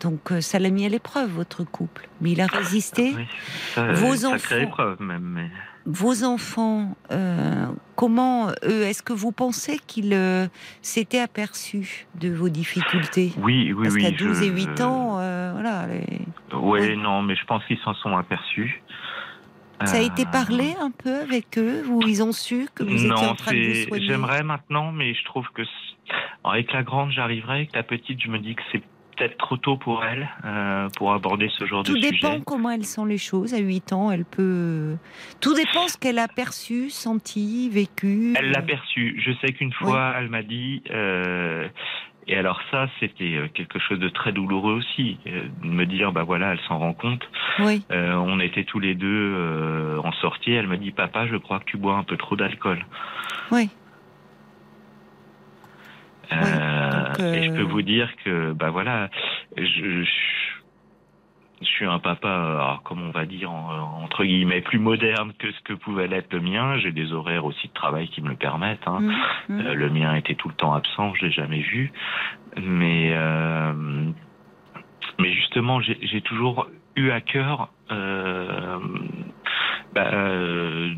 Donc 0.00 0.30
ça 0.40 0.58
l'a 0.58 0.68
mis 0.68 0.84
à 0.84 0.90
l'épreuve 0.90 1.30
votre 1.30 1.64
couple, 1.64 2.08
mais 2.20 2.32
il 2.32 2.40
a 2.42 2.46
résisté. 2.46 3.14
Vos 3.76 4.26
enfants, 4.26 4.56
épreuve 4.56 5.00
même. 5.00 5.22
Mais 5.22 5.50
vos 5.86 6.24
enfants, 6.24 6.96
euh, 7.12 7.66
comment, 7.94 8.48
eux, 8.64 8.82
est-ce 8.82 9.02
que 9.02 9.12
vous 9.12 9.32
pensez 9.32 9.78
qu'ils 9.86 10.12
euh, 10.12 10.48
s'étaient 10.82 11.20
aperçus 11.20 12.06
de 12.20 12.28
vos 12.28 12.48
difficultés? 12.48 13.32
Oui, 13.38 13.72
oui, 13.72 13.84
Parce 13.84 13.94
oui. 13.94 14.02
qu'à 14.02 14.10
12 14.10 14.42
et 14.42 14.48
8 14.48 14.80
ans, 14.80 15.18
euh, 15.18 15.52
voilà. 15.52 15.86
Oui, 16.52 16.96
non, 16.96 17.22
mais 17.22 17.36
je 17.36 17.44
pense 17.46 17.64
qu'ils 17.66 17.78
s'en 17.78 17.94
sont 17.94 18.16
aperçus. 18.16 18.82
Ça 19.84 19.98
a 19.98 20.00
été 20.00 20.24
parlé 20.24 20.74
un 20.80 20.90
peu 20.90 21.20
avec 21.20 21.58
eux 21.58 21.84
Ou 21.90 22.00
ils 22.06 22.22
ont 22.22 22.32
su 22.32 22.66
que 22.74 22.82
vous 22.82 23.04
étiez 23.04 23.26
en 23.26 23.34
train 23.34 23.52
de 23.52 23.82
vous 23.82 23.88
soigner? 23.88 24.06
J'aimerais 24.06 24.42
maintenant, 24.42 24.90
mais 24.90 25.12
je 25.14 25.22
trouve 25.24 25.46
que 25.54 25.62
avec 26.44 26.72
la 26.72 26.82
grande, 26.82 27.10
j'arriverai. 27.10 27.54
Avec 27.56 27.74
la 27.74 27.82
petite, 27.82 28.20
je 28.22 28.28
me 28.28 28.38
dis 28.38 28.54
que 28.54 28.62
c'est 28.72 28.82
peut-être 29.16 29.36
trop 29.38 29.56
tôt 29.56 29.76
pour 29.76 30.04
elle 30.04 30.28
euh, 30.44 30.88
pour 30.96 31.12
aborder 31.12 31.50
ce 31.58 31.66
genre 31.66 31.82
de 31.82 31.94
sujet. 31.94 32.08
Tout 32.08 32.14
dépend 32.14 32.40
comment 32.40 32.70
elle 32.70 32.84
sent 32.84 33.06
les 33.06 33.18
choses. 33.18 33.54
À 33.54 33.58
8 33.58 33.92
ans, 33.92 34.10
elle 34.10 34.24
peut. 34.24 34.96
Tout 35.40 35.54
dépend 35.54 35.88
ce 35.88 35.98
qu'elle 35.98 36.18
a 36.18 36.28
perçu, 36.28 36.90
senti, 36.90 37.68
vécu. 37.70 38.34
Elle 38.36 38.50
l'a 38.50 38.62
perçu. 38.62 39.20
Je 39.24 39.32
sais 39.40 39.52
qu'une 39.52 39.72
fois, 39.72 40.14
elle 40.18 40.28
m'a 40.28 40.42
dit. 40.42 40.82
Euh, 40.90 41.68
et 42.28 42.36
alors 42.36 42.60
ça, 42.72 42.88
c'était 42.98 43.36
euh, 43.36 43.48
quelque 43.54 43.78
chose 43.78 44.00
de 44.00 44.08
très 44.08 44.32
douloureux 44.32 44.74
aussi, 44.74 45.18
de 45.24 45.68
me 45.68 45.86
dire, 45.86 46.10
bah 46.10 46.24
voilà, 46.24 46.52
elle 46.52 46.60
s'en 46.66 46.78
rend 46.78 46.92
compte. 46.92 47.22
Oui. 47.60 47.84
on 47.90 48.40
était 48.40 48.64
tous 48.64 48.80
les 48.80 48.94
deux 48.94 49.98
en 50.02 50.12
sortie. 50.12 50.52
Elle 50.52 50.66
m'a 50.66 50.76
dit, 50.76 50.90
papa, 50.90 51.26
je 51.26 51.36
crois 51.36 51.60
que 51.60 51.64
tu 51.64 51.76
bois 51.76 51.94
un 51.94 52.04
peu 52.04 52.16
trop 52.16 52.36
d'alcool. 52.36 52.84
Oui. 53.50 53.70
Euh, 56.32 57.34
et 57.34 57.44
je 57.44 57.50
peux 57.50 57.60
euh, 57.60 57.64
vous 57.64 57.82
dire 57.82 58.10
que, 58.24 58.52
bah 58.52 58.70
voilà, 58.70 59.08
je, 59.56 60.04
je 61.62 61.66
suis 61.66 61.86
un 61.86 61.98
papa, 61.98 62.28
alors, 62.28 62.82
comme 62.82 63.02
on 63.02 63.10
va 63.10 63.24
dire, 63.24 63.50
entre 63.50 64.24
guillemets, 64.24 64.60
plus 64.60 64.78
moderne 64.78 65.32
que 65.38 65.50
ce 65.50 65.60
que 65.62 65.72
pouvait 65.72 66.06
l'être 66.06 66.32
le 66.32 66.40
mien. 66.40 66.78
J'ai 66.78 66.92
des 66.92 67.12
horaires 67.12 67.44
aussi 67.44 67.68
de 67.68 67.72
travail 67.72 68.08
qui 68.08 68.20
me 68.20 68.28
le 68.28 68.36
permettent. 68.36 68.86
Hein. 68.86 69.00
Mmh, 69.00 69.12
mmh. 69.48 69.60
Euh, 69.60 69.74
le 69.74 69.90
mien 69.90 70.14
était 70.14 70.34
tout 70.34 70.48
le 70.48 70.54
temps 70.54 70.74
absent, 70.74 71.14
je 71.14 71.26
l'ai 71.26 71.32
jamais 71.32 71.60
vu. 71.60 71.92
Mais, 72.56 73.10
euh, 73.12 73.72
mais 75.18 75.32
justement, 75.32 75.80
j'ai 75.80 76.20
toujours 76.22 76.68
eu 76.96 77.10
à 77.10 77.20
cœur 77.20 77.68
euh, 77.90 78.78
bah, 79.94 80.10
euh, 80.12 80.92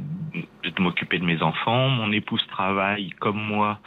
de 0.64 0.82
m'occuper 0.82 1.18
de 1.18 1.24
mes 1.24 1.42
enfants. 1.42 1.88
Mon 1.88 2.12
épouse 2.12 2.44
travaille 2.48 3.10
comme 3.10 3.40
moi 3.40 3.78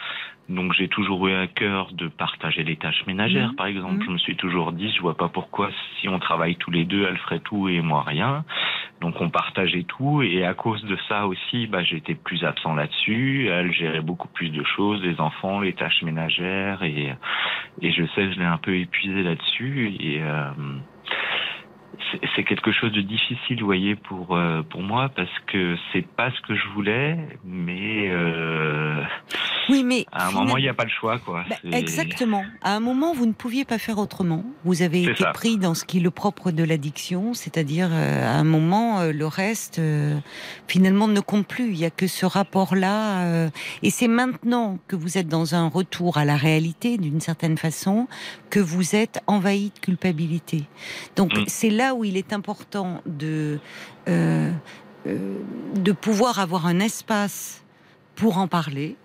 donc 0.51 0.73
j'ai 0.73 0.87
toujours 0.87 1.27
eu 1.27 1.33
à 1.33 1.47
cœur 1.47 1.91
de 1.93 2.07
partager 2.07 2.63
les 2.63 2.75
tâches 2.75 3.05
ménagères, 3.07 3.53
mmh. 3.53 3.55
par 3.55 3.65
exemple. 3.67 3.95
Mmh. 3.95 4.05
Je 4.05 4.11
me 4.11 4.17
suis 4.17 4.35
toujours 4.35 4.71
dit, 4.71 4.91
je 4.95 5.01
vois 5.01 5.15
pas 5.15 5.29
pourquoi 5.29 5.69
si 5.99 6.09
on 6.09 6.19
travaille 6.19 6.55
tous 6.55 6.71
les 6.71 6.85
deux, 6.85 7.05
elle 7.07 7.17
ferait 7.17 7.39
tout 7.39 7.69
et 7.69 7.81
moi 7.81 8.03
rien. 8.03 8.43
Donc 8.99 9.19
on 9.19 9.29
partageait 9.29 9.83
tout 9.83 10.21
et 10.21 10.45
à 10.45 10.53
cause 10.53 10.83
de 10.83 10.97
ça 11.09 11.25
aussi, 11.25 11.67
bah, 11.67 11.83
j'étais 11.83 12.13
plus 12.13 12.43
absent 12.43 12.75
là-dessus. 12.75 13.47
Elle 13.49 13.73
gérait 13.73 14.01
beaucoup 14.01 14.27
plus 14.27 14.49
de 14.49 14.63
choses, 14.63 15.01
les 15.01 15.19
enfants, 15.19 15.59
les 15.59 15.73
tâches 15.73 16.03
ménagères 16.03 16.83
et 16.83 17.13
et 17.81 17.91
je 17.91 18.03
sais, 18.13 18.31
je 18.31 18.39
l'ai 18.39 18.45
un 18.45 18.57
peu 18.57 18.75
épuisé 18.75 19.23
là-dessus 19.23 19.95
et 19.99 20.21
euh, 20.21 20.51
c'est 22.35 22.43
quelque 22.43 22.71
chose 22.71 22.91
de 22.91 23.01
difficile, 23.01 23.59
vous 23.59 23.65
voyez, 23.65 23.95
pour 23.95 24.35
euh, 24.35 24.61
pour 24.63 24.81
moi 24.81 25.09
parce 25.09 25.39
que 25.47 25.77
c'est 25.91 26.07
pas 26.07 26.31
ce 26.31 26.41
que 26.41 26.55
je 26.55 26.67
voulais, 26.69 27.17
mais 27.43 28.09
euh, 28.09 29.01
oui, 29.69 29.83
mais 29.83 30.05
à 30.11 30.27
un 30.27 30.31
moment 30.31 30.57
il 30.57 30.63
n'y 30.63 30.69
a 30.69 30.73
pas 30.73 30.83
le 30.83 30.89
choix, 30.89 31.19
quoi. 31.19 31.43
Bah, 31.49 31.55
exactement. 31.71 32.43
À 32.61 32.75
un 32.75 32.79
moment, 32.79 33.13
vous 33.13 33.25
ne 33.25 33.33
pouviez 33.33 33.65
pas 33.65 33.77
faire 33.77 33.97
autrement. 33.97 34.43
Vous 34.63 34.81
avez 34.81 35.03
été 35.03 35.23
pris 35.33 35.57
dans 35.57 35.73
ce 35.73 35.85
qui 35.85 35.97
est 35.97 36.01
le 36.01 36.11
propre 36.11 36.51
de 36.51 36.63
l'addiction, 36.63 37.33
c'est-à-dire 37.33 37.89
euh, 37.91 38.25
à 38.25 38.37
un 38.37 38.43
moment 38.43 39.03
le 39.03 39.27
reste 39.27 39.81
finalement 40.67 41.07
ne 41.07 41.19
compte 41.19 41.47
plus. 41.47 41.69
Il 41.69 41.77
y 41.77 41.85
a 41.85 41.89
que 41.89 42.07
ce 42.07 42.25
rapport-là, 42.25 43.49
et 43.83 43.89
c'est 43.89 44.07
maintenant 44.07 44.79
que 44.87 44.95
vous 44.95 45.17
êtes 45.17 45.27
dans 45.27 45.55
un 45.55 45.67
retour 45.67 46.17
à 46.17 46.25
la 46.25 46.35
réalité 46.35 46.97
d'une 46.97 47.21
certaine 47.21 47.57
façon 47.57 48.07
que 48.49 48.59
vous 48.59 48.95
êtes 48.95 49.21
envahi 49.27 49.71
de 49.75 49.79
culpabilité. 49.79 50.63
Donc 51.15 51.35
mm. 51.35 51.43
c'est 51.47 51.69
là 51.69 51.95
où 51.95 52.03
il 52.03 52.17
est 52.17 52.33
important 52.33 53.01
de, 53.05 53.59
euh, 54.07 54.51
euh, 55.07 55.37
de 55.75 55.91
pouvoir 55.91 56.39
avoir 56.39 56.65
un 56.65 56.79
espace 56.79 57.63
pour 58.15 58.37
en 58.37 58.47
parler, 58.47 58.95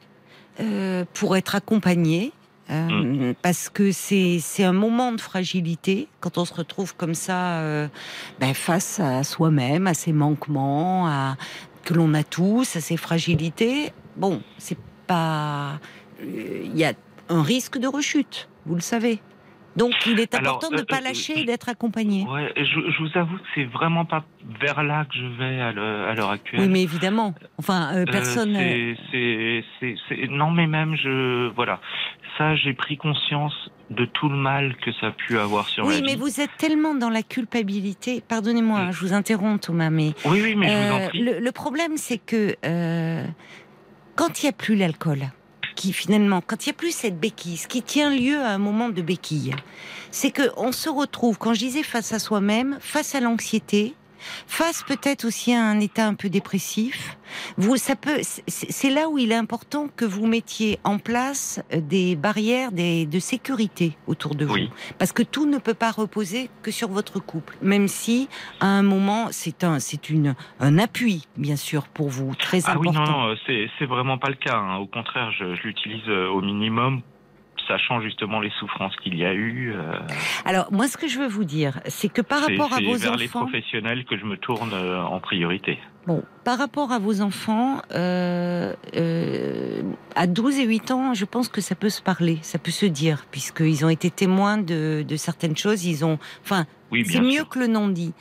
euh, 0.60 1.04
pour 1.14 1.36
être 1.36 1.54
accompagné. 1.54 2.32
Mm. 2.68 3.34
Parce 3.42 3.68
que 3.68 3.92
c'est 3.92 4.64
un 4.64 4.72
moment 4.72 5.12
de 5.12 5.20
fragilité 5.20 6.08
quand 6.18 6.36
on 6.36 6.44
se 6.44 6.52
retrouve 6.52 6.96
comme 6.96 7.14
ça 7.14 7.62
ben, 8.40 8.54
face 8.54 8.98
à 8.98 9.22
soi-même, 9.22 9.86
à 9.86 9.94
ses 9.94 10.12
manquements, 10.12 11.06
à, 11.06 11.36
que 11.84 11.94
l'on 11.94 12.12
a 12.14 12.24
tous, 12.24 12.74
à 12.74 12.80
ses 12.80 12.96
fragilités. 12.96 13.92
Bon, 14.16 14.42
c'est 14.58 14.78
pas. 15.06 15.78
Il 16.20 16.76
y 16.76 16.84
a 16.84 16.92
un 17.28 17.42
risque 17.42 17.78
de 17.78 17.86
rechute, 17.86 18.48
vous 18.66 18.74
le 18.74 18.80
savez. 18.80 19.20
Donc 19.76 19.92
il 20.06 20.18
est 20.20 20.34
important 20.34 20.70
de 20.70 20.76
ne 20.76 20.82
pas 20.82 20.96
euh, 20.96 21.00
euh, 21.00 21.04
lâcher 21.04 21.40
et 21.40 21.44
d'être 21.44 21.68
accompagné. 21.68 22.24
Ouais, 22.24 22.52
je, 22.56 23.02
vous 23.02 23.18
avoue 23.18 23.36
que 23.36 23.44
c'est 23.54 23.64
vraiment 23.64 24.04
pas 24.04 24.24
vers 24.60 24.82
là 24.82 25.04
que 25.04 25.14
je 25.14 25.26
vais 25.38 25.60
à 25.60 25.72
l'heure 25.72 26.30
actuelle. 26.30 26.60
Oui, 26.62 26.68
mais 26.68 26.82
évidemment. 26.82 27.34
Enfin, 27.58 27.94
euh, 27.94 28.04
personne. 28.06 28.56
c'est, 29.12 29.64
non, 30.30 30.50
mais 30.50 30.66
même 30.66 30.96
je, 30.96 31.48
voilà, 31.54 31.80
ça 32.38 32.56
j'ai 32.56 32.72
pris 32.72 32.96
conscience 32.96 33.70
de 33.90 34.04
tout 34.04 34.28
le 34.28 34.36
mal 34.36 34.76
que 34.84 34.90
ça 34.94 35.08
a 35.08 35.10
pu 35.12 35.38
avoir 35.38 35.68
sur 35.68 35.84
oui, 35.84 36.02
mais 36.04 36.16
vous 36.16 36.40
êtes 36.40 36.56
tellement 36.56 36.94
dans 36.94 37.10
la 37.10 37.22
culpabilité. 37.22 38.22
Pardonnez-moi, 38.26 38.86
mm. 38.86 38.92
je 38.92 39.00
vous 39.00 39.12
interromps, 39.12 39.60
Thomas, 39.60 39.90
mais. 39.90 40.12
Oui, 40.24 40.40
oui, 40.42 40.54
mais 40.56 40.68
je 40.68 40.88
vous 40.88 40.94
en 40.94 41.08
prie. 41.08 41.22
Le, 41.22 41.52
problème, 41.52 41.96
c'est 41.96 42.18
que 42.18 42.56
quand 44.16 44.42
il 44.42 44.46
n'y 44.46 44.48
a 44.48 44.52
plus 44.52 44.74
l'alcool 44.74 45.28
qui 45.76 45.92
finalement, 45.92 46.42
quand 46.44 46.66
il 46.66 46.70
n'y 46.70 46.74
a 46.74 46.78
plus 46.78 46.90
cette 46.90 47.20
béquille, 47.20 47.56
ce 47.56 47.68
qui 47.68 47.82
tient 47.82 48.10
lieu 48.10 48.40
à 48.40 48.48
un 48.48 48.58
moment 48.58 48.88
de 48.88 49.02
béquille, 49.02 49.54
c'est 50.10 50.32
que 50.32 50.50
on 50.56 50.72
se 50.72 50.88
retrouve, 50.88 51.38
quand 51.38 51.54
je 51.54 51.60
disais 51.60 51.84
face 51.84 52.12
à 52.12 52.18
soi-même, 52.18 52.78
face 52.80 53.14
à 53.14 53.20
l'anxiété, 53.20 53.94
face 54.46 54.82
peut-être 54.82 55.24
aussi 55.24 55.52
à 55.54 55.62
un 55.62 55.80
état 55.80 56.06
un 56.06 56.14
peu 56.14 56.28
dépressif. 56.28 57.16
Vous, 57.56 57.76
ça 57.76 57.96
peut, 57.96 58.20
c'est 58.46 58.90
là 58.90 59.08
où 59.08 59.18
il 59.18 59.32
est 59.32 59.36
important 59.36 59.88
que 59.96 60.04
vous 60.04 60.26
mettiez 60.26 60.78
en 60.84 60.98
place 60.98 61.60
des 61.72 62.14
barrières 62.14 62.70
des, 62.72 63.04
de 63.04 63.18
sécurité 63.18 63.96
autour 64.06 64.36
de 64.36 64.44
vous, 64.44 64.56
parce 64.98 65.12
que 65.12 65.22
tout 65.22 65.46
ne 65.46 65.58
peut 65.58 65.74
pas 65.74 65.90
reposer 65.90 66.50
que 66.62 66.70
sur 66.70 66.88
votre 66.88 67.18
couple, 67.18 67.56
même 67.62 67.88
si 67.88 68.28
à 68.60 68.66
un 68.66 68.82
moment 68.82 69.28
c'est 69.30 69.64
un, 69.64 69.80
c'est 69.80 70.08
une, 70.08 70.34
un 70.60 70.78
appui 70.78 71.26
bien 71.36 71.56
sûr 71.56 71.88
pour 71.88 72.08
vous 72.08 72.34
très 72.36 72.66
ah 72.66 72.72
important. 72.72 72.90
oui, 72.90 72.96
non, 72.96 73.28
non 73.30 73.68
c'est 73.78 73.86
vraiment 73.86 74.18
pas 74.18 74.28
le 74.28 74.36
cas. 74.36 74.56
Hein. 74.56 74.76
Au 74.76 74.86
contraire, 74.86 75.32
je, 75.32 75.54
je 75.56 75.62
l'utilise 75.62 76.08
euh, 76.08 76.28
au 76.28 76.40
minimum 76.40 77.02
sachant 77.66 78.00
justement 78.00 78.40
les 78.40 78.50
souffrances 78.58 78.94
qu'il 78.96 79.16
y 79.16 79.24
a 79.24 79.32
eu. 79.32 79.72
Euh, 79.74 79.98
Alors 80.44 80.72
moi, 80.72 80.88
ce 80.88 80.96
que 80.96 81.08
je 81.08 81.18
veux 81.18 81.28
vous 81.28 81.44
dire, 81.44 81.80
c'est 81.86 82.08
que 82.08 82.22
par 82.22 82.40
rapport 82.40 82.72
à 82.72 82.80
vos 82.80 82.94
enfants, 82.94 82.98
c'est 82.98 83.08
vers 83.08 83.16
les 83.16 83.28
professionnels 83.28 84.04
que 84.04 84.16
je 84.16 84.24
me 84.24 84.36
tourne 84.36 84.72
euh, 84.72 85.02
en 85.02 85.20
priorité. 85.20 85.78
Bon, 86.06 86.22
par 86.44 86.58
rapport 86.58 86.92
à 86.92 86.98
vos 86.98 87.20
enfants, 87.20 87.82
euh, 87.92 88.72
à 90.14 90.26
12 90.26 90.58
et 90.58 90.64
8 90.64 90.90
ans, 90.92 91.14
je 91.14 91.24
pense 91.24 91.48
que 91.48 91.60
ça 91.60 91.74
peut 91.74 91.90
se 91.90 92.00
parler, 92.00 92.38
ça 92.42 92.58
peut 92.58 92.70
se 92.70 92.86
dire, 92.86 93.24
puisqu'ils 93.30 93.84
ont 93.84 93.88
été 93.88 94.10
témoins 94.10 94.56
de, 94.58 95.04
certaines 95.16 95.56
choses. 95.56 95.84
Ils 95.84 96.04
ont, 96.04 96.18
enfin, 96.44 96.66
c'est 96.92 97.20
mieux 97.20 97.44
que 97.44 97.58
le 97.58 97.66
non 97.66 97.88
dit. 97.88 98.14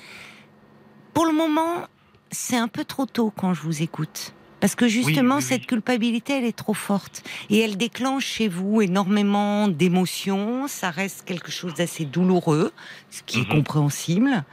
Pour 1.13 1.25
le 1.25 1.33
moment, 1.33 1.87
c'est 2.31 2.57
un 2.57 2.67
peu 2.67 2.83
trop 2.83 3.05
tôt 3.05 3.31
quand 3.35 3.53
je 3.53 3.61
vous 3.61 3.83
écoute. 3.83 4.34
Parce 4.65 4.73
que 4.73 4.87
justement, 4.87 5.41
cette 5.41 5.67
culpabilité, 5.67 6.33
elle 6.33 6.43
est 6.43 6.57
trop 6.57 6.73
forte. 6.73 7.21
Et 7.51 7.59
elle 7.59 7.77
déclenche 7.77 8.25
chez 8.25 8.47
vous 8.47 8.81
énormément 8.81 9.67
d'émotions. 9.67 10.67
Ça 10.67 10.89
reste 10.89 11.23
quelque 11.23 11.51
chose 11.51 11.75
d'assez 11.75 12.03
douloureux, 12.03 12.71
ce 13.11 13.21
qui 13.21 13.41
est 13.41 13.47
mhm. 13.47 13.57
compréhensible. 13.57 14.43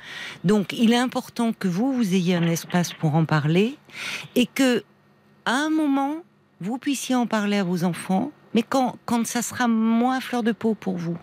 Donc, 0.45 0.75
il 0.75 0.93
est 0.93 0.99
important 0.99 1.55
que 1.55 1.67
vous, 1.67 1.95
vous 1.95 2.13
ayez 2.15 2.35
un 2.35 2.47
espace 2.47 2.93
pour 2.93 3.15
en 3.15 3.25
parler. 3.25 3.79
Et 4.35 4.45
que, 4.45 4.85
à 5.47 5.55
un 5.55 5.71
moment, 5.71 6.17
vous 6.61 6.77
puissiez 6.77 7.15
en 7.15 7.27
parler 7.27 7.57
à 7.57 7.65
vos 7.65 7.83
enfants. 7.83 8.33
Mais 8.53 8.63
quand, 8.63 8.99
quand 9.07 9.27
ça 9.27 9.41
sera 9.41 9.67
moins 9.67 10.21
fleur 10.21 10.43
de 10.43 10.53
peau 10.53 10.75
pour 10.75 10.99
vous. 10.99 11.17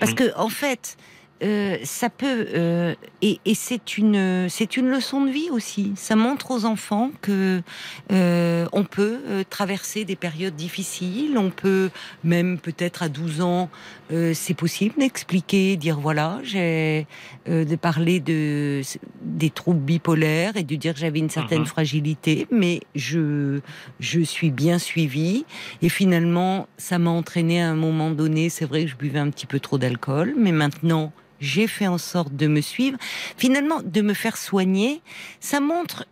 Parce 0.00 0.12
que, 0.12 0.36
en 0.36 0.48
fait, 0.48 0.96
euh, 1.42 1.76
ça 1.84 2.10
peut 2.10 2.48
euh, 2.54 2.94
et, 3.22 3.40
et 3.44 3.54
c'est 3.54 3.96
une 3.96 4.48
c'est 4.48 4.76
une 4.76 4.88
leçon 4.88 5.24
de 5.24 5.30
vie 5.30 5.50
aussi. 5.50 5.92
Ça 5.96 6.16
montre 6.16 6.50
aux 6.50 6.64
enfants 6.64 7.10
que 7.22 7.62
euh, 8.10 8.66
on 8.72 8.84
peut 8.84 9.20
euh, 9.26 9.44
traverser 9.48 10.04
des 10.04 10.16
périodes 10.16 10.56
difficiles. 10.56 11.38
On 11.38 11.50
peut 11.50 11.90
même 12.24 12.58
peut-être 12.58 13.02
à 13.02 13.08
12 13.08 13.40
ans, 13.40 13.70
euh, 14.12 14.32
c'est 14.34 14.54
possible 14.54 14.96
d'expliquer, 14.98 15.76
dire 15.76 16.00
voilà, 16.00 16.40
j'ai 16.42 17.06
de 17.46 17.76
parler 17.76 18.20
de 18.20 18.82
des 19.22 19.50
troubles 19.50 19.80
bipolaires 19.80 20.56
et 20.56 20.64
de 20.64 20.76
dire 20.76 20.92
que 20.92 21.00
j'avais 21.00 21.18
une 21.18 21.30
certaine 21.30 21.60
mhm. 21.60 21.66
fragilité, 21.66 22.46
mais 22.50 22.80
je 22.94 23.60
je 24.00 24.20
suis 24.20 24.50
bien 24.50 24.78
suivie 24.78 25.44
et 25.82 25.88
finalement 25.88 26.68
ça 26.76 26.98
m'a 26.98 27.10
entraîné 27.10 27.62
à 27.62 27.70
un 27.70 27.74
moment 27.74 28.10
donné. 28.10 28.48
C'est 28.48 28.66
vrai 28.66 28.84
que 28.84 28.90
je 28.90 28.96
buvais 28.96 29.18
un 29.18 29.30
petit 29.30 29.46
peu 29.46 29.60
trop 29.60 29.78
d'alcool, 29.78 30.34
mais 30.36 30.52
maintenant 30.52 31.12
j'ai 31.40 31.66
fait 31.66 31.86
en 31.86 31.98
sorte 31.98 32.34
de 32.34 32.46
me 32.46 32.60
suivre, 32.60 32.98
finalement 33.36 33.80
de 33.82 34.00
me 34.00 34.14
faire 34.14 34.36
soigner, 34.36 35.00
ça 35.40 35.60
montre 35.60 36.06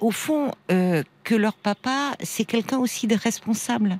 au 0.00 0.10
fond 0.10 0.52
euh, 0.70 1.02
que 1.24 1.34
leur 1.34 1.54
papa, 1.54 2.12
c'est 2.22 2.44
quelqu'un 2.44 2.78
aussi 2.78 3.06
de 3.06 3.16
responsable 3.16 3.98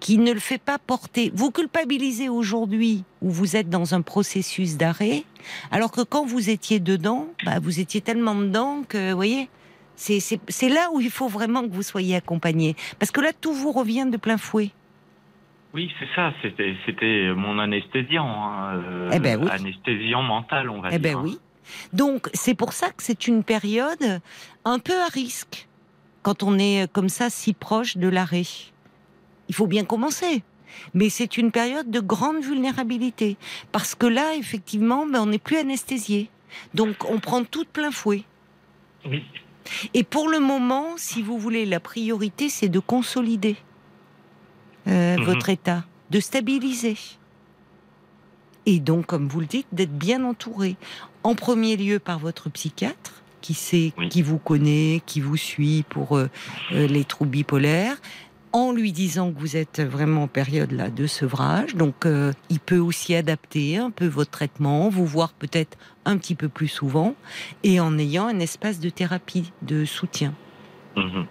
qui 0.00 0.16
ne 0.16 0.32
le 0.32 0.40
fait 0.40 0.58
pas 0.58 0.78
porter. 0.78 1.30
Vous 1.34 1.50
culpabilisez 1.50 2.28
aujourd'hui 2.28 3.04
où 3.20 3.30
vous 3.30 3.56
êtes 3.56 3.68
dans 3.68 3.94
un 3.94 4.00
processus 4.00 4.76
d'arrêt, 4.76 5.24
alors 5.70 5.92
que 5.92 6.00
quand 6.00 6.24
vous 6.24 6.48
étiez 6.48 6.80
dedans, 6.80 7.28
bah, 7.44 7.58
vous 7.60 7.80
étiez 7.80 8.00
tellement 8.00 8.34
dedans 8.34 8.82
que, 8.88 9.10
vous 9.10 9.16
voyez, 9.16 9.50
c'est 9.96 10.68
là 10.68 10.88
où 10.92 11.00
il 11.00 11.10
faut 11.10 11.28
vraiment 11.28 11.62
que 11.62 11.72
vous 11.72 11.82
soyez 11.82 12.16
accompagné. 12.16 12.74
Parce 12.98 13.10
que 13.10 13.20
là, 13.20 13.32
tout 13.38 13.52
vous 13.52 13.72
revient 13.72 14.08
de 14.10 14.16
plein 14.16 14.38
fouet. 14.38 14.70
Oui, 15.72 15.92
c'est 15.98 16.08
ça. 16.16 16.32
C'était, 16.42 16.74
c'était 16.84 17.32
mon 17.34 17.58
anesthésiant, 17.58 18.26
hein, 18.26 18.74
euh, 18.76 19.10
eh 19.12 19.20
ben 19.20 19.40
oui. 19.40 19.48
anesthésiant 19.50 20.22
mental, 20.22 20.68
on 20.68 20.80
va 20.80 20.88
eh 20.92 20.98
dire. 20.98 21.18
ben 21.18 21.24
oui. 21.24 21.38
Donc 21.92 22.28
c'est 22.34 22.54
pour 22.54 22.72
ça 22.72 22.88
que 22.88 23.02
c'est 23.02 23.28
une 23.28 23.44
période 23.44 24.20
un 24.64 24.78
peu 24.80 25.00
à 25.00 25.06
risque 25.06 25.68
quand 26.22 26.42
on 26.42 26.58
est 26.58 26.90
comme 26.92 27.08
ça 27.08 27.30
si 27.30 27.52
proche 27.52 27.96
de 27.96 28.08
l'arrêt. 28.08 28.42
Il 29.48 29.54
faut 29.54 29.66
bien 29.66 29.84
commencer. 29.84 30.42
Mais 30.94 31.08
c'est 31.08 31.36
une 31.36 31.50
période 31.50 31.90
de 31.90 32.00
grande 32.00 32.42
vulnérabilité. 32.42 33.36
Parce 33.72 33.94
que 33.94 34.06
là, 34.06 34.34
effectivement, 34.36 35.04
ben, 35.06 35.22
on 35.22 35.26
n'est 35.26 35.38
plus 35.38 35.56
anesthésié. 35.56 36.30
Donc 36.74 37.08
on 37.08 37.18
prend 37.18 37.44
tout 37.44 37.64
de 37.64 37.68
plein 37.68 37.90
fouet. 37.90 38.24
Oui. 39.04 39.24
Et 39.94 40.04
pour 40.04 40.28
le 40.28 40.40
moment, 40.40 40.96
si 40.96 41.22
vous 41.22 41.38
voulez, 41.38 41.66
la 41.66 41.80
priorité, 41.80 42.48
c'est 42.48 42.68
de 42.68 42.80
consolider 42.80 43.56
euh, 44.88 45.16
Mhm. 45.18 45.24
votre 45.24 45.48
état, 45.48 45.84
de 46.10 46.20
stabiliser. 46.20 46.96
Et 48.66 48.78
donc, 48.78 49.06
comme 49.06 49.28
vous 49.28 49.40
le 49.40 49.46
dites, 49.46 49.66
d'être 49.72 49.96
bien 49.96 50.24
entouré. 50.24 50.76
En 51.22 51.34
premier 51.34 51.76
lieu 51.76 51.98
par 51.98 52.18
votre 52.18 52.50
psychiatre, 52.50 53.22
qui 53.40 53.54
sait, 53.54 53.92
Oui. 53.96 54.08
qui 54.10 54.22
vous 54.22 54.38
connaît, 54.38 55.00
qui 55.06 55.20
vous 55.20 55.36
suit 55.36 55.84
pour 55.88 56.16
euh, 56.16 56.28
euh, 56.72 56.86
les 56.86 57.04
troubles 57.04 57.30
bipolaires, 57.30 57.96
en 58.52 58.72
lui 58.72 58.92
disant 58.92 59.32
que 59.32 59.38
vous 59.38 59.56
êtes 59.56 59.80
vraiment 59.80 60.24
en 60.24 60.28
période 60.28 60.72
là 60.72 60.90
de 60.90 61.06
sevrage. 61.06 61.74
Donc, 61.74 62.04
euh, 62.04 62.32
il 62.50 62.58
peut 62.60 62.78
aussi 62.78 63.14
adapter 63.14 63.78
un 63.78 63.90
peu 63.90 64.06
votre 64.06 64.30
traitement, 64.30 64.88
vous 64.90 65.06
voir 65.06 65.32
peut-être 65.32 65.78
un 66.04 66.18
petit 66.18 66.34
peu 66.34 66.48
plus 66.48 66.68
souvent, 66.68 67.14
et 67.62 67.80
en 67.80 67.96
ayant 67.98 68.26
un 68.26 68.40
espace 68.40 68.78
de 68.80 68.90
thérapie, 68.90 69.52
de 69.62 69.84
soutien. 69.84 70.34
Mhm. 70.96 71.26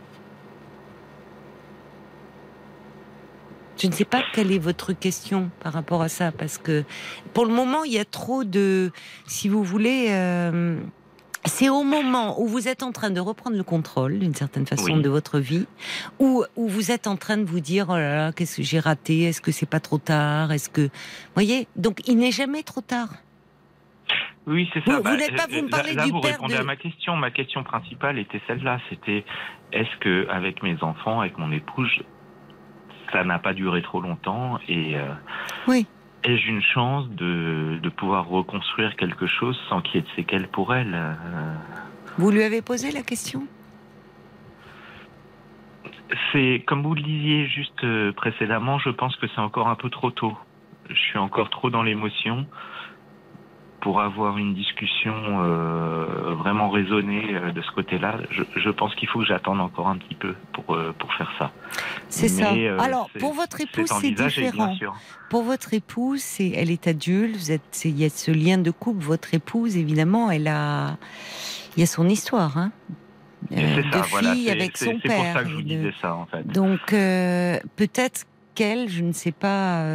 Je 3.82 3.88
ne 3.88 3.91
sais 3.93 4.05
pas 4.05 4.21
quelle 4.34 4.51
est 4.51 4.59
votre 4.59 4.93
question 4.93 5.49
par 5.61 5.73
rapport 5.73 6.01
à 6.01 6.09
ça, 6.09 6.32
parce 6.32 6.57
que 6.57 6.84
pour 7.34 7.45
le 7.45 7.53
moment, 7.53 7.84
il 7.84 7.93
y 7.93 7.99
a 7.99 8.05
trop 8.05 8.43
de, 8.43 8.91
si 9.25 9.47
vous 9.47 9.63
voulez, 9.63 10.07
euh, 10.09 10.77
c'est 11.45 11.69
au 11.69 11.84
moment 11.84 12.41
où 12.41 12.47
vous 12.47 12.67
êtes 12.67 12.84
en 12.84 12.91
train 12.91 13.09
de 13.09 13.21
reprendre 13.21 13.55
le 13.55 13.63
contrôle, 13.63 14.19
d'une 14.19 14.36
certaine 14.36 14.65
façon, 14.65 14.95
Oui. 14.95 15.01
de 15.01 15.09
votre 15.09 15.39
vie, 15.39 15.65
où, 16.19 16.43
où 16.57 16.67
vous 16.67 16.91
êtes 16.91 17.07
en 17.07 17.15
train 17.15 17.38
de 17.38 17.45
vous 17.45 17.61
dire, 17.61 17.86
oh 17.89 17.93
là 17.95 18.15
là, 18.15 18.32
qu'est-ce 18.34 18.57
que 18.57 18.63
j'ai 18.63 18.80
raté 18.80 19.23
Est-ce 19.23 19.39
que 19.39 19.51
c'est 19.53 19.65
pas 19.69 19.80
trop 19.80 19.97
tard 19.97 20.51
Est-ce 20.51 20.69
que, 20.69 20.89
voyez, 21.36 21.67
donc 21.77 22.01
il 22.05 22.17
n'est 22.17 22.32
jamais 22.32 22.63
trop 22.63 22.82
tard. 22.82 23.09
Oui, 24.47 24.67
c'est 24.73 24.84
ça. 24.84 24.97
Vous- 24.97 25.03
vous 25.09 25.15
n'êtes 25.15 25.36
pas- 25.36 25.45
vous 25.49 25.61
me 25.61 25.69
parlez 25.69 25.93
là, 25.93 26.05
du 26.05 26.11
vous 26.11 26.19
père 26.21 26.32
répondez 26.34 26.55
de- 26.55 26.59
à 26.59 26.63
ma 26.63 26.75
question. 26.75 27.15
Ma 27.15 27.30
question 27.32 27.63
principale 27.63 28.17
était 28.17 28.41
celle-là. 28.47 28.80
C'était 28.89 29.23
est-ce 29.71 29.95
que 30.01 30.27
avec 30.30 30.63
mes 30.63 30.75
enfants, 30.82 31.21
avec 31.21 31.38
mon 31.38 31.51
épouse, 31.51 31.91
ça 33.12 33.24
n'a 33.24 33.39
pas 33.39 33.53
duré 33.53 33.82
trop 33.82 34.01
longtemps 34.01 34.60
et 34.68 34.95
euh, 34.97 35.07
Oui. 35.68 35.88
ai-je 36.24 36.47
une 36.47 36.62
chance 36.62 37.07
de, 37.10 37.80
de 37.82 37.89
pouvoir 37.89 38.28
reconstruire 38.28 38.95
quelque 38.95 39.28
chose 39.28 39.60
sans 39.70 39.82
qu'il 39.82 39.95
y 39.95 39.97
ait 39.99 40.01
de 40.07 40.16
séquelles 40.16 40.47
pour 40.47 40.74
elle 40.74 40.93
euh, 40.93 41.14
Vous 42.18 42.32
lui 42.32 42.43
avez 42.43 42.62
posé 42.62 42.91
la 42.91 43.01
question? 43.01 43.43
C'est 46.32 46.64
comme 46.66 46.82
vous 46.84 46.95
le 46.95 47.01
disiez 47.01 47.47
juste 47.47 47.84
euh, 47.84 48.12
précédemment. 48.14 48.80
Je 48.80 48.89
pense 48.89 49.16
que 49.18 49.28
c'est 49.28 49.41
encore 49.41 49.68
un 49.68 49.76
peu 49.76 49.89
trop 49.89 50.10
tôt. 50.12 50.36
Je 50.89 50.95
suis 50.95 51.20
encore 51.20 51.49
trop 51.51 51.70
dans 51.70 51.84
l'émotion 51.84 52.47
pour 53.82 54.01
avoir 54.01 54.38
une 54.38 54.53
discussion 54.53 55.13
euh, 55.15 56.34
vraiment 56.36 56.69
raisonnée 56.69 57.34
euh, 57.34 57.51
de 57.51 57.61
ce 57.61 57.71
côté-là. 57.71 58.17
Je, 58.32 58.43
je 58.55 58.69
pense 58.69 58.93
qu'il 58.95 59.07
faut 59.07 59.19
que 59.19 59.25
j'attende 59.25 59.61
encore 59.61 59.88
un 59.88 59.97
petit 59.97 60.15
peu 60.15 60.36
pour 60.53 60.75
euh, 60.75 60.93
pour 60.97 61.13
faire 61.13 61.32
ça. 61.38 61.51
C'est 62.09 62.27
ça. 62.27 62.51
Alors, 62.80 63.09
pour 63.19 63.34
votre 63.34 63.61
épouse, 63.61 63.89
c'est 64.01 64.11
différent. 64.11 64.75
Pour 65.30 65.43
votre 65.43 65.73
épouse, 65.73 66.23
elle 66.39 66.71
est 66.71 66.88
adulte, 66.88 67.38
vous 67.38 67.51
êtes, 67.51 67.82
il 67.86 67.99
y 67.99 68.05
a 68.05 68.09
ce 68.09 68.32
lien 68.32 68.57
de 68.57 68.71
couple. 68.71 69.03
Votre 69.03 69.34
épouse, 69.34 69.77
évidemment, 69.77 70.32
elle 70.32 70.47
a, 70.47 70.97
il 71.77 71.82
y 71.82 71.84
a 71.84 71.86
son 71.86 72.09
histoire, 72.09 72.57
hein, 72.57 72.71
de 73.51 73.84
ça, 73.91 74.03
fille 74.03 74.49
avec 74.49 74.75
son 74.75 74.86
c'est 74.86 74.91
pour 74.93 75.01
père. 75.01 75.34
ça 75.34 75.43
que 75.43 75.49
je 75.49 75.55
vous 75.55 75.61
disais 75.61 75.93
ça 76.01 76.15
en 76.15 76.25
fait. 76.25 76.45
Donc, 76.47 76.80
peut-être 76.88 78.25
qu'elle, 78.55 78.89
je 78.89 79.03
ne 79.03 79.13
sais 79.13 79.32
pas 79.32 79.86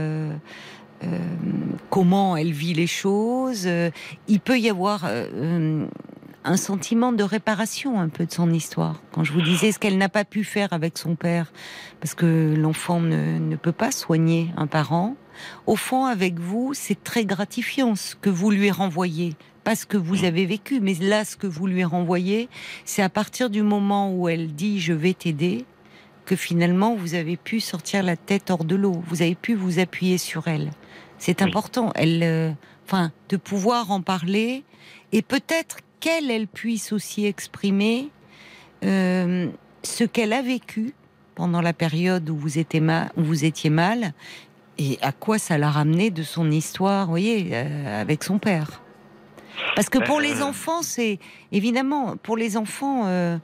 comment 1.91 2.37
elle 2.37 2.53
vit 2.53 2.75
les 2.75 2.87
choses. 2.87 3.65
euh, 3.67 3.91
il 4.29 4.41
peut 4.41 4.59
y 4.59 4.69
avoir 4.69 5.05
euh, 5.05 5.27
euh, 5.35 5.87
un 6.45 6.57
sentiment 6.57 7.13
de 7.13 7.23
réparation 7.23 8.01
un 8.01 8.09
peu 8.09 8.27
de 8.27 8.33
son 8.33 8.51
histoire. 8.53 9.01
Quand 9.13 9.25
je 9.25 9.33
vous 9.33 9.43
disais 9.43 9.73
ce 9.73 9.79
qu'elle 9.79 9.97
n'a 9.97 10.09
pas 10.09 10.25
pu 10.25 10.45
faire 10.45 10.73
avec 10.73 10.99
son 10.99 11.15
père, 11.15 11.53
parce 12.01 12.15
que 12.15 12.55
l'enfant 12.57 13.01
ne, 13.01 13.39
ne 13.39 13.57
peut 13.57 13.73
pas 13.73 13.91
soigner 13.91 14.51
un 14.57 14.67
parent, 14.67 15.17
au 15.67 15.77
fond, 15.77 16.05
avec 16.05 16.39
vous, 16.39 16.75
c'est 16.75 17.03
très 17.03 17.25
gratifiant 17.25 17.95
ce 17.95 18.15
que 18.15 18.31
vous 18.31 18.51
lui 18.51 18.71
renvoyez. 18.71 19.35
Pas 19.65 19.75
ce 19.75 19.87
que 19.87 19.97
vous 19.97 20.25
avez 20.25 20.45
vécu, 20.45 20.81
mais 20.81 20.95
là, 20.95 21.25
ce 21.25 21.37
que 21.37 21.47
vous 21.47 21.67
lui 21.67 21.85
renvoyez, 21.85 22.49
c'est 22.85 23.03
à 23.03 23.09
partir 23.09 23.49
du 23.49 23.63
moment 23.63 24.13
où 24.15 24.29
elle 24.29 24.53
dit 24.55 24.79
je 24.79 24.93
vais 24.93 25.15
t'aider, 25.15 25.65
que 26.25 26.37
finalement 26.37 26.95
vous 26.95 27.15
avez 27.15 27.37
pu 27.37 27.61
sortir 27.61 28.03
la 28.03 28.17
tête 28.17 28.51
hors 28.51 28.65
de 28.65 28.77
l'eau, 28.77 29.03
vous 29.09 29.23
avez 29.23 29.35
pu 29.35 29.55
vous 29.55 29.79
appuyer 29.79 30.19
sur 30.19 30.49
elle. 30.49 30.71
C'est 31.19 31.41
Oui. 31.43 31.49
important, 31.49 31.93
elle, 31.95 32.23
euh, 32.23 32.51
enfin, 32.87 33.13
de 33.29 33.37
pouvoir 33.37 33.91
en 33.91 34.01
parler 34.01 34.65
et 35.13 35.23
peut-être 35.23 35.79
qu'elle, 36.01 36.31
elle 36.31 36.47
puisse 36.49 36.93
aussi 36.93 37.25
exprimer 37.27 38.11
euh, 38.85 39.49
ce 39.83 40.05
qu'elle 40.05 40.33
a 40.33 40.43
vécu 40.43 40.95
pendant 41.35 41.61
la 41.61 41.73
période 41.73 42.29
où 42.31 42.37
vous 42.37 42.59
étiez 42.59 42.81
mal, 42.81 43.11
où 43.17 43.23
vous 43.23 43.45
étiez 43.45 43.71
mal, 43.71 44.13
et 44.79 44.99
à 45.03 45.13
quoi 45.13 45.39
ça 45.39 45.57
l'a 45.59 45.71
ramené 45.71 46.11
de 46.11 46.23
son 46.23 46.51
histoire, 46.51 47.07
vous 47.07 47.13
voyez, 47.13 47.51
euh, 47.53 48.01
avec 48.01 48.23
son 48.25 48.39
père. 48.39 48.83
Parce 49.77 49.89
que 49.89 49.99
pour 49.99 50.19
Euh, 50.19 50.23
les 50.23 50.43
enfants, 50.43 50.83
c'est 50.83 51.19
évidemment 51.53 52.17
pour 52.17 52.37
les 52.37 52.57
enfants, 52.57 53.03
euh, 53.07 53.39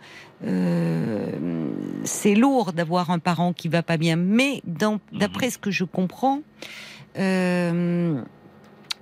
euh, 0.45 1.69
c'est 2.05 2.35
lourd 2.35 2.73
d'avoir 2.73 3.11
un 3.11 3.19
parent 3.19 3.53
qui 3.53 3.69
va 3.69 3.83
pas 3.83 3.97
bien. 3.97 4.17
Mais 4.17 4.63
dans- 4.65 5.01
d'après 5.13 5.51
ce 5.51 5.59
que 5.59 5.71
je 5.71 5.85
comprends, 5.85 6.41
euh, 7.19 8.23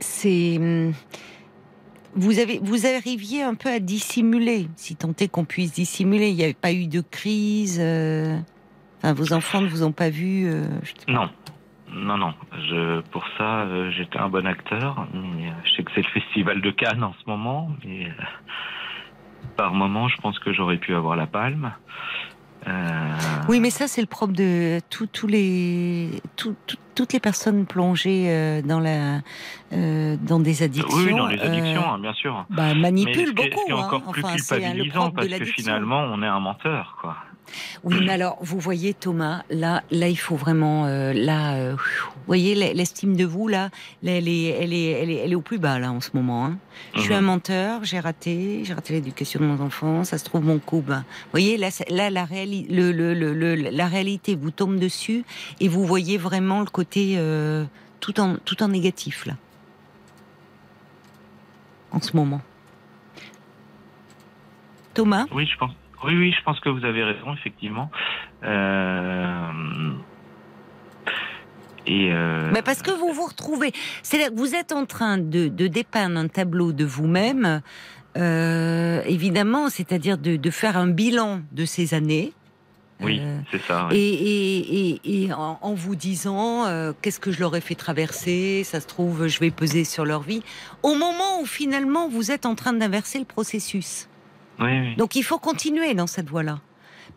c'est 0.01 0.59
vous 2.15 2.39
avez 2.39 2.59
vous 2.63 2.87
arriviez 2.87 3.43
un 3.43 3.55
peu 3.55 3.69
à 3.69 3.79
dissimuler, 3.79 4.69
si 4.77 4.97
tant 4.97 5.13
est 5.21 5.29
qu'on 5.29 5.45
puisse 5.45 5.73
dissimuler. 5.73 6.31
Il 6.31 6.37
n'y 6.37 6.45
avait 6.45 6.55
pas 6.55 6.73
eu 6.73 6.87
de 6.87 7.01
crise. 7.01 7.79
euh, 7.81 8.39
Enfin, 9.01 9.13
vos 9.13 9.33
enfants 9.33 9.61
ne 9.61 9.69
vous 9.69 9.85
ont 9.85 9.93
pas 9.93 10.11
vu. 10.11 10.47
euh, 10.49 10.65
je. 10.83 11.13
Non. 11.13 11.29
Non, 11.93 12.17
non. 12.19 12.35
Je, 12.53 13.01
pour 13.11 13.25
ça, 13.39 13.63
euh, 13.63 13.91
j'étais 13.91 14.19
un 14.19 14.29
bon 14.29 14.47
acteur. 14.47 15.07
Mais 15.15 15.49
euh, 15.49 15.53
je 15.65 15.73
sais 15.75 15.83
que 15.83 15.91
c'est 15.95 16.03
le 16.03 16.09
festival 16.21 16.61
de 16.61 16.71
Cannes 16.71 17.03
en 17.05 17.13
ce 17.15 17.29
moment. 17.29 17.71
Mais 17.85 18.07
euh, 18.07 19.43
par 19.57 19.73
moment, 19.75 20.09
je 20.09 20.17
pense 20.19 20.39
que 20.39 20.53
j'aurais 20.53 20.77
pu 20.79 20.95
avoir 20.95 21.17
la 21.17 21.27
palme. 21.27 21.73
Oui, 23.49 23.61
mais 23.61 23.71
ça, 23.71 23.89
c'est 23.89 24.03
le 24.03 24.07
propre 24.07 24.35
de 24.35 24.79
les, 25.27 26.11
tout- 26.37 26.55
tout- 26.67 26.77
toutes 26.95 27.13
les 27.15 27.21
personnes 27.21 27.65
plongées 27.65 28.61
dans, 28.63 28.81
la, 28.81 29.21
dans 29.71 30.39
des 30.41 30.63
addictions. 30.63 30.99
oui, 30.99 31.15
dans 31.15 31.29
les 31.29 31.41
addictions, 31.41 31.91
hein, 31.95 31.99
bien 31.99 32.13
sûr. 32.13 32.45
bah, 32.51 32.75
Mais 32.75 32.81
manipulent 32.81 33.29
ce 33.29 33.33
qui 33.33 33.43
est- 33.43 33.51
beaucoup. 33.51 33.61
ce 33.61 33.65
qui 33.67 33.71
est 33.71 33.75
hein. 33.75 33.79
encore 33.87 34.03
plus 34.13 34.23
Enfin, 34.23 34.35
c'est 34.37 34.57
culpabilisant 34.61 35.11
parce 35.13 35.29
que 35.29 35.45
finalement, 35.47 36.01
on 36.13 36.23
est 36.23 36.27
un 36.27 36.41
menteur, 36.41 36.99
quoi. 37.01 37.17
Oui, 37.85 38.01
mais 38.05 38.13
alors, 38.13 38.37
vous 38.41 38.59
voyez, 38.59 38.95
Thomas, 38.95 39.43
là, 39.51 39.83
là, 39.91 40.09
il 40.09 40.17
faut 40.19 40.37
vraiment, 40.37 40.87
euh, 40.87 41.13
là, 41.13 41.55
euh, 41.55 41.75
vous 41.77 42.23
voyez, 42.27 42.55
l'estime 42.75 43.17
de 43.17 43.25
vous, 43.25 43.49
là, 43.49 43.71
elle 44.05 44.29
est, 44.29 44.45
elle 44.49 44.73
est, 44.73 44.91
elle 44.91 45.11
est, 45.11 45.15
elle 45.17 45.33
est 45.33 45.35
au 45.35 45.41
plus 45.41 45.59
bas, 45.59 45.79
là, 45.79 45.91
en 45.93 46.01
ce 46.01 46.11
moment. 46.15 46.47
hein. 46.47 46.59
Je 46.95 47.01
suis 47.01 47.11
Mhm. 47.13 47.17
un 47.19 47.21
menteur, 47.23 47.85
j'ai 47.85 48.01
raté, 48.01 48.63
j'ai 48.65 48.75
raté 48.75 48.93
l'éducation 48.95 49.41
de 49.41 49.47
mon 49.47 49.61
enfant, 49.65 50.05
ça 50.05 50.19
se 50.19 50.25
trouve 50.25 50.45
mon 50.45 50.59
coup. 50.59 50.83
Ben, 50.87 50.99
vous 51.01 51.31
voyez, 51.33 51.57
là, 51.57 51.69
là 51.91 52.11
la, 52.11 52.25
réali- 52.25 52.67
le, 52.69 52.93
le, 52.93 53.15
le, 53.15 53.33
le- 53.35 53.55
la 53.55 53.87
réalité 53.87 54.35
vous 54.35 54.51
tombe 54.51 54.79
dessus 54.79 55.25
et 55.61 55.69
vous 55.69 55.85
voyez 55.87 56.19
vraiment 56.19 56.61
le 56.61 56.67
côté 56.67 57.15
euh, 57.19 57.65
tout, 58.01 58.21
en, 58.21 58.37
tout 58.45 58.63
en 58.63 58.69
négatif, 58.69 59.27
là. 59.27 59.35
En 61.91 62.01
ce 62.03 62.15
moment. 62.17 62.41
Thomas? 64.95 65.27
Oui, 65.33 65.47
je 65.47 65.57
pense. 65.57 65.73
Oui, 66.05 66.15
oui, 66.17 66.33
je 66.37 66.43
pense 66.45 66.61
que 66.61 66.69
vous 66.69 66.85
avez 66.85 67.03
raison, 67.03 67.33
effectivement. 67.35 67.91
Euh, 68.45 69.51
Et 71.87 72.11
euh, 72.13 72.53
parce 72.65 72.83
que 72.83 72.91
vous 72.91 73.13
vous 73.13 73.27
retrouvez. 73.27 73.73
Que 73.73 74.35
vous 74.35 74.55
êtes 74.55 74.73
en 74.73 74.87
train 74.87 75.19
de, 75.19 75.49
de 75.49 75.67
dépeindre 75.67 76.19
un 76.19 76.29
tableau 76.29 76.73
de 76.73 76.85
vous-même, 76.85 77.63
euh, 78.17 79.03
évidemment, 79.07 79.71
c'est-à-dire 79.71 80.19
de, 80.19 80.37
de 80.37 80.51
faire 80.51 80.77
un 80.77 80.89
bilan 80.89 81.41
de 81.53 81.65
ces 81.65 81.95
années. 81.95 82.33
oui, 83.01 83.21
Euh, 83.23 83.39
c'est 83.51 83.63
ça. 83.63 83.89
Et, 83.91 83.95
oui. 83.95 85.01
et, 85.07 85.11
et, 85.13 85.25
et 85.25 85.33
en, 85.33 85.59
en 85.63 85.75
vous 85.75 85.95
disant 85.97 86.65
qu'est-ce 87.01 87.21
que 87.21 87.33
je 87.33 87.41
leur 87.41 87.55
ai 87.57 87.61
fait 87.61 87.75
traverser, 87.77 88.65
ça 88.65 88.81
se 88.81 88.87
trouve, 88.87 89.27
je 89.29 89.39
vais 89.41 89.51
peser 89.51 89.85
sur 89.85 90.05
leur 90.05 90.23
vie. 90.23 90.43
Au 90.83 90.95
moment 90.95 91.41
où 91.41 91.47
finalement 91.47 92.09
vous 92.09 92.31
êtes 92.31 92.45
en 92.47 92.55
train 92.55 92.73
d'inverser 92.73 93.19
le 93.19 93.25
processus. 93.25 94.08
Donc 94.97 95.17
il 95.17 95.23
faut 95.23 95.39
continuer 95.39 95.95
dans 95.95 96.07
cette 96.07 96.29
voie-là. 96.29 96.61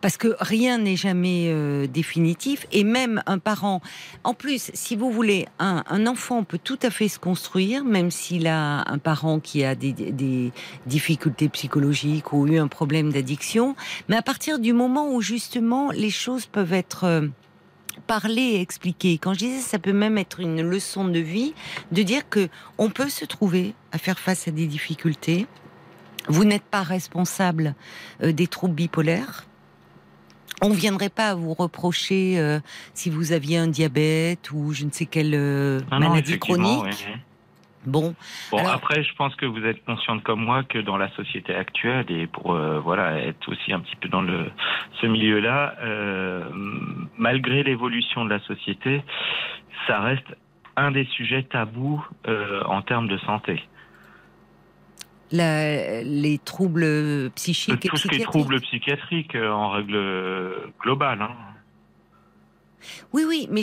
parce 0.00 0.16
que 0.16 0.34
rien 0.40 0.78
n'est 0.78 0.96
jamais 0.96 1.46
euh, 1.48 1.86
définitif 1.86 2.66
et 2.72 2.82
même 2.82 3.22
un 3.26 3.38
parent. 3.38 3.80
En 4.24 4.34
plus, 4.34 4.70
si 4.74 4.96
vous 4.96 5.10
voulez, 5.12 5.46
un, 5.58 6.06
enfant 6.06 6.42
peut 6.42 6.58
tout 6.62 6.78
à 6.82 6.90
fait 6.90 7.08
se 7.08 7.18
construire, 7.18 7.84
même 7.84 8.10
s'il 8.10 8.48
a 8.48 8.90
un 8.90 8.98
parent 8.98 9.38
qui 9.38 9.64
a 9.64 9.74
des, 9.74 9.92
des, 9.92 10.52
difficultés 10.86 11.48
psychologiques 11.48 12.32
ou 12.32 12.46
eu 12.48 12.58
un 12.58 12.68
problème 12.68 13.12
d'addiction. 13.12 13.76
Mais 14.08 14.16
à 14.16 14.22
partir 14.22 14.58
du 14.58 14.72
moment 14.72 15.12
où 15.12 15.20
justement 15.20 15.90
les 15.92 16.10
choses 16.10 16.46
peuvent 16.46 16.72
être 16.72 17.04
euh, 17.04 17.28
parler 18.06 18.42
et 18.42 18.60
expliquer. 18.60 19.18
Quand 19.18 19.34
je 19.34 19.40
disais 19.40 19.60
ça 19.60 19.78
peut 19.78 19.92
même 19.92 20.18
être 20.18 20.40
une 20.40 20.62
leçon 20.62 21.06
de 21.06 21.18
vie, 21.18 21.54
de 21.92 22.02
dire 22.02 22.28
que 22.28 22.48
on 22.78 22.90
peut 22.90 23.08
se 23.08 23.24
trouver 23.24 23.74
à 23.92 23.98
faire 23.98 24.18
face 24.18 24.48
à 24.48 24.50
des 24.50 24.66
difficultés. 24.66 25.46
Vous 26.28 26.44
n'êtes 26.44 26.64
pas 26.64 26.82
responsable 26.82 27.74
euh, 28.22 28.32
des 28.32 28.46
troubles 28.46 28.74
bipolaires. 28.74 29.46
On 30.64 30.68
ne 30.68 30.74
viendrait 30.74 31.10
pas 31.10 31.34
vous 31.34 31.54
reprocher 31.54 32.38
euh, 32.38 32.60
si 32.94 33.10
vous 33.10 33.32
aviez 33.32 33.58
un 33.58 33.66
diabète 33.66 34.52
ou 34.52 34.72
je 34.72 34.84
ne 34.84 34.90
sais 34.90 35.06
quelle 35.06 35.34
euh, 35.34 35.80
maladie 35.90 36.38
chronique. 36.38 37.08
Bon. 37.84 38.14
Bon, 38.52 38.64
après, 38.68 39.02
je 39.02 39.12
pense 39.16 39.34
que 39.34 39.44
vous 39.44 39.64
êtes 39.64 39.84
consciente 39.84 40.22
comme 40.22 40.40
moi 40.40 40.62
que 40.62 40.78
dans 40.78 40.96
la 40.96 41.10
société 41.16 41.52
actuelle 41.52 42.08
et 42.10 42.28
pour 42.28 42.52
euh, 42.52 42.78
voilà 42.78 43.18
être 43.18 43.48
aussi 43.48 43.72
un 43.72 43.80
petit 43.80 43.96
peu 43.96 44.08
dans 44.08 44.22
le 44.22 44.52
ce 45.00 45.06
milieu-là, 45.08 45.74
malgré 47.18 47.64
l'évolution 47.64 48.24
de 48.24 48.30
la 48.30 48.38
société, 48.40 49.02
ça 49.88 49.98
reste 49.98 50.26
un 50.76 50.92
des 50.92 51.06
sujets 51.06 51.42
tabous 51.42 52.06
en 52.66 52.82
termes 52.82 53.08
de 53.08 53.18
santé. 53.18 53.64
La, 55.32 56.02
les 56.02 56.38
troubles 56.38 57.30
psychiques 57.34 57.88
Tout 57.88 57.96
ce 57.96 58.06
qui 58.06 58.16
est 58.16 58.24
troubles 58.24 58.60
psychiatriques 58.60 59.34
euh, 59.34 59.50
en 59.50 59.70
règle 59.70 59.98
globale. 60.80 61.22
Hein. 61.22 61.30
Oui, 63.12 63.24
oui, 63.26 63.48
mais 63.50 63.62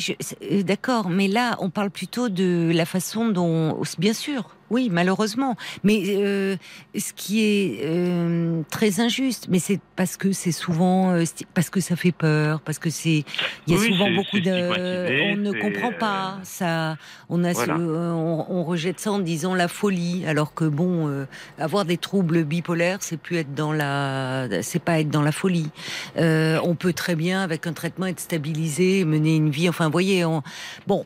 euh, 0.52 0.64
d'accord, 0.64 1.10
mais 1.10 1.28
là, 1.28 1.58
on 1.60 1.70
parle 1.70 1.92
plutôt 1.92 2.30
de 2.30 2.72
la 2.74 2.86
façon 2.86 3.30
dont, 3.30 3.80
bien 3.98 4.14
sûr, 4.14 4.56
oui, 4.70 4.90
malheureusement. 4.92 5.56
Mais 5.84 6.02
euh, 6.08 6.56
ce 6.98 7.14
qui 7.14 7.44
est 7.44 7.82
euh, 7.84 8.62
très 8.70 9.00
injuste, 9.00 9.48
mais 9.50 9.60
c'est 9.60 9.80
parce 9.96 10.16
que 10.16 10.32
c'est 10.32 10.54
souvent 10.54 11.12
euh, 11.12 11.26
parce 11.54 11.70
que 11.70 11.82
ça 11.82 11.98
fait 11.98 12.14
peur, 12.14 12.62
parce 12.62 12.80
que 12.80 12.90
c'est 12.90 13.26
il 13.68 13.74
y 13.74 13.76
a 13.76 13.80
souvent 13.80 14.10
beaucoup 14.12 14.40
de 14.40 15.34
on 15.34 15.36
ne 15.36 15.52
comprend 15.52 15.92
pas 15.92 16.38
euh, 16.40 16.44
ça. 16.44 16.98
On 17.30 17.44
a 17.44 17.54
ce, 17.54 17.70
on, 17.70 18.46
on, 18.50 18.64
rejette 18.64 19.00
ça 19.00 19.12
en 19.12 19.20
disant 19.20 19.56
la 19.56 19.68
folie, 19.68 20.24
alors 20.26 20.54
que 20.54 20.64
bon, 20.64 21.10
euh, 21.10 21.26
avoir 21.58 21.84
des 21.84 21.98
troubles 21.98 22.46
bipolaires, 22.46 23.00
c'est 23.02 23.18
plus 23.18 23.38
être 23.38 23.54
dans 23.54 23.74
la 23.74 24.48
c'est 24.62 24.82
pas 24.82 25.02
être 25.02 25.10
dans 25.10 25.22
la 25.22 25.34
folie. 25.34 25.70
on 26.16 26.76
peut 26.80 26.94
très 26.94 27.16
bien 27.16 27.42
avec 27.42 27.68
un 27.68 27.74
traitement 27.74 28.06
être 28.06 28.22
stabilisé, 28.22 29.04
mener 29.04 29.36
une 29.36 29.50
vie. 29.50 29.68
Enfin, 29.68 29.86
vous 29.88 29.92
voyez, 29.92 30.24
on, 30.24 30.44
bon. 30.88 31.06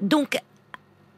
donc 0.00 0.40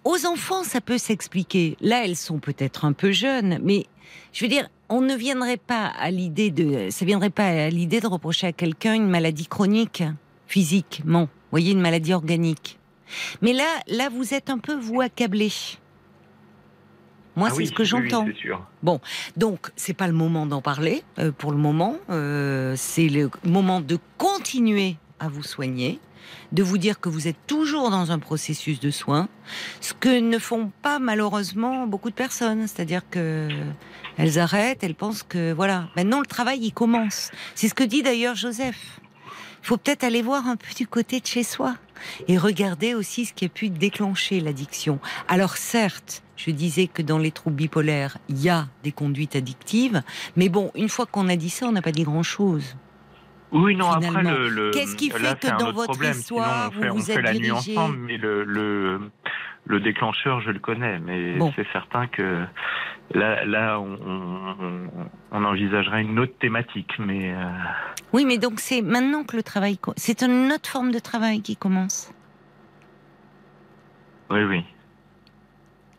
aux 0.08 0.24
enfants, 0.24 0.64
ça 0.64 0.80
peut 0.80 0.96
s'expliquer. 0.96 1.76
Là, 1.82 2.04
elles 2.04 2.16
sont 2.16 2.38
peut-être 2.38 2.86
un 2.86 2.94
peu 2.94 3.12
jeunes, 3.12 3.58
mais 3.62 3.84
je 4.32 4.42
veux 4.42 4.48
dire, 4.48 4.66
on 4.88 5.02
ne 5.02 5.14
viendrait 5.14 5.58
pas 5.58 5.84
à 5.84 6.10
l'idée 6.10 6.50
de, 6.50 6.88
ça 6.88 7.04
viendrait 7.04 7.28
pas 7.28 7.44
à 7.44 7.68
l'idée 7.68 8.00
de 8.00 8.06
reprocher 8.06 8.46
à 8.46 8.52
quelqu'un 8.52 8.94
une 8.94 9.10
maladie 9.10 9.46
chronique, 9.46 10.02
physiquement. 10.46 11.24
Vous 11.24 11.50
voyez, 11.50 11.72
une 11.72 11.82
maladie 11.82 12.14
organique. 12.14 12.78
Mais 13.42 13.52
là, 13.52 13.66
là, 13.86 14.08
vous 14.08 14.32
êtes 14.32 14.48
un 14.48 14.56
peu 14.56 14.74
vous 14.74 15.02
accablé. 15.02 15.50
Moi, 17.36 17.48
ah 17.50 17.54
c'est 17.54 17.66
ce 17.66 17.72
que 17.72 17.84
j'entends. 17.84 18.24
Oui, 18.24 18.34
bon, 18.82 19.00
donc 19.36 19.70
c'est 19.76 19.92
pas 19.92 20.06
le 20.06 20.14
moment 20.14 20.46
d'en 20.46 20.62
parler 20.62 21.02
euh, 21.18 21.32
pour 21.32 21.52
le 21.52 21.58
moment. 21.58 21.96
Euh, 22.08 22.72
c'est 22.76 23.08
le 23.08 23.30
moment 23.44 23.82
de 23.82 23.98
continuer 24.16 24.96
à 25.20 25.28
vous 25.28 25.42
soigner 25.42 26.00
de 26.52 26.62
vous 26.62 26.78
dire 26.78 27.00
que 27.00 27.08
vous 27.08 27.28
êtes 27.28 27.36
toujours 27.46 27.90
dans 27.90 28.10
un 28.10 28.18
processus 28.18 28.80
de 28.80 28.90
soins, 28.90 29.28
ce 29.80 29.92
que 29.94 30.20
ne 30.20 30.38
font 30.38 30.70
pas 30.82 30.98
malheureusement 30.98 31.86
beaucoup 31.86 32.10
de 32.10 32.14
personnes. 32.14 32.66
C'est-à-dire 32.66 33.02
que 33.10 33.48
elles 34.16 34.38
arrêtent, 34.38 34.82
elles 34.82 34.94
pensent 34.94 35.22
que 35.22 35.52
voilà, 35.52 35.88
maintenant 35.96 36.20
le 36.20 36.26
travail 36.26 36.60
il 36.62 36.72
commence. 36.72 37.30
C'est 37.54 37.68
ce 37.68 37.74
que 37.74 37.84
dit 37.84 38.02
d'ailleurs 38.02 38.34
Joseph. 38.34 39.00
Il 39.62 39.66
faut 39.66 39.76
peut-être 39.76 40.04
aller 40.04 40.22
voir 40.22 40.46
un 40.46 40.56
peu 40.56 40.72
du 40.74 40.86
côté 40.86 41.20
de 41.20 41.26
chez 41.26 41.42
soi 41.42 41.74
et 42.28 42.38
regarder 42.38 42.94
aussi 42.94 43.24
ce 43.24 43.32
qui 43.32 43.44
a 43.44 43.48
pu 43.48 43.70
déclencher 43.70 44.40
l'addiction. 44.40 45.00
Alors 45.26 45.56
certes, 45.56 46.22
je 46.36 46.50
disais 46.50 46.86
que 46.86 47.02
dans 47.02 47.18
les 47.18 47.32
troubles 47.32 47.56
bipolaires, 47.56 48.18
il 48.28 48.40
y 48.40 48.48
a 48.48 48.68
des 48.84 48.92
conduites 48.92 49.34
addictives, 49.36 50.02
mais 50.36 50.48
bon, 50.48 50.70
une 50.74 50.88
fois 50.88 51.06
qu'on 51.06 51.28
a 51.28 51.36
dit 51.36 51.50
ça, 51.50 51.66
on 51.66 51.72
n'a 51.72 51.82
pas 51.82 51.92
dit 51.92 52.04
grand-chose. 52.04 52.76
Oui, 53.52 53.76
non, 53.76 53.90
après, 53.90 54.22
le, 54.22 54.70
Qu'est-ce 54.72 54.96
qui 54.96 55.10
fait 55.10 55.38
que 55.38 55.58
dans 55.58 55.72
votre 55.72 55.92
problème. 55.92 56.12
histoire, 56.12 56.70
Sinon, 56.72 56.94
on 56.94 56.98
fait, 56.98 57.16
vous 57.16 57.22
la 57.22 57.34
nuit 57.34 57.50
ensemble, 57.50 57.96
mais 57.96 58.18
le, 58.18 58.44
le, 58.44 59.10
le, 59.64 59.80
déclencheur, 59.80 60.40
je 60.40 60.50
le 60.50 60.58
connais. 60.58 60.98
Mais 60.98 61.38
c'est 61.56 61.66
certain 61.72 62.06
que 62.08 62.44
là, 63.14 63.44
là 63.46 63.80
on, 63.80 63.98
on, 64.06 64.90
on, 65.32 65.44
envisagerait 65.44 66.02
une 66.02 66.18
autre 66.18 66.36
thématique. 66.38 66.92
Mais 66.98 67.32
euh, 67.32 67.50
Oui, 68.12 68.26
mais 68.26 68.36
donc 68.36 68.60
c'est 68.60 68.82
maintenant 68.82 69.24
que 69.24 69.36
le 69.36 69.42
travail... 69.42 69.78
C'est 69.96 70.22
une 70.22 70.52
autre 70.52 70.68
forme 70.68 70.92
de 70.92 70.98
travail 70.98 71.40
qui 71.40 71.56
commence. 71.56 72.12
Oui, 74.30 74.44
oui. 74.44 74.64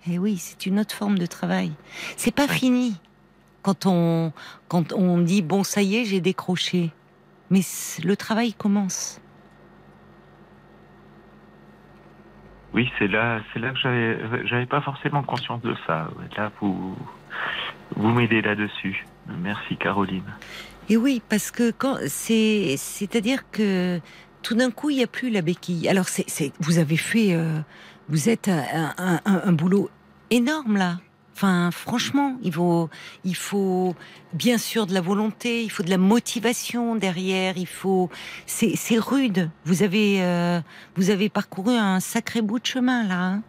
Eh 0.08 0.20
oui, 0.20 0.38
c'est 0.38 0.68
une 0.68 0.80
autre 0.80 0.94
forme 0.94 1.18
de 1.18 1.26
travail. 1.26 1.72
C'est 2.16 2.34
pas 2.34 2.48
fini. 2.48 2.96
Quand 3.64 3.86
on, 3.86 4.32
quand 4.68 4.94
on 4.94 5.18
dit, 5.18 5.42
bon, 5.42 5.64
ça 5.64 5.82
y 5.82 5.98
est, 5.98 6.06
j'ai 6.06 6.22
décroché 6.22 6.92
mais 7.50 7.62
le 8.04 8.16
travail 8.16 8.54
commence. 8.54 9.22
Oui, 12.74 12.90
c'est 13.00 13.08
là, 13.08 13.40
c'est 13.52 13.60
là 13.60 13.72
que 13.72 13.80
j'avais, 13.80 14.48
j'avais 14.48 14.66
pas 14.68 14.82
forcément 14.82 15.24
conscience 15.24 15.62
de 15.62 15.76
ça. 15.88 16.10
Là, 16.38 16.52
vous, 16.62 16.96
vous 17.96 18.10
m'aidez 18.10 18.42
là-dessus. 18.42 19.06
Merci, 19.28 19.76
Caroline. 19.78 20.24
Et 20.88 20.98
oui, 20.98 21.22
parce 21.30 21.50
que 21.52 21.72
quand 21.72 21.98
c'est, 22.08 22.76
c'est-à-dire 22.78 23.50
que 23.52 24.00
tout 24.44 24.56
d'un 24.56 24.72
coup, 24.72 24.92
il 24.92 24.98
n'y 24.98 25.04
a 25.04 25.08
plus 25.08 25.30
la 25.32 25.42
béquille. 25.42 25.88
Alors, 25.90 26.08
c'est, 26.08 26.52
vous 26.60 26.78
avez 26.78 26.98
fait, 26.98 27.34
euh, 27.34 27.60
vous 28.08 28.30
êtes 28.30 28.50
un 28.50 29.52
boulot 29.52 29.90
énorme 30.30 30.78
là. 30.78 30.98
Enfin, 31.40 31.72
franchement, 31.72 32.38
il 32.44 32.52
faut, 32.52 32.90
il 33.24 33.34
faut 33.34 33.96
bien 34.34 34.58
sûr 34.58 34.86
de 34.86 34.94
la 34.94 35.00
volonté, 35.00 35.64
il 35.64 35.70
faut 35.72 35.84
de 35.84 35.90
la 35.90 35.98
motivation 35.98 36.98
derrière, 36.98 37.58
il 37.58 37.66
faut. 37.66 38.10
C'est, 38.46 39.00
rude. 39.00 39.50
Vous 39.64 39.82
avez, 39.82 40.22
euh, 40.22 40.60
vous 40.98 41.12
avez 41.12 41.30
parcouru 41.30 41.76
un 41.76 42.02
sacré 42.02 42.42
bout 42.42 42.60
de 42.60 42.66
chemin 42.66 43.08
là. 43.08 43.24
Hein 43.24 43.44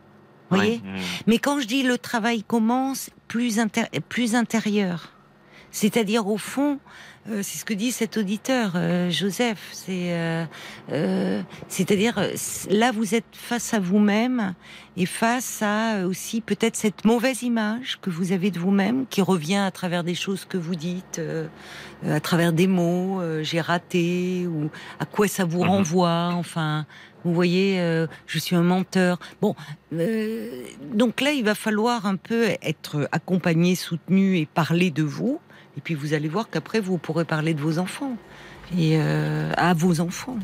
vous 0.51 0.57
voyez. 0.57 0.81
Mais 1.27 1.39
quand 1.39 1.59
je 1.59 1.67
dis 1.67 1.83
le 1.83 1.99
travail 1.99 2.45
commence, 2.45 3.11
plus 3.27 3.59
plus 4.09 4.37
intérieur. 4.37 5.13
C'est-à-dire 5.71 6.27
au 6.27 6.39
fond, 6.39 6.79
euh, 7.29 7.41
c'est 7.43 7.59
ce 7.59 7.67
que 7.67 7.75
dit 7.75 7.93
cet 7.93 8.17
auditeur, 8.17 8.73
euh, 8.77 9.11
Joseph. 9.11 9.69
C'est, 9.73 10.15
euh, 10.91 11.43
c'est-à-dire 11.69 12.19
là, 12.71 12.93
vous 12.93 13.15
êtes 13.15 13.25
face 13.33 13.75
à 13.75 13.79
vous-même 13.79 14.55
et 14.97 15.05
face 15.05 15.61
à 15.63 16.07
aussi 16.07 16.41
peut-être 16.41 16.77
cette 16.77 17.05
mauvaise 17.05 17.43
image 17.43 17.99
que 18.01 18.09
vous 18.09 18.33
avez 18.33 18.51
de 18.51 18.59
vous-même, 18.59 19.07
qui 19.07 19.21
revient 19.21 19.57
à 19.57 19.71
travers 19.71 20.03
des 20.03 20.15
choses 20.15 20.47
que 20.47 20.57
vous 20.57 20.75
dites, 20.75 21.21
à 22.07 22.21
travers 22.21 22.53
des 22.53 22.67
mots, 22.67 23.21
j'ai 23.43 23.61
raté 23.61 24.47
ou 24.47 24.71
à 24.99 25.05
quoi 25.05 25.29
ça 25.29 25.45
vous 25.45 25.63
mhm. 25.63 25.69
renvoie. 25.69 26.31
Enfin, 26.33 26.87
vous 27.25 27.33
voyez, 27.33 27.77
je 28.27 28.39
suis 28.39 28.57
un 28.57 28.63
menteur. 28.63 29.19
Bon, 29.41 29.55
donc 30.93 31.21
là, 31.21 31.33
il 31.33 31.45
va 31.45 31.55
falloir 31.55 32.07
un 32.07 32.17
peu 32.17 32.49
être 32.63 33.09
accompagné, 33.13 33.75
soutenu 33.75 34.39
et 34.39 34.47
parler 34.47 34.91
de 34.91 35.03
vous 35.03 35.41
et 35.77 35.81
puis 35.81 35.95
vous 35.95 36.15
allez 36.15 36.29
voir 36.29 36.51
qu'après, 36.51 36.81
vous 36.81 36.99
pourrez 36.99 37.25
parler 37.25 37.55
de 37.55 37.61
vos 37.61 37.79
enfants. 37.79 38.17
Et 38.77 38.97
euh, 38.99 39.53
à 39.57 39.75
vos 39.75 40.01
enfants. 40.01 40.39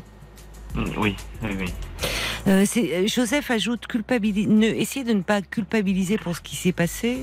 Mm, 0.75 0.83
oui, 0.97 1.15
oui, 1.43 1.49
oui. 1.59 1.73
Euh, 2.47 2.65
euh, 2.77 3.07
Joseph 3.07 3.51
ajoute 3.51 3.87
culpabiliser. 3.87 4.79
essayez 4.79 5.05
de 5.05 5.13
ne 5.13 5.21
pas 5.21 5.41
culpabiliser 5.41 6.17
pour 6.17 6.35
ce 6.35 6.41
qui 6.41 6.55
s'est 6.55 6.71
passé. 6.71 7.17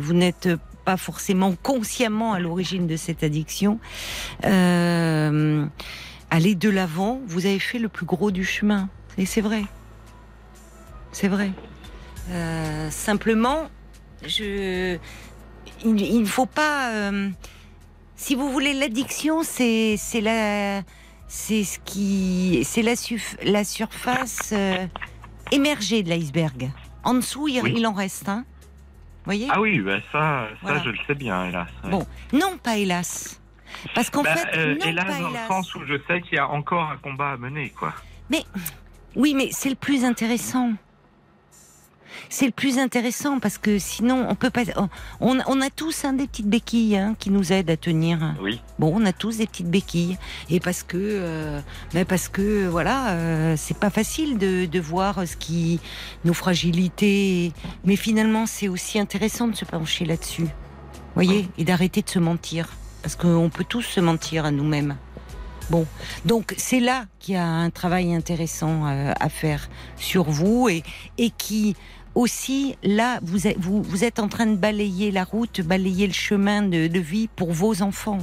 vous 0.00 0.12
n'êtes 0.14 0.48
pas 0.84 0.96
forcément 0.96 1.54
consciemment 1.62 2.32
à 2.32 2.40
l'origine 2.40 2.86
de 2.86 2.96
cette 2.96 3.22
addiction. 3.22 3.78
allez 4.42 4.94
de 6.54 6.68
l'avant. 6.68 7.20
Vous 7.26 7.46
avez 7.46 7.58
fait 7.58 7.78
le 7.78 7.88
plus 7.88 8.06
gros 8.06 8.30
du 8.30 8.44
chemin. 8.44 8.88
Et 9.16 9.26
c'est 9.26 9.40
vrai. 9.40 9.62
C'est 11.12 11.28
vrai. 11.28 11.50
simplement, 12.90 13.68
je 14.26 14.98
il 15.84 16.20
ne 16.20 16.24
faut 16.26 16.46
pas. 16.46 16.90
Euh, 16.92 17.28
si 18.16 18.34
vous 18.34 18.50
voulez, 18.50 18.74
l'addiction, 18.74 19.42
c'est 19.42 19.96
c'est 19.96 20.20
la 20.20 20.82
c'est 21.28 21.64
ce 21.64 21.78
qui 21.80 22.62
c'est 22.64 22.82
la, 22.82 22.94
la 23.44 23.64
surface 23.64 24.50
euh, 24.52 24.86
émergée 25.52 26.02
de 26.02 26.08
l'iceberg. 26.08 26.70
En 27.04 27.14
dessous, 27.14 27.48
il, 27.48 27.86
en 27.86 27.92
reste. 27.92 28.26
Vous 28.28 28.44
voyez? 29.24 29.48
Ah 29.50 29.60
oui, 29.60 29.78
bah 29.80 29.98
ça, 30.12 30.48
ça 30.64 30.82
je 30.82 30.90
le 30.90 30.98
sais 31.06 31.14
bien, 31.14 31.46
hélas. 31.46 31.68
Bon, 31.84 32.06
non, 32.32 32.58
pas 32.62 32.76
hélas. 32.76 33.40
Parce 33.94 34.10
qu'en 34.10 34.22
Bah, 34.22 34.34
fait, 34.36 34.56
euh, 34.58 34.74
non, 34.78 34.86
hélas, 34.86 35.04
pas 35.04 35.12
dans 35.20 35.28
hélas. 35.30 35.42
le 35.42 35.54
sens 35.54 35.74
où 35.74 35.80
je 35.86 35.94
sais 36.08 36.20
qu'il 36.22 36.34
y 36.36 36.38
a 36.38 36.48
encore 36.48 36.90
un 36.90 36.96
combat 36.96 37.32
à 37.32 37.36
mener, 37.36 37.70
quoi. 37.70 37.92
Mais 38.30 38.42
oui, 39.14 39.34
mais 39.34 39.48
c'est 39.52 39.68
le 39.70 39.76
plus 39.76 40.04
intéressant. 40.04 40.72
C'est 42.28 42.46
le 42.46 42.52
plus 42.52 42.78
intéressant 42.78 43.40
parce 43.40 43.58
que 43.58 43.78
sinon 43.78 44.26
on 44.28 44.34
peut 44.34 44.50
pas. 44.50 44.62
On, 45.20 45.38
on 45.46 45.60
a 45.60 45.70
tous 45.70 46.04
hein, 46.04 46.12
des 46.12 46.26
petites 46.26 46.48
béquilles 46.48 46.96
hein, 46.96 47.16
qui 47.18 47.30
nous 47.30 47.52
aident 47.52 47.70
à 47.70 47.76
tenir. 47.76 48.34
Oui. 48.42 48.60
Bon, 48.78 48.92
on 48.94 49.04
a 49.06 49.12
tous 49.12 49.38
des 49.38 49.46
petites 49.46 49.70
béquilles 49.70 50.18
et 50.50 50.60
parce 50.60 50.82
que, 50.82 50.96
euh, 50.96 51.60
mais 51.94 52.04
parce 52.04 52.28
que 52.28 52.66
voilà, 52.68 53.10
euh, 53.10 53.54
c'est 53.56 53.78
pas 53.78 53.90
facile 53.90 54.38
de, 54.38 54.66
de 54.66 54.80
voir 54.80 55.26
ce 55.26 55.36
qui 55.36 55.80
nos 56.24 56.34
fragilités. 56.34 57.52
Mais 57.84 57.96
finalement, 57.96 58.46
c'est 58.46 58.68
aussi 58.68 58.98
intéressant 58.98 59.48
de 59.48 59.56
se 59.56 59.64
pencher 59.64 60.04
là-dessus, 60.04 60.46
voyez, 61.14 61.48
et 61.58 61.64
d'arrêter 61.64 62.02
de 62.02 62.08
se 62.08 62.18
mentir 62.18 62.68
parce 63.02 63.16
qu'on 63.16 63.48
peut 63.48 63.64
tous 63.64 63.82
se 63.82 64.00
mentir 64.00 64.44
à 64.44 64.50
nous-mêmes. 64.50 64.96
Bon, 65.70 65.86
donc 66.24 66.54
c'est 66.56 66.80
là 66.80 67.04
qu'il 67.18 67.34
y 67.34 67.36
a 67.36 67.46
un 67.46 67.68
travail 67.68 68.14
intéressant 68.14 68.86
euh, 68.86 69.12
à 69.20 69.28
faire 69.28 69.68
sur 69.96 70.24
vous 70.24 70.68
et, 70.70 70.82
et 71.18 71.30
qui 71.30 71.76
aussi 72.18 72.74
là 72.82 73.18
vous 73.22 73.46
êtes, 73.46 73.58
vous, 73.58 73.82
vous 73.82 74.02
êtes 74.04 74.18
en 74.18 74.28
train 74.28 74.46
de 74.46 74.56
balayer 74.56 75.10
la 75.10 75.24
route, 75.24 75.60
balayer 75.60 76.06
le 76.06 76.12
chemin 76.12 76.62
de, 76.62 76.88
de 76.88 76.98
vie 76.98 77.28
pour 77.36 77.52
vos 77.52 77.82
enfants. 77.82 78.18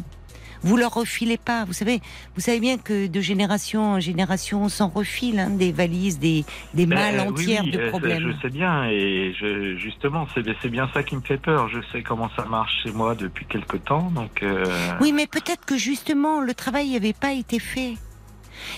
Vous 0.63 0.77
leur 0.77 0.95
refilez 0.95 1.37
pas. 1.37 1.63
Vous 1.65 1.73
savez, 1.73 2.01
vous 2.35 2.41
savez 2.41 2.59
bien 2.59 2.77
que 2.79 3.05
de 3.05 3.21
génération 3.21 3.81
en 3.93 3.99
génération, 3.99 4.63
on 4.63 4.69
s'en 4.69 4.87
refile 4.89 5.37
hein, 5.39 5.51
des 5.51 5.71
valises, 5.71 6.17
des, 6.17 6.43
des 6.73 6.87
Ben, 6.87 6.95
malles 6.95 7.21
oui, 7.27 7.27
entières 7.43 7.63
oui, 7.65 7.71
de 7.71 7.89
problèmes. 7.89 8.33
Je 8.33 8.41
sais 8.41 8.49
bien, 8.49 8.85
et 8.89 9.33
je, 9.39 9.75
justement, 9.77 10.25
c'est 10.33 10.43
c'est 10.61 10.69
bien 10.69 10.89
ça 10.91 11.03
qui 11.03 11.15
me 11.15 11.21
fait 11.21 11.37
peur. 11.37 11.69
Je 11.69 11.79
sais 11.91 12.01
comment 12.01 12.29
ça 12.35 12.45
marche 12.45 12.73
chez 12.83 12.91
moi 12.91 13.13
depuis 13.13 13.45
quelque 13.45 13.77
temps, 13.77 14.09
donc. 14.15 14.41
euh, 14.41 14.65
Oui, 15.01 15.11
mais 15.11 15.27
peut-être 15.27 15.65
que 15.65 15.77
justement 15.77 16.41
le 16.41 16.53
travail 16.55 16.93
n'avait 16.93 17.13
pas 17.13 17.33
été 17.33 17.59
fait. 17.59 17.93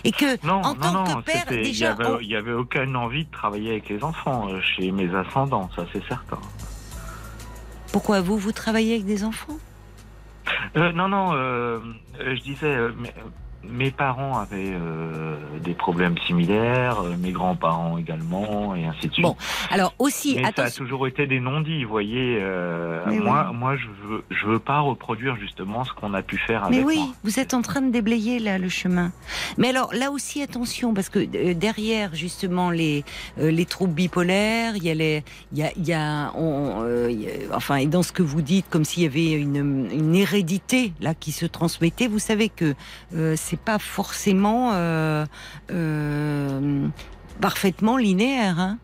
Et 0.03 0.11
que 0.11 0.45
Non, 0.45 0.61
en 0.63 0.73
non, 0.73 0.79
tant 0.81 0.93
non, 0.93 1.03
que 1.21 1.25
père, 1.25 1.45
il 1.51 1.57
y 1.59 1.63
déjà, 1.63 1.91
avait, 1.93 2.53
on- 2.53 2.59
aucune 2.59 2.95
envie 2.95 3.25
de 3.25 3.31
travailler 3.31 3.71
avec 3.71 3.89
les 3.89 4.03
enfants 4.03 4.49
euh, 4.49 4.59
chez 4.61 4.91
mes 4.91 5.13
ascendants, 5.15 5.69
ça 5.75 5.85
c'est 5.93 6.03
certain. 6.07 6.39
pourquoi 7.91 8.21
vous 8.21 8.37
vous 8.37 8.51
travaillez 8.51 8.93
avec 8.95 9.05
des 9.05 9.23
enfants? 9.23 9.57
Euh, 10.75 10.91
non, 10.91 11.07
non, 11.09 11.31
euh, 11.33 11.79
je 12.19 12.41
disais, 12.41 12.75
mes, 13.63 13.91
parents 13.91 14.37
avaient 14.39 14.73
euh, 14.73 15.35
des 15.63 15.73
problèmes 15.73 16.17
similaires, 16.25 16.99
euh, 17.01 17.15
mes 17.17 17.31
grands-parents 17.31 17.97
également, 17.97 18.75
et 18.75 18.85
ainsi 18.85 19.07
de 19.07 19.13
suite. 19.13 19.23
Bon, 19.23 19.35
Alors 19.71 19.93
aussi, 19.99 20.35
Mais 20.35 20.41
ça 20.43 20.47
a 20.47 20.49
attention. 20.49 20.83
toujours 20.83 21.07
été 21.07 21.27
des 21.27 21.39
non-dits, 21.39 21.83
vous 21.83 21.89
voyez. 21.89 22.37
euh, 22.41 23.05
moi, 23.21 23.47
oui. 23.51 23.57
moi, 23.57 23.75
je 23.75 23.87
veux, 24.07 24.23
je 24.29 24.45
veux 24.47 24.59
pas 24.59 24.79
reproduire 24.79 25.35
justement 25.37 25.83
ce 25.83 25.93
qu'on 25.93 26.13
a 26.13 26.21
pu 26.21 26.37
faire 26.37 26.63
avec 26.65 26.77
Mais 26.79 26.83
oui, 26.85 26.97
moi. 26.97 27.07
vous 27.23 27.39
êtes 27.39 27.53
en 27.53 27.61
train 27.61 27.81
de 27.81 27.91
déblayer 27.91 28.39
là 28.39 28.57
le 28.57 28.69
chemin. 28.69 29.11
Mais 29.57 29.69
alors 29.69 29.93
là 29.93 30.11
aussi 30.11 30.41
attention 30.41 30.93
parce 30.93 31.09
que 31.09 31.19
euh, 31.19 31.53
derrière 31.53 32.13
justement 32.15 32.69
les 32.69 33.03
euh, 33.39 33.51
les 33.51 33.65
troubles 33.65 33.93
bipolaires, 33.93 34.75
il 34.75 34.83
y 34.83 34.89
a 34.89 34.93
les 34.93 35.23
il 35.51 35.57
y 35.59 35.63
a, 35.63 35.71
il 35.75 35.87
y 35.87 35.93
a, 35.93 36.31
on, 36.35 36.83
euh, 36.83 37.07
il 37.11 37.21
y 37.21 37.27
a- 37.27 37.55
enfin 37.55 37.77
et 37.77 37.87
dans 37.87 38.03
ce 38.03 38.11
que 38.11 38.23
vous 38.23 38.41
dites 38.41 38.65
comme 38.69 38.85
s'il 38.85 39.03
y 39.03 39.05
avait 39.05 39.31
une 39.31 39.87
une 39.91 40.15
hérédité 40.15 40.93
là 41.01 41.13
qui 41.13 41.31
se 41.31 41.45
transmettait. 41.45 42.07
Vous 42.07 42.19
savez 42.19 42.49
que 42.49 42.73
euh, 43.15 43.35
c'est 43.49 43.59
pas 43.59 43.79
forcément 43.79 44.71
euh, 44.73 45.25
euh, 45.71 46.87
parfaitement 47.41 47.97
linéaire. 47.97 48.59
Hein 48.59 48.77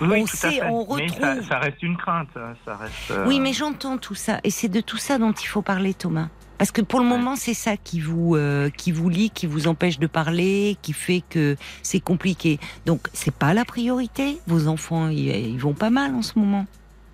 Oui, 0.00 0.22
on 0.22 0.26
sait, 0.26 0.62
on 0.64 0.96
Mais 0.96 1.08
ça, 1.08 1.14
retrouve- 1.34 1.48
ça 1.48 1.58
reste 1.58 1.82
une 1.82 1.96
crainte, 1.96 2.28
hein, 2.36 2.54
ça 2.64 2.76
reste. 2.76 2.92
euh, 3.10 3.24
Oui, 3.26 3.40
mais 3.40 3.52
j'entends 3.52 3.98
tout 3.98 4.14
ça, 4.14 4.40
et 4.44 4.50
c'est 4.50 4.68
de 4.68 4.80
tout 4.80 4.96
ça 4.98 5.18
dont 5.18 5.32
il 5.32 5.46
faut 5.46 5.62
parler, 5.62 5.94
Thomas. 5.94 6.28
Parce 6.58 6.72
que 6.72 6.82
pour 6.82 6.98
le 7.00 7.06
Ouais. 7.06 7.16
moment, 7.16 7.36
c'est 7.36 7.54
ça 7.54 7.76
qui 7.76 8.00
vous 8.00 8.34
euh, 8.34 8.68
qui 8.70 8.90
vous 8.90 9.08
lie, 9.08 9.30
qui 9.30 9.46
vous 9.46 9.68
empêche 9.68 9.98
de 10.00 10.08
parler, 10.08 10.76
qui 10.82 10.92
fait 10.92 11.22
que 11.30 11.56
c'est 11.84 12.00
compliqué. 12.00 12.58
Donc, 12.84 13.08
c'est 13.12 13.34
pas 13.34 13.54
la 13.54 13.64
priorité. 13.64 14.40
Vos 14.48 14.66
enfants, 14.66 15.08
ils, 15.08 15.28
ils 15.28 15.58
vont 15.58 15.74
pas 15.74 15.90
mal 15.90 16.14
en 16.16 16.22
ce 16.22 16.36
moment. 16.36 16.66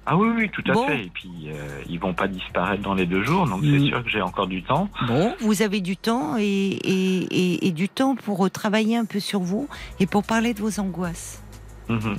Ah 0.06 0.16
oui, 0.16 0.28
oui, 0.36 0.51
tout 0.51 0.62
à 0.70 0.74
Bon. 0.74 0.86
fait. 0.86 1.01
Et 1.06 1.10
puis, 1.12 1.31
euh, 1.47 1.81
ils 1.89 1.98
vont 1.98 2.12
pas 2.14 2.28
disparaître 2.28 2.82
dans 2.82 2.94
les 2.94 3.06
deux 3.06 3.22
jours, 3.24 3.47
donc 3.47 3.62
Mm. 3.62 3.78
c'est 3.81 3.86
sûr 3.86 4.05
que 4.05 4.10
j'ai 4.10 4.20
encore 4.22 4.47
du 4.47 4.62
temps. 4.62 4.89
Bon, 5.06 5.35
vous 5.40 5.62
avez 5.62 5.81
du 5.81 5.97
temps 5.97 6.36
et, 6.39 6.43
et, 6.44 7.18
et, 7.31 7.66
et 7.68 7.70
du 7.72 7.89
temps 7.89 8.14
pour 8.14 8.51
travailler 8.51 8.97
un 8.97 9.06
peu 9.06 9.18
sur 9.20 9.40
vous 9.40 9.68
et 10.01 10.06
pour 10.06 10.22
parler 10.24 10.52
de 10.55 10.60
vos 10.60 10.78
angoisses. 10.81 11.40
Mhm. 11.89 12.16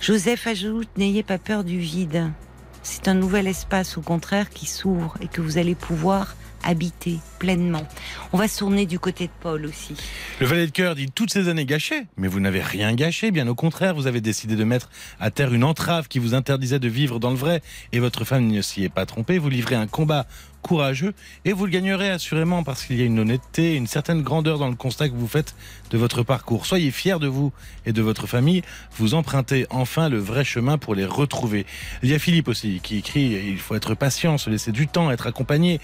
Joseph 0.00 0.46
ajoute 0.46 0.88
N'ayez 0.96 1.22
pas 1.22 1.38
peur 1.38 1.64
du 1.64 1.78
vide. 1.78 2.30
C'est 2.82 3.08
un 3.08 3.14
nouvel 3.14 3.46
espace, 3.46 3.98
au 3.98 4.00
contraire, 4.00 4.48
qui 4.50 4.66
s'ouvre 4.66 5.14
et 5.20 5.26
que 5.28 5.40
vous 5.40 5.58
allez 5.58 5.74
pouvoir 5.74 6.34
habiter 6.68 7.18
pleinement. 7.38 7.86
On 8.34 8.36
va 8.36 8.46
se 8.46 8.58
tourner 8.58 8.84
du 8.84 8.98
côté 8.98 9.26
de 9.26 9.32
Paul 9.40 9.64
aussi. 9.64 9.94
Le 10.38 10.46
valet 10.46 10.66
de 10.66 10.70
cœur 10.70 10.94
dit 10.94 11.10
toutes 11.10 11.32
ces 11.32 11.48
années 11.48 11.64
gâchées, 11.64 12.06
mais 12.18 12.28
vous 12.28 12.40
n'avez 12.40 12.60
rien 12.60 12.94
gâché, 12.94 13.30
bien 13.30 13.48
au 13.48 13.54
contraire, 13.54 13.94
vous 13.94 14.06
avez 14.06 14.20
décidé 14.20 14.54
de 14.54 14.64
mettre 14.64 14.90
à 15.18 15.30
terre 15.30 15.54
une 15.54 15.64
entrave 15.64 16.08
qui 16.08 16.18
vous 16.18 16.34
interdisait 16.34 16.78
de 16.78 16.88
vivre 16.88 17.18
dans 17.18 17.30
le 17.30 17.36
vrai, 17.36 17.62
et 17.92 18.00
votre 18.00 18.24
femme 18.24 18.46
ne 18.46 18.60
s'y 18.60 18.84
est 18.84 18.90
pas 18.90 19.06
trompée, 19.06 19.38
vous 19.38 19.48
livrez 19.48 19.76
un 19.76 19.86
combat 19.86 20.26
courageux, 20.60 21.14
et 21.44 21.52
vous 21.52 21.64
le 21.64 21.70
gagnerez 21.70 22.10
assurément 22.10 22.64
parce 22.64 22.84
qu'il 22.84 22.98
y 22.98 23.02
a 23.02 23.06
une 23.06 23.18
honnêteté, 23.18 23.74
une 23.74 23.86
certaine 23.86 24.22
grandeur 24.22 24.58
dans 24.58 24.68
le 24.68 24.74
constat 24.74 25.08
que 25.08 25.14
vous 25.14 25.28
faites 25.28 25.54
de 25.90 25.96
votre 25.96 26.22
parcours. 26.22 26.66
Soyez 26.66 26.90
fiers 26.90 27.18
de 27.18 27.28
vous 27.28 27.52
et 27.86 27.92
de 27.92 28.02
votre 28.02 28.26
famille, 28.26 28.62
vous 28.98 29.14
empruntez 29.14 29.66
enfin 29.70 30.08
le 30.08 30.18
vrai 30.18 30.44
chemin 30.44 30.76
pour 30.76 30.94
les 30.94 31.06
retrouver. 31.06 31.64
Il 32.02 32.10
y 32.10 32.14
a 32.14 32.18
Philippe 32.18 32.48
aussi 32.48 32.80
qui 32.82 32.98
écrit, 32.98 33.40
il 33.48 33.58
faut 33.58 33.76
être 33.76 33.94
patient, 33.94 34.36
se 34.36 34.50
laisser 34.50 34.72
du 34.72 34.88
temps, 34.88 35.10
être 35.10 35.26
accompagné. 35.26 35.80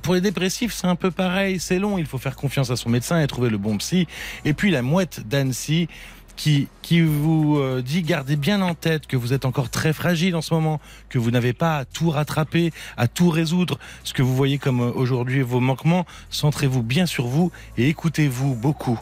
Pour 0.00 0.14
les 0.14 0.20
dépressifs, 0.20 0.72
c'est 0.72 0.86
un 0.86 0.96
peu 0.96 1.10
pareil, 1.10 1.60
c'est 1.60 1.78
long, 1.78 1.98
il 1.98 2.06
faut 2.06 2.18
faire 2.18 2.36
confiance 2.36 2.70
à 2.70 2.76
son 2.76 2.88
médecin 2.88 3.20
et 3.20 3.26
trouver 3.26 3.50
le 3.50 3.58
bon 3.58 3.76
psy. 3.78 4.06
Et 4.44 4.54
puis 4.54 4.70
la 4.70 4.82
mouette 4.82 5.26
d'Annecy 5.28 5.88
qui, 6.36 6.68
qui 6.80 7.02
vous 7.02 7.58
euh, 7.58 7.82
dit 7.82 8.02
gardez 8.02 8.36
bien 8.36 8.62
en 8.62 8.74
tête 8.74 9.06
que 9.06 9.16
vous 9.16 9.32
êtes 9.32 9.44
encore 9.44 9.70
très 9.70 9.92
fragile 9.92 10.34
en 10.34 10.40
ce 10.40 10.54
moment, 10.54 10.80
que 11.08 11.18
vous 11.18 11.30
n'avez 11.30 11.52
pas 11.52 11.78
à 11.78 11.84
tout 11.84 12.10
rattraper, 12.10 12.72
à 12.96 13.06
tout 13.06 13.30
résoudre. 13.30 13.78
Ce 14.04 14.12
que 14.12 14.22
vous 14.22 14.34
voyez 14.34 14.58
comme 14.58 14.80
euh, 14.80 14.92
aujourd'hui 14.92 15.42
vos 15.42 15.60
manquements, 15.60 16.06
centrez-vous 16.30 16.82
bien 16.82 17.06
sur 17.06 17.26
vous 17.26 17.52
et 17.76 17.88
écoutez-vous 17.88 18.54
beaucoup. 18.54 18.98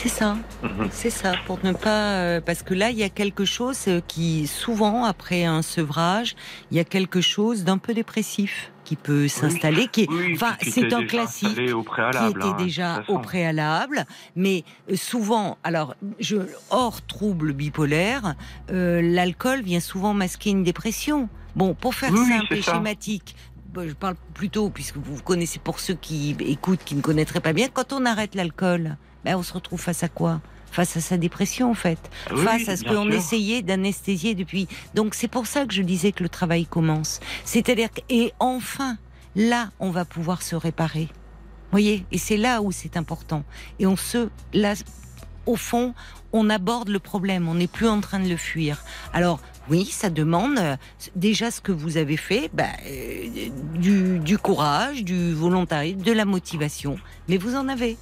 C'est 0.00 0.08
ça, 0.08 0.36
Mhm. 0.62 0.88
c'est 0.92 1.10
ça, 1.10 1.32
pour 1.46 1.58
ne 1.64 1.72
pas... 1.72 2.12
euh, 2.14 2.40
parce 2.40 2.62
que 2.62 2.72
là, 2.72 2.90
il 2.90 2.96
y 2.98 3.02
a 3.02 3.08
quelque 3.08 3.44
chose 3.44 3.78
euh, 3.88 4.00
qui, 4.06 4.46
souvent, 4.46 5.04
après 5.04 5.44
un 5.44 5.60
sevrage, 5.62 6.36
il 6.70 6.76
y 6.76 6.80
a 6.80 6.84
quelque 6.84 7.20
chose 7.20 7.64
d'un 7.64 7.78
peu 7.78 7.94
dépressif 7.94 8.70
qui 8.84 8.94
peut 8.96 9.26
s'installer, 9.28 9.88
qui 9.88 10.02
est... 10.02 10.08
Oui, 10.10 10.32
enfin, 10.34 10.54
c'est 10.62 10.92
un 10.94 11.04
classique. 11.04 11.54
qui 11.66 11.72
préalable, 11.84 12.40
était 12.40 12.48
hein, 12.48 12.56
déjà 12.56 13.02
au 13.08 13.18
préalable, 13.18 14.06
mais 14.36 14.62
euh, 14.90 14.94
souvent, 14.96 15.58
alors, 15.64 15.94
je, 16.20 16.36
hors 16.70 17.04
trouble 17.04 17.52
bipolaire, 17.52 18.34
euh, 18.70 19.02
l'alcool 19.02 19.62
vient 19.62 19.80
souvent 19.80 20.14
masquer 20.14 20.50
une 20.50 20.62
dépression. 20.62 21.28
Bon, 21.56 21.74
pour 21.74 21.94
faire 21.96 22.12
Oui, 22.12 22.20
oui, 22.50 22.56
et 22.58 22.62
ça. 22.62 22.74
schématique, 22.74 23.34
je 23.76 23.92
parle 23.94 24.14
plutôt, 24.32 24.70
puisque 24.70 24.96
vous 24.96 25.20
connaissez 25.22 25.58
pour 25.58 25.80
ceux 25.80 25.94
qui 25.94 26.36
écoutent, 26.40 26.84
qui 26.84 26.94
ne 26.94 27.00
connaîtraient 27.02 27.40
pas 27.40 27.52
bien, 27.52 27.66
quand 27.72 27.92
on 27.92 28.06
arrête 28.06 28.34
l'alcool, 28.36 28.96
ben, 29.24 29.36
on 29.36 29.42
se 29.42 29.52
retrouve 29.52 29.80
face 29.80 30.02
à 30.02 30.08
quoi? 30.08 30.40
Face 30.70 30.96
à 30.96 31.00
sa 31.00 31.16
dépression, 31.16 31.70
en 31.70 31.74
fait. 31.74 31.98
Oui, 32.30 32.44
face 32.44 32.68
à 32.68 32.76
ce 32.76 32.84
qu'on 32.84 33.10
essayait 33.10 33.62
d'anesthésier 33.62 34.34
depuis. 34.34 34.68
Donc, 34.94 35.14
c'est 35.14 35.28
pour 35.28 35.46
ça 35.46 35.64
que 35.64 35.72
je 35.72 35.82
disais 35.82 36.12
que 36.12 36.22
le 36.22 36.28
travail 36.28 36.66
commence. 36.66 37.20
C'est-à-dire 37.44 37.90
que, 37.90 38.00
et 38.10 38.32
enfin, 38.38 38.98
là, 39.34 39.70
on 39.80 39.90
va 39.90 40.04
pouvoir 40.04 40.42
se 40.42 40.54
réparer. 40.56 41.08
voyez? 41.70 42.04
Et 42.12 42.18
c'est 42.18 42.36
là 42.36 42.60
où 42.60 42.70
c'est 42.70 42.96
important. 42.98 43.44
Et 43.78 43.86
on 43.86 43.96
se, 43.96 44.28
là, 44.52 44.74
au 45.46 45.56
fond, 45.56 45.94
on 46.34 46.50
aborde 46.50 46.90
le 46.90 46.98
problème. 46.98 47.48
On 47.48 47.54
n'est 47.54 47.66
plus 47.66 47.88
en 47.88 48.02
train 48.02 48.20
de 48.20 48.28
le 48.28 48.36
fuir. 48.36 48.84
Alors, 49.14 49.40
oui, 49.70 49.86
ça 49.86 50.10
demande 50.10 50.58
euh, 50.58 50.76
déjà 51.16 51.50
ce 51.50 51.60
que 51.62 51.72
vous 51.72 51.96
avez 51.96 52.16
fait, 52.18 52.50
bah, 52.52 52.64
euh, 52.86 53.48
du, 53.74 54.18
du 54.18 54.36
courage, 54.38 55.02
du 55.02 55.32
volontarisme, 55.32 56.02
de 56.02 56.12
la 56.12 56.26
motivation. 56.26 56.98
Mais 57.28 57.38
vous 57.38 57.54
en 57.54 57.68
avez. 57.68 57.96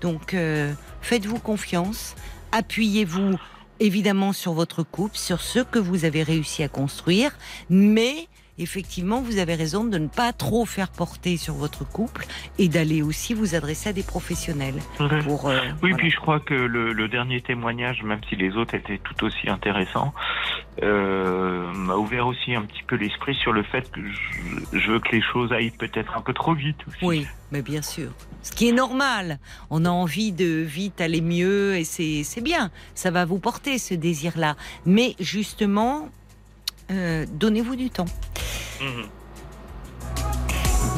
Donc, 0.00 0.34
euh, 0.34 0.72
faites-vous 1.00 1.38
confiance. 1.38 2.14
Appuyez-vous 2.52 3.38
évidemment 3.80 4.32
sur 4.32 4.52
votre 4.52 4.82
couple, 4.82 5.16
sur 5.16 5.40
ce 5.40 5.60
que 5.60 5.78
vous 5.78 6.04
avez 6.04 6.22
réussi 6.22 6.62
à 6.62 6.68
construire. 6.68 7.30
Mais 7.70 8.26
effectivement, 8.58 9.20
vous 9.22 9.38
avez 9.38 9.54
raison 9.54 9.84
de 9.84 9.98
ne 9.98 10.08
pas 10.08 10.32
trop 10.32 10.66
faire 10.66 10.88
porter 10.88 11.36
sur 11.36 11.54
votre 11.54 11.84
couple 11.88 12.26
et 12.58 12.66
d'aller 12.68 13.02
aussi 13.02 13.32
vous 13.34 13.54
adresser 13.54 13.90
à 13.90 13.92
des 13.92 14.02
professionnels. 14.02 14.74
Pour, 15.22 15.48
euh, 15.48 15.60
Oui, 15.60 15.90
voilà. 15.90 15.96
puis 15.96 16.10
je 16.10 16.16
crois 16.16 16.40
que 16.40 16.54
le, 16.54 16.92
le 16.92 17.08
dernier 17.08 17.40
témoignage, 17.40 18.02
même 18.02 18.20
si 18.28 18.34
les 18.34 18.56
autres 18.56 18.74
étaient 18.74 18.98
tout 18.98 19.24
aussi 19.24 19.48
intéressants, 19.48 20.12
euh, 20.82 21.72
m'a 21.72 21.96
ouvert 21.96 22.26
aussi 22.26 22.54
un 22.54 22.62
petit 22.62 22.82
peu 22.86 22.96
l'esprit 22.96 23.34
sur 23.34 23.52
le 23.52 23.62
fait 23.62 23.90
que 23.90 24.00
je, 24.00 24.78
je 24.78 24.92
veux 24.92 25.00
que 25.00 25.10
les 25.12 25.22
choses 25.22 25.52
aillent 25.52 25.70
peut-être 25.70 26.16
un 26.16 26.20
peu 26.20 26.32
trop 26.32 26.54
vite 26.54 26.78
aussi. 26.86 27.04
Oui, 27.04 27.26
mais 27.50 27.62
bien 27.62 27.82
sûr. 27.82 28.10
Ce 28.42 28.52
qui 28.52 28.68
est 28.68 28.72
normal. 28.72 29.38
On 29.70 29.84
a 29.84 29.90
envie 29.90 30.32
de 30.32 30.46
vite 30.46 31.00
aller 31.00 31.20
mieux 31.20 31.76
et 31.76 31.84
c'est 31.84 32.22
c'est 32.22 32.40
bien. 32.40 32.70
Ça 32.94 33.10
va 33.10 33.24
vous 33.24 33.38
porter 33.38 33.78
ce 33.78 33.94
désir-là. 33.94 34.56
Mais 34.86 35.16
justement, 35.18 36.08
euh, 36.90 37.26
donnez-vous 37.32 37.76
du 37.76 37.90
temps. 37.90 38.06
Mhm. 38.80 39.06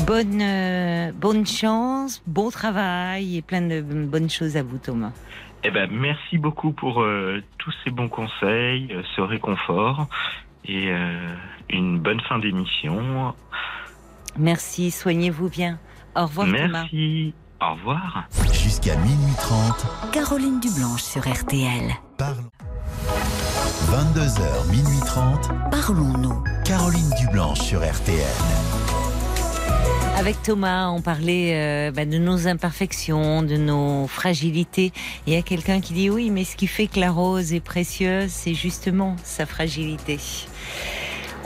Bonne, 0.06 0.42
euh, 0.42 1.12
bonne 1.12 1.46
chance, 1.46 2.22
bon 2.26 2.50
travail 2.50 3.36
et 3.36 3.42
plein 3.42 3.60
de 3.60 3.80
bonnes 3.80 4.30
choses 4.30 4.56
à 4.56 4.62
vous, 4.62 4.78
Thomas. 4.78 5.12
Eh 5.62 5.70
ben, 5.70 5.90
merci 5.90 6.38
beaucoup 6.38 6.72
pour 6.72 7.02
euh, 7.02 7.42
tous 7.58 7.72
ces 7.84 7.90
bons 7.90 8.08
conseils, 8.08 8.88
euh, 8.92 9.02
ce 9.14 9.20
réconfort 9.20 10.06
et 10.66 10.90
une 11.70 11.98
bonne 11.98 12.20
fin 12.20 12.38
d'émission. 12.38 13.34
Merci, 14.38 14.90
soignez-vous 14.90 15.48
bien. 15.48 15.78
Au 16.14 16.26
revoir, 16.26 16.46
Thomas. 16.46 16.82
Merci. 16.82 17.34
Au 17.60 17.74
revoir. 17.74 18.24
Jusqu'à 18.52 18.94
minuit 18.96 19.34
30. 19.38 20.12
Caroline 20.12 20.60
Dublanche 20.60 21.02
sur 21.02 21.22
RTL. 21.22 21.90
Parlons. 22.16 22.50
22h, 23.90 24.70
minuit 24.70 25.00
30. 25.06 25.50
Parlons-nous. 25.70 26.44
Caroline 26.64 27.10
Dublanche 27.18 27.60
sur 27.60 27.80
RTL. 27.80 28.69
Avec 30.20 30.42
Thomas, 30.42 30.90
on 30.90 31.00
parlait 31.00 31.52
euh, 31.54 31.92
bah, 31.92 32.04
de 32.04 32.18
nos 32.18 32.46
imperfections, 32.46 33.42
de 33.42 33.56
nos 33.56 34.06
fragilités. 34.06 34.92
Il 35.26 35.32
y 35.32 35.36
a 35.36 35.42
quelqu'un 35.42 35.80
qui 35.80 35.94
dit 35.94 36.10
oui, 36.10 36.28
mais 36.28 36.44
ce 36.44 36.56
qui 36.56 36.66
fait 36.66 36.88
que 36.88 37.00
la 37.00 37.10
rose 37.10 37.54
est 37.54 37.64
précieuse, 37.64 38.28
c'est 38.28 38.52
justement 38.52 39.16
sa 39.24 39.46
fragilité. 39.46 40.18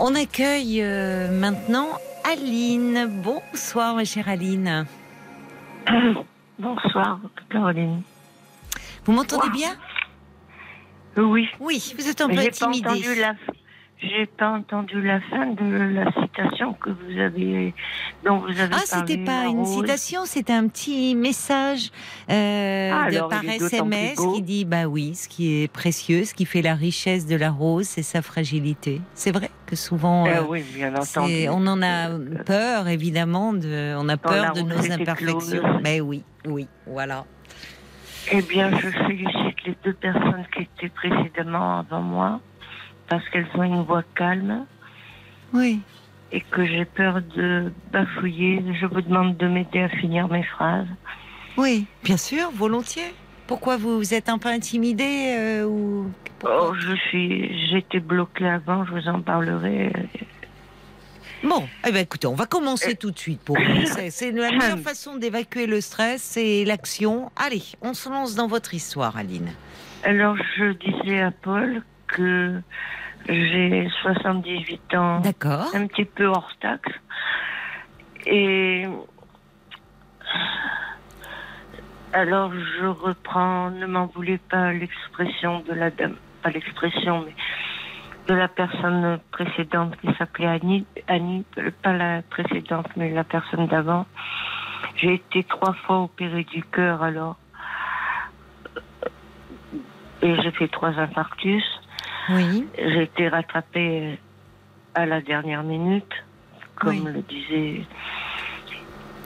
On 0.01 0.15
accueille 0.17 0.83
euh, 0.83 1.31
maintenant 1.31 1.87
Aline. 2.25 3.23
Bonsoir, 3.23 3.95
ma 3.95 4.05
chère 4.05 4.29
Aline. 4.29 4.87
Bonsoir, 6.59 7.21
Caroline. 7.51 8.03
Vous 9.05 9.13
m'entendez 9.13 9.51
bien? 9.51 9.77
Oui. 11.17 11.49
Oui, 11.61 11.95
vous 11.97 12.09
êtes 12.09 12.21
un 12.21 12.29
peu 12.29 12.39
intimidée. 12.39 13.05
J'ai 14.11 14.27
pas 14.27 14.51
entendu 14.51 15.01
la 15.01 15.21
fin 15.21 15.47
de 15.47 15.95
la 15.95 16.11
citation 16.13 16.75
que 16.75 16.91
vous 16.91 17.19
avez, 17.19 17.75
dont 18.25 18.39
vous 18.39 18.61
avez 18.61 18.75
ah, 18.75 18.83
c'était 18.85 19.19
pas 19.19 19.47
une 19.47 19.65
citation, 19.65 20.25
c'était 20.25 20.53
un 20.53 20.69
petit 20.69 21.15
message 21.15 21.91
euh, 22.31 22.91
ah, 22.93 23.11
de, 23.11 23.19
par 23.21 23.45
SMS 23.45 24.19
qui 24.35 24.43
dit 24.43 24.65
bah 24.65 24.87
oui, 24.87 25.15
ce 25.15 25.29
qui 25.29 25.63
est 25.63 25.69
précieux, 25.69 26.25
ce 26.25 26.35
qui 26.35 26.45
fait 26.45 26.61
la 26.61 26.75
richesse 26.75 27.27
de 27.27 27.37
la 27.37 27.51
rose, 27.51 27.87
c'est 27.87 28.03
sa 28.03 28.21
fragilité. 28.21 29.01
C'est 29.15 29.33
vrai 29.33 29.51
que 29.67 29.77
souvent, 29.77 30.27
eh 30.27 30.41
oui, 30.41 30.63
bien 30.75 30.95
entendu. 30.95 31.49
on 31.49 31.67
en 31.67 31.81
a 31.83 32.11
peur 32.45 32.89
évidemment, 32.89 33.53
de, 33.53 33.95
on 33.97 34.09
a 34.09 34.17
peur 34.17 34.53
de 34.53 34.61
nos 34.61 34.93
imperfections. 34.93 35.81
Mais 35.83 36.01
oui, 36.01 36.25
oui, 36.47 36.69
voilà. 36.87 37.25
Eh 38.33 38.43
bien, 38.43 38.71
je 38.79 38.89
félicite 38.89 39.65
les 39.67 39.77
deux 39.85 39.93
personnes 39.93 40.47
qui 40.55 40.63
étaient 40.63 40.89
précédemment 40.89 41.81
avant 41.81 42.01
moi 42.01 42.41
parce 43.09 43.29
qu'elles 43.29 43.49
ont 43.55 43.63
une 43.63 43.83
voix 43.83 44.03
calme. 44.15 44.67
Oui. 45.53 45.81
Et 46.33 46.41
que 46.41 46.65
j'ai 46.67 46.85
peur 46.85 47.21
de 47.37 47.73
bafouiller. 47.93 48.63
Je 48.81 48.87
vous 48.87 49.01
demande 49.01 49.37
de 49.37 49.47
m'aider 49.47 49.81
à 49.81 49.89
finir 49.89 50.29
mes 50.29 50.43
phrases. 50.43 50.89
Oui, 51.57 51.87
bien 52.03 52.17
sûr, 52.17 52.51
volontiers. 52.53 53.15
Pourquoi 53.47 53.77
vous, 53.77 54.15
êtes 54.15 54.29
un 54.29 54.39
peu 54.39 54.49
intimidée 54.49 55.35
euh, 55.39 55.65
ou 55.67 56.11
Oh, 56.47 56.73
je 56.75 56.95
suis, 57.09 57.69
j'étais 57.69 58.01
bloquée 58.01 58.49
avant. 58.49 58.85
Je 58.85 58.93
vous 58.93 59.09
en 59.09 59.21
parlerai. 59.21 59.93
Bon, 61.43 61.69
eh 61.87 61.93
ben 61.93 62.01
écoutez, 62.01 62.27
on 62.27 62.35
va 62.35 62.47
commencer 62.47 62.97
tout 62.97 63.11
de 63.11 63.19
suite 63.19 63.41
pour 63.43 63.59
C'est 63.87 64.31
la 64.33 64.51
meilleure 64.57 64.79
façon 64.79 65.17
d'évacuer 65.17 65.67
le 65.67 65.83
stress, 65.83 66.23
c'est 66.23 66.65
l'action. 66.65 67.31
Allez, 67.37 67.63
on 67.83 67.93
se 67.93 68.09
lance 68.09 68.35
dans 68.35 68.47
votre 68.47 68.73
histoire, 68.73 69.17
Aline. 69.19 69.53
Alors, 70.05 70.37
je 70.57 70.73
disais 70.73 71.21
à 71.21 71.31
Paul 71.31 71.83
que 72.15 72.61
j'ai 73.29 73.89
78 74.03 74.95
ans. 74.95 75.21
D'accord. 75.21 75.67
Un 75.75 75.87
petit 75.87 76.05
peu 76.05 76.27
hors 76.27 76.51
taxe. 76.61 76.93
Et 78.27 78.87
alors 82.13 82.53
je 82.53 82.87
reprends, 82.87 83.71
ne 83.71 83.87
m'en 83.87 84.07
voulez 84.07 84.39
pas 84.39 84.73
l'expression 84.73 85.61
de 85.61 85.75
la 85.75 85.91
dame, 85.91 86.17
pas 86.43 86.51
l'expression, 86.51 87.25
mais 87.27 87.35
de 88.27 88.35
la 88.35 88.49
personne 88.49 89.19
précédente 89.31 89.97
qui 90.01 90.09
s'appelait 90.17 90.47
Annie, 90.47 90.87
Annie, 91.09 91.45
pas 91.83 91.93
la 91.93 92.23
précédente, 92.23 92.87
mais 92.97 93.11
la 93.11 93.25
personne 93.25 93.67
d'avant. 93.67 94.07
J'ai 94.97 95.15
été 95.15 95.45
trois 95.45 95.75
fois 95.75 96.03
opérée 96.03 96.45
du 96.45 96.63
cœur 96.63 97.03
alors. 97.03 97.37
Et 100.23 100.41
j'ai 100.41 100.51
fait 100.53 100.69
trois 100.69 100.91
infarctus. 100.99 101.65
Oui. 102.31 102.67
J'ai 102.79 103.03
été 103.03 103.29
rattrapée 103.29 104.19
à 104.95 105.07
la 105.07 105.21
dernière 105.21 105.63
minute, 105.63 106.13
comme 106.77 107.09
le 107.09 107.23
disait 107.23 107.83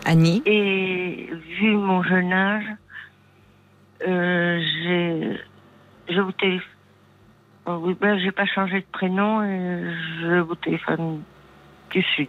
Annie. 0.04 0.42
Et 0.46 1.28
vu 1.60 1.76
mon 1.76 2.02
jeune 2.02 2.32
âge, 2.32 2.64
euh, 4.06 4.60
j'ai, 4.82 5.40
je 6.08 6.20
vous 6.20 6.32
téléphone. 6.32 6.68
Oh 7.66 7.80
oui, 7.82 7.94
ben, 8.00 8.18
j'ai 8.18 8.32
pas 8.32 8.46
changé 8.46 8.80
de 8.80 8.86
prénom 8.90 9.44
et 9.44 9.94
je 10.20 10.40
vous 10.40 10.54
téléphone 10.54 11.22
du 11.90 12.02
Sud. 12.02 12.28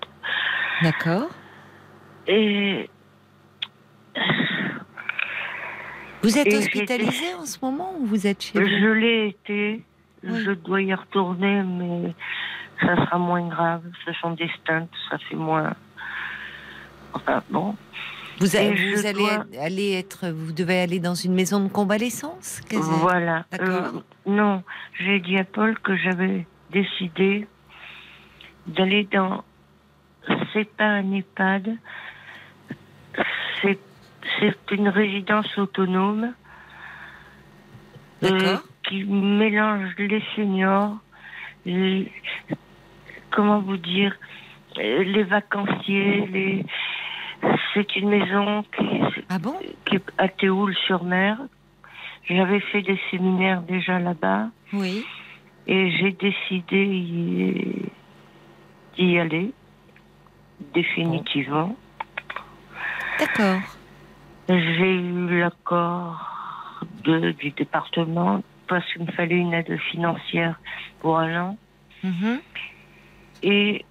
D'accord. 0.82 1.30
Et. 2.28 2.90
Vous 6.22 6.38
êtes 6.38 6.54
hospitalisée 6.54 7.34
en 7.40 7.46
ce 7.46 7.58
moment 7.64 7.96
ou 7.98 8.06
vous 8.06 8.28
êtes 8.28 8.44
chez 8.44 8.60
vous? 8.60 8.68
Je 8.68 8.88
l'ai 8.88 9.28
été. 9.30 9.84
Je 10.24 10.52
dois 10.52 10.82
y 10.82 10.94
retourner, 10.94 11.64
mais 11.64 12.14
ça 12.82 12.96
sera 12.96 13.18
moins 13.18 13.48
grave. 13.48 13.84
Ce 14.06 14.14
sont 14.14 14.32
des 14.32 14.50
stunts, 14.62 14.88
ça 15.10 15.18
fait 15.18 15.36
moins. 15.36 15.74
Enfin, 17.14 17.44
bon. 17.50 17.76
Vous, 18.40 18.56
allez, 18.56 18.94
vous 18.96 19.06
allez 19.06 19.28
aller 19.60 19.94
être, 19.94 20.30
vous 20.30 20.54
devez 20.54 20.80
aller 20.80 21.00
dans 21.00 21.14
une 21.16 21.34
maison 21.34 21.60
de 21.60 21.68
convalescence 21.68 22.62
Voilà. 22.72 23.46
Euh, 23.60 23.92
non, 24.26 24.64
j'ai 24.98 25.20
dit 25.20 25.38
à 25.38 25.44
Paul 25.44 25.78
que 25.80 25.98
j'avais 25.98 26.48
décidé 26.72 27.48
d'aller 28.68 29.08
dans. 29.12 29.44
C'est 30.54 30.70
pas 30.70 30.86
un 30.86 31.12
EHPAD, 31.12 31.76
c'est 33.62 34.72
une 34.72 34.88
résidence 34.88 35.58
autonome. 35.58 36.34
D'accord. 38.22 38.64
Qui 38.84 39.04
mélange 39.04 39.96
les 39.98 40.24
seniors, 40.36 40.98
comment 43.32 43.60
vous 43.60 43.78
dire, 43.78 44.16
les 44.78 45.24
vacanciers, 45.24 46.26
les. 46.28 46.66
C'est 47.74 47.96
une 47.96 48.10
maison 48.10 48.64
qui, 48.78 49.02
ah 49.30 49.40
bon? 49.40 49.56
qui 49.86 49.96
est 49.96 50.04
à 50.18 50.28
Théoul-sur-Mer. 50.28 51.38
J'avais 52.30 52.60
fait 52.60 52.82
des 52.82 53.00
séminaires 53.10 53.62
déjà 53.62 53.98
là-bas. 54.00 54.48
Oui. 54.74 55.06
Et 55.68 55.92
j'ai 55.92 56.12
décidé 56.12 57.92
d'y 58.98 59.20
aller 59.20 59.54
définitivement. 60.74 61.76
D'accord. 63.20 63.62
J'ai 64.48 64.96
eu 64.96 65.40
l'accord 65.40 66.26
du 67.04 67.52
département 67.52 68.42
parce 68.70 68.86
qu'il 68.94 69.02
me 69.02 69.12
fallait 69.12 69.36
une 69.36 69.54
aide 69.54 69.78
financière 69.92 70.60
pour 71.02 71.18
un 71.20 71.42
an. 71.42 71.58
Mhm. 72.04 72.40
Et 73.44 73.86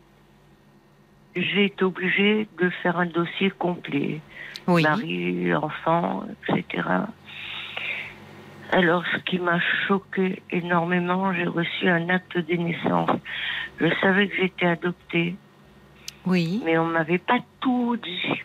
j'ai 1.36 1.66
été 1.66 1.84
obligée 1.84 2.48
de 2.58 2.70
faire 2.82 2.98
un 2.98 3.06
dossier 3.06 3.50
complet. 3.50 4.20
Oui. 4.66 4.82
Mari, 4.82 5.54
enfant, 5.54 6.24
etc. 6.48 6.84
Alors, 8.70 9.02
ce 9.12 9.18
qui 9.24 9.38
m'a 9.38 9.60
choqué 9.86 10.42
énormément, 10.50 11.32
j'ai 11.32 11.46
reçu 11.46 11.88
un 11.88 12.08
acte 12.10 12.36
de 12.36 12.54
naissance. 12.54 13.10
Je 13.80 13.86
savais 14.00 14.28
que 14.28 14.36
j'étais 14.36 14.66
adoptée. 14.66 15.36
Oui. 16.26 16.60
Mais 16.64 16.76
on 16.76 16.84
m'avait 16.84 17.18
pas 17.18 17.38
tout 17.60 17.96
dit. 17.96 18.42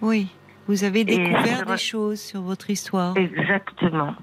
Oui. 0.00 0.28
Vous 0.68 0.84
avez 0.84 1.04
découvert 1.04 1.66
des 1.66 1.76
choses 1.76 2.20
sur 2.20 2.42
votre 2.42 2.70
histoire. 2.70 3.16
Exactement. 3.16 4.14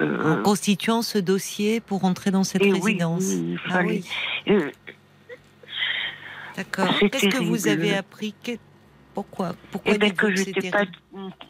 Euh, 0.00 0.38
en 0.38 0.42
constituant 0.42 1.02
ce 1.02 1.18
dossier 1.18 1.80
pour 1.80 2.04
entrer 2.04 2.30
dans 2.30 2.44
cette 2.44 2.62
résidence. 2.62 3.34
Oui, 3.34 3.58
ah 3.70 3.80
oui. 3.84 4.04
Euh, 4.48 4.70
D'accord. 6.56 6.88
Qu'est-ce 6.98 7.28
que 7.28 7.42
vous 7.42 7.68
avez 7.68 7.94
appris 7.94 8.34
Pourquoi 9.14 9.54
Pourquoi 9.70 9.94
eh 9.94 9.98
ben, 9.98 10.12
que 10.12 10.34
j'étais 10.34 10.70
pas, 10.70 10.84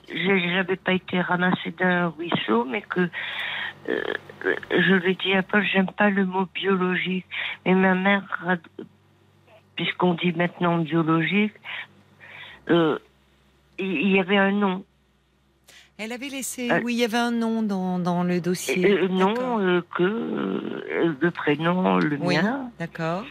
j'avais 0.08 0.76
pas 0.76 0.92
été 0.92 1.20
ramassée 1.20 1.70
d'un 1.78 2.08
ruisseau, 2.08 2.64
mais 2.64 2.82
que 2.82 3.08
euh, 3.88 4.02
je 4.70 5.06
ai 5.06 5.14
dit 5.14 5.34
à 5.34 5.42
Paul, 5.42 5.64
j'aime 5.72 5.90
pas 5.90 6.10
le 6.10 6.24
mot 6.24 6.46
biologique, 6.52 7.26
mais 7.64 7.74
ma 7.74 7.94
mère, 7.94 8.58
puisqu'on 9.76 10.14
dit 10.14 10.32
maintenant 10.32 10.78
biologique, 10.78 11.54
il 12.68 14.10
y 14.10 14.18
avait 14.18 14.38
un 14.38 14.52
nom. 14.52 14.84
Elle 16.04 16.10
avait 16.10 16.30
laissé. 16.30 16.68
Euh, 16.68 16.80
oui, 16.82 16.94
il 16.94 16.98
y 16.98 17.04
avait 17.04 17.16
un 17.16 17.30
nom 17.30 17.62
dans, 17.62 18.00
dans 18.00 18.24
le 18.24 18.40
dossier. 18.40 18.90
Euh, 18.90 19.06
non, 19.06 19.60
euh, 19.60 19.82
que 19.96 21.14
le 21.20 21.30
prénom, 21.30 21.98
le 21.98 22.18
mien. 22.18 22.70
D'accord. 22.80 23.24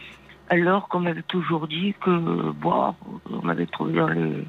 alors 0.48 0.88
qu'on 0.88 1.00
m'avait 1.00 1.22
toujours 1.22 1.68
dit 1.68 1.94
que, 2.00 2.50
bon, 2.52 2.94
on 3.30 3.42
m'avait 3.42 3.66
trouvé 3.66 3.92
dans 3.92 4.08
le... 4.08 4.44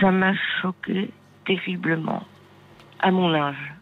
Ça 0.00 0.10
m'a 0.10 0.32
choqué 0.62 1.10
terriblement, 1.44 2.22
à 3.00 3.10
mon 3.10 3.34
âge. 3.34 3.74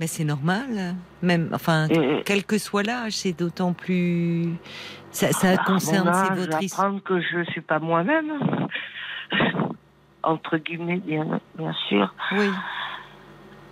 Mais 0.00 0.06
c'est 0.06 0.24
normal, 0.24 0.94
même, 1.20 1.50
enfin, 1.52 1.86
quel 2.24 2.44
que 2.44 2.56
soit 2.56 2.82
l'âge, 2.82 3.12
c'est 3.12 3.38
d'autant 3.38 3.74
plus. 3.74 4.54
Ça, 5.10 5.32
ça 5.32 5.48
ah, 5.58 5.64
concerne 5.66 6.08
âge, 6.08 6.38
votre 6.38 6.62
histoire. 6.62 6.94
que 7.04 7.20
je 7.20 7.38
ne 7.40 7.44
suis 7.44 7.60
pas 7.60 7.78
moi-même, 7.78 8.32
entre 10.22 10.56
guillemets, 10.58 10.98
bien, 10.98 11.40
bien 11.56 11.74
sûr. 11.88 12.12
Oui. 12.32 12.48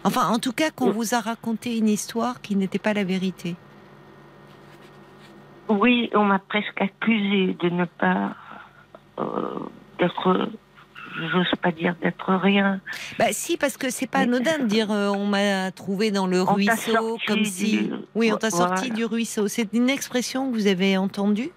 Enfin, 0.04 0.28
en 0.28 0.38
tout 0.38 0.52
cas, 0.52 0.70
qu'on 0.70 0.90
vous 0.90 1.14
a 1.14 1.20
raconté 1.20 1.76
une 1.78 1.88
histoire 1.88 2.40
qui 2.40 2.54
n'était 2.54 2.78
pas 2.78 2.94
la 2.94 3.04
vérité. 3.04 3.56
Oui, 5.68 6.10
on 6.14 6.24
m'a 6.24 6.38
presque 6.38 6.80
accusé 6.80 7.56
de 7.60 7.68
ne 7.70 7.84
pas 7.86 8.36
euh, 9.18 9.58
d'être 9.98 10.48
j'ose 11.32 11.50
pas 11.60 11.72
dire 11.72 11.96
d'être 12.02 12.34
rien. 12.34 12.80
Bah 13.18 13.26
si, 13.30 13.56
parce 13.56 13.76
que 13.76 13.90
c'est 13.90 14.06
pas 14.06 14.20
anodin 14.20 14.58
de 14.58 14.66
dire 14.66 14.90
euh, 14.90 15.08
on 15.08 15.26
m'a 15.26 15.70
trouvé 15.72 16.10
dans 16.10 16.26
le 16.26 16.42
ruisseau, 16.42 17.18
comme 17.26 17.44
si. 17.44 17.90
Oui, 18.14 18.30
on 18.32 18.36
t'a 18.36 18.50
sorti 18.50 18.90
du 18.90 19.04
ruisseau. 19.04 19.48
C'est 19.48 19.72
une 19.72 19.90
expression 19.90 20.50
que 20.50 20.54
vous 20.54 20.66
avez 20.66 20.96
entendue? 20.96 21.50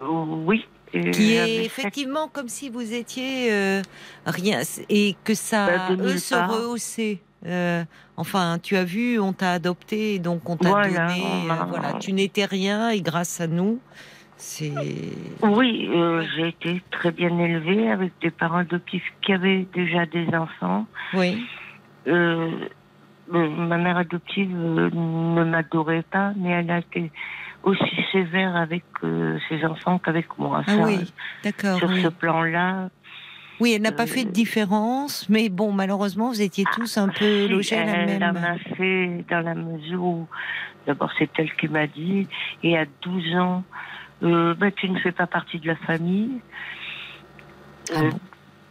Oui. 0.00 0.66
Qui 0.92 1.32
est 1.32 1.64
effectivement 1.64 2.28
comme 2.28 2.48
si 2.48 2.68
vous 2.68 2.92
étiez 2.92 3.52
euh, 3.52 3.82
rien 4.26 4.60
et 4.90 5.16
que 5.24 5.34
ça 5.34 5.66
bah, 5.66 5.96
eux 5.98 6.18
se 6.18 6.34
rehaussaient. 6.34 7.20
Euh, 7.46 7.82
enfin, 8.16 8.58
tu 8.62 8.76
as 8.76 8.84
vu, 8.84 9.18
on 9.18 9.32
t'a 9.32 9.52
adopté, 9.52 10.18
donc 10.18 10.48
on 10.48 10.56
t'a 10.56 10.70
donné. 10.82 11.24
voilà, 11.68 11.94
tu 11.98 12.12
n'étais 12.12 12.44
rien 12.44 12.90
et 12.90 13.00
grâce 13.00 13.40
à 13.40 13.46
nous, 13.46 13.80
oui, 15.42 15.88
euh, 15.92 16.24
j'ai 16.34 16.48
été 16.48 16.82
très 16.90 17.12
bien 17.12 17.38
élevée 17.38 17.90
avec 17.90 18.12
des 18.20 18.30
parents 18.30 18.58
adoptifs 18.58 19.04
qui 19.22 19.32
avaient 19.32 19.66
déjà 19.74 20.06
des 20.06 20.26
enfants. 20.34 20.86
Oui. 21.14 21.44
Euh, 22.08 22.50
ma 23.28 23.78
mère 23.78 23.96
adoptive 23.96 24.50
euh, 24.54 24.90
ne 24.92 25.44
m'adorait 25.44 26.04
pas, 26.10 26.32
mais 26.36 26.50
elle 26.50 26.70
a 26.70 26.78
été 26.78 27.10
aussi 27.62 28.04
sévère 28.10 28.56
avec 28.56 28.84
ses 29.48 29.64
enfants 29.64 29.98
qu'avec 29.98 30.38
moi. 30.38 30.62
Ah 30.66 30.76
oui, 30.84 31.12
d'accord. 31.44 31.78
Sur 31.78 31.90
ce 31.96 32.08
plan-là. 32.08 32.90
Oui, 33.60 33.74
elle 33.74 33.82
n'a 33.82 33.92
pas 33.92 34.06
fait 34.06 34.24
de 34.24 34.30
différence, 34.30 35.28
mais 35.28 35.48
bon, 35.48 35.72
malheureusement, 35.72 36.30
vous 36.30 36.42
étiez 36.42 36.64
tous 36.74 36.98
un 36.98 37.08
peu 37.08 37.46
logés 37.46 37.76
à 37.76 37.84
la 37.84 38.06
même. 38.06 38.22
Elle 38.22 38.32
m'a 38.32 38.58
fait 38.76 39.24
dans 39.30 39.40
la 39.40 39.54
mesure 39.54 40.02
où, 40.02 40.26
d'abord, 40.86 41.10
c'est 41.16 41.30
elle 41.38 41.54
qui 41.54 41.68
m'a 41.68 41.86
dit, 41.86 42.26
et 42.64 42.76
à 42.76 42.86
12 43.02 43.36
ans, 43.36 43.64
euh, 44.24 44.54
bah, 44.54 44.72
tu 44.72 44.88
ne 44.88 44.98
fais 44.98 45.12
pas 45.12 45.28
partie 45.28 45.60
de 45.60 45.68
la 45.68 45.76
famille. 45.76 46.40
Ah 47.94 48.00
euh, 48.00 48.10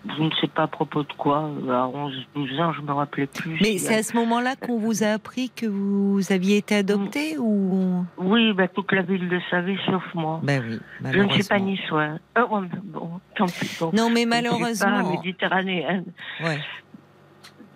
je 0.05 0.23
ne 0.23 0.31
sais 0.41 0.47
pas 0.47 0.63
à 0.63 0.67
propos 0.67 1.03
de 1.03 1.13
quoi, 1.13 1.49
euh, 1.67 1.71
à 1.71 1.87
11, 1.87 2.13
12 2.35 2.59
ans, 2.59 2.73
je 2.73 2.81
me 2.81 2.91
rappelais 2.91 3.27
plus. 3.27 3.59
Mais 3.61 3.77
c'est 3.77 3.95
à 3.95 4.03
ce 4.03 4.15
moment-là 4.17 4.55
qu'on 4.55 4.77
vous 4.77 5.03
a 5.03 5.07
appris 5.07 5.49
que 5.49 5.67
vous 5.67 6.31
aviez 6.31 6.57
été 6.57 6.75
adopté 6.75 7.37
ou 7.37 8.03
Oui, 8.17 8.53
bah, 8.53 8.67
toute 8.67 8.91
la 8.91 9.03
ville 9.03 9.27
le 9.27 9.39
savait, 9.49 9.77
sauf 9.85 10.03
moi. 10.15 10.39
Ben 10.43 10.63
oui, 10.67 10.79
je 11.11 11.19
ne 11.19 11.29
suis 11.29 11.43
pas 11.43 11.59
niçoise. 11.59 12.19
Oh, 12.37 12.61
bon, 12.83 13.09
tant 13.35 13.45
pis. 13.45 13.79
Non, 13.93 14.09
mais 14.09 14.25
malheureusement. 14.25 15.03
Pas 15.03 15.09
méditerranéenne. 15.11 16.05
Ouais. 16.43 16.59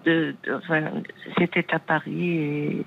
De, 0.05 0.35
enfin, 0.53 0.83
c'était 1.37 1.65
à 1.73 1.79
Paris 1.79 2.37
et 2.37 2.85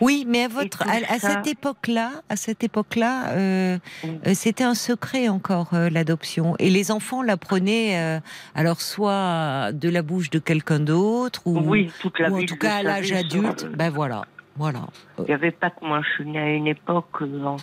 oui, 0.00 0.24
mais 0.26 0.44
à 0.44 0.48
votre, 0.48 0.82
à, 0.82 1.18
cette 1.18 1.46
époque-là, 1.46 2.10
à 2.28 2.36
cette 2.36 2.64
époque-là, 2.64 3.30
euh, 3.30 3.78
euh, 4.04 4.32
c'était 4.34 4.64
un 4.64 4.74
secret 4.74 5.28
encore 5.28 5.74
euh, 5.74 5.90
l'adoption, 5.90 6.54
et 6.58 6.70
les 6.70 6.90
enfants 6.90 7.22
l'apprenaient 7.22 8.20
alors 8.54 8.80
soit 8.80 9.72
de 9.72 9.88
la 9.88 10.02
bouche 10.02 10.30
de 10.30 10.38
quelqu'un 10.38 10.80
d'autre, 10.80 11.42
ou, 11.46 11.58
oui, 11.58 11.92
toute 12.00 12.18
la 12.18 12.32
en 12.32 12.44
tout 12.44 12.56
cas 12.56 12.76
à 12.76 12.82
l'âge 12.82 13.12
adulte. 13.12 13.66
Ben 13.74 13.90
voilà. 13.90 14.22
Voilà. 14.56 14.80
Il 15.18 15.24
n'y 15.24 15.32
avait 15.32 15.52
pas 15.52 15.70
que 15.70 15.84
moi. 15.84 16.02
Je 16.02 16.14
suis 16.14 16.26
née 16.26 16.38
à 16.38 16.50
une 16.50 16.66
époque 16.66 17.22
en 17.22 17.56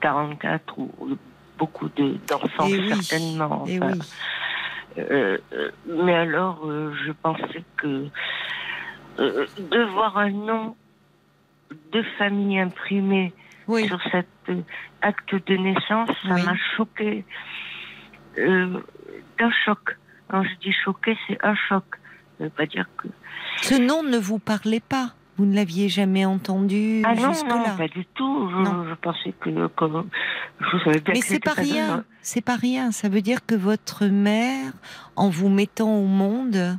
44 0.00 0.78
où 0.78 0.90
beaucoup 1.58 1.88
d'enfants 2.28 2.68
eh 2.68 2.94
certainement. 2.94 3.64
Eh 3.66 3.80
mais 5.86 6.14
alors, 6.14 6.60
je 6.64 7.10
pensais 7.10 7.64
que 7.76 8.06
de 9.18 9.92
voir 9.92 10.18
un 10.18 10.30
nom 10.30 10.76
de 11.92 12.02
famille 12.18 12.58
imprimée 12.58 13.32
sur 13.66 14.00
cet 14.12 14.26
euh, 14.48 14.60
acte 15.02 15.34
de 15.34 15.56
naissance, 15.56 16.10
ça 16.26 16.34
m'a 16.34 16.56
choqué. 16.76 17.24
Euh, 18.38 18.80
un 19.38 19.50
choc. 19.64 19.96
Quand 20.28 20.42
je 20.42 20.54
dis 20.60 20.74
choqué, 20.84 21.16
c'est 21.26 21.38
un 21.42 21.54
choc. 21.54 21.84
Ça 22.38 22.44
veut 22.44 22.50
pas 22.50 22.66
dire 22.66 22.86
que. 22.96 23.08
Ce 23.62 23.74
nom 23.74 24.02
ne 24.02 24.18
vous 24.18 24.38
parlait 24.38 24.80
pas 24.80 25.14
vous 25.36 25.46
ne 25.46 25.54
l'aviez 25.54 25.88
jamais 25.88 26.24
entendu 26.24 27.02
ah 27.04 27.14
non, 27.14 27.32
non, 27.48 27.64
pas 27.76 27.88
du 27.88 28.06
tout. 28.14 28.50
Je, 28.50 28.94
pensais 28.94 29.34
que, 29.40 29.66
comme, 29.68 30.08
je 30.60 30.78
savais 30.84 31.00
bien 31.00 31.14
Mais 31.14 31.20
c'est 31.22 31.40
pas 31.40 31.54
rien. 31.54 32.04
C'est 32.22 32.40
pas 32.40 32.54
rien. 32.56 32.92
Ça 32.92 33.08
veut 33.08 33.20
dire 33.20 33.44
que 33.44 33.54
votre 33.54 34.06
mère, 34.06 34.72
en 35.16 35.28
vous 35.28 35.48
mettant 35.48 35.92
au 35.96 36.06
monde, 36.06 36.78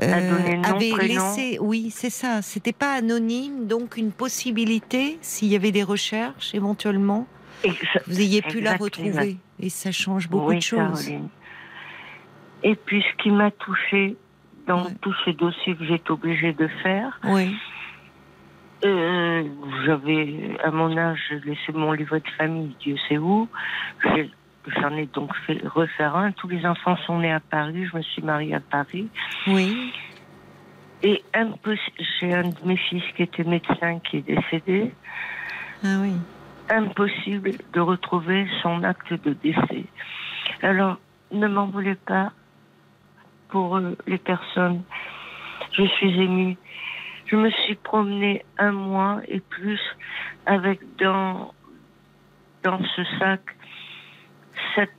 euh, 0.00 0.62
avait 0.62 1.06
laissé, 1.06 1.58
oui, 1.60 1.90
c'est 1.90 2.10
ça. 2.10 2.42
C'était 2.42 2.72
pas 2.72 2.94
anonyme, 2.94 3.66
donc 3.66 3.96
une 3.96 4.12
possibilité, 4.12 5.18
s'il 5.20 5.48
y 5.48 5.56
avait 5.56 5.70
des 5.70 5.82
recherches 5.82 6.54
éventuellement, 6.54 7.26
vous 8.06 8.20
ayez 8.20 8.42
pu 8.42 8.60
la 8.60 8.76
retrouver. 8.76 9.36
Et 9.60 9.68
ça 9.68 9.92
change 9.92 10.28
beaucoup 10.28 10.54
de 10.54 10.60
choses. 10.60 11.10
Et 12.64 12.74
puis 12.76 13.02
ce 13.02 13.22
qui 13.22 13.30
m'a 13.30 13.50
touché 13.50 14.16
dans 14.66 14.86
tous 15.00 15.14
ces 15.24 15.32
dossiers 15.32 15.74
que 15.74 15.92
été 15.92 16.10
obligée 16.10 16.52
de 16.52 16.68
faire, 16.82 17.20
oui. 17.24 17.54
Euh, 18.84 19.44
j'avais, 19.86 20.56
à 20.64 20.72
mon 20.72 20.96
âge, 20.96 21.20
laissé 21.44 21.72
mon 21.72 21.92
livret 21.92 22.18
de 22.18 22.28
famille, 22.36 22.74
Dieu 22.80 22.96
sait 23.08 23.18
où. 23.18 23.48
J'en 24.66 24.96
ai 24.96 25.06
donc 25.06 25.34
fait 25.46 25.60
refaire 25.66 26.14
un. 26.16 26.32
Tous 26.32 26.48
les 26.48 26.64
enfants 26.64 26.96
sont 27.06 27.18
nés 27.18 27.32
à 27.32 27.40
Paris. 27.40 27.86
Je 27.90 27.96
me 27.96 28.02
suis 28.02 28.22
mariée 28.22 28.54
à 28.54 28.60
Paris. 28.60 29.08
Oui. 29.48 29.92
Et 31.02 31.22
j'ai 32.20 32.32
un 32.32 32.48
de 32.48 32.64
mes 32.64 32.76
fils 32.76 33.02
qui 33.16 33.24
était 33.24 33.42
médecin 33.42 33.98
qui 33.98 34.18
est 34.18 34.22
décédé. 34.22 34.92
Ah 35.82 35.98
oui. 36.00 36.12
Impossible 36.70 37.50
de 37.72 37.80
retrouver 37.80 38.46
son 38.62 38.84
acte 38.84 39.12
de 39.12 39.32
décès. 39.32 39.84
Alors, 40.62 40.98
ne 41.32 41.48
m'en 41.48 41.66
voulez 41.66 41.96
pas 41.96 42.32
pour 43.48 43.76
euh, 43.76 43.96
les 44.06 44.18
personnes. 44.18 44.82
Je 45.72 45.84
suis 45.84 46.20
émue. 46.20 46.56
Je 47.26 47.34
me 47.36 47.50
suis 47.50 47.74
promenée 47.74 48.44
un 48.58 48.72
mois 48.72 49.20
et 49.26 49.40
plus 49.40 49.80
avec 50.46 50.80
dans, 50.98 51.52
dans 52.62 52.80
ce 52.94 53.02
sac 53.18 53.40
cette 54.74 54.90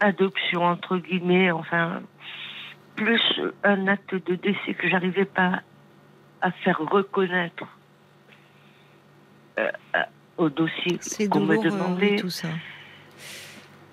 adoption, 0.00 0.64
entre 0.64 0.98
guillemets, 0.98 1.50
enfin, 1.50 2.02
plus 2.96 3.20
un 3.62 3.86
acte 3.86 4.14
de 4.14 4.34
décès 4.34 4.74
que 4.74 4.88
j'arrivais 4.88 5.24
pas 5.24 5.62
à 6.40 6.50
faire 6.50 6.78
reconnaître 6.78 7.64
euh, 9.58 9.70
au 10.36 10.48
dossier 10.48 10.98
qu'on 11.28 11.40
me 11.40 11.62
demandait. 11.62 12.16
tout 12.16 12.30
ça. 12.30 12.48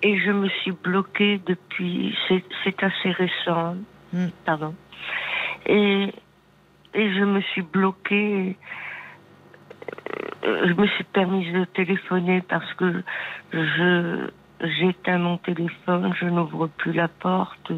Et 0.02 0.18
je 0.18 0.30
me 0.30 0.48
suis 0.48 0.72
bloquée 0.72 1.40
depuis, 1.46 2.14
c'est 2.28 2.82
assez 2.82 3.10
récent, 3.10 3.76
hmm. 4.12 4.28
pardon. 4.44 4.74
Et, 5.66 6.12
et 6.92 7.14
je 7.14 7.24
me 7.24 7.40
suis 7.40 7.62
bloquée 7.62 8.56
je 10.42 10.72
me 10.74 10.86
suis 10.86 11.04
permise 11.04 11.52
de 11.52 11.64
téléphoner 11.64 12.42
parce 12.42 12.72
que 12.74 13.02
je 13.52 14.28
j'éteins 14.60 15.18
mon 15.18 15.38
téléphone, 15.38 16.14
je 16.18 16.26
n'ouvre 16.26 16.68
plus 16.68 16.92
la 16.92 17.08
porte, 17.08 17.72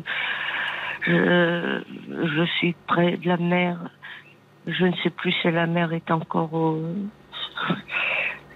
je, 1.02 1.82
je 2.08 2.44
suis 2.58 2.74
près 2.86 3.16
de 3.16 3.28
la 3.28 3.36
mer. 3.36 3.78
Je 4.66 4.84
ne 4.84 4.94
sais 5.02 5.10
plus 5.10 5.32
si 5.32 5.50
la 5.50 5.66
mer 5.66 5.92
est 5.92 6.10
encore 6.10 6.52
au, 6.52 6.82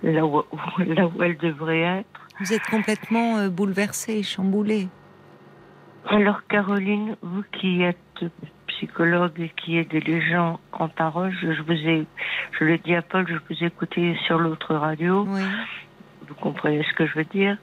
là, 0.02 0.27
où, 0.27 0.43
là 0.78 1.06
où 1.06 1.22
elle 1.22 1.36
devrait 1.36 1.81
être. 1.81 2.28
Vous 2.40 2.52
êtes 2.52 2.66
complètement 2.66 3.39
euh, 3.39 3.48
bouleversée, 3.48 4.22
chamboulée. 4.22 4.89
Alors 6.09 6.40
Caroline, 6.48 7.16
vous 7.22 7.44
qui 7.52 7.82
êtes 7.82 8.24
psychologue 8.81 9.51
qui 9.57 9.77
aide 9.77 9.93
les 9.93 10.23
gens 10.23 10.59
en 10.73 10.89
parole. 10.89 11.32
Je, 11.43 11.62
vous 11.62 11.73
ai, 11.73 12.07
je 12.59 12.65
le 12.65 12.78
dis 12.78 12.94
à 12.94 13.02
Paul, 13.02 13.27
je 13.28 13.35
vous 13.35 13.62
ai 13.62 13.66
écouté 13.66 14.16
sur 14.27 14.39
l'autre 14.39 14.74
radio. 14.74 15.27
Vous 16.27 16.35
comprenez 16.35 16.82
ce 16.85 16.94
que 16.94 17.07
je 17.07 17.15
veux 17.16 17.24
dire. 17.24 17.59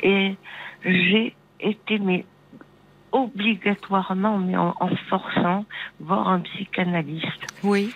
Et 0.00 0.36
j'ai 0.84 1.34
été, 1.60 1.98
mais 1.98 2.24
obligatoirement, 3.12 4.38
mais 4.38 4.56
en, 4.56 4.74
forçant, 5.08 5.64
voir 6.00 6.28
un 6.28 6.40
psychanalyste. 6.40 7.46
Oui. 7.62 7.92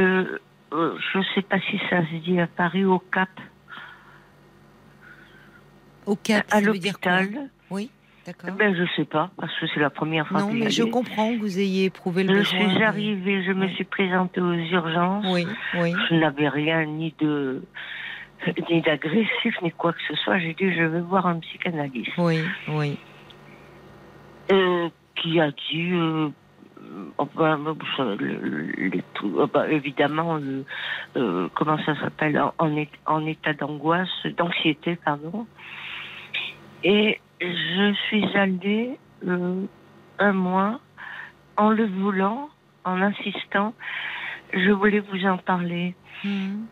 Euh, 0.00 0.38
euh, 0.72 0.98
je 1.12 1.18
ne 1.18 1.24
sais 1.34 1.42
pas 1.42 1.60
si 1.60 1.80
ça 1.88 2.02
se 2.02 2.16
dit 2.24 2.40
à 2.40 2.46
Paris, 2.46 2.84
au 2.84 2.98
Cap. 2.98 3.30
Au 6.04 6.16
Cap, 6.16 6.44
à 6.50 6.60
l'hôpital. 6.60 7.48
Oui. 7.70 7.90
Ben, 8.58 8.74
je 8.74 8.84
sais 8.96 9.04
pas, 9.04 9.30
parce 9.36 9.52
que 9.58 9.66
c'est 9.66 9.80
la 9.80 9.90
première 9.90 10.26
fois 10.26 10.40
Non, 10.40 10.52
mais 10.52 10.70
je 10.70 10.82
comprends 10.82 11.34
que 11.34 11.38
vous 11.38 11.58
ayez 11.58 11.86
éprouvé 11.86 12.24
le 12.24 12.34
je 12.34 12.38
besoin. 12.38 12.68
Je 12.70 12.74
suis 12.74 12.84
arrivée, 12.84 13.44
je 13.44 13.52
me 13.52 13.68
suis 13.68 13.84
présentée 13.84 14.40
aux 14.40 14.54
urgences. 14.54 15.26
Oui, 15.28 15.46
oui. 15.78 15.92
Je 16.08 16.14
n'avais 16.14 16.48
rien 16.48 16.84
ni 16.86 17.14
de 17.20 17.62
ni 18.70 18.80
d'agressif, 18.82 19.60
ni 19.62 19.70
quoi 19.70 19.92
que 19.92 20.00
ce 20.08 20.14
soit. 20.16 20.38
J'ai 20.38 20.54
dit, 20.54 20.72
je 20.72 20.82
vais 20.82 21.00
voir 21.00 21.26
un 21.26 21.38
psychanalyste. 21.40 22.12
Oui, 22.18 22.40
oui. 22.68 22.98
Euh, 24.52 24.88
qui 25.16 25.40
a 25.40 25.50
dit, 25.50 25.92
euh, 25.92 26.28
enfin, 27.18 27.58
les 27.98 29.02
euh, 29.24 29.46
bah, 29.52 29.70
évidemment, 29.70 30.38
euh, 31.16 31.48
comment 31.54 31.78
ça 31.84 31.94
s'appelle, 32.00 32.38
en, 32.38 32.84
en, 33.06 33.26
état 33.26 33.54
d'angoisse, 33.54 34.26
d'anxiété, 34.36 34.96
pardon. 34.96 35.46
Et 36.82 37.18
je 37.52 37.94
suis 38.08 38.36
allée 38.36 38.98
un 40.18 40.32
mois 40.32 40.80
en 41.56 41.70
le 41.70 41.86
voulant, 41.86 42.48
en 42.84 43.00
insistant. 43.00 43.74
Je 44.52 44.70
voulais 44.70 45.00
vous 45.00 45.24
en 45.26 45.38
parler. 45.38 45.94
Hmm. 46.22 46.64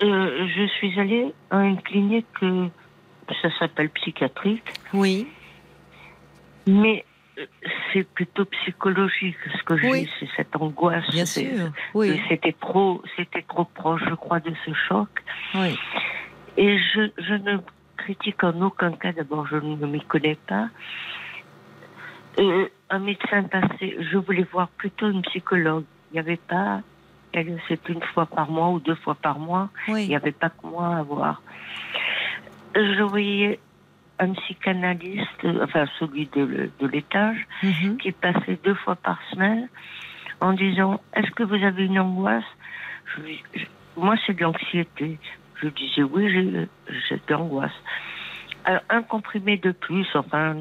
je 0.00 0.68
suis 0.78 0.98
allée 1.00 1.32
à 1.50 1.62
une 1.62 1.80
clinique, 1.80 2.26
ça 3.42 3.48
s'appelle 3.58 3.90
psychiatrique. 3.90 4.64
Oui. 4.92 5.26
Mais 6.66 7.04
euh, 7.38 7.46
c'est 7.92 8.06
plutôt 8.06 8.44
psychologique 8.44 9.36
ce 9.56 9.62
que 9.62 9.76
j'ai, 9.78 10.08
c'est 10.18 10.28
cette 10.36 10.54
angoisse. 10.56 11.08
Bien 11.10 11.24
sûr, 11.24 11.70
oui. 11.94 12.20
C'était 12.28 12.54
trop, 12.60 13.02
c'était 13.16 13.42
trop 13.42 13.64
proche, 13.64 14.02
je 14.08 14.14
crois, 14.14 14.40
de 14.40 14.52
ce 14.66 14.72
choc. 14.74 15.08
Oui. 15.54 15.78
Et 16.56 16.78
je, 16.78 17.10
je 17.18 17.34
ne 17.34 17.58
critique 18.08 18.42
en 18.42 18.58
aucun 18.62 18.92
cas, 18.92 19.12
d'abord, 19.12 19.46
je 19.46 19.56
ne 19.56 19.86
m'y 19.86 20.00
connais 20.00 20.38
pas. 20.46 20.68
Euh, 22.38 22.68
un 22.88 22.98
médecin 23.00 23.42
passé, 23.42 23.98
je 24.00 24.16
voulais 24.16 24.46
voir 24.50 24.68
plutôt 24.68 25.10
une 25.10 25.20
psychologue. 25.22 25.84
Il 26.10 26.14
n'y 26.14 26.20
avait 26.20 26.38
pas, 26.48 26.80
c'est 27.34 27.88
une 27.90 28.02
fois 28.14 28.24
par 28.24 28.50
mois 28.50 28.70
ou 28.70 28.80
deux 28.80 28.94
fois 28.94 29.14
par 29.14 29.38
mois. 29.38 29.68
Oui. 29.88 30.04
Il 30.04 30.08
n'y 30.08 30.16
avait 30.16 30.32
pas 30.32 30.48
que 30.48 30.66
moi 30.66 30.96
à 30.96 31.02
voir. 31.02 31.42
Je 32.74 33.02
voyais 33.02 33.60
un 34.18 34.32
psychanalyste, 34.32 35.46
enfin 35.62 35.84
celui 35.98 36.26
de, 36.34 36.70
l'étage, 36.86 37.46
mhm. 37.62 37.98
qui 37.98 38.12
passait 38.12 38.58
deux 38.64 38.74
fois 38.74 38.96
par 38.96 39.18
semaine 39.30 39.68
en 40.40 40.54
disant 40.54 40.98
Est-ce 41.14 41.30
que 41.32 41.42
vous 41.42 41.62
avez 41.62 41.84
une 41.84 41.98
angoisse? 41.98 42.44
Moi, 43.96 44.14
c'est 44.26 44.34
de 44.34 44.42
l'anxiété. 44.42 45.18
Je 45.62 45.68
disais 45.68 46.02
Oui, 46.02 46.28
j'ai 46.30 47.20
l'angoisse. 47.28 47.72
Alors, 48.64 48.82
un 48.90 49.02
comprimé 49.02 49.56
de 49.56 49.72
plus, 49.72 50.06
enfin, 50.14 50.56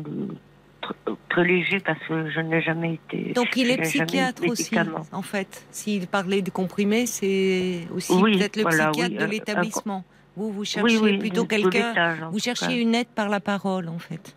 très 1.30 1.44
léger 1.44 1.80
parce 1.80 2.00
que 2.08 2.30
je 2.30 2.40
n'ai 2.40 2.62
jamais 2.62 2.96
été. 2.96 3.34
Donc 3.34 3.56
il 3.56 3.70
est 3.70 3.82
psychiatre 3.82 4.44
aussi, 4.48 4.76
en 5.12 5.22
fait. 5.22 5.66
S'il 5.72 6.08
parlait 6.08 6.42
de 6.42 6.50
comprimés, 6.50 7.06
c'est 7.06 7.88
aussi 7.94 8.14
peut-être 8.20 8.56
le 8.56 8.66
psychiatre 8.66 9.16
de 9.16 9.24
euh, 9.24 9.28
l'établissement. 9.28 10.04
Vous, 10.36 10.52
vous 10.52 10.66
cherchez 10.66 11.18
plutôt 11.18 11.46
quelqu'un. 11.46 12.30
Vous 12.32 12.40
cherchez 12.40 12.80
une 12.80 12.96
aide 12.96 13.08
par 13.08 13.30
la 13.30 13.40
parole, 13.40 13.90
en 13.90 14.00
fait. 14.00 14.36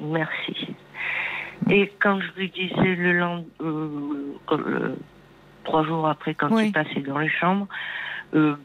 merci. 0.00 0.74
Et 1.68 1.92
quand 2.00 2.20
je 2.20 2.40
lui 2.40 2.50
disais 2.50 2.94
le 2.94 3.18
lendemain, 3.18 3.44
euh, 4.50 4.96
trois 5.64 5.84
jours 5.84 6.08
après, 6.08 6.34
quand 6.34 6.58
il 6.58 6.72
passait 6.72 7.00
dans 7.00 7.18
les 7.18 7.28
chambres, 7.28 7.68
euh, 8.34 8.56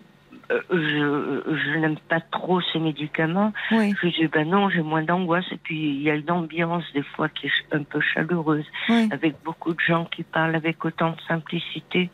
euh, 0.51 0.61
je, 0.69 1.57
je 1.57 1.79
n'aime 1.79 1.97
pas 2.09 2.21
trop 2.21 2.61
ces 2.61 2.79
médicaments. 2.79 3.53
Je 3.71 4.07
dis, 4.07 4.27
ben 4.27 4.49
non, 4.49 4.69
j'ai 4.69 4.81
moins 4.81 5.03
d'angoisse. 5.03 5.45
Et 5.51 5.57
puis, 5.57 5.95
il 5.95 6.01
y 6.01 6.09
a 6.09 6.15
une 6.15 6.29
ambiance, 6.31 6.83
des 6.93 7.03
fois, 7.03 7.29
qui 7.29 7.47
est 7.47 7.75
un 7.75 7.83
peu 7.83 7.99
chaleureuse, 7.99 8.65
avec 9.11 9.35
beaucoup 9.43 9.73
de 9.73 9.79
gens 9.79 10.05
qui 10.05 10.23
parlent 10.23 10.55
avec 10.55 10.83
autant 10.85 11.11
de 11.11 11.21
simplicité 11.27 12.09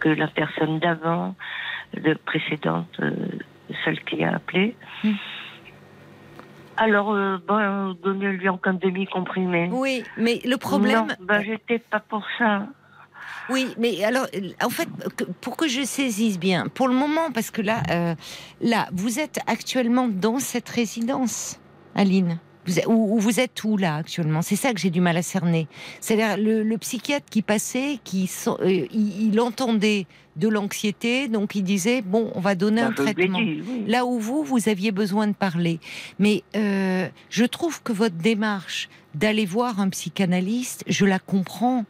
que 0.00 0.08
la 0.08 0.28
personne 0.28 0.78
d'avant 0.80 1.34
de 1.94 2.14
précédente, 2.14 2.88
euh, 3.00 3.10
celle 3.84 4.02
qui 4.04 4.22
a 4.24 4.34
appelé. 4.34 4.76
Alors, 6.76 7.12
euh, 7.12 7.38
bon, 7.46 7.96
donnez-lui 8.02 8.48
encore 8.48 8.72
un 8.72 8.76
demi-comprimé. 8.76 9.68
Oui, 9.70 10.02
mais 10.16 10.40
le 10.44 10.56
problème. 10.56 11.06
Non, 11.06 11.14
ben, 11.20 11.40
j'étais 11.42 11.78
pas 11.78 12.00
pour 12.00 12.26
ça. 12.38 12.66
Oui, 13.50 13.68
mais 13.78 14.02
alors, 14.04 14.26
en 14.62 14.70
fait, 14.70 14.88
pour 15.40 15.56
que 15.56 15.68
je 15.68 15.82
saisisse 15.82 16.38
bien, 16.38 16.68
pour 16.68 16.88
le 16.88 16.94
moment, 16.94 17.30
parce 17.32 17.50
que 17.50 17.62
là, 17.62 17.82
euh, 17.90 18.14
là, 18.60 18.88
vous 18.92 19.18
êtes 19.18 19.38
actuellement 19.46 20.08
dans 20.08 20.38
cette 20.38 20.68
résidence, 20.68 21.60
Aline. 21.94 22.38
Vous, 22.66 22.80
où, 22.86 23.18
vous 23.18 23.40
êtes 23.40 23.62
où 23.64 23.76
là 23.76 23.96
actuellement? 23.96 24.40
C'est 24.40 24.56
ça 24.56 24.72
que 24.72 24.80
j'ai 24.80 24.88
du 24.88 25.02
mal 25.02 25.18
à 25.18 25.22
cerner. 25.22 25.68
C'est-à-dire 26.00 26.36
le, 26.38 26.76
psychiatre 26.78 27.26
qui 27.28 27.42
passait, 27.42 27.98
qui 28.04 28.30
euh, 28.46 28.86
il, 28.90 29.38
entendait 29.38 30.06
de 30.36 30.48
l'anxiété, 30.48 31.28
donc 31.28 31.54
il 31.54 31.62
disait 31.62 32.00
bon, 32.00 32.32
on 32.34 32.40
va 32.40 32.54
donner 32.54 32.80
un 32.80 32.92
traitement. 32.92 33.40
Là 33.86 34.06
où 34.06 34.18
vous, 34.18 34.42
vous 34.42 34.68
aviez 34.68 34.92
besoin 34.92 35.26
de 35.26 35.34
parler. 35.34 35.78
Mais 36.18 36.42
euh, 36.56 37.06
je 37.28 37.44
trouve 37.44 37.82
que 37.82 37.92
votre 37.92 38.16
démarche 38.16 38.88
d'aller 39.14 39.44
voir 39.44 39.78
un 39.78 39.90
psychanalyste, 39.90 40.84
je 40.88 41.04
la 41.04 41.18
comprends 41.18 41.84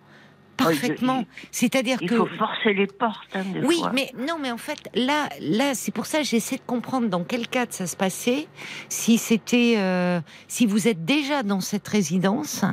parfaitement. 0.57 1.25
C'est-à-dire 1.51 1.99
que 1.99 2.05
il 2.05 2.17
faut 2.17 2.27
forcer 2.27 2.75
les 2.75 2.87
portes. 2.87 3.35
Hein, 3.35 3.45
oui, 3.65 3.83
mais 3.93 4.11
non, 4.19 4.37
mais 4.41 4.51
en 4.51 4.59
fait, 4.59 4.89
là, 4.95 5.29
là, 5.41 5.75
c'est 5.75 5.93
pour 5.93 6.07
ça 6.07 6.19
que 6.19 6.25
j'essaie 6.25 6.57
de 6.57 6.63
comprendre 6.67 7.09
dans 7.09 7.25
quel 7.25 7.49
cadre 7.49 7.73
ça 7.73 7.87
se 7.87 7.97
passait. 7.97 8.47
Si 8.89 9.19
c'était, 9.19 9.75
euh, 9.79 10.21
si 10.49 10.67
vous 10.67 10.89
êtes 10.89 11.05
déjà 11.05 11.43
dans 11.43 11.61
cette 11.61 11.87
résidence, 11.89 12.65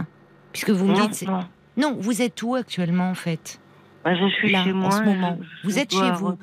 puisque 0.51 0.71
vous 0.71 0.85
me 0.85 0.95
dites, 0.95 1.27
non. 1.27 1.45
non, 1.77 1.97
vous 1.99 2.21
êtes 2.21 2.41
où 2.43 2.55
actuellement 2.55 3.09
en 3.09 3.15
fait? 3.15 3.59
Bah, 4.03 4.15
je 4.15 4.27
suis 4.29 4.49
chez 4.49 4.73
moi. 4.73 4.87
En 4.87 4.91
ce 4.91 5.03
moment. 5.03 5.37
vous 5.63 5.77
êtes 5.77 5.91
chez 5.91 6.11
vous. 6.11 6.35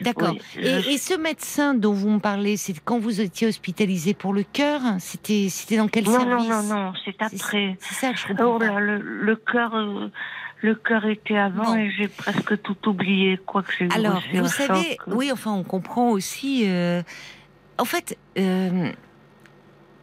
D'accord. 0.00 0.34
et, 0.58 0.98
ce 0.98 1.14
médecin 1.14 1.74
dont 1.74 1.92
vous 1.92 2.10
me 2.10 2.18
parlez, 2.18 2.56
c'est 2.56 2.74
quand 2.84 2.98
vous 2.98 3.20
étiez 3.20 3.46
hospitalisé 3.46 4.12
pour 4.14 4.34
le 4.34 4.42
cœur 4.42 4.80
C'était, 4.98 5.46
c'était 5.48 5.78
dans 5.78 5.88
quel 5.88 6.06
service 6.06 6.48
Non, 6.48 6.62
non, 6.62 6.62
non, 6.62 6.92
c'est 7.04 7.20
après. 7.22 7.76
C'est 7.80 7.94
ça 7.94 8.12
que 8.12 8.18
je 8.18 8.26
comprends. 8.28 8.56
Oh 8.56 8.58
là, 8.58 8.78
le, 8.78 8.98
le 8.98 9.36
cœur. 9.36 9.72
Le 10.62 10.76
cœur 10.76 11.04
était 11.06 11.36
avant 11.36 11.74
et 11.74 11.90
j'ai 11.90 12.06
presque 12.08 12.60
tout 12.62 12.88
oublié, 12.88 13.38
quoi 13.44 13.62
que 13.62 13.72
j'ai 13.76 13.88
Alors, 13.92 14.22
vous 14.32 14.46
savez, 14.46 14.96
oui, 15.08 15.30
enfin, 15.32 15.52
on 15.52 15.64
comprend 15.64 16.10
aussi. 16.10 16.62
Euh, 16.66 17.02
en 17.78 17.84
fait, 17.84 18.16
euh, 18.38 18.92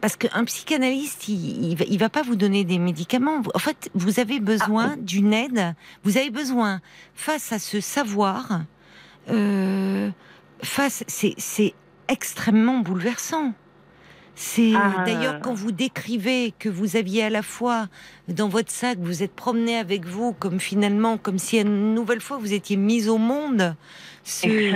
parce 0.00 0.16
qu'un 0.16 0.44
psychanalyste, 0.44 1.28
il, 1.28 1.80
il, 1.80 1.98
va, 1.98 2.08
pas 2.08 2.22
vous 2.22 2.36
donner 2.36 2.64
des 2.64 2.78
médicaments. 2.78 3.42
En 3.54 3.58
fait, 3.58 3.90
vous 3.94 4.20
avez 4.20 4.40
besoin 4.40 4.92
ah, 4.94 4.96
d'une 4.98 5.32
aide. 5.32 5.74
Vous 6.04 6.16
avez 6.16 6.30
besoin, 6.30 6.80
face 7.14 7.52
à 7.52 7.58
ce 7.58 7.80
savoir, 7.80 8.62
euh, 9.30 10.10
face, 10.62 11.04
c'est 11.06 11.74
extrêmement 12.08 12.78
bouleversant. 12.78 13.54
C'est 14.42 14.72
ah. 14.74 15.04
d'ailleurs 15.04 15.38
quand 15.40 15.52
vous 15.52 15.70
décrivez 15.70 16.54
que 16.58 16.70
vous 16.70 16.96
aviez 16.96 17.24
à 17.24 17.28
la 17.28 17.42
fois 17.42 17.88
dans 18.26 18.48
votre 18.48 18.70
sac, 18.70 18.96
vous 18.98 19.22
êtes 19.22 19.34
promené 19.34 19.76
avec 19.76 20.06
vous, 20.06 20.32
comme 20.32 20.60
finalement, 20.60 21.18
comme 21.18 21.36
si 21.36 21.58
une 21.58 21.92
nouvelle 21.92 22.22
fois 22.22 22.38
vous 22.38 22.54
étiez 22.54 22.78
mise 22.78 23.10
au 23.10 23.18
monde. 23.18 23.76
Ce, 24.24 24.72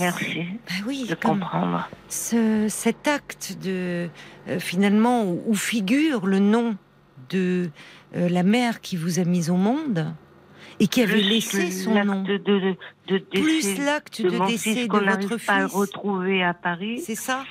Merci. 0.00 0.46
Bah 0.66 0.86
oui, 0.86 1.04
de 1.06 1.14
comprendre. 1.14 1.86
Ce, 2.08 2.66
cet 2.70 3.06
acte 3.06 3.58
de 3.62 4.08
euh, 4.48 4.58
finalement 4.58 5.26
où, 5.26 5.54
figure 5.54 6.26
le 6.26 6.38
nom 6.38 6.74
de 7.28 7.68
euh, 8.16 8.30
la 8.30 8.42
mère 8.42 8.80
qui 8.80 8.96
vous 8.96 9.18
a 9.18 9.24
mise 9.24 9.50
au 9.50 9.56
monde 9.56 10.14
et 10.80 10.86
qui 10.86 11.02
avait 11.02 11.20
laissé 11.20 11.70
son 11.72 12.02
nom. 12.06 12.22
De, 12.22 12.38
de, 12.38 12.74
de, 13.08 13.18
Plus 13.18 13.78
l'acte 13.84 14.22
de, 14.22 14.46
décès 14.46 14.86
de 14.86 14.92
votre 14.92 15.36
fils. 15.36 15.46
Pas 15.46 15.66
retrouver 15.66 16.42
à 16.42 16.54
Paris. 16.54 17.02
C'est 17.04 17.16
ça. 17.16 17.44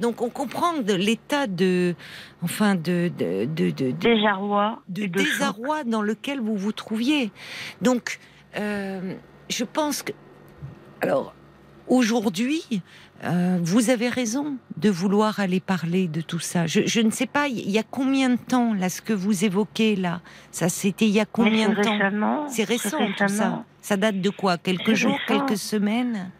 Donc 0.00 0.22
on 0.22 0.30
comprend 0.30 0.72
l'état 0.86 1.46
de, 1.46 1.94
enfin 2.42 2.74
de, 2.74 3.10
de, 3.18 3.44
de, 3.46 3.90
désarroi, 3.90 4.80
de, 4.88 5.06
désarroi 5.06 5.84
dans 5.84 6.02
lequel 6.02 6.40
vous 6.40 6.56
vous 6.56 6.72
trouviez. 6.72 7.32
Donc 7.82 8.18
euh, 8.56 9.14
je 9.48 9.64
pense 9.64 10.02
que, 10.02 10.12
alors 11.00 11.34
aujourd'hui, 11.88 12.62
euh, 13.24 13.58
vous 13.60 13.90
avez 13.90 14.08
raison 14.08 14.56
de 14.76 14.90
vouloir 14.90 15.40
aller 15.40 15.58
parler 15.58 16.06
de 16.06 16.20
tout 16.20 16.38
ça. 16.38 16.66
Je, 16.66 17.00
ne 17.00 17.10
sais 17.10 17.26
pas, 17.26 17.48
il 17.48 17.70
y 17.70 17.78
a 17.78 17.82
combien 17.82 18.30
de 18.30 18.36
temps 18.38 18.74
là 18.74 18.88
ce 18.88 19.02
que 19.02 19.12
vous 19.12 19.44
évoquez 19.44 19.96
là? 19.96 20.20
Ça 20.52 20.68
c'était 20.68 21.06
il 21.06 21.12
y 21.12 21.20
a 21.20 21.26
combien 21.26 21.70
de 21.70 21.82
temps? 21.82 22.46
C'est 22.48 22.64
récent 22.64 22.98
tout 23.16 23.28
ça. 23.28 23.64
Ça 23.80 23.96
date 23.96 24.20
de 24.20 24.30
quoi? 24.30 24.58
Quelques 24.58 24.94
jours, 24.94 25.18
quelques 25.26 25.56
semaines? 25.56 26.30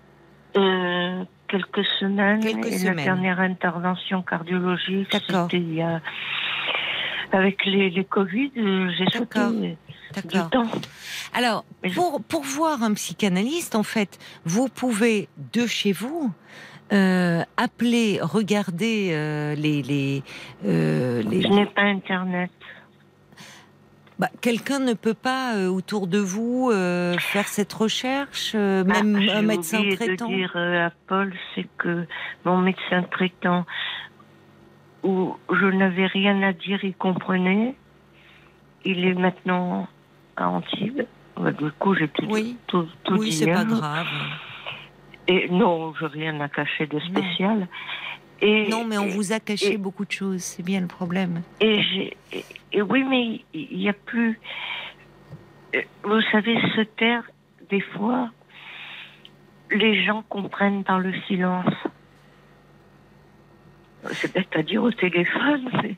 Euh, 0.56 1.24
quelques 1.48 1.84
semaines. 2.00 2.44
et 2.46 2.84
La 2.84 2.94
dernière 2.94 3.40
intervention 3.40 4.22
cardiologique, 4.22 5.08
c'était 5.10 5.58
il 5.58 5.74
y 5.74 5.82
a... 5.82 6.00
Avec 7.30 7.66
les, 7.66 7.90
les 7.90 8.04
Covid, 8.04 8.52
euh, 8.56 8.90
j'ai 8.96 9.04
sauté 9.18 9.76
du 10.24 10.38
temps. 10.50 10.70
Alors, 11.34 11.64
pour, 11.94 12.22
pour 12.22 12.42
voir 12.42 12.82
un 12.82 12.94
psychanalyste, 12.94 13.74
en 13.74 13.82
fait, 13.82 14.18
vous 14.46 14.68
pouvez, 14.68 15.28
de 15.52 15.66
chez 15.66 15.92
vous, 15.92 16.32
euh, 16.92 17.42
appelez, 17.58 18.18
regardez 18.22 19.10
euh, 19.12 19.54
les, 19.54 19.82
les, 19.82 20.22
euh, 20.64 21.22
les, 21.22 21.42
Je 21.42 21.48
n'ai 21.48 21.66
pas 21.66 21.82
Internet. 21.82 22.50
Bah, 24.18 24.28
quelqu'un 24.40 24.80
ne 24.80 24.94
peut 24.94 25.14
pas 25.14 25.54
euh, 25.54 25.68
autour 25.68 26.08
de 26.08 26.18
vous 26.18 26.70
euh, 26.72 27.16
faire 27.18 27.46
cette 27.46 27.72
recherche, 27.72 28.52
euh, 28.56 28.82
ah, 28.88 29.02
même 29.02 29.16
un 29.16 29.42
médecin 29.42 29.80
traitant. 29.94 30.28
de 30.28 30.34
dire 30.34 30.56
à 30.56 30.90
Paul, 31.06 31.32
c'est 31.54 31.68
que 31.78 32.04
mon 32.44 32.58
médecin 32.58 33.04
traitant, 33.04 33.64
où 35.04 35.36
je 35.50 35.66
n'avais 35.66 36.06
rien 36.06 36.42
à 36.42 36.52
dire, 36.52 36.82
il 36.82 36.94
comprenait. 36.94 37.76
Il 38.84 39.04
est 39.04 39.14
maintenant 39.14 39.86
à 40.36 40.48
Antibes. 40.48 41.02
Bah, 41.36 41.52
du 41.52 41.70
coup, 41.72 41.94
j'ai 41.94 42.08
tout, 42.08 42.26
oui. 42.28 42.56
tout, 42.66 42.88
tout 43.04 43.18
Oui, 43.18 43.32
c'est 43.32 43.52
pas 43.52 43.64
grave. 43.64 44.06
Et 45.28 45.48
non, 45.48 45.94
je 45.94 46.06
rien 46.06 46.40
à 46.40 46.48
cacher 46.48 46.86
de 46.86 46.98
spécial. 46.98 47.68
Et, 48.40 48.68
non, 48.68 48.84
mais 48.84 48.98
on 48.98 49.08
vous 49.08 49.32
a 49.32 49.40
caché 49.40 49.76
beaucoup 49.76 50.04
de 50.04 50.12
choses, 50.12 50.42
c'est 50.42 50.62
bien 50.62 50.80
le 50.80 50.86
problème. 50.86 51.42
Et, 51.60 52.14
oui, 52.74 53.04
mais 53.04 53.40
il 53.52 53.78
n'y 53.78 53.88
a 53.88 53.92
plus. 53.92 54.38
Euh, 55.74 55.82
vous 56.04 56.20
savez, 56.30 56.54
se 56.76 56.82
taire, 56.82 57.24
des 57.68 57.80
fois, 57.80 58.30
les 59.70 60.04
gens 60.04 60.22
comprennent 60.28 60.84
par 60.84 61.00
le 61.00 61.12
silence. 61.26 61.74
C'est 64.12 64.32
bête 64.32 64.54
à 64.54 64.62
dire 64.62 64.82
au 64.82 64.92
téléphone, 64.92 65.68
mais. 65.82 65.96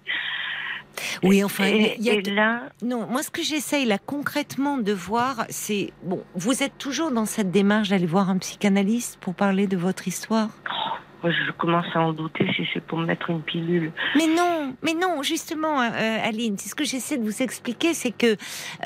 Oui, 1.23 1.45
enfin, 1.45 1.67
il 1.67 2.03
y 2.03 2.11
a 2.11 2.21
là... 2.33 2.63
non. 2.83 3.07
Moi, 3.07 3.23
ce 3.23 3.31
que 3.31 3.43
j'essaye 3.43 3.85
là 3.85 3.99
concrètement 3.99 4.79
de 4.79 4.93
voir, 4.93 5.45
c'est 5.49 5.93
bon. 6.03 6.23
Vous 6.35 6.63
êtes 6.63 6.79
toujours 6.79 7.11
dans 7.11 7.27
cette 7.27 7.51
démarche 7.51 7.91
d'aller 7.91 8.07
voir 8.07 8.29
un 8.31 8.39
psychanalyste 8.39 9.19
pour 9.21 9.35
parler 9.35 9.67
de 9.67 9.77
votre 9.77 10.09
histoire? 10.09 10.49
Oh, 10.69 10.97
je 11.25 11.53
commence 11.53 11.87
à 11.95 12.01
en 12.01 12.13
douter 12.13 12.47
si 12.57 12.67
c'est 12.73 12.81
pour 12.81 12.99
mettre 12.99 13.31
une 13.31 13.43
pilule. 13.43 13.93
Mais 14.17 14.27
non, 14.27 14.75
mais 14.83 14.95
non, 14.95 15.23
justement, 15.23 15.81
euh, 15.81 15.89
euh, 15.93 16.29
Aline, 16.29 16.57
c'est 16.59 16.69
ce 16.69 16.75
que 16.75 16.85
j'essaie 16.85 17.19
de 17.19 17.25
vous 17.25 17.43
expliquer, 17.43 17.95
c'est 17.95 18.13
que 18.13 18.37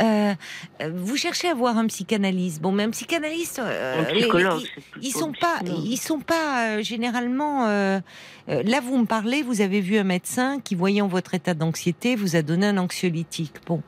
euh, 0.00 0.34
vous 0.92 1.16
cherchez 1.16 1.48
à 1.48 1.54
voir 1.54 1.78
un 1.78 1.86
psychanalyste. 1.86 2.60
Bon, 2.60 2.72
mais 2.72 2.84
un 2.84 2.90
psychanalyste, 2.90 3.60
un 3.60 4.04
psychologue, 4.04 4.62
ils, 5.00 5.12
sont 5.12 5.32
pas, 5.32 5.60
ils 5.64 5.96
sont 5.96 6.20
pas 6.20 6.82
généralement. 6.82 8.00
Là, 8.48 8.80
vous 8.80 8.98
me 8.98 9.06
parlez, 9.06 9.42
vous 9.42 9.60
avez 9.60 9.80
vu 9.80 9.96
un 9.96 10.04
médecin 10.04 10.60
qui, 10.60 10.74
voyant 10.74 11.08
votre 11.08 11.34
état 11.34 11.54
d'anxiété, 11.54 12.16
vous 12.16 12.36
a 12.36 12.42
donné 12.42 12.66
un 12.66 12.78
anxiolytique. 12.78 13.54
Bon, 13.66 13.82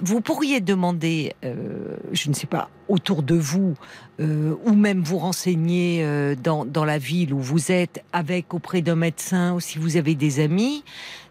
vous 0.00 0.20
pourriez 0.20 0.60
demander, 0.60 1.34
je 1.42 2.28
ne 2.28 2.34
sais 2.34 2.46
pas, 2.46 2.68
autour 2.88 3.22
de 3.22 3.34
vous, 3.34 3.74
ou 4.18 4.72
même 4.72 5.02
vous 5.02 5.18
renseigner 5.18 6.34
dans, 6.42 6.64
dans 6.64 6.84
la 6.84 6.98
ville 6.98 7.32
où 7.32 7.40
vous 7.40 7.72
êtes 7.72 8.04
avec 8.12 8.54
auprès 8.54 8.82
d'un 8.82 8.96
médecin 8.96 9.54
ou 9.54 9.60
si 9.60 9.78
vous 9.78 9.96
avez 9.96 10.14
des 10.14 10.40
amis, 10.40 10.84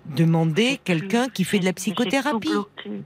demandez 0.05 0.79
quelqu'un 0.83 1.29
qui 1.29 1.43
fait 1.43 1.59
de 1.59 1.65
la 1.65 1.73
psychothérapie. 1.73 2.49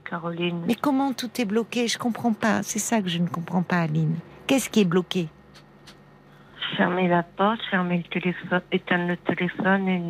Caroline. 0.08 0.62
Mais 0.66 0.74
comment 0.74 1.12
tout 1.12 1.30
est 1.38 1.44
bloqué? 1.44 1.86
Je 1.86 1.98
comprends 1.98 2.32
pas. 2.32 2.62
C'est 2.62 2.78
ça 2.78 3.00
que 3.02 3.08
je 3.08 3.18
ne 3.18 3.28
comprends 3.28 3.62
pas, 3.62 3.80
Aline. 3.82 4.16
Qu'est-ce 4.46 4.70
qui 4.70 4.80
est 4.80 4.84
bloqué? 4.84 5.28
Fermer 6.76 7.08
la 7.08 7.22
porte, 7.22 7.60
fermer 7.70 7.98
le 7.98 8.20
téléphone, 8.20 8.60
éteindre 8.72 9.08
le 9.08 9.16
téléphone 9.16 9.88
et 9.88 10.02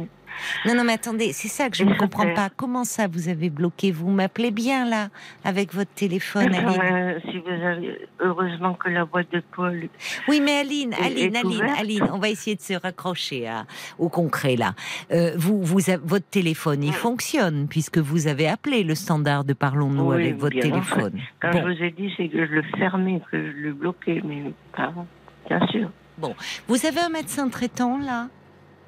non, 0.67 0.75
non, 0.75 0.85
mais 0.85 0.95
attendez, 0.95 1.33
c'est 1.33 1.49
ça 1.49 1.69
que 1.69 1.77
je 1.77 1.85
ne 1.85 1.95
comprends 1.95 2.33
pas. 2.35 2.49
Comment 2.49 2.85
ça, 2.85 3.07
vous 3.09 3.29
avez 3.29 3.51
bloqué? 3.51 3.91
Vous 3.91 4.11
m'appelez 4.11 4.51
bien 4.51 4.89
là, 4.89 5.09
avec 5.45 5.75
votre 5.75 5.93
téléphone, 5.93 6.55
Aline. 6.55 6.81
Euh, 6.81 7.19
si 7.23 7.39
vous 7.39 7.49
avez... 7.49 8.09
Heureusement 8.21 8.75
que 8.75 8.89
la 8.89 9.05
boîte 9.05 9.33
de 9.33 9.43
Paul. 9.55 9.89
Oui, 10.29 10.41
mais 10.41 10.59
Aline, 10.59 10.95
Aline, 10.95 11.37
Aline, 11.37 11.75
Aline, 11.79 12.09
on 12.13 12.19
va 12.19 12.29
essayer 12.29 12.57
de 12.57 12.61
se 12.61 12.75
raccrocher 12.75 13.51
au 13.99 14.09
concret 14.09 14.57
là. 14.57 14.75
Euh, 15.13 15.33
vous, 15.37 15.63
vous, 15.63 15.81
votre 16.03 16.29
téléphone, 16.29 16.83
il 16.83 16.93
fonctionne 16.93 17.69
puisque 17.69 17.99
vous 17.99 18.27
avez 18.27 18.49
appelé 18.49 18.85
le 18.85 18.95
standard 18.95 19.45
de 19.45 19.53
Parlons-nous 19.53 20.13
avec 20.13 20.37
votre 20.37 20.59
téléphone. 20.59 21.19
Quand 21.41 21.53
je 21.53 21.63
vous 21.63 21.83
ai 21.83 21.91
dit, 21.91 22.13
c'est 22.17 22.29
que 22.29 22.47
je 22.47 22.53
le 22.53 22.63
fermais, 22.77 23.21
que 23.31 23.53
je 23.53 23.57
le 23.57 23.73
bloquais, 23.73 24.21
mais 24.25 24.53
pardon, 24.73 25.07
bien 25.49 25.67
sûr. 25.69 25.91
Bon, 26.19 26.35
vous 26.67 26.87
avez 26.87 27.01
un 27.01 27.09
médecin 27.11 27.49
traitant 27.49 27.99
là? 27.99 28.29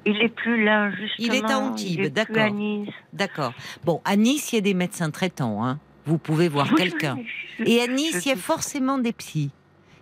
Il 0.05 0.19
est 0.21 0.29
plus 0.29 0.63
là, 0.63 0.89
justement. 0.91 1.33
Il 1.33 1.35
est 1.35 1.51
à 1.51 1.59
Antibes, 1.59 2.07
d'accord. 2.07 2.55
D'accord. 3.13 3.53
Bon, 3.83 4.01
à 4.03 4.15
Nice, 4.15 4.51
il 4.51 4.55
y 4.55 4.57
a 4.57 4.61
des 4.61 4.73
médecins 4.73 5.11
traitants. 5.11 5.63
Hein. 5.63 5.79
Vous 6.05 6.17
pouvez 6.17 6.49
voir 6.49 6.73
quelqu'un. 6.73 7.17
Et 7.63 7.81
à 7.81 7.87
Nice, 7.87 8.25
il 8.25 8.29
y 8.29 8.31
a 8.31 8.37
forcément 8.37 8.97
des 8.97 9.13
psys. 9.13 9.51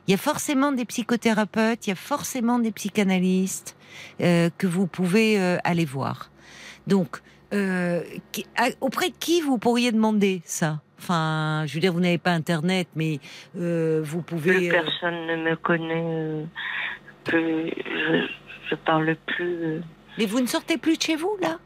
Il 0.07 0.11
y 0.11 0.15
a 0.15 0.17
forcément 0.17 0.71
des 0.71 0.85
psychothérapeutes, 0.85 1.85
il 1.85 1.91
y 1.91 1.93
a 1.93 1.95
forcément 1.95 2.57
des 2.57 2.71
psychanalystes 2.71 3.77
euh, 4.21 4.49
que 4.57 4.65
vous 4.65 4.87
pouvez 4.87 5.39
euh, 5.39 5.57
aller 5.63 5.85
voir. 5.85 6.31
Donc, 6.87 7.17
euh, 7.53 8.01
auprès 8.81 9.09
de 9.09 9.15
qui 9.19 9.41
vous 9.41 9.59
pourriez 9.59 9.91
demander 9.91 10.41
ça? 10.45 10.81
Enfin, 10.97 11.63
je 11.67 11.75
veux 11.75 11.79
dire, 11.79 11.93
vous 11.93 11.99
n'avez 11.99 12.17
pas 12.17 12.31
Internet, 12.31 12.87
mais 12.95 13.19
vous 13.53 14.21
pouvez. 14.23 14.69
personne 14.69 15.27
ne 15.27 15.35
me 15.49 15.55
connaît. 15.55 16.45
Je, 17.27 18.27
je 18.69 18.75
parle 18.75 19.15
plus. 19.25 19.63
Euh. 19.63 19.81
Mais 20.17 20.25
vous 20.25 20.39
ne 20.39 20.47
sortez 20.47 20.77
plus 20.77 20.97
de 20.97 21.01
chez 21.01 21.15
vous, 21.15 21.35
là? 21.41 21.57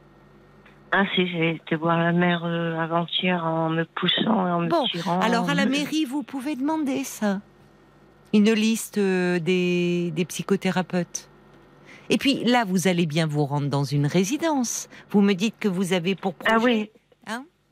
Ah 0.96 1.06
si, 1.16 1.28
j'ai 1.28 1.56
été 1.56 1.76
voir 1.76 1.98
la 1.98 2.12
mère 2.12 2.44
euh, 2.46 2.78
avant-hier 2.78 3.44
en 3.44 3.70
me 3.70 3.84
poussant 3.84 4.48
et 4.48 4.52
en 4.52 4.60
me 4.62 4.92
tirant. 4.92 5.20
Alors 5.22 5.50
à 5.50 5.56
la 5.56 5.66
mairie, 5.66 6.06
vous 6.06 6.22
pouvez 6.22 6.56
demander 6.56 7.04
ça. 7.04 7.42
Une 8.32 8.52
liste 8.52 9.00
euh, 9.00 9.40
des, 9.40 10.12
des, 10.12 10.26
psychothérapeutes. 10.26 11.30
Et 12.10 12.18
puis 12.18 12.44
là, 12.44 12.64
vous 12.64 12.88
allez 12.88 13.08
bien 13.08 13.26
vous 13.26 13.46
rendre 13.46 13.70
dans 13.70 13.84
une 13.84 14.06
résidence. 14.06 14.88
Vous 15.10 15.22
me 15.22 15.34
dites 15.34 15.56
que 15.60 15.68
vous 15.68 15.94
avez 15.94 16.14
pour 16.14 16.36
projet... 16.36 16.54
Ah 16.54 16.60
oui. 16.62 16.92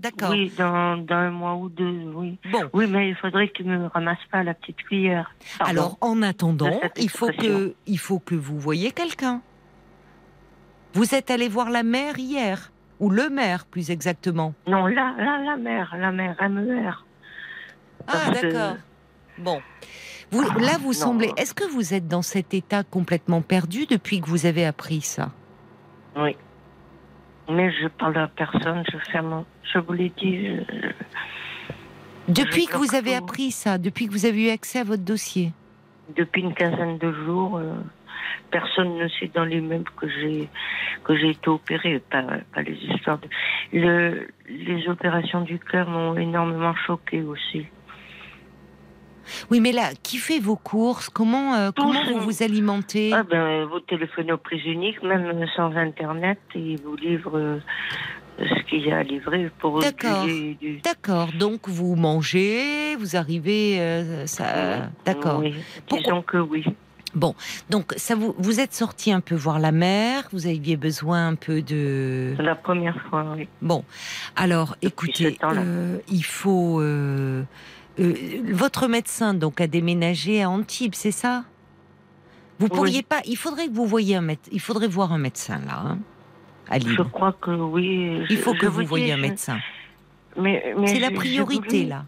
D'accord. 0.01 0.31
Oui, 0.31 0.51
dans, 0.57 0.97
dans, 0.97 1.15
un 1.15 1.29
mois 1.29 1.55
ou 1.55 1.69
deux, 1.69 2.11
oui. 2.15 2.39
Bon. 2.51 2.69
Oui, 2.73 2.87
mais 2.87 3.09
il 3.09 3.15
faudrait 3.15 3.49
que 3.49 3.53
tu 3.53 3.63
me 3.63 3.85
ramasses 3.85 4.25
pas 4.31 4.41
la 4.41 4.55
petite 4.55 4.77
cuillère. 4.77 5.35
Alors, 5.59 5.97
en 6.01 6.23
attendant, 6.23 6.81
il 6.97 7.09
faut, 7.09 7.27
que, 7.27 7.75
il 7.85 7.99
faut 7.99 8.17
que 8.17 8.33
vous 8.33 8.57
voyez 8.57 8.91
quelqu'un. 8.91 9.41
Vous 10.93 11.13
êtes 11.13 11.29
allé 11.29 11.47
voir 11.47 11.69
la 11.69 11.83
mère 11.83 12.17
hier 12.17 12.71
Ou 12.99 13.11
le 13.11 13.29
maire, 13.29 13.65
plus 13.65 13.91
exactement 13.91 14.55
Non, 14.65 14.87
là, 14.87 15.13
là, 15.19 15.37
la 15.37 15.57
mère, 15.57 15.95
la 15.95 16.11
mère, 16.11 16.35
MER. 16.49 17.05
Ah, 18.07 18.31
d'accord. 18.31 18.77
Bon. 19.37 19.61
Vous, 20.31 20.41
là, 20.41 20.79
vous 20.81 20.93
semblez. 20.93 21.31
Est-ce 21.37 21.53
que 21.53 21.63
vous 21.63 21.93
êtes 21.93 22.07
dans 22.07 22.23
cet 22.23 22.55
état 22.55 22.83
complètement 22.83 23.41
perdu 23.41 23.85
depuis 23.85 24.19
que 24.19 24.27
vous 24.27 24.47
avez 24.47 24.65
appris 24.65 25.01
ça? 25.01 25.31
Oui. 26.15 26.35
Mais 27.49 27.71
je 27.71 27.87
parle 27.87 28.17
à 28.17 28.27
personne, 28.27 28.83
je 28.91 28.97
ferme. 29.11 29.43
Je 29.73 29.79
vous 29.79 29.93
l'ai 29.93 30.11
dit. 30.17 30.47
depuis 32.27 32.65
que 32.65 32.77
vous 32.77 32.95
avez 32.95 33.15
appris 33.15 33.51
ça, 33.51 33.77
depuis 33.77 34.07
que 34.07 34.11
vous 34.11 34.25
avez 34.25 34.47
eu 34.47 34.49
accès 34.49 34.79
à 34.79 34.83
votre 34.83 35.03
dossier 35.03 35.51
Depuis 36.15 36.41
une 36.41 36.53
quinzaine 36.53 36.97
de 36.97 37.11
jours, 37.25 37.57
euh, 37.57 37.73
personne 38.51 38.97
ne 38.97 39.07
sait 39.07 39.31
dans 39.33 39.45
les 39.45 39.61
mêmes 39.61 39.83
que 39.97 40.07
j'ai 40.07 40.49
que 41.03 41.15
j'ai 41.15 41.31
été 41.31 41.49
opérée, 41.49 42.01
pas, 42.09 42.23
pas 42.53 42.61
les 42.61 42.73
histoires. 42.73 43.19
De, 43.19 43.27
le, 43.73 44.27
les 44.47 44.87
opérations 44.87 45.41
du 45.41 45.57
cœur 45.57 45.89
m'ont 45.89 46.15
énormément 46.15 46.75
choquée 46.75 47.23
aussi. 47.23 47.65
Oui, 49.49 49.59
mais 49.59 49.71
là, 49.71 49.89
qui 50.03 50.17
fait 50.17 50.39
vos 50.39 50.55
courses? 50.55 51.09
Comment, 51.09 51.55
euh, 51.55 51.71
comment 51.75 52.03
vous 52.11 52.19
vous 52.19 52.43
alimentez? 52.43 53.11
Ah 53.13 53.23
ben, 53.23 53.65
Vous 53.65 53.79
téléphonez 53.79 54.31
aux 54.31 54.37
prises 54.37 54.65
uniques, 54.65 55.01
même 55.03 55.45
sans 55.55 55.71
Internet, 55.75 56.39
et 56.55 56.59
ils 56.59 56.81
vous 56.81 56.95
livrent 56.95 57.37
euh, 57.37 57.59
ce 58.39 58.63
qu'il 58.69 58.85
y 58.85 58.91
a 58.91 58.99
à 58.99 59.03
livrer 59.03 59.51
pour 59.59 59.79
D'accord. 59.79 60.25
D'accord. 60.83 61.29
Donc 61.37 61.67
vous 61.67 61.95
mangez, 61.95 62.95
vous 62.95 63.15
arrivez, 63.15 63.79
euh, 63.79 64.25
ça. 64.27 64.89
D'accord. 65.05 65.39
Oui. 65.39 65.55
Disons 65.91 66.21
que 66.21 66.37
oui. 66.37 66.63
Bon, 67.13 67.35
donc 67.69 67.93
ça 67.97 68.15
vous 68.15 68.33
vous 68.37 68.61
êtes 68.61 68.73
sorti 68.73 69.11
un 69.11 69.19
peu 69.19 69.35
voir 69.35 69.59
la 69.59 69.73
mer, 69.73 70.29
vous 70.31 70.47
aviez 70.47 70.77
besoin 70.77 71.27
un 71.27 71.35
peu 71.35 71.61
de. 71.61 72.35
la 72.39 72.55
première 72.55 73.01
fois, 73.09 73.33
oui. 73.35 73.49
Bon, 73.61 73.83
alors 74.37 74.77
écoutez, 74.81 75.37
il 76.07 76.23
faut. 76.23 76.81
Euh, 77.99 78.13
votre 78.51 78.87
médecin 78.87 79.33
donc 79.33 79.59
a 79.61 79.67
déménagé 79.67 80.43
à 80.43 80.49
Antibes, 80.49 80.95
c'est 80.95 81.11
ça? 81.11 81.43
Vous 82.59 82.67
pourriez 82.67 83.01
pas 83.01 83.21
Il 83.25 83.37
faudrait 83.37 83.67
que 83.67 83.73
vous 83.73 83.85
voyiez 83.85 84.15
un 84.15 84.21
médecin. 84.21 84.49
Il 84.53 84.59
faudrait 84.59 84.87
voir 84.87 85.11
un 85.11 85.17
médecin 85.17 85.59
là. 85.65 85.81
Hein, 85.83 85.99
à 86.69 86.79
Je 86.79 87.01
crois 87.01 87.33
que 87.33 87.51
oui. 87.51 88.23
Il 88.29 88.37
faut 88.37 88.53
que 88.53 88.67
vous 88.67 88.85
voyiez 88.85 89.13
un 89.13 89.17
médecin. 89.17 89.59
Mais, 90.37 90.73
c'est 90.85 90.99
la 90.99 91.11
priorité 91.11 91.85
là. 91.85 92.05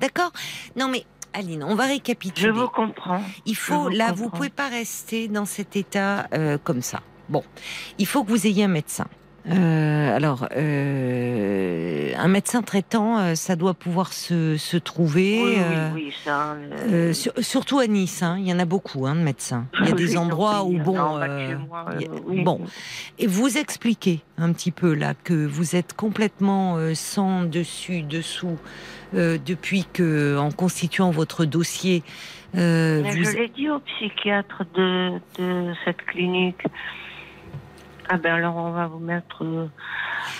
D'accord? 0.00 0.32
Non 0.76 0.88
mais 0.88 1.04
Aline, 1.34 1.62
on 1.62 1.74
va 1.74 1.84
récapituler. 1.84 2.48
Je 2.48 2.52
vous 2.52 2.68
comprends. 2.68 3.22
Il 3.46 3.56
faut 3.56 3.88
là, 3.88 4.12
vous 4.12 4.28
pouvez 4.28 4.50
pas 4.50 4.68
rester 4.68 5.28
dans 5.28 5.44
cet 5.44 5.76
état 5.76 6.26
euh, 6.34 6.58
comme 6.62 6.82
ça. 6.82 7.00
Bon, 7.28 7.44
il 7.98 8.06
faut 8.06 8.24
que 8.24 8.30
vous 8.30 8.46
ayez 8.46 8.64
un 8.64 8.68
médecin. 8.68 9.06
Euh, 9.50 10.16
alors, 10.16 10.46
euh, 10.56 12.12
un 12.16 12.28
médecin 12.28 12.62
traitant, 12.62 13.18
euh, 13.18 13.34
ça 13.34 13.56
doit 13.56 13.74
pouvoir 13.74 14.12
se, 14.12 14.56
se 14.56 14.76
trouver. 14.76 15.40
Oui, 15.42 15.54
euh, 15.58 15.90
oui, 15.94 16.04
oui, 16.06 16.14
ça. 16.24 16.56
sur- 17.12 17.32
surtout 17.40 17.80
à 17.80 17.86
Nice, 17.88 18.22
hein, 18.22 18.36
il 18.38 18.46
y 18.46 18.52
en 18.52 18.58
a 18.60 18.64
beaucoup 18.64 19.06
hein, 19.06 19.14
de 19.16 19.20
médecins. 19.20 19.66
Il 19.80 19.88
y 19.88 19.92
a 19.92 19.94
des 19.96 20.16
endroits 20.16 20.62
où, 20.64 20.78
bon, 20.78 20.92
moi, 20.94 21.20
a- 21.20 22.42
bon, 22.44 22.60
et 23.18 23.26
vous 23.26 23.58
expliquez 23.58 24.20
un 24.38 24.52
petit 24.52 24.70
peu 24.70 24.94
là 24.94 25.14
que 25.24 25.34
vous 25.46 25.74
êtes 25.74 25.92
complètement 25.94 26.76
sans 26.94 27.42
dessus 27.42 28.02
dessous 28.02 28.58
depuis 29.12 29.84
que, 29.92 30.38
en 30.38 30.50
constituant 30.52 31.10
votre 31.10 31.44
dossier, 31.44 32.02
vous- 32.54 32.60
Je 32.60 33.36
l'ai 33.36 33.48
dit 33.48 33.68
au 33.68 33.80
psychiatre 33.80 34.62
de, 34.76 35.12
de 35.38 35.72
cette 35.84 36.02
clinique. 36.06 36.62
Ah 38.14 38.18
ben 38.18 38.34
alors 38.34 38.56
on 38.56 38.72
va 38.72 38.88
vous 38.88 38.98
mettre. 38.98 39.42
euh, 39.42 39.68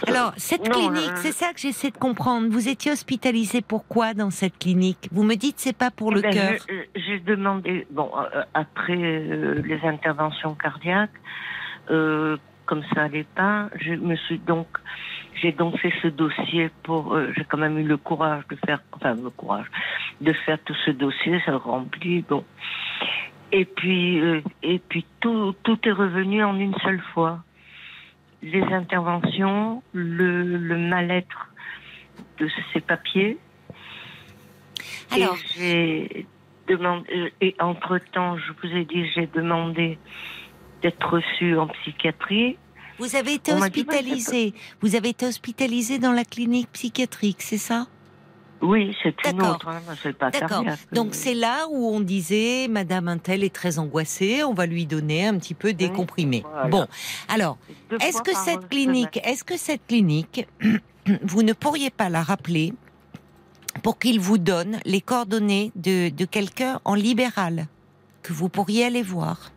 Alors, 0.07 0.35
cette 0.37 0.69
non, 0.69 0.75
clinique, 0.75 1.09
euh, 1.11 1.17
c'est 1.17 1.33
ça 1.33 1.55
que 1.55 1.59
j'essaie 1.59 1.91
de 1.91 1.97
comprendre. 1.97 2.49
Vous 2.51 2.69
étiez 2.69 2.93
hospitalisé 2.93 3.63
pourquoi 3.63 4.13
dans 4.13 4.29
cette 4.29 4.59
clinique? 4.59 5.09
Vous 5.11 5.23
me 5.23 5.37
dites 5.37 5.59
c'est 5.59 5.75
pas 5.75 5.91
pour 5.91 6.13
le 6.13 6.21
ben, 6.21 6.35
cœur. 6.35 6.61
J'ai 6.95 7.19
demandé, 7.21 7.87
bon, 7.91 8.11
euh, 8.15 8.43
après 8.53 8.99
euh, 8.99 9.63
les 9.65 9.81
interventions 9.89 10.55
cardiaques, 10.55 11.19
euh, 11.91 12.37
comme 12.67 12.83
ça 12.95 13.05
allait 13.05 13.27
pas, 13.35 13.71
je 13.81 13.95
me 13.95 14.17
suis 14.17 14.39
donc, 14.39 14.69
j'ai 15.41 15.53
donc 15.53 15.79
fait 15.79 15.95
ce 16.03 16.09
dossier 16.09 16.71
pour, 16.83 17.15
euh, 17.15 17.33
j'ai 17.35 17.45
quand 17.45 17.57
même 17.57 17.79
eu 17.79 17.85
le 17.85 17.97
courage 17.97 18.47
de 18.51 18.57
faire, 18.67 18.83
enfin 18.93 19.15
le 19.15 19.31
courage, 19.31 19.67
de 20.21 20.35
faire 20.45 20.59
tout 20.67 20.77
ce 20.85 20.91
dossier, 20.91 21.41
ça 21.47 21.53
le 21.53 21.57
remplit, 21.57 22.21
bon. 22.21 22.45
Et 23.51 23.65
puis, 23.65 24.21
euh, 24.21 24.43
et 24.63 24.79
puis 24.79 25.07
tout, 25.21 25.55
tout 25.63 25.79
est 25.89 25.93
revenu 25.93 26.45
en 26.45 26.59
une 26.59 26.75
seule 26.85 27.01
fois. 27.15 27.43
Les 28.43 28.63
interventions, 28.63 29.83
le, 29.93 30.43
le 30.43 30.77
mal-être 30.77 31.53
de 32.39 32.49
ces 32.73 32.81
papiers, 32.81 33.39
Alors, 35.11 35.37
et 35.37 36.09
j'ai 36.17 36.27
demandé, 36.69 37.07
euh, 37.15 37.31
et 37.41 37.55
entre 37.61 37.99
temps, 37.99 38.37
je 38.39 38.53
vous 38.61 38.75
ai 38.75 38.85
dit, 38.85 39.07
j'ai 39.15 39.27
demandé 39.27 39.99
d'être 40.83 41.09
reçue 41.09 41.57
en 41.57 41.69
psychiatrie. 41.69 42.57
vous 42.99 43.17
avez 43.17 43.35
été 43.35 43.53
on. 43.53 43.59
Vous 44.81 44.97
avez 44.97 45.11
été 45.11 45.27
hospitalisé 45.27 45.99
dans 45.99 46.13
la 46.13 46.25
clinique 46.25 46.69
psychiatrique, 46.73 47.43
c'est 47.43 47.59
ça? 47.59 47.87
Oui, 48.63 48.97
c'est 49.03 49.15
une 49.29 49.43
autre, 49.43 49.67
hein, 49.69 49.81
c'est 50.03 50.17
pas 50.17 50.31
D'accord. 50.31 50.65
Donc 50.93 51.15
c'est 51.15 51.35
là 51.35 51.67
où 51.69 51.89
on 51.89 51.99
disait 52.01 52.69
Madame 52.69 53.09
Intel 53.09 53.43
est 53.43 53.53
très 53.53 53.79
angoissée, 53.81 54.45
on 54.45 54.55
va 54.55 54.67
lui 54.67 54.87
donner 54.87 55.27
un 55.27 55.37
petit 55.37 55.55
peu 55.55 55.73
des 55.73 55.89
Oui, 55.89 55.93
comprimés. 55.93 56.45
voilà. 56.49 56.69
Bon, 56.69 56.87
alors 57.29 57.59
est-ce 58.01 58.23
que 58.23 58.35
cette 58.37 58.69
clinique, 58.69 59.19
est-ce 59.25 59.43
que 59.43 59.57
cette 59.57 59.85
clinique, 59.89 60.47
vous 61.25 61.43
ne 61.43 61.53
pourriez 61.53 61.91
pas 61.91 62.09
la 62.09 62.23
rappeler 62.23 62.73
pour 63.83 63.99
qu'il 63.99 64.21
vous 64.21 64.39
donne 64.39 64.79
les 64.85 65.01
coordonnées 65.01 65.73
de, 65.75 66.11
de 66.11 66.25
quelqu'un 66.25 66.81
en 66.85 66.95
libéral 66.95 67.67
que 68.23 68.33
vous 68.33 68.49
pourriez 68.49 68.85
aller 68.85 69.03
voir? 69.03 69.51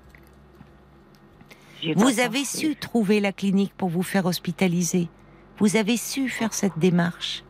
Vous 1.96 2.20
avez 2.20 2.40
pensé. 2.40 2.58
su 2.70 2.76
trouver 2.76 3.20
la 3.20 3.32
clinique 3.32 3.74
pour 3.78 3.90
vous 3.90 4.02
faire 4.02 4.26
hospitaliser. 4.26 5.10
Vous 5.60 5.76
avez 5.76 5.98
su 5.98 6.30
faire 6.30 6.54
cette 6.54 6.80
démarche. 6.80 7.44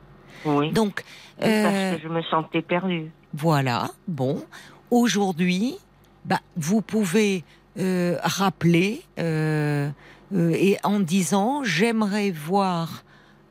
Oui, 0.43 0.71
Donc, 0.73 1.03
euh, 1.43 1.63
parce 1.63 1.95
que 1.97 2.07
je 2.07 2.13
me 2.13 2.21
sentais 2.23 2.61
perdue. 2.61 3.11
voilà, 3.33 3.89
bon. 4.07 4.43
Aujourd'hui, 4.91 5.75
bah, 6.23 6.39
vous 6.55 6.81
pouvez 6.81 7.43
euh, 7.77 8.17
rappeler 8.23 9.01
euh, 9.19 9.89
et 10.31 10.77
en 10.83 10.99
disant 10.99 11.63
j'aimerais 11.63 12.31
voir 12.31 13.03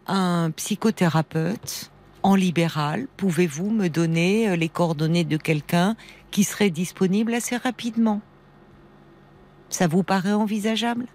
un 0.07 0.51
psychothérapeute 0.53 1.91
en 2.23 2.35
libéral. 2.35 3.07
Pouvez-vous 3.17 3.71
me 3.71 3.89
donner 3.89 4.57
les 4.57 4.69
coordonnées 4.69 5.25
de 5.25 5.37
quelqu'un 5.37 5.97
qui 6.31 6.45
serait 6.45 6.71
disponible 6.71 7.35
assez 7.35 7.57
rapidement? 7.57 8.21
Ça 9.69 9.87
vous 9.89 10.03
paraît 10.03 10.33
envisageable? 10.33 11.07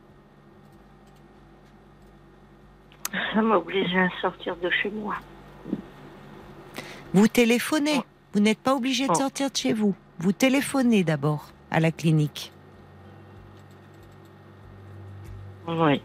Ça 3.33 3.41
m'obligeait 3.41 4.01
à 4.01 4.09
sortir 4.21 4.55
de 4.57 4.69
chez 4.69 4.91
moi. 4.91 5.15
Vous 7.13 7.27
téléphonez. 7.27 8.01
Vous 8.33 8.39
n'êtes 8.39 8.59
pas 8.59 8.75
obligé 8.75 9.07
de 9.07 9.11
Oh. 9.11 9.15
sortir 9.15 9.49
de 9.49 9.57
chez 9.57 9.73
vous. 9.73 9.95
Vous 10.19 10.31
téléphonez 10.31 11.03
d'abord 11.03 11.51
à 11.71 11.79
la 11.79 11.91
clinique. 11.91 12.51
Oui. 15.67 16.01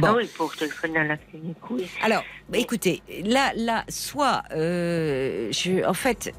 Bon. 0.00 0.08
Ah 0.08 0.14
oui, 0.16 0.28
pour 0.36 0.54
téléphoner 0.54 0.98
à 0.98 1.04
la 1.04 1.16
clinique, 1.16 1.56
oui. 1.70 1.86
Alors, 2.02 2.22
bah, 2.50 2.58
écoutez, 2.58 3.02
là, 3.24 3.52
là, 3.56 3.84
soit, 3.88 4.42
euh, 4.52 5.48
je, 5.50 5.86
en 5.86 5.94
fait, 5.94 6.34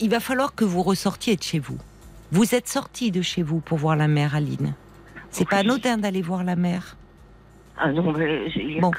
il 0.00 0.10
va 0.10 0.18
falloir 0.18 0.54
que 0.54 0.64
vous 0.64 0.82
ressortiez 0.82 1.36
de 1.36 1.42
chez 1.42 1.60
vous. 1.60 1.78
Vous 2.32 2.54
êtes 2.56 2.66
sorti 2.68 3.12
de 3.12 3.22
chez 3.22 3.42
vous 3.42 3.60
pour 3.60 3.78
voir 3.78 3.94
la 3.94 4.08
mère, 4.08 4.34
Aline. 4.34 4.74
C'est 5.30 5.48
pas 5.48 5.58
anodin 5.58 5.96
d'aller 5.96 6.22
voir 6.22 6.42
la 6.42 6.56
mère. 6.56 6.96
Ah 7.76 7.92
non, 7.92 8.12
mais 8.12 8.50
il 8.56 8.66
n'y 8.66 8.78
a, 8.78 8.80
Bon. 8.80 8.90
a 8.90 8.92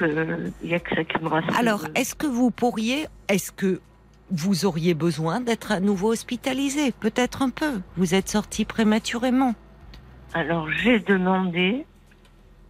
que 0.78 0.94
ça 0.96 1.04
qui 1.04 1.22
me 1.22 1.28
rassure. 1.28 1.54
Alors, 1.58 1.84
est-ce 1.94 2.14
que 2.14 2.26
vous 2.26 2.50
pourriez, 2.50 3.06
est-ce 3.28 3.52
que 3.52 3.80
vous 4.30 4.64
auriez 4.64 4.94
besoin 4.94 5.40
d'être 5.40 5.72
à 5.72 5.80
nouveau 5.80 6.12
hospitalisé 6.12 6.92
Peut-être 6.92 7.42
un 7.42 7.50
peu. 7.50 7.80
Vous 7.96 8.14
êtes 8.14 8.28
sorti 8.28 8.64
prématurément. 8.64 9.54
Alors, 10.34 10.70
j'ai 10.70 11.00
demandé, 11.00 11.84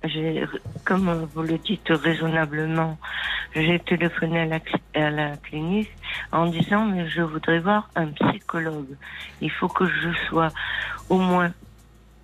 j'ai, 0.05 0.45
comme 0.85 1.29
vous 1.35 1.43
le 1.43 1.59
dites 1.59 1.89
raisonnablement, 1.91 2.99
j'ai 3.55 3.79
téléphoné 3.81 4.41
à 4.41 4.47
la, 4.47 4.59
cli- 4.61 4.81
à 4.95 5.11
la 5.11 5.37
clinique 5.37 5.91
en 6.33 6.47
disant, 6.47 6.87
mais 6.87 7.09
je 7.09 7.21
voudrais 7.23 7.61
voir 7.61 7.91
un 7.97 8.07
psychologue. 8.09 8.97
Il 9.43 9.51
faut 9.51 9.69
que 9.69 9.87
je 9.87 10.09
sois 10.29 10.49
au 11.11 11.19
moins 11.19 11.53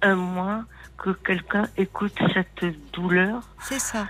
un 0.03 0.15
mois, 0.15 0.65
que 0.97 1.11
quelqu'un 1.11 1.67
écoute 1.77 2.17
cette 2.33 2.65
douleur 2.95 3.43
C'est 3.61 3.79
ça. 3.81 4.07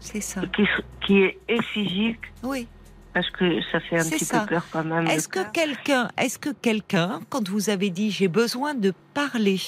C'est 0.00 0.20
ça. 0.20 0.42
qui, 0.54 0.66
qui 1.06 1.22
est 1.22 1.62
physique, 1.72 2.20
Oui. 2.42 2.68
Parce 3.14 3.30
que 3.30 3.62
ça 3.70 3.80
fait 3.80 3.98
un 3.98 4.04
petit 4.04 4.24
ça. 4.24 4.40
peu 4.40 4.46
peur 4.54 4.66
quand 4.70 4.84
même. 4.84 5.06
Est-ce 5.06 5.28
que 5.28 5.48
quelqu'un, 5.52 6.10
est-ce 6.18 6.38
que 6.38 6.50
quelqu'un, 6.50 7.20
quand 7.30 7.48
vous 7.48 7.70
avez 7.70 7.90
dit 7.90 8.10
j'ai 8.10 8.28
besoin 8.28 8.74
de 8.74 8.92
parler, 9.14 9.60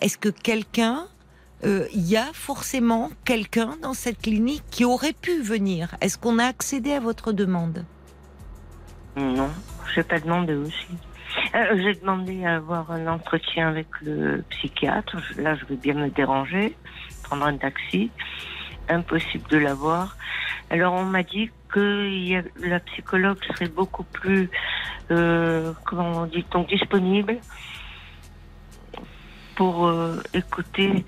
est-ce 0.00 0.16
que 0.16 0.28
quelqu'un, 0.28 1.06
euh, 1.64 1.86
il 1.92 2.08
y 2.08 2.16
a 2.16 2.32
forcément 2.32 3.10
quelqu'un 3.24 3.76
dans 3.82 3.92
cette 3.92 4.22
clinique 4.22 4.62
qui 4.70 4.84
aurait 4.84 5.14
pu 5.14 5.42
venir? 5.42 5.96
Est-ce 6.00 6.16
qu'on 6.16 6.38
a 6.38 6.44
accédé 6.44 6.92
à 6.92 7.00
votre 7.00 7.32
demande? 7.32 7.84
Non, 9.16 9.50
j'ai 9.94 10.04
pas 10.04 10.20
demandé 10.20 10.54
aussi. 10.54 10.88
Euh, 11.54 11.76
j'ai 11.82 11.94
demandé 11.94 12.44
à 12.44 12.56
avoir 12.56 12.92
un 12.92 13.06
entretien 13.08 13.68
avec 13.68 13.88
le 14.02 14.44
psychiatre. 14.50 15.16
Là, 15.38 15.56
je 15.56 15.64
vais 15.64 15.76
bien 15.76 15.94
me 15.94 16.08
déranger, 16.08 16.76
prendre 17.24 17.46
un 17.46 17.56
taxi. 17.56 18.10
Impossible 18.88 19.48
de 19.48 19.56
l'avoir. 19.56 20.16
Alors, 20.70 20.94
on 20.94 21.04
m'a 21.04 21.22
dit 21.22 21.50
que 21.68 22.08
il 22.08 22.28
y 22.28 22.36
a- 22.36 22.42
la 22.60 22.80
psychologue 22.80 23.38
serait 23.52 23.68
beaucoup 23.68 24.04
plus, 24.04 24.50
euh, 25.10 25.72
comment 25.84 26.26
dit-on, 26.26 26.64
disponible 26.64 27.38
pour 29.54 29.86
euh, 29.86 30.20
écouter 30.34 31.04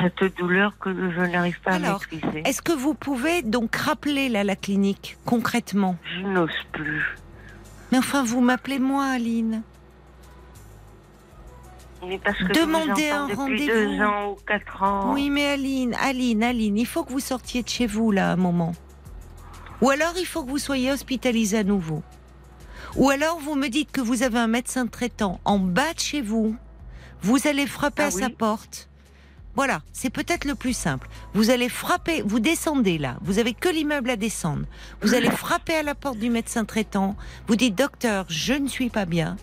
cette 0.00 0.36
douleur 0.38 0.72
que 0.78 0.90
je 0.92 1.20
n'arrive 1.20 1.60
pas 1.60 1.72
Alors, 1.74 2.00
à 2.02 2.14
maîtriser. 2.14 2.42
Est-ce 2.48 2.62
que 2.62 2.72
vous 2.72 2.94
pouvez 2.94 3.42
donc 3.42 3.74
rappeler 3.76 4.28
là 4.28 4.42
la 4.44 4.56
clinique 4.56 5.16
concrètement? 5.24 5.96
Je 6.16 6.26
n'ose 6.26 6.50
plus. 6.72 7.04
Mais 7.92 7.98
enfin, 7.98 8.22
vous 8.24 8.40
m'appelez 8.40 8.78
moi, 8.78 9.06
Aline. 9.06 9.62
Mais 12.06 12.18
parce 12.18 12.38
que 12.38 12.52
Demandez 12.52 13.10
un 13.10 13.26
rendez-vous. 13.26 13.66
deux 13.66 14.00
ans 14.02 14.30
ou 14.32 14.36
quatre 14.46 14.82
ans. 14.82 15.12
Oui, 15.12 15.30
mais 15.30 15.46
Aline, 15.48 15.94
Aline, 16.00 16.42
Aline, 16.42 16.78
il 16.78 16.86
faut 16.86 17.02
que 17.04 17.12
vous 17.12 17.20
sortiez 17.20 17.62
de 17.62 17.68
chez 17.68 17.86
vous 17.86 18.10
là 18.12 18.30
un 18.32 18.36
moment. 18.36 18.74
Ou 19.80 19.90
alors 19.90 20.14
il 20.16 20.26
faut 20.26 20.44
que 20.44 20.50
vous 20.50 20.58
soyez 20.58 20.90
hospitalisé 20.92 21.58
à 21.58 21.64
nouveau. 21.64 22.02
Ou 22.96 23.10
alors 23.10 23.38
vous 23.38 23.54
me 23.54 23.68
dites 23.68 23.90
que 23.92 24.00
vous 24.00 24.22
avez 24.22 24.38
un 24.38 24.48
médecin 24.48 24.86
traitant 24.86 25.40
en 25.44 25.58
bas 25.58 25.92
de 25.94 26.00
chez 26.00 26.20
vous. 26.20 26.56
Vous 27.22 27.46
allez 27.46 27.66
frapper 27.66 28.04
Ah 28.04 28.06
à 28.06 28.10
sa 28.10 28.30
porte. 28.30 28.88
Voilà, 29.56 29.80
c'est 29.92 30.10
peut-être 30.10 30.44
le 30.44 30.54
plus 30.54 30.72
simple. 30.72 31.08
Vous 31.34 31.50
allez 31.50 31.68
frapper, 31.68 32.22
vous 32.24 32.38
descendez 32.38 32.96
là, 32.96 33.16
vous 33.22 33.40
avez 33.40 33.54
que 33.54 33.68
l'immeuble 33.68 34.10
à 34.10 34.16
descendre. 34.16 34.64
Vous 35.02 35.14
allez 35.14 35.30
frapper 35.30 35.74
à 35.74 35.82
la 35.82 35.96
porte 35.96 36.18
du 36.18 36.30
médecin 36.30 36.64
traitant. 36.64 37.16
Vous 37.48 37.56
dites 37.56 37.74
docteur, 37.74 38.24
je 38.28 38.54
ne 38.54 38.68
suis 38.68 38.88
pas 38.88 39.04
bien, 39.04 39.36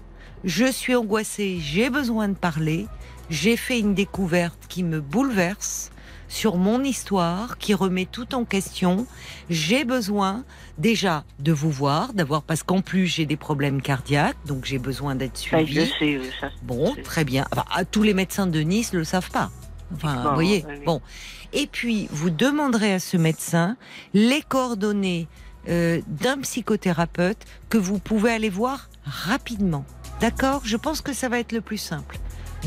je 0.44 0.72
suis 0.72 0.95
angoissée, 0.95 1.57
j'ai 1.60 1.90
besoin 1.90 2.28
de 2.28 2.36
parler. 2.36 2.88
J'ai 3.30 3.57
fait 3.57 3.80
une 3.80 3.95
découverte 3.95 4.60
qui 4.70 4.84
me 4.84 5.02
bouleverse 5.02 5.91
sur 6.28 6.57
mon 6.57 6.84
histoire, 6.84 7.57
qui 7.57 7.74
remet 7.74 8.06
tout 8.06 8.36
en 8.36 8.45
question. 8.45 9.07
J'ai 9.49 9.86
besoin 9.86 10.44
déjà 10.78 11.24
de 11.40 11.52
vous 11.52 11.72
voir, 11.72 12.14
d'avoir 12.14 12.44
parce 12.44 12.62
qu'en 12.64 12.82
plus 12.82 13.07
j'ai 13.07 13.26
des 13.26 13.38
problèmes 13.38 13.82
cardiaques, 13.82 14.38
donc 14.45 14.66
j'ai 14.66 14.80
besoin 14.80 15.16
d'être 15.16 15.38
Ça, 15.38 15.64
je 15.64 15.82
suivi. 15.82 15.91
sais, 15.99 16.20
ça, 16.40 16.49
Bon, 16.64 16.94
très 17.03 17.24
bien. 17.24 17.45
Enfin, 17.52 17.66
ah, 17.74 17.86
tous 17.86 18.03
les 18.03 18.14
médecins 18.14 18.48
de 18.48 18.60
Nice 18.60 18.94
le 18.94 19.03
savent 19.03 19.32
pas. 19.32 19.52
Enfin, 19.94 20.24
vous 20.24 20.34
voyez. 20.34 20.66
Bon. 20.86 21.02
Et 21.53 21.68
puis, 21.68 22.07
vous 22.12 22.30
demanderez 22.30 22.94
à 22.94 22.99
ce 22.99 23.18
médecin 23.18 23.78
les 24.14 24.41
coordonnées 24.41 25.28
euh, 25.70 26.02
d'un 26.07 26.40
psychothérapeute 26.41 27.38
que 27.70 27.78
vous 27.78 27.99
pouvez 27.99 28.32
aller 28.32 28.49
voir 28.49 28.90
rapidement. 29.06 29.86
D'accord 30.20 30.62
Je 30.64 30.78
pense 30.78 31.02
que 31.02 31.14
ça 31.14 31.30
va 31.30 31.40
être 31.40 31.52
le 31.52 31.62
plus 31.62 31.78
simple. 31.78 32.18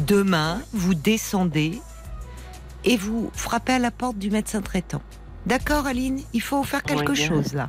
Demain, 0.06 0.60
vous 0.72 0.94
descendez 0.94 1.80
et 2.84 2.96
vous 2.96 3.30
frappez 3.34 3.72
à 3.72 3.78
la 3.78 3.90
porte 3.90 4.18
du 4.18 4.30
médecin 4.30 4.60
traitant. 4.60 5.02
D'accord, 5.46 5.86
Aline 5.86 6.20
Il 6.32 6.42
faut 6.42 6.62
faire 6.62 6.82
quelque 6.82 7.14
chose 7.14 7.54
là. 7.54 7.68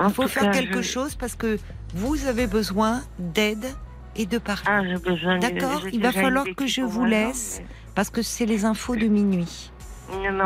Il 0.00 0.10
faut 0.10 0.28
faire 0.28 0.50
quelque 0.52 0.82
chose 0.82 1.14
parce 1.14 1.34
que 1.34 1.58
vous 1.94 2.26
avez 2.26 2.46
besoin 2.46 3.02
d'aide 3.18 3.66
et 4.16 4.26
de 4.26 4.38
parler. 4.38 4.62
Ah, 4.66 5.38
D'accord 5.38 5.86
Il 5.92 6.02
va 6.02 6.12
falloir 6.12 6.46
que 6.56 6.66
je 6.66 6.82
vous 6.82 7.04
laisse 7.04 7.60
parce 7.94 8.10
que 8.10 8.22
c'est 8.22 8.46
les 8.46 8.64
infos 8.64 8.96
de 8.96 9.06
minuit. 9.06 9.72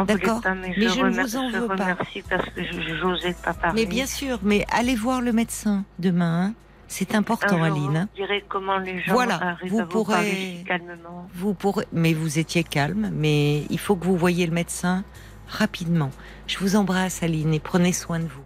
D'accord 0.07 0.41
mais, 0.57 0.75
je, 0.75 1.01
ne 1.01 1.23
vous 1.23 1.37
en 1.37 1.51
veux 1.51 1.69
pas. 1.69 1.95
Parce 1.95 2.11
que 2.11 2.63
je 2.63 3.33
pas 3.45 3.53
parler. 3.55 3.83
Mais 3.83 3.87
bien 3.87 4.07
sûr, 4.07 4.41
mais 4.43 4.65
allez 4.73 4.97
voir 4.97 5.21
le 5.21 5.33
médecin 5.33 5.85
demain. 5.99 6.47
Hein. 6.47 6.55
C'est 6.93 7.15
important, 7.15 7.63
Aline. 7.63 8.07
Vous 8.13 8.17
direz 8.17 8.45
comment 8.51 8.77
les 8.77 9.01
gens 9.01 9.15
voilà, 9.15 9.37
arrivent 9.43 9.73
vous 9.73 9.81
à 9.81 9.87
pourrez, 9.87 10.63
calmement. 10.67 11.27
Vous 11.35 11.55
pourrez, 11.55 11.87
mais 11.91 12.13
vous 12.13 12.39
étiez 12.39 12.65
calme, 12.65 13.11
mais 13.15 13.63
il 13.71 13.79
faut 13.79 13.97
que 13.97 14.05
vous 14.05 14.15
voyiez 14.15 14.47
le 14.47 14.53
médecin 14.53 15.03
rapidement. 15.49 16.11
Je 16.47 16.59
vous 16.59 16.77
embrasse, 16.77 17.23
Aline, 17.23 17.55
et 17.55 17.61
prenez 17.61 17.95
soin 17.95 18.19
de 18.19 18.27
vous. 18.27 18.45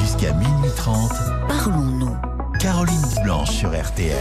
Jusqu'à 0.00 0.32
minuit 0.32 0.70
30, 0.76 1.10
parlons-nous. 1.48 2.16
Caroline 2.60 3.14
Blanche 3.24 3.50
sur 3.50 3.70
RTL. 3.70 4.16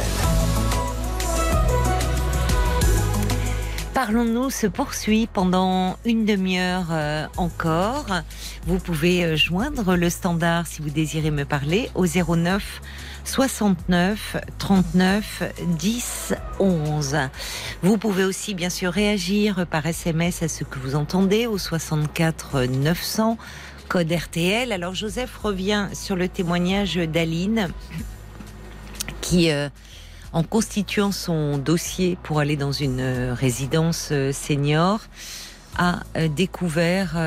Parlons-nous 3.99 4.49
se 4.49 4.65
poursuit 4.65 5.27
pendant 5.27 5.97
une 6.05 6.23
demi-heure 6.23 6.87
euh, 6.89 7.27
encore. 7.35 8.05
Vous 8.65 8.79
pouvez 8.79 9.25
euh, 9.25 9.35
joindre 9.35 9.97
le 9.97 10.09
standard 10.09 10.67
si 10.67 10.81
vous 10.81 10.89
désirez 10.89 11.31
me 11.31 11.43
parler 11.43 11.89
au 11.95 12.05
09 12.05 12.81
69 13.25 14.37
39 14.57 15.43
10 15.77 16.33
11. 16.61 17.17
Vous 17.81 17.97
pouvez 17.97 18.23
aussi 18.23 18.53
bien 18.53 18.69
sûr 18.69 18.93
réagir 18.93 19.67
par 19.67 19.85
SMS 19.85 20.43
à 20.43 20.47
ce 20.47 20.63
que 20.63 20.79
vous 20.79 20.95
entendez 20.95 21.45
au 21.45 21.57
64 21.57 22.67
900 22.67 23.37
code 23.89 24.09
RTL. 24.09 24.71
Alors 24.71 24.95
Joseph 24.95 25.35
revient 25.35 25.89
sur 25.91 26.15
le 26.15 26.29
témoignage 26.29 26.95
d'Aline 26.95 27.67
qui 29.19 29.51
euh, 29.51 29.67
en 30.33 30.43
constituant 30.43 31.11
son 31.11 31.57
dossier 31.57 32.17
pour 32.23 32.39
aller 32.39 32.55
dans 32.55 32.71
une 32.71 32.99
euh, 32.99 33.33
résidence 33.33 34.09
euh, 34.11 34.31
senior, 34.31 35.01
a 35.77 36.01
euh, 36.17 36.27
découvert 36.27 37.17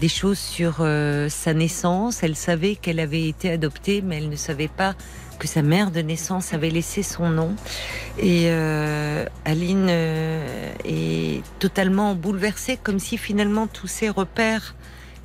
des 0.00 0.08
choses 0.08 0.38
sur 0.38 0.86
sa 1.28 1.54
naissance. 1.54 2.22
Elle 2.22 2.36
savait 2.36 2.74
qu'elle 2.74 3.00
avait 3.00 3.28
été 3.28 3.50
adoptée, 3.50 4.02
mais 4.02 4.18
elle 4.18 4.28
ne 4.28 4.36
savait 4.36 4.68
pas 4.68 4.94
que 5.38 5.48
sa 5.48 5.62
mère 5.62 5.90
de 5.90 6.00
naissance 6.00 6.52
avait 6.52 6.68
laissé 6.68 7.02
son 7.02 7.30
nom. 7.30 7.54
Et 8.18 8.50
Aline 9.44 9.88
est 9.88 11.42
totalement 11.58 12.14
bouleversée, 12.14 12.76
comme 12.76 12.98
si 12.98 13.16
finalement 13.16 13.66
tous 13.66 13.86
ses 13.86 14.10
repères 14.10 14.74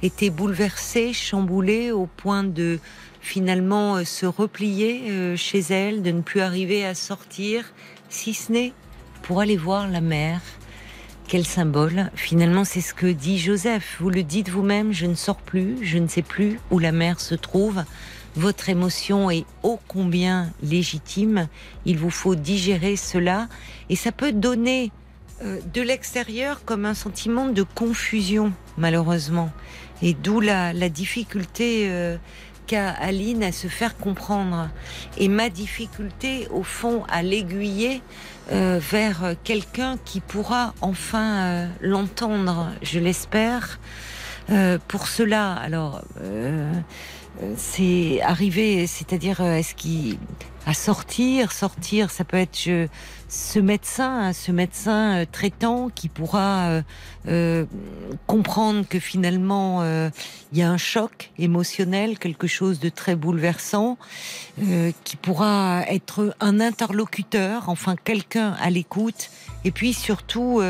étaient 0.01 0.29
bouleversés, 0.29 1.11
chamboulés 1.13 1.91
au 1.91 2.05
point 2.05 2.43
de 2.43 2.79
finalement 3.21 3.97
euh, 3.97 4.03
se 4.03 4.25
replier 4.25 5.09
euh, 5.09 5.35
chez 5.35 5.59
elle, 5.59 6.01
de 6.01 6.11
ne 6.11 6.21
plus 6.21 6.41
arriver 6.41 6.85
à 6.85 6.95
sortir, 6.95 7.73
si 8.09 8.33
ce 8.33 8.51
n'est 8.51 8.73
pour 9.21 9.41
aller 9.41 9.57
voir 9.57 9.87
la 9.87 10.01
mer. 10.01 10.41
Quel 11.27 11.45
symbole 11.45 12.09
Finalement, 12.15 12.63
c'est 12.63 12.81
ce 12.81 12.95
que 12.95 13.05
dit 13.05 13.37
Joseph. 13.37 13.97
Vous 13.99 14.09
le 14.09 14.23
dites 14.23 14.49
vous-même, 14.49 14.93
je 14.93 15.05
ne 15.05 15.13
sors 15.13 15.37
plus, 15.37 15.77
je 15.83 15.99
ne 15.99 16.07
sais 16.07 16.23
plus 16.23 16.59
où 16.71 16.79
la 16.79 16.91
mer 16.91 17.19
se 17.19 17.35
trouve. 17.35 17.83
Votre 18.35 18.69
émotion 18.69 19.29
est 19.29 19.45
ô 19.61 19.79
combien 19.87 20.51
légitime. 20.63 21.47
Il 21.85 21.99
vous 21.99 22.09
faut 22.09 22.35
digérer 22.35 22.95
cela. 22.95 23.47
Et 23.89 23.95
ça 23.95 24.11
peut 24.11 24.31
donner 24.31 24.91
euh, 25.43 25.59
de 25.71 25.81
l'extérieur 25.81 26.65
comme 26.65 26.85
un 26.85 26.95
sentiment 26.95 27.47
de 27.47 27.63
confusion, 27.63 28.51
malheureusement. 28.77 29.51
Et 30.01 30.15
d'où 30.15 30.39
la, 30.39 30.73
difficulté 30.89 32.17
à 32.73 32.89
Aline 32.89 33.43
à 33.43 33.51
se 33.51 33.67
faire 33.67 33.97
comprendre. 33.97 34.69
Et 35.17 35.27
ma 35.27 35.49
difficulté, 35.49 36.47
au 36.51 36.63
fond, 36.63 37.03
à 37.09 37.21
l'aiguiller 37.21 38.01
euh, 38.51 38.79
vers 38.81 39.35
quelqu'un 39.43 39.97
qui 40.05 40.19
pourra 40.19 40.73
enfin 40.81 41.37
euh, 41.37 41.67
l'entendre, 41.81 42.71
je 42.81 42.99
l'espère. 42.99 43.79
Euh, 44.49 44.77
pour 44.87 45.07
cela, 45.07 45.53
alors, 45.53 46.01
c'est 47.55 48.19
arriver, 48.21 48.87
c'est-à-dire, 48.87 49.41
est-ce 49.41 49.75
qu'il 49.75 50.17
à 50.65 50.73
sortir, 50.73 51.51
sortir, 51.51 52.11
ça 52.11 52.23
peut 52.23 52.37
être 52.37 52.59
je, 52.59 52.87
ce 53.29 53.59
médecin, 53.59 54.33
ce 54.33 54.51
médecin 54.51 55.19
euh, 55.19 55.25
traitant 55.31 55.89
qui 55.93 56.09
pourra 56.09 56.69
euh, 56.69 56.81
euh, 57.27 57.65
comprendre 58.25 58.85
que 58.89 58.99
finalement 58.99 59.83
il 60.51 60.57
y 60.57 60.63
a 60.63 60.69
un 60.69 60.77
choc 60.77 61.31
émotionnel, 61.37 62.17
quelque 62.17 62.47
chose 62.47 62.79
de 62.79 62.89
très 62.89 63.15
bouleversant, 63.15 63.97
qui 65.03 65.15
pourra 65.15 65.83
être 65.87 66.35
un 66.39 66.59
interlocuteur, 66.59 67.69
enfin 67.69 67.95
quelqu'un 68.03 68.55
à 68.59 68.69
l'écoute, 68.69 69.29
et 69.63 69.71
puis 69.71 69.93
surtout 69.93 70.61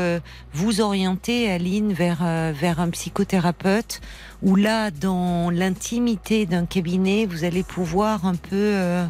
vous 0.52 0.80
orienter, 0.80 1.50
Aline, 1.50 1.92
vers 1.92 2.22
vers 2.52 2.80
un 2.80 2.90
psychothérapeute, 2.90 4.00
où 4.42 4.56
là, 4.56 4.90
dans 4.90 5.50
l'intimité 5.50 6.46
d'un 6.46 6.66
cabinet, 6.66 7.26
vous 7.26 7.44
allez 7.44 7.62
pouvoir 7.62 8.26
un 8.26 8.34
peu 8.34 8.56
euh, 8.56 9.04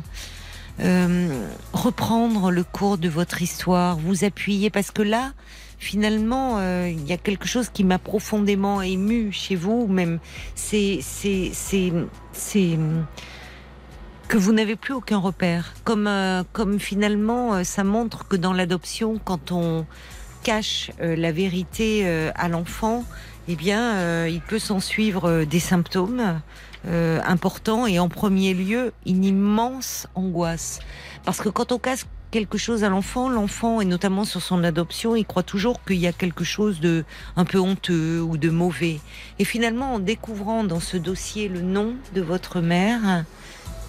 reprendre 1.72 2.50
le 2.50 2.64
cours 2.64 2.98
de 2.98 3.08
votre 3.08 3.42
histoire, 3.42 3.96
vous 3.98 4.24
appuyer, 4.24 4.70
parce 4.70 4.90
que 4.90 5.02
là, 5.02 5.32
finalement, 5.78 6.58
euh, 6.58 6.88
il 6.90 7.06
y 7.06 7.12
a 7.12 7.16
quelque 7.16 7.46
chose 7.46 7.70
qui 7.70 7.84
m'a 7.84 7.98
profondément 7.98 8.82
ému 8.82 9.32
chez 9.32 9.56
vous, 9.56 9.86
même 9.86 10.20
c'est 10.54 11.00
c'est 11.02 11.50
que 14.28 14.36
vous 14.36 14.52
n'avez 14.52 14.76
plus 14.76 14.94
aucun 14.94 15.18
repère, 15.18 15.74
comme 15.84 16.06
euh, 16.06 16.44
comme 16.52 16.78
finalement 16.78 17.64
ça 17.64 17.82
montre 17.82 18.28
que 18.28 18.36
dans 18.36 18.52
l'adoption, 18.52 19.18
quand 19.24 19.52
on 19.52 19.86
cache 20.42 20.90
la 20.98 21.32
vérité 21.32 22.08
à 22.34 22.48
l'enfant, 22.48 23.04
eh 23.48 23.56
bien, 23.56 24.26
il 24.26 24.40
peut 24.40 24.58
s'en 24.58 24.80
suivre 24.80 25.44
des 25.44 25.60
symptômes. 25.60 26.40
Euh, 26.86 27.20
important 27.26 27.86
et 27.86 27.98
en 27.98 28.08
premier 28.08 28.54
lieu 28.54 28.92
une 29.04 29.22
immense 29.22 30.06
angoisse. 30.14 30.80
Parce 31.26 31.38
que 31.38 31.50
quand 31.50 31.72
on 31.72 31.78
casse 31.78 32.06
quelque 32.30 32.56
chose 32.56 32.84
à 32.84 32.88
l'enfant, 32.88 33.28
l'enfant, 33.28 33.82
et 33.82 33.84
notamment 33.84 34.24
sur 34.24 34.40
son 34.40 34.64
adoption, 34.64 35.14
il 35.14 35.26
croit 35.26 35.42
toujours 35.42 35.84
qu'il 35.84 35.98
y 35.98 36.06
a 36.06 36.12
quelque 36.12 36.42
chose 36.44 36.80
de 36.80 37.04
un 37.36 37.44
peu 37.44 37.58
honteux 37.58 38.22
ou 38.22 38.38
de 38.38 38.48
mauvais. 38.48 38.98
Et 39.38 39.44
finalement, 39.44 39.94
en 39.94 39.98
découvrant 39.98 40.64
dans 40.64 40.80
ce 40.80 40.96
dossier 40.96 41.48
le 41.48 41.60
nom 41.60 41.96
de 42.14 42.22
votre 42.22 42.60
mère, 42.60 43.24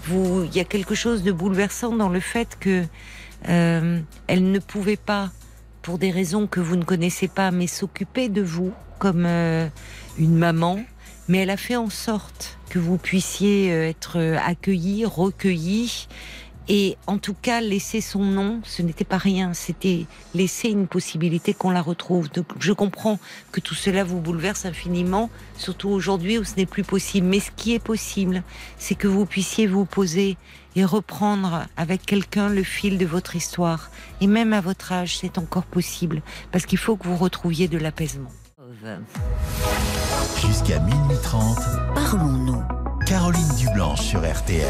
vous, 0.06 0.44
il 0.44 0.56
y 0.56 0.60
a 0.60 0.66
quelque 0.66 0.96
chose 0.96 1.24
de 1.24 1.32
bouleversant 1.32 1.96
dans 1.96 2.10
le 2.10 2.20
fait 2.20 2.58
que 2.60 2.84
euh, 3.48 4.00
elle 4.28 4.52
ne 4.52 4.60
pouvait 4.60 4.98
pas, 4.98 5.30
pour 5.82 5.98
des 5.98 6.12
raisons 6.12 6.46
que 6.46 6.60
vous 6.60 6.76
ne 6.76 6.84
connaissez 6.84 7.28
pas, 7.28 7.52
mais 7.52 7.68
s'occuper 7.68 8.28
de 8.28 8.42
vous 8.42 8.74
comme 9.00 9.26
euh, 9.26 9.68
une 10.20 10.38
maman, 10.38 10.80
mais 11.28 11.40
elle 11.40 11.50
a 11.50 11.58
fait 11.58 11.76
en 11.76 11.90
sorte 11.90 12.58
que 12.70 12.80
vous 12.80 12.98
puissiez 12.98 13.72
euh, 13.72 13.90
être 13.90 14.18
euh, 14.18 14.38
accueilli, 14.44 15.06
recueilli. 15.06 16.08
Et 16.68 16.96
en 17.08 17.18
tout 17.18 17.34
cas, 17.34 17.60
laisser 17.60 18.02
son 18.02 18.24
nom, 18.24 18.62
ce 18.64 18.82
n'était 18.82 19.04
pas 19.04 19.18
rien, 19.18 19.54
c'était 19.54 20.06
laisser 20.34 20.70
une 20.70 20.88
possibilité 20.88 21.54
qu'on 21.54 21.72
la 21.72 21.82
retrouve. 21.82 22.30
Je 22.60 22.72
comprends 22.72 23.20
que 23.52 23.60
tout 23.60 23.76
cela 23.76 24.04
vous 24.04 24.20
bouleverse 24.20 24.66
infiniment, 24.66 25.30
surtout 25.58 25.90
aujourd'hui 25.90 26.38
où 26.38 26.44
ce 26.44 26.56
n'est 26.56 26.66
plus 26.66 26.84
possible. 26.84 27.28
Mais 27.28 27.40
ce 27.40 27.52
qui 27.52 27.74
est 27.74 27.84
possible, 27.84 28.44
c'est 28.78 28.96
que 28.96 29.08
vous 29.08 29.26
puissiez 29.26 29.68
vous 29.68 29.86
poser 29.86 30.38
et 30.76 30.86
reprendre 30.86 31.66
avec 31.76 32.06
quelqu'un 32.06 32.48
le 32.48 32.64
fil 32.64 32.98
de 32.98 33.06
votre 33.06 33.36
histoire. 33.36 33.92
Et 34.22 34.28
même 34.28 34.54
à 34.54 34.62
votre 34.62 34.92
âge, 34.92 35.18
c'est 35.18 35.38
encore 35.38 35.66
possible, 35.66 36.22
parce 36.52 36.66
qu'il 36.66 36.78
faut 36.78 36.96
que 36.96 37.08
vous 37.08 37.18
retrouviez 37.18 37.68
de 37.68 37.80
l'apaisement. 37.80 38.32
Jusqu'à 40.40 40.80
minuit 40.80 41.18
30, 41.22 41.58
parlons-nous. 41.94 42.64
Caroline 43.06 43.56
Dublanche 43.58 44.02
sur 44.02 44.20
RTL. 44.22 44.66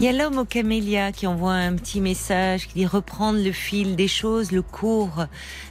Il 0.00 0.04
y 0.04 0.08
a 0.08 0.12
l'homme 0.12 0.38
au 0.38 0.44
camélia 0.44 1.12
qui 1.12 1.26
envoie 1.26 1.52
un 1.52 1.74
petit 1.74 2.00
message 2.00 2.66
qui 2.68 2.74
dit 2.74 2.86
reprendre 2.86 3.42
le 3.42 3.52
fil 3.52 3.96
des 3.96 4.08
choses, 4.08 4.52
le 4.52 4.62
cours 4.62 5.26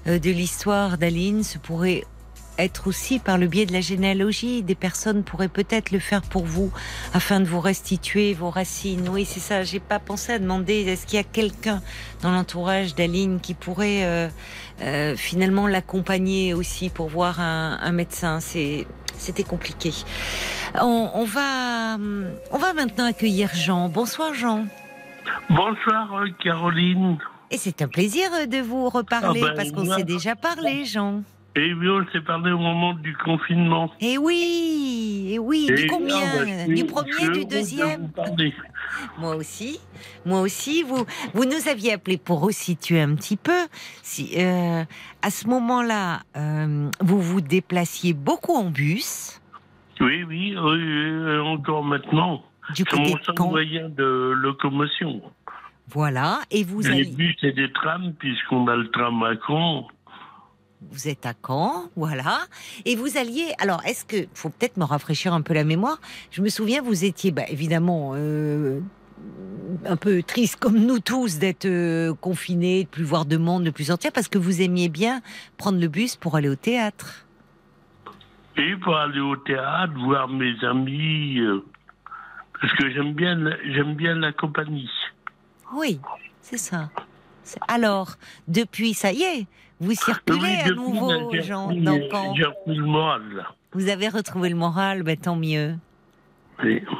euh, 0.07 0.19
de 0.19 0.29
l'histoire 0.29 0.97
d'Aline, 0.97 1.43
ce 1.43 1.57
pourrait 1.57 2.03
être 2.57 2.87
aussi 2.87 3.19
par 3.19 3.37
le 3.37 3.47
biais 3.47 3.65
de 3.65 3.73
la 3.73 3.81
généalogie. 3.81 4.63
Des 4.63 4.75
personnes 4.75 5.23
pourraient 5.23 5.47
peut-être 5.47 5.91
le 5.91 5.99
faire 5.99 6.21
pour 6.21 6.45
vous 6.45 6.71
afin 7.13 7.39
de 7.39 7.45
vous 7.45 7.59
restituer 7.59 8.33
vos 8.33 8.49
racines. 8.49 9.07
Oui, 9.09 9.25
c'est 9.25 9.39
ça. 9.39 9.63
J'ai 9.63 9.79
pas 9.79 9.99
pensé 9.99 10.33
à 10.33 10.39
demander 10.39 10.81
est-ce 10.81 11.05
qu'il 11.05 11.17
y 11.17 11.19
a 11.19 11.23
quelqu'un 11.23 11.81
dans 12.21 12.31
l'entourage 12.31 12.95
d'Aline 12.95 13.39
qui 13.39 13.53
pourrait 13.53 14.05
euh, 14.05 14.27
euh, 14.81 15.15
finalement 15.15 15.67
l'accompagner 15.67 16.53
aussi 16.53 16.89
pour 16.89 17.09
voir 17.09 17.39
un, 17.39 17.79
un 17.81 17.91
médecin? 17.91 18.39
C'est 18.39 18.87
c'était 19.17 19.43
compliqué. 19.43 19.91
On, 20.81 21.09
on, 21.13 21.23
va 21.23 21.97
on 22.51 22.57
va 22.57 22.73
maintenant 22.73 23.05
accueillir 23.05 23.49
Jean. 23.53 23.87
Bonsoir 23.87 24.33
Jean. 24.33 24.65
Bonsoir 25.49 26.25
Caroline. 26.43 27.17
Et 27.51 27.57
c'est 27.57 27.83
un 27.83 27.87
plaisir 27.87 28.29
de 28.47 28.57
vous 28.57 28.89
reparler 28.89 29.41
ah 29.43 29.49
ben, 29.49 29.55
parce 29.55 29.71
qu'on 29.71 29.85
s'est 29.85 30.03
déjà 30.03 30.35
parlé, 30.35 30.85
Jean. 30.85 31.21
Et 31.55 31.73
oui, 31.73 31.87
on 31.87 32.05
s'est 32.11 32.21
parlé 32.21 32.51
au 32.51 32.57
moment 32.57 32.93
du 32.95 33.15
confinement. 33.15 33.91
Et 34.01 34.17
oui, 34.17 35.29
et 35.31 35.39
oui, 35.39 35.67
du 35.67 35.85
combien 35.85 36.19
bah, 36.19 36.65
Du 36.67 36.85
premier, 36.85 37.29
du 37.31 37.45
deuxième 37.45 38.11
Moi 39.19 39.35
aussi, 39.35 39.79
moi 40.25 40.41
aussi. 40.41 40.81
Vous, 40.81 41.05
vous 41.33 41.45
nous 41.45 41.67
aviez 41.69 41.93
appelé 41.93 42.17
pour 42.17 42.41
resituer 42.41 43.01
un 43.01 43.13
petit 43.15 43.37
peu. 43.37 43.67
Si, 44.01 44.33
euh, 44.37 44.83
à 45.21 45.29
ce 45.29 45.47
moment-là, 45.47 46.21
euh, 46.35 46.89
vous 47.01 47.21
vous 47.21 47.41
déplaciez 47.41 48.13
beaucoup 48.13 48.53
en 48.53 48.69
bus. 48.69 49.39
Oui, 49.99 50.23
oui, 50.23 50.55
oui 50.57 51.39
encore 51.39 51.83
maintenant. 51.83 52.43
Du 52.75 52.83
côté 52.83 53.11
mon 53.11 53.23
seul 53.23 53.35
moyen 53.39 53.89
de 53.89 54.33
locomotion. 54.35 55.21
Voilà, 55.89 56.39
et 56.49 56.63
vous 56.63 56.81
Les 56.81 57.05
bus 57.05 57.35
et 57.43 57.51
des 57.51 57.71
trams, 57.71 58.13
puisqu'on 58.13 58.67
a 58.67 58.75
le 58.75 58.89
tram 58.89 59.21
à 59.23 59.33
Caen 59.45 59.87
vous 60.91 61.07
êtes 61.07 61.25
à 61.25 61.33
Caen, 61.45 61.89
voilà, 61.95 62.39
et 62.85 62.95
vous 62.95 63.17
alliez. 63.17 63.53
Alors, 63.59 63.83
est-ce 63.85 64.05
que 64.05 64.27
faut 64.33 64.49
peut-être 64.49 64.77
me 64.77 64.83
rafraîchir 64.83 65.33
un 65.33 65.41
peu 65.41 65.53
la 65.53 65.63
mémoire 65.63 65.99
Je 66.31 66.41
me 66.41 66.49
souviens, 66.49 66.81
vous 66.81 67.05
étiez 67.05 67.31
bah, 67.31 67.43
évidemment 67.47 68.11
euh, 68.15 68.79
un 69.85 69.97
peu 69.97 70.23
triste 70.23 70.57
comme 70.57 70.77
nous 70.77 70.99
tous 70.99 71.39
d'être 71.39 71.65
euh, 71.65 72.13
confinés, 72.13 72.83
de 72.83 72.89
plus 72.89 73.03
voir 73.03 73.25
de 73.25 73.37
monde, 73.37 73.63
de 73.63 73.71
plus 73.71 73.85
sortir, 73.85 74.11
parce 74.11 74.27
que 74.27 74.37
vous 74.37 74.61
aimiez 74.61 74.89
bien 74.89 75.21
prendre 75.57 75.79
le 75.79 75.87
bus 75.87 76.15
pour 76.15 76.35
aller 76.35 76.49
au 76.49 76.55
théâtre. 76.55 77.25
Et 78.57 78.75
pour 78.77 78.95
aller 78.95 79.19
au 79.19 79.35
théâtre, 79.35 79.93
voir 80.05 80.27
mes 80.27 80.53
amis, 80.63 81.39
euh, 81.39 81.63
parce 82.61 82.73
que 82.73 82.91
j'aime 82.91 83.13
bien, 83.13 83.37
j'aime 83.65 83.95
bien 83.95 84.15
la 84.15 84.31
compagnie. 84.31 84.89
Oui, 85.73 85.99
c'est 86.41 86.57
ça. 86.57 86.89
Alors, 87.67 88.15
depuis, 88.47 88.93
ça 88.93 89.11
y 89.11 89.23
est, 89.23 89.47
vous 89.83 89.93
circulez 89.93 90.57
à 90.65 90.69
nouveau, 90.69 91.31
Jean, 91.41 91.71
J'ai 91.71 92.45
repris 92.45 92.75
le 92.75 92.85
moral. 92.85 93.47
Vous 93.73 93.89
avez 93.89 94.07
retrouvé 94.07 94.49
le 94.49 94.55
moral, 94.55 95.03
ben, 95.03 95.17
tant 95.17 95.35
mieux. 95.35 95.75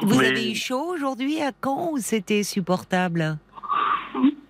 vous 0.02 0.20
avez 0.20 0.50
eu 0.50 0.54
chaud 0.54 0.92
aujourd'hui 0.94 1.40
à 1.40 1.52
Caen 1.62 1.90
ou 1.92 1.98
c'était 1.98 2.42
supportable 2.42 3.38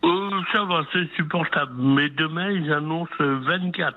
euh, 0.05 0.31
Ça 0.52 0.65
va, 0.65 0.82
c'est 0.93 1.09
supportable. 1.16 1.74
Mais 1.78 2.09
demain, 2.11 2.51
ils 2.51 2.73
annoncent 2.73 3.11
24. 3.19 3.97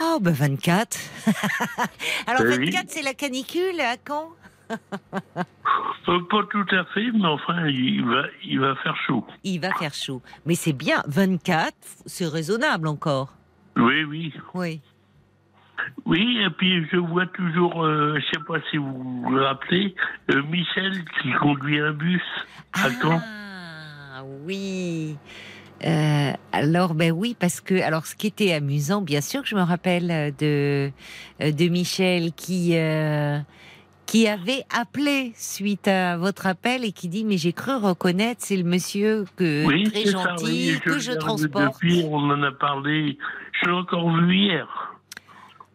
Oh, 0.00 0.18
ben 0.20 0.32
24. 0.32 0.98
Alors, 2.26 2.42
24, 2.42 2.84
c'est 2.88 3.02
la 3.02 3.14
canicule 3.14 3.80
à 3.80 3.96
Caen 4.06 4.28
euh, 4.28 4.45
pas 4.68 6.42
tout 6.50 6.66
à 6.74 6.84
fait, 6.94 7.10
mais 7.12 7.26
enfin, 7.26 7.66
il 7.68 8.04
va, 8.04 8.22
il 8.44 8.60
va 8.60 8.74
faire 8.76 8.96
chaud. 9.06 9.24
Il 9.44 9.60
va 9.60 9.72
faire 9.74 9.94
chaud. 9.94 10.22
Mais 10.44 10.54
c'est 10.54 10.72
bien, 10.72 11.02
24, 11.08 11.74
c'est 12.06 12.26
raisonnable 12.26 12.88
encore. 12.88 13.32
Oui, 13.76 14.04
oui. 14.04 14.32
Oui. 14.54 14.80
Oui, 16.04 16.38
et 16.44 16.50
puis 16.50 16.86
je 16.90 16.96
vois 16.96 17.26
toujours, 17.26 17.84
euh, 17.84 18.14
je 18.14 18.16
ne 18.18 18.20
sais 18.32 18.44
pas 18.46 18.58
si 18.70 18.76
vous 18.76 19.22
vous 19.22 19.36
rappelez, 19.36 19.94
euh, 20.30 20.42
Michel 20.44 21.04
qui 21.22 21.32
conduit 21.34 21.78
un 21.80 21.92
bus 21.92 22.22
à 22.72 22.88
Ah, 24.14 24.22
oui. 24.44 25.16
alors 26.52 26.94
ben 26.94 27.12
oui 27.12 27.36
parce 27.38 27.60
que 27.60 27.82
alors 27.82 28.06
ce 28.06 28.16
qui 28.16 28.28
était 28.28 28.54
amusant 28.54 29.02
bien 29.02 29.20
sûr 29.20 29.42
que 29.42 29.48
je 29.48 29.54
me 29.54 29.60
rappelle 29.62 30.34
de 30.38 30.90
de 31.38 31.68
Michel 31.68 32.32
qui 32.32 32.74
qui 34.06 34.28
avait 34.28 34.64
appelé 34.72 35.32
suite 35.34 35.88
à 35.88 36.16
votre 36.16 36.46
appel 36.46 36.84
et 36.84 36.92
qui 36.92 37.08
dit 37.08 37.24
mais 37.24 37.36
j'ai 37.36 37.52
cru 37.52 37.74
reconnaître 37.74 38.40
c'est 38.44 38.56
le 38.56 38.64
monsieur 38.64 39.24
que 39.36 39.64
très 39.90 40.06
gentil 40.06 40.80
que 40.84 40.98
je, 40.98 41.12
transporte. 41.12 41.74
Depuis 41.74 42.04
on 42.08 42.30
en 42.30 42.42
a 42.42 42.52
parlé, 42.52 43.18
je 43.60 43.66
l'ai 43.66 43.74
encore 43.74 44.10
vu 44.10 44.36
hier. 44.36 44.94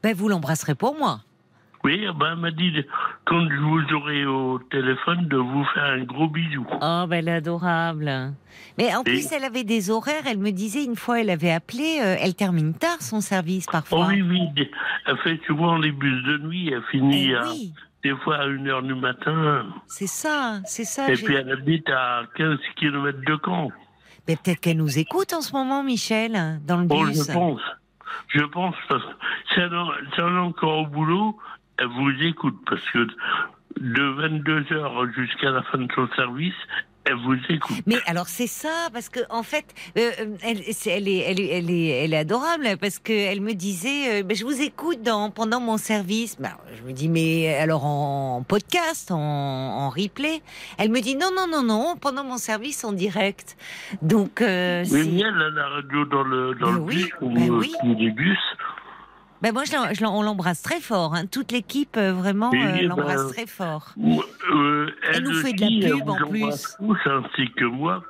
Ben 0.01 0.15
vous 0.15 0.29
l'embrasserez 0.29 0.75
pour 0.75 0.97
moi. 0.97 1.19
Oui, 1.83 2.05
ben, 2.15 2.33
elle 2.33 2.37
m'a 2.37 2.51
dit, 2.51 2.71
quand 3.25 3.49
je 3.49 3.55
vous 3.55 3.95
aurai 3.95 4.25
au 4.25 4.59
téléphone, 4.69 5.27
de 5.27 5.37
vous 5.37 5.65
faire 5.73 5.85
un 5.85 6.03
gros 6.03 6.27
bisou. 6.27 6.65
Oh, 6.79 7.05
ben, 7.07 7.13
elle 7.13 7.27
est 7.27 7.31
adorable. 7.31 8.33
Mais 8.77 8.93
en 8.93 9.03
plus, 9.03 9.31
elle 9.31 9.43
avait 9.43 9.63
des 9.63 9.89
horaires. 9.89 10.23
Elle 10.27 10.37
me 10.37 10.51
disait, 10.51 10.83
une 10.83 10.95
fois, 10.95 11.21
elle 11.21 11.31
avait 11.31 11.51
appelé, 11.51 11.99
euh, 12.01 12.17
elle 12.19 12.35
termine 12.35 12.75
tard 12.75 13.01
son 13.01 13.19
service 13.19 13.65
parfois. 13.65 14.09
Oh, 14.09 14.11
oui, 14.11 14.21
oui. 14.21 14.69
Elle 15.07 15.17
fait 15.19 15.39
souvent 15.47 15.77
les 15.77 15.91
bus 15.91 16.23
de 16.23 16.37
nuit. 16.37 16.71
Elle 16.71 16.83
finit 16.91 17.31
eh 17.31 17.35
à 17.35 17.45
des 18.03 18.15
fois 18.17 18.37
à 18.37 18.47
1h 18.47 18.87
du 18.87 18.95
matin. 18.95 19.65
C'est 19.87 20.07
ça, 20.07 20.59
c'est 20.65 20.85
ça. 20.85 21.11
Et 21.11 21.15
puis 21.15 21.35
elle 21.35 21.51
habite 21.51 21.89
à 21.89 22.23
15 22.35 22.57
km 22.75 23.19
de 23.25 23.39
Caen. 23.43 23.69
Mais 24.27 24.35
peut-être 24.35 24.59
qu'elle 24.59 24.77
nous 24.77 24.99
écoute 24.99 25.33
en 25.33 25.41
ce 25.41 25.53
moment, 25.53 25.83
Michel, 25.83 26.59
dans 26.65 26.77
le 26.77 26.85
bus. 26.85 26.97
Oh, 26.99 27.11
je 27.13 27.33
pense. 27.33 27.61
Je 28.27 28.43
pense, 28.43 28.75
parce 28.87 29.03
que 29.03 29.09
si 29.53 29.59
elle 29.59 29.73
est 29.73 30.39
encore 30.39 30.79
au 30.79 30.85
boulot, 30.85 31.37
elle 31.77 31.87
vous 31.87 32.11
écoute, 32.21 32.57
parce 32.65 32.87
que 32.91 33.07
de 33.79 34.03
22h 34.27 35.13
jusqu'à 35.13 35.51
la 35.51 35.63
fin 35.63 35.79
de 35.79 35.91
son 35.93 36.07
service, 36.15 36.53
elle 37.05 37.15
vous 37.15 37.35
écoute. 37.49 37.77
Mais 37.85 37.97
alors 38.05 38.27
c'est 38.27 38.47
ça 38.47 38.89
parce 38.93 39.09
que 39.09 39.19
en 39.29 39.43
fait, 39.43 39.65
euh, 39.97 40.11
euh, 40.19 40.37
elle, 40.43 40.59
est, 40.59 40.87
elle, 40.87 41.07
est, 41.07 41.17
elle, 41.17 41.69
est, 41.69 41.87
elle 42.03 42.13
est 42.13 42.17
adorable 42.17 42.77
parce 42.79 42.99
que 42.99 43.11
elle 43.11 43.41
me 43.41 43.53
disait, 43.53 44.21
euh, 44.21 44.23
ben, 44.23 44.35
je 44.35 44.43
vous 44.45 44.61
écoute 44.61 45.01
dans, 45.01 45.31
pendant 45.31 45.59
mon 45.59 45.77
service. 45.77 46.37
Ben, 46.39 46.51
je 46.75 46.87
me 46.87 46.93
dis 46.93 47.09
mais 47.09 47.55
alors 47.55 47.85
en 47.85 48.43
podcast, 48.47 49.11
en, 49.11 49.17
en, 49.17 49.89
replay. 49.89 50.41
Elle 50.77 50.89
me 50.89 51.01
dit 51.01 51.15
non 51.15 51.29
non 51.35 51.47
non 51.47 51.63
non 51.63 51.95
pendant 51.99 52.23
mon 52.23 52.37
service 52.37 52.83
en 52.83 52.91
direct. 52.91 53.57
Donc 54.01 54.39
oui, 54.39 54.45
elle 54.45 55.41
a 55.41 55.49
la 55.49 55.67
radio 55.69 56.05
dans 56.05 56.23
le 56.23 56.55
dans 56.55 56.71
le 56.71 56.79
bus 56.81 57.09
ben 57.21 57.49
oui. 57.49 57.73
bus. 58.11 58.39
Ben 59.41 59.53
moi, 59.53 59.63
je, 59.65 60.05
on 60.05 60.21
l'embrasse 60.21 60.61
très 60.61 60.79
fort. 60.79 61.15
Hein. 61.15 61.25
Toute 61.25 61.51
l'équipe, 61.51 61.97
euh, 61.97 62.13
vraiment, 62.13 62.51
euh, 62.53 62.81
l'embrasse 62.83 63.31
très 63.33 63.47
fort. 63.47 63.95
Euh, 63.97 64.87
elle, 65.11 65.23
nous 65.23 65.33
fait 65.33 65.53
de 65.53 65.61
la 65.61 65.97
pub 65.97 66.09
en 66.09 66.29
plus. 66.29 66.77
Tous, 66.77 66.97
ainsi 67.07 67.51
que 67.57 67.65
moi. 67.65 68.03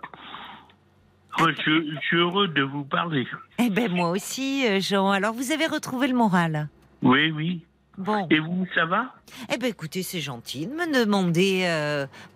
je, 1.40 1.98
suis 2.02 2.18
heureux 2.18 2.50
de 2.50 2.64
vous 2.64 2.84
parler. 2.84 3.26
Eh 3.60 3.70
ben 3.70 3.90
moi 3.90 4.10
aussi, 4.10 4.82
Jean. 4.82 5.10
Alors, 5.12 5.34
vous 5.34 5.54
avez 5.54 5.68
retrouvé 5.68 6.08
le 6.08 6.16
moral 6.16 6.68
Oui, 7.02 7.32
oui. 7.32 7.64
Bon. 7.98 8.28
Et 8.30 8.40
vous, 8.40 8.68
ça 8.76 8.86
va? 8.86 9.16
Eh 9.54 9.58
ben 9.58 9.68
écoutez, 9.68 10.04
c'est 10.04 10.20
gentil 10.20 10.68
de 10.68 10.74
me 10.74 11.02
demander. 11.02 11.62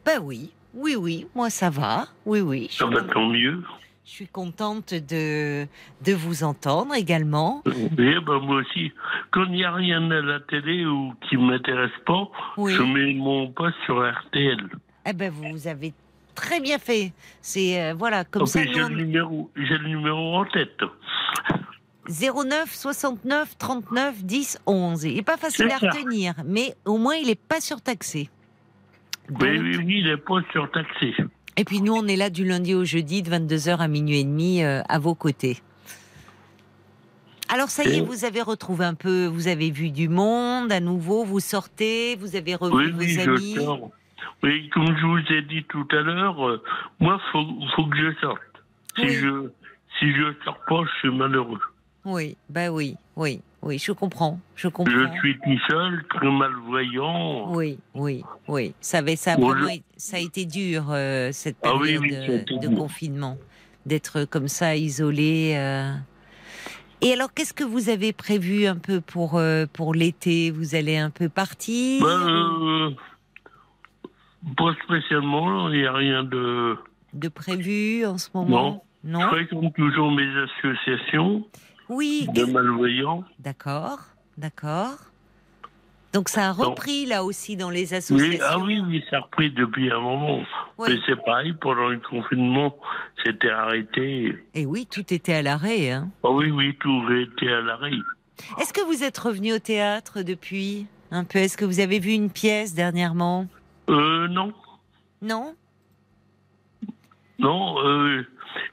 Ben 0.05 0.19
oui, 0.21 0.51
oui, 0.73 0.95
oui, 0.95 1.27
moi 1.35 1.49
ça 1.49 1.69
va. 1.69 2.07
Oui, 2.25 2.39
oui. 2.39 2.69
Ça 2.71 2.85
va 2.85 3.01
tant 3.01 3.27
mieux. 3.27 3.61
Je 4.05 4.11
suis 4.11 4.27
contente 4.27 4.93
de, 4.93 5.65
de 6.05 6.13
vous 6.13 6.43
entendre 6.43 6.93
également. 6.93 7.63
Oui, 7.65 7.89
ben 7.97 8.39
moi 8.39 8.57
aussi. 8.57 8.91
Quand 9.31 9.45
il 9.45 9.53
n'y 9.53 9.63
a 9.63 9.73
rien 9.73 10.11
à 10.11 10.21
la 10.21 10.39
télé 10.41 10.85
ou 10.85 11.15
qui 11.27 11.37
ne 11.37 11.47
m'intéresse 11.47 11.89
pas, 12.05 12.29
je 12.55 12.83
mets 12.83 13.15
mon 13.15 13.47
poste 13.47 13.75
sur 13.85 14.07
RTL. 14.07 14.59
Eh 15.07 15.13
ben, 15.13 15.31
vous 15.31 15.67
avez 15.67 15.91
très 16.35 16.59
bien 16.59 16.77
fait. 16.77 17.13
C'est, 17.41 17.81
euh, 17.81 17.93
voilà, 17.95 18.25
comme 18.25 18.45
ça. 18.45 18.61
J'ai, 18.61 18.73
le 18.73 18.89
numéro, 18.89 19.49
j'ai 19.55 19.77
le 19.79 19.87
numéro 19.87 20.35
en 20.35 20.45
tête. 20.45 20.81
09 22.07 22.71
69 22.71 23.57
39 23.57 24.23
10 24.23 24.59
11. 24.67 25.03
Il 25.03 25.15
n'est 25.15 25.23
pas 25.23 25.37
facile 25.37 25.71
à 25.71 25.77
retenir, 25.77 26.35
mais 26.45 26.75
au 26.85 26.99
moins 26.99 27.15
il 27.15 27.25
n'est 27.25 27.33
pas 27.33 27.59
surtaxé. 27.59 28.29
Oui, 29.31 29.57
oui, 29.57 29.77
oui, 29.77 29.95
il 30.01 30.05
n'est 30.05 30.17
pas 30.17 30.41
surtaxé. 30.51 31.15
Et 31.57 31.63
puis 31.63 31.81
nous, 31.81 31.93
on 31.93 32.05
est 32.07 32.15
là 32.15 32.29
du 32.29 32.45
lundi 32.45 32.73
au 32.73 32.83
jeudi 32.83 33.21
de 33.21 33.29
22h 33.29 33.77
à 33.77 33.87
minuit 33.87 34.19
et 34.19 34.23
demi 34.23 34.63
euh, 34.63 34.81
à 34.89 34.99
vos 34.99 35.15
côtés. 35.15 35.61
Alors 37.47 37.69
ça 37.69 37.83
y 37.83 37.97
est, 37.97 38.01
vous 38.01 38.25
avez 38.25 38.41
retrouvé 38.41 38.85
un 38.85 38.95
peu, 38.95 39.27
vous 39.27 39.47
avez 39.47 39.69
vu 39.69 39.91
du 39.91 40.09
monde 40.09 40.71
à 40.71 40.79
nouveau, 40.79 41.23
vous 41.23 41.39
sortez, 41.39 42.15
vous 42.15 42.35
avez 42.35 42.55
revu 42.55 42.91
vos 42.91 43.19
amis. 43.19 43.57
oui, 44.43 44.69
comme 44.69 44.97
je 44.97 45.05
vous 45.05 45.33
ai 45.33 45.41
dit 45.43 45.63
tout 45.65 45.87
à 45.91 46.01
l'heure, 46.01 46.45
euh, 46.47 46.61
moi, 46.99 47.21
faut, 47.31 47.45
faut 47.75 47.85
que 47.85 47.97
je 47.97 48.19
sorte. 48.19 48.41
Si 48.97 49.09
je 49.09 49.49
si 49.99 50.11
je 50.11 50.33
sors 50.43 50.59
pas, 50.67 50.83
je 50.85 50.99
suis 50.99 51.17
malheureux. 51.17 51.61
Oui, 52.03 52.35
bah 52.49 52.69
oui, 52.69 52.95
oui. 53.15 53.41
Oui, 53.65 53.79
je 53.79 53.91
comprends, 53.91 54.39
je 54.55 54.67
comprends. 54.67 54.93
Je 54.93 55.17
suis 55.17 55.39
tout 55.39 55.59
seul, 55.67 56.05
très 56.07 56.29
malvoyant. 56.29 57.51
Oui, 57.51 57.79
oui, 57.95 58.23
oui. 58.47 58.75
Ça, 58.79 58.99
avait, 58.99 59.15
ça, 59.15 59.37
ça 59.97 60.17
a 60.17 60.19
été 60.19 60.45
dur, 60.45 60.85
euh, 60.91 61.31
cette 61.31 61.57
ah 61.63 61.71
période 61.71 62.03
de, 62.03 62.75
confinement, 62.75 63.39
d'être 63.87 64.25
comme 64.25 64.47
ça, 64.47 64.75
isolé. 64.75 65.55
Euh. 65.57 65.95
Et 67.01 67.13
alors, 67.13 67.33
qu'est-ce 67.33 67.55
que 67.55 67.63
vous 67.63 67.89
avez 67.89 68.13
prévu 68.13 68.67
un 68.67 68.75
peu 68.75 69.01
pour, 69.01 69.35
euh, 69.39 69.65
pour 69.73 69.95
l'été? 69.95 70.51
Vous 70.51 70.75
allez 70.75 70.97
un 70.97 71.09
peu 71.09 71.27
partir 71.27 72.03
ben, 72.03 72.91
euh, 72.91 72.91
Pas 74.55 74.75
spécialement, 74.83 75.69
il 75.69 75.79
n'y 75.79 75.87
a 75.87 75.93
rien 75.93 76.23
de... 76.23 76.77
De 77.13 77.29
prévu 77.29 78.05
en 78.05 78.19
ce 78.19 78.29
moment? 78.35 78.83
Non. 79.03 79.19
non? 79.19 79.21
Je 79.21 79.27
fréquente 79.27 79.73
toujours 79.73 80.11
mes 80.11 80.29
associations 80.37 81.47
oui. 81.89 82.27
de 82.33 82.45
malvoyants. 82.45 83.23
D'accord, 83.39 83.99
d'accord. 84.37 84.97
Donc 86.13 86.29
ça 86.29 86.47
a 86.47 86.51
repris 86.53 87.05
là 87.05 87.25
aussi 87.25 87.57
dans 87.57 87.69
les 87.69 87.93
associations. 87.93 88.39
Oui, 88.39 88.39
ah 88.41 88.57
oui, 88.57 88.81
oui, 88.87 89.03
ça 89.09 89.17
a 89.17 89.19
repris 89.19 89.51
depuis 89.51 89.91
un 89.91 89.99
moment. 89.99 90.43
Mais 90.79 90.95
c'est 91.05 91.21
pareil, 91.25 91.53
pendant 91.59 91.89
le 91.89 91.99
confinement, 91.99 92.73
c'était 93.25 93.49
arrêté. 93.49 94.33
Et 94.53 94.65
oui, 94.65 94.87
tout 94.89 95.13
était 95.13 95.33
à 95.33 95.41
l'arrêt. 95.41 95.91
Hein. 95.91 96.09
Ah 96.23 96.31
oui, 96.31 96.51
oui, 96.51 96.73
tout 96.79 97.03
était 97.11 97.51
à 97.51 97.59
l'arrêt. 97.59 97.91
Est-ce 98.61 98.71
que 98.71 98.79
vous 98.85 99.03
êtes 99.03 99.17
revenu 99.17 99.51
au 99.51 99.59
théâtre 99.59 100.21
depuis 100.21 100.87
un 101.11 101.25
peu? 101.25 101.39
Est-ce 101.39 101.57
que 101.57 101.65
vous 101.65 101.81
avez 101.81 101.99
vu 101.99 102.11
une 102.11 102.29
pièce 102.29 102.73
dernièrement? 102.73 103.47
Euh, 103.89 104.29
non. 104.29 104.53
Non? 105.21 105.53
Non, 107.39 107.75
euh, 107.85 108.25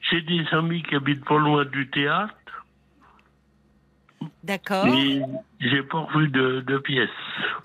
j'ai 0.09 0.21
des 0.21 0.45
amis 0.53 0.81
qui 0.83 0.95
habitent 0.95 1.25
pas 1.25 1.37
loin 1.37 1.65
du 1.65 1.89
théâtre. 1.89 2.33
D'accord. 4.43 4.85
Mais 4.85 5.21
j'ai 5.61 5.83
pas 5.83 5.99
revu 5.99 6.27
de, 6.29 6.61
de 6.61 6.77
pièces. 6.77 7.09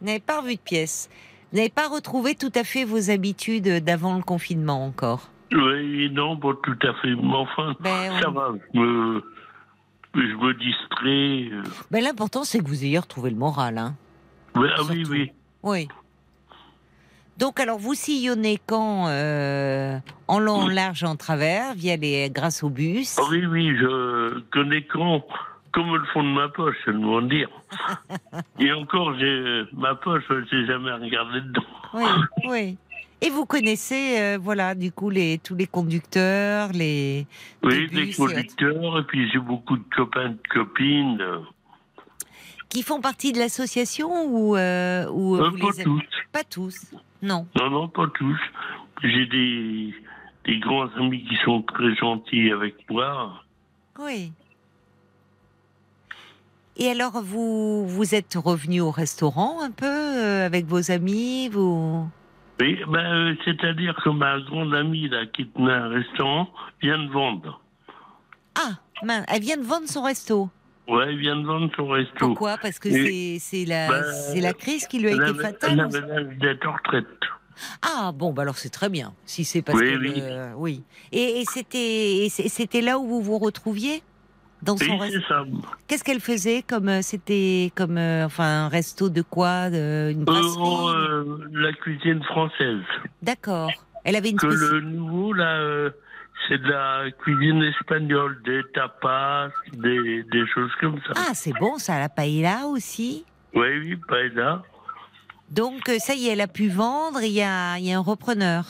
Vous 0.01 0.07
n'avez 0.07 0.21
pas 0.21 0.41
revu 0.41 0.55
de 0.57 0.61
pièces. 0.61 1.11
Vous 1.51 1.59
n'avez 1.59 1.71
pas 1.71 1.89
retrouvé 1.89 2.35
tout 2.35 2.53
à 2.55 2.63
fait 2.63 2.85
vos 2.85 3.11
habitudes 3.11 3.83
d'avant 3.85 4.17
le 4.17 4.23
confinement 4.23 4.85
encore? 4.85 5.31
Oui, 5.53 6.11
non, 6.13 6.37
pas 6.37 6.53
tout 6.63 6.79
à 6.83 6.95
fait. 7.01 7.15
Mais 7.15 7.35
enfin, 7.35 7.75
ben, 7.81 8.21
ça 8.21 8.31
va. 8.31 8.53
Je 8.75 8.79
me, 8.79 9.25
je 10.15 10.21
me 10.21 10.55
distrais. 10.55 11.57
Euh. 11.57 11.63
Ben, 11.91 12.05
L'important, 12.05 12.45
c'est 12.45 12.59
que 12.59 12.69
vous 12.69 12.85
ayez 12.85 12.99
retrouvé 12.99 13.31
le 13.31 13.37
moral. 13.37 13.79
Hein. 13.79 13.97
Oui, 14.55 14.69
ah, 14.77 14.83
oui, 14.91 15.05
oui. 15.09 15.33
Oui. 15.63 15.89
Donc, 17.39 17.61
alors, 17.61 17.79
vous 17.79 17.95
sillonnez 17.95 18.59
quand 18.67 19.07
euh, 19.09 19.99
en 20.27 20.39
long, 20.41 20.63
en 20.63 20.69
large, 20.69 21.05
en 21.05 21.17
travers, 21.17 21.73
via 21.75 21.97
les, 21.97 22.31
grâce 22.31 22.63
au 22.63 22.69
bus? 22.69 23.17
Ah, 23.19 23.23
Oui, 23.31 23.47
oui, 23.47 23.77
je 23.77 24.41
connais 24.51 24.83
quand 24.83 25.25
comme 25.73 25.95
le 25.95 26.05
fond 26.13 26.23
de 26.23 26.29
ma 26.29 26.49
poche, 26.49 26.77
c'est 26.85 26.93
le 26.93 27.29
dire. 27.29 27.49
Et 28.61 28.73
encore, 28.73 29.19
j'ai 29.19 29.65
ma 29.73 29.95
poche, 29.95 30.25
je 30.29 30.57
n'ai 30.57 30.67
jamais 30.67 30.93
regardé 30.93 31.41
dedans. 31.41 31.63
Oui, 31.95 32.05
oui. 32.49 32.79
Et 33.21 33.31
vous 33.31 33.47
connaissez, 33.47 34.21
euh, 34.21 34.39
voilà, 34.41 34.77
du 34.77 34.93
coup, 34.93 35.11
les, 35.11 35.39
tous 35.39 35.57
les 35.57 35.67
conducteurs, 35.67 36.71
les. 36.73 37.27
Oui, 37.65 37.89
les 37.91 38.13
conducteurs, 38.13 38.99
et 39.01 39.03
puis 39.05 39.29
j'ai 39.31 39.41
beaucoup 39.41 39.77
de 39.77 39.85
copains, 39.95 40.31
de 40.31 40.39
copines. 40.49 41.23
Qui 42.69 42.83
font 42.83 43.01
partie 43.01 43.33
de 43.33 43.39
l'association 43.39 44.27
ou, 44.27 44.57
euh, 44.57 45.09
ou 45.11 45.37
euh, 45.37 45.51
Pas 45.51 45.83
tous. 45.83 46.03
Pas 46.33 46.45
tous, 46.45 46.95
non. 47.23 47.47
Non, 47.59 47.71
non, 47.71 47.89
pas 47.89 48.07
tous. 48.15 48.39
J'ai 49.03 49.27
des, 49.27 49.95
des 50.45 50.59
grands 50.59 50.89
amis 50.97 51.25
qui 51.25 51.37
sont 51.45 51.63
très 51.63 51.95
gentils 51.97 52.53
avec 52.53 52.75
moi. 52.91 53.43
Oui. 53.99 54.33
Et 56.81 56.89
alors, 56.89 57.21
vous, 57.23 57.87
vous 57.89 58.15
êtes 58.15 58.35
revenu 58.37 58.81
au 58.81 58.93
restaurant 58.93 59.61
un 59.63 59.73
peu 59.73 59.87
euh, 59.87 60.47
avec 60.47 60.67
vos 60.67 60.93
amis 60.93 61.49
vous... 61.49 62.09
Oui, 62.61 62.79
ben, 62.89 62.99
euh, 62.99 63.35
c'est-à-dire 63.45 63.97
que 64.03 64.11
ma 64.11 64.41
grande 64.41 64.75
amie 64.75 65.09
là, 65.09 65.27
qui 65.27 65.47
tenait 65.49 65.73
un 65.73 65.89
restaurant 65.89 66.49
vient 66.81 66.99
de 66.99 67.11
vendre. 67.11 67.61
Ah, 68.57 68.79
elle 69.29 69.43
vient 69.43 69.57
de 69.57 69.63
vendre 69.63 69.89
son 69.89 70.03
resto 70.03 70.51
Oui, 70.89 71.03
elle 71.07 71.19
vient 71.19 71.37
de 71.37 71.47
vendre 71.47 71.71
son 71.77 71.89
resto. 71.89 72.15
Pourquoi? 72.19 72.59
Parce 72.59 72.79
que 72.79 72.91
c'est 73.39 73.65
la, 73.65 73.89
ben, 73.89 74.41
la 74.41 74.53
crise 74.53 74.87
qui 74.87 74.99
lui 75.01 75.09
a 75.09 75.13
été 75.13 75.35
fatale 75.35 75.71
Elle 75.73 75.81
avait 75.81 76.01
l'âge 76.01 76.39
d'être 76.39 76.67
en 76.67 76.73
retraite. 76.73 77.07
Ah 77.83 78.13
bon, 78.13 78.33
bah 78.33 78.43
alors 78.43 78.57
c'est 78.57 78.71
très 78.71 78.89
bien. 78.89 79.15
Si 79.25 79.45
c'est 79.45 79.63
parce 79.63 79.81
oui, 79.81 79.93
que 79.93 79.99
oui. 79.99 80.23
oui. 80.57 80.83
Et, 81.11 81.43
et 81.43 82.29
c'était 82.29 82.81
là 82.81 82.99
où 82.99 83.07
vous 83.07 83.21
vous 83.21 83.39
retrouviez? 83.39 84.03
Dans 84.63 84.77
son 84.77 84.99
resto. 84.99 85.35
Qu'est-ce 85.87 86.05
qu'elle 86.05 86.21
faisait 86.21 86.63
comme 86.63 86.89
euh, 86.89 87.03
c'était 87.03 87.73
comme 87.75 87.99
euh, 87.99 88.27
enfin 88.27 88.67
un 88.67 88.69
resto 88.69 89.09
de 89.09 89.23
quoi 89.23 89.71
de, 89.71 90.11
une 90.13 90.25
euh, 90.29 91.39
La 91.53 91.73
cuisine 91.73 92.23
française. 92.25 92.83
D'accord. 93.23 93.71
Elle 94.05 94.17
avait 94.17 94.31
une 94.31 94.39
que 94.39 94.47
le 94.47 94.81
nouveau 94.81 95.33
là 95.33 95.91
c'est 96.47 96.59
de 96.59 96.69
la 96.69 97.11
cuisine 97.11 97.63
espagnole, 97.63 98.41
des 98.45 98.63
tapas, 98.73 99.49
des, 99.73 100.23
des 100.23 100.47
choses 100.47 100.71
comme 100.81 101.01
ça. 101.07 101.13
Ah, 101.17 101.35
c'est 101.35 101.53
bon 101.59 101.79
ça, 101.79 101.99
la 101.99 102.09
paella 102.09 102.67
aussi 102.67 103.25
Oui, 103.55 103.67
oui, 103.81 103.97
paella. 104.09 104.63
Donc 105.51 105.91
ça 105.99 106.15
y 106.15 106.29
est, 106.29 106.33
elle 106.33 106.41
a 106.41 106.47
pu 106.47 106.69
vendre, 106.69 107.21
il 107.23 107.33
y 107.33 107.43
a, 107.43 107.79
y 107.79 107.93
a 107.93 107.99
un 107.99 108.03
repreneur. 108.03 108.65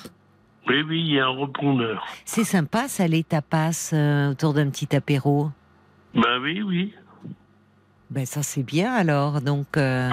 Oui, 0.66 0.82
oui, 0.82 1.01
il 1.01 1.15
y 1.15 1.20
a 1.20 1.27
un 1.27 1.36
repreneur. 1.36 2.06
C'est 2.24 2.44
sympa 2.44 2.89
ça, 2.89 3.06
les 3.06 3.23
tapas 3.23 3.93
autour 4.31 4.55
d'un 4.55 4.70
petit 4.70 4.94
apéro. 4.97 5.51
Ben 6.14 6.40
oui, 6.40 6.62
oui. 6.62 6.94
Ben 8.10 8.24
ça 8.24 8.43
c'est 8.43 8.62
bien 8.62 8.94
alors. 8.94 9.43
Donc, 9.43 9.76
euh, 9.76 10.10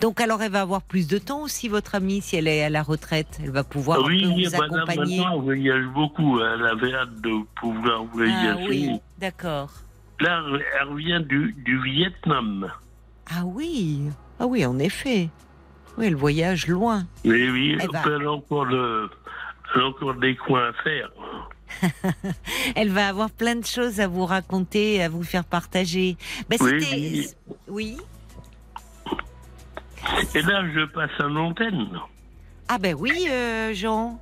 donc 0.00 0.20
alors 0.20 0.42
elle 0.42 0.52
va 0.52 0.60
avoir 0.60 0.82
plus 0.82 1.08
de 1.08 1.16
temps 1.16 1.42
aussi 1.42 1.68
votre 1.68 1.94
amie 1.94 2.20
si 2.20 2.36
elle 2.36 2.46
est 2.46 2.62
à 2.62 2.68
la 2.68 2.82
retraite. 2.82 3.40
Elle 3.42 3.50
va 3.50 3.64
pouvoir 3.64 4.04
oui, 4.04 4.24
vous 4.24 4.32
oui, 4.32 4.54
accompagner. 4.54 5.18
Maintenant, 5.18 5.36
on 5.36 5.40
voyage 5.40 5.86
beaucoup. 5.94 6.40
Elle 6.40 6.66
avait 6.66 6.94
hâte 6.94 7.20
de 7.22 7.32
pouvoir 7.58 8.04
voyager. 8.04 8.48
Ah 8.50 8.68
oui, 8.68 9.00
d'accord. 9.18 9.70
Là, 10.20 10.42
elle 10.80 10.88
revient 10.88 11.22
du, 11.26 11.54
du 11.64 11.80
Vietnam. 11.82 12.70
Ah 13.30 13.44
oui, 13.44 14.02
ah 14.40 14.46
oui, 14.46 14.66
en 14.66 14.78
effet. 14.78 15.30
Oui, 15.96 16.06
elle 16.06 16.16
voyage 16.16 16.66
loin. 16.66 17.06
Oui, 17.24 17.48
oui, 17.50 17.78
elle, 17.80 17.88
elle, 18.06 18.26
a 18.26 18.32
encore 18.32 18.64
le, 18.66 19.08
elle 19.74 19.80
a 19.80 19.86
encore 19.86 20.14
des 20.14 20.36
coins 20.36 20.68
à 20.68 20.72
faire. 20.82 21.10
Elle 22.76 22.90
va 22.90 23.08
avoir 23.08 23.30
plein 23.30 23.56
de 23.56 23.64
choses 23.64 24.00
à 24.00 24.08
vous 24.08 24.26
raconter, 24.26 25.02
à 25.02 25.08
vous 25.08 25.22
faire 25.22 25.44
partager. 25.44 26.16
Ben, 26.48 26.58
oui, 26.60 27.28
oui. 27.68 27.96
Et 30.34 30.42
là, 30.42 30.62
je 30.74 30.84
passe 30.86 31.10
à 31.18 31.24
l'antenne. 31.24 31.88
Ah 32.68 32.78
ben 32.78 32.94
oui, 32.98 33.26
euh, 33.30 33.72
Jean. 33.74 34.20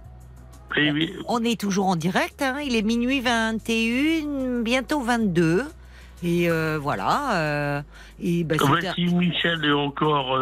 Oui, 0.77 1.13
On 1.29 1.43
est 1.43 1.59
toujours 1.59 1.87
en 1.87 1.97
direct. 1.97 2.43
Hein. 2.43 2.61
Il 2.65 2.77
est 2.77 2.83
minuit 2.83 3.21
21, 3.21 4.63
bientôt 4.63 5.01
22. 5.01 5.65
Et 6.23 6.51
euh, 6.51 6.79
voilà. 6.81 7.37
Euh, 7.37 7.83
et 8.21 8.45
ben, 8.45 8.59
si 8.95 9.07
Michel 9.07 9.65
est 9.65 9.73
encore 9.73 10.39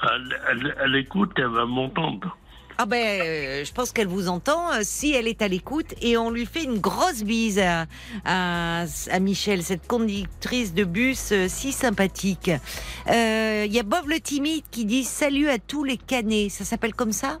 à 0.00 0.86
l'écoute, 0.86 1.32
elle 1.36 1.46
va 1.46 1.66
m'entendre. 1.66 2.36
Ah 2.80 2.86
ben, 2.86 3.20
euh, 3.20 3.64
je 3.64 3.72
pense 3.72 3.90
qu'elle 3.90 4.06
vous 4.06 4.28
entend 4.28 4.70
euh, 4.70 4.82
si 4.82 5.12
elle 5.12 5.26
est 5.26 5.42
à 5.42 5.48
l'écoute 5.48 5.96
et 6.00 6.16
on 6.16 6.30
lui 6.30 6.46
fait 6.46 6.62
une 6.62 6.78
grosse 6.78 7.24
bise 7.24 7.58
à, 7.58 7.86
à, 8.24 9.18
Michel, 9.20 9.64
cette 9.64 9.88
conductrice 9.88 10.72
de 10.74 10.84
bus 10.84 11.32
euh, 11.32 11.46
si 11.48 11.72
sympathique. 11.72 12.52
Il 13.08 13.72
y 13.72 13.80
a 13.80 13.82
Bob 13.82 14.06
le 14.06 14.20
timide 14.20 14.62
qui 14.70 14.84
dit 14.84 15.02
salut 15.02 15.48
à 15.48 15.58
tous 15.58 15.82
les 15.82 15.96
canets. 15.96 16.50
Ça 16.50 16.64
s'appelle 16.64 16.94
comme 16.94 17.10
ça? 17.10 17.40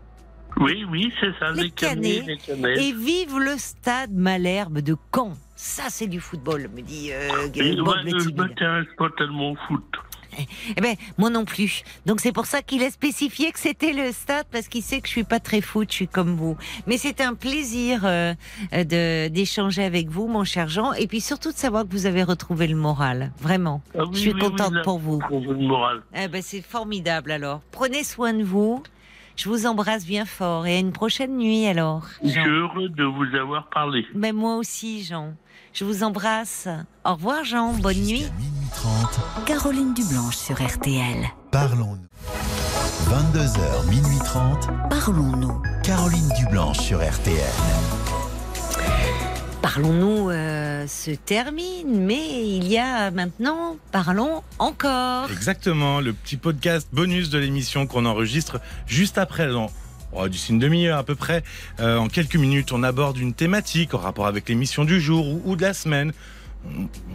Oui, 0.56 0.84
oui, 0.90 1.12
c'est 1.20 1.32
ça, 1.38 1.52
les, 1.52 1.70
canets. 1.70 2.24
Et 2.76 2.92
vive 2.92 3.38
le 3.38 3.56
stade 3.58 4.10
Malherbe 4.12 4.80
de 4.80 4.96
Caen. 5.14 5.34
Ça, 5.54 5.84
c'est 5.88 6.08
du 6.08 6.18
football, 6.18 6.68
me 6.74 6.82
dit 6.82 7.12
Bob 7.76 7.94
le 8.02 8.10
timide. 8.10 8.22
Je 8.24 8.34
m'intéresse 8.34 8.88
pas 8.98 9.08
tellement 9.16 9.52
au 9.52 9.56
foot. 9.68 9.84
Eh 10.76 10.80
ben, 10.80 10.94
moi 11.16 11.30
non 11.30 11.44
plus. 11.44 11.82
Donc 12.06 12.20
c'est 12.20 12.32
pour 12.32 12.46
ça 12.46 12.62
qu'il 12.62 12.82
a 12.82 12.90
spécifié 12.90 13.52
que 13.52 13.58
c'était 13.58 13.92
le 13.92 14.12
stade 14.12 14.46
parce 14.50 14.68
qu'il 14.68 14.82
sait 14.82 15.00
que 15.00 15.06
je 15.06 15.12
suis 15.12 15.24
pas 15.24 15.40
très 15.40 15.60
foot, 15.60 15.88
je 15.90 15.94
suis 15.94 16.08
comme 16.08 16.36
vous. 16.36 16.56
Mais 16.86 16.98
c'est 16.98 17.20
un 17.20 17.34
plaisir 17.34 18.02
euh, 18.04 18.34
de 18.72 19.28
d'échanger 19.28 19.84
avec 19.84 20.08
vous, 20.08 20.26
mon 20.26 20.44
cher 20.44 20.68
Jean, 20.68 20.92
et 20.92 21.06
puis 21.06 21.20
surtout 21.20 21.52
de 21.52 21.56
savoir 21.56 21.84
que 21.84 21.92
vous 21.92 22.06
avez 22.06 22.22
retrouvé 22.22 22.66
le 22.66 22.76
moral. 22.76 23.32
Vraiment, 23.40 23.82
ah 23.96 24.04
je 24.12 24.18
suis 24.18 24.32
contente 24.34 24.82
pour 24.84 24.98
vous. 24.98 25.20
Le 25.30 25.54
moral. 25.54 26.02
Eh 26.14 26.28
ben, 26.28 26.42
c'est 26.42 26.62
formidable. 26.62 27.30
Alors, 27.30 27.60
prenez 27.70 28.04
soin 28.04 28.32
de 28.32 28.44
vous. 28.44 28.82
Je 29.36 29.48
vous 29.48 29.66
embrasse 29.66 30.04
bien 30.04 30.24
fort 30.24 30.66
et 30.66 30.74
à 30.74 30.78
une 30.80 30.90
prochaine 30.90 31.36
nuit 31.36 31.66
alors. 31.66 32.02
Je 32.24 32.30
suis 32.30 32.40
heureux 32.40 32.88
de 32.88 33.04
vous 33.04 33.36
avoir 33.36 33.68
parlé. 33.68 34.04
Mais 34.12 34.32
moi 34.32 34.56
aussi, 34.56 35.04
Jean. 35.04 35.34
Je 35.72 35.84
vous 35.84 36.02
embrasse. 36.02 36.68
Au 37.04 37.14
revoir 37.14 37.44
Jean, 37.44 37.72
bonne 37.74 37.98
nuit. 37.98 38.26
Minuit 38.38 38.68
30. 38.74 39.44
Caroline 39.46 39.94
Dublanche 39.94 40.36
sur 40.36 40.56
RTL. 40.62 41.28
Parlons-nous. 41.50 42.08
22h, 43.08 43.88
minuit 43.88 44.18
30. 44.24 44.68
Parlons-nous. 44.90 45.62
Caroline 45.82 46.28
Dublanche 46.38 46.78
sur 46.78 46.98
RTL. 46.98 47.38
Parlons-nous 49.62 50.30
euh, 50.30 50.86
se 50.86 51.10
termine, 51.10 52.04
mais 52.04 52.56
il 52.56 52.68
y 52.68 52.78
a 52.78 53.10
maintenant 53.10 53.76
Parlons 53.92 54.42
encore. 54.58 55.30
Exactement, 55.30 56.00
le 56.00 56.12
petit 56.12 56.36
podcast 56.36 56.88
bonus 56.92 57.30
de 57.30 57.38
l'émission 57.38 57.86
qu'on 57.86 58.06
enregistre 58.06 58.60
juste 58.86 59.18
après. 59.18 59.48
Oh, 60.12 60.28
d'ici 60.28 60.52
une 60.52 60.58
demi-heure 60.58 60.98
à 60.98 61.04
peu 61.04 61.14
près. 61.14 61.42
Euh, 61.80 61.98
en 61.98 62.08
quelques 62.08 62.36
minutes, 62.36 62.72
on 62.72 62.82
aborde 62.82 63.18
une 63.18 63.34
thématique 63.34 63.94
en 63.94 63.98
rapport 63.98 64.26
avec 64.26 64.48
l'émission 64.48 64.84
du 64.84 65.00
jour 65.00 65.46
ou, 65.46 65.56
de 65.56 65.62
la 65.62 65.74
semaine. 65.74 66.12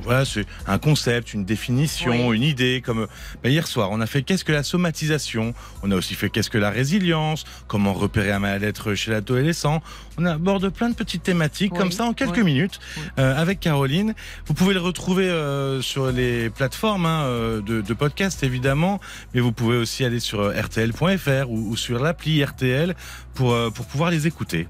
Voilà, 0.03 0.25
c'est 0.25 0.45
un 0.67 0.77
concept, 0.77 1.34
une 1.34 1.45
définition, 1.45 2.34
une 2.34 2.43
idée. 2.43 2.81
Comme 2.84 3.07
ben, 3.41 3.51
hier 3.51 3.67
soir, 3.67 3.89
on 3.91 4.01
a 4.01 4.05
fait 4.05 4.23
qu'est-ce 4.23 4.43
que 4.43 4.51
la 4.51 4.63
somatisation. 4.63 5.53
On 5.81 5.91
a 5.91 5.95
aussi 5.95 6.15
fait 6.15 6.30
qu'est-ce 6.30 6.49
que 6.49 6.57
la 6.57 6.69
résilience. 6.69 7.45
Comment 7.67 7.93
repérer 7.93 8.31
un 8.31 8.39
mal-être 8.39 8.95
chez 8.95 9.11
l'adolescent. 9.11 9.81
On 10.17 10.25
aborde 10.25 10.69
plein 10.69 10.89
de 10.89 10.95
petites 10.95 11.23
thématiques 11.23 11.73
comme 11.73 11.91
ça 11.91 12.05
en 12.05 12.13
quelques 12.13 12.39
minutes 12.39 12.80
euh, 13.17 13.35
avec 13.35 13.59
Caroline. 13.59 14.13
Vous 14.45 14.53
pouvez 14.53 14.73
le 14.73 14.80
retrouver 14.80 15.30
euh, 15.30 15.81
sur 15.81 16.11
les 16.11 16.49
plateformes 16.49 17.05
hein, 17.05 17.23
euh, 17.23 17.61
de, 17.61 17.81
de, 17.81 17.93
podcast 17.93 18.43
évidemment, 18.43 18.99
mais 19.34 19.41
vous 19.41 19.51
pouvez 19.51 19.77
aussi 19.77 20.03
aller 20.03 20.19
sur 20.19 20.51
rtl.fr 20.51 21.49
ou, 21.49 21.71
ou, 21.71 21.77
sur 21.77 21.99
l'appli 21.99 22.43
RTL 22.43 22.95
pour 23.34 23.55
pour 23.73 23.85
pouvoir 23.85 24.11
les 24.11 24.27
écouter. 24.27 24.67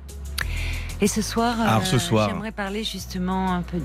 Et 1.04 1.08
ce 1.08 1.22
soir, 1.22 1.60
Alors, 1.60 1.86
ce 1.86 2.00
soir 2.00 2.30
j'aimerais 2.30 2.54
parler 2.54 2.86
justement 2.86 3.52
un 3.52 3.62
peu 3.62 3.78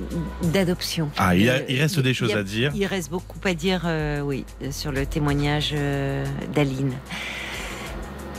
d'adoption. 0.52 1.10
Ah, 1.16 1.34
il, 1.34 1.52
il, 1.68 1.80
reste 1.80 1.98
des 1.98 2.14
choses 2.14 2.32
a, 2.32 2.38
à 2.38 2.42
dire. 2.44 2.70
Il 2.76 2.86
reste 2.86 3.10
beaucoup 3.10 3.40
à 3.42 3.54
dire, 3.54 3.82
euh, 3.86 4.20
oui, 4.20 4.44
sur 4.70 4.92
le 4.92 5.04
témoignage 5.04 5.72
euh, 5.74 6.24
d'Aline. 6.54 6.92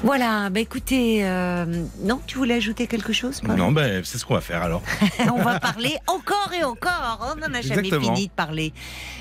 Voilà, 0.01 0.49
bah 0.49 0.61
écoutez, 0.61 1.25
euh, 1.25 1.65
non, 2.01 2.21
tu 2.25 2.37
voulais 2.37 2.53
ajouter 2.53 2.87
quelque 2.87 3.11
chose 3.11 3.43
Non, 3.43 3.73
ben 3.73 4.01
c'est 4.05 4.17
ce 4.17 4.25
qu'on 4.25 4.33
va 4.33 4.41
faire 4.41 4.63
alors. 4.63 4.81
on 5.33 5.41
va 5.41 5.59
parler 5.59 5.97
encore 6.07 6.53
et 6.57 6.63
encore, 6.63 7.33
on 7.35 7.39
n'en 7.39 7.53
a 7.53 7.61
jamais 7.61 7.89
fini 7.89 8.27
de 8.27 8.31
parler. 8.31 8.71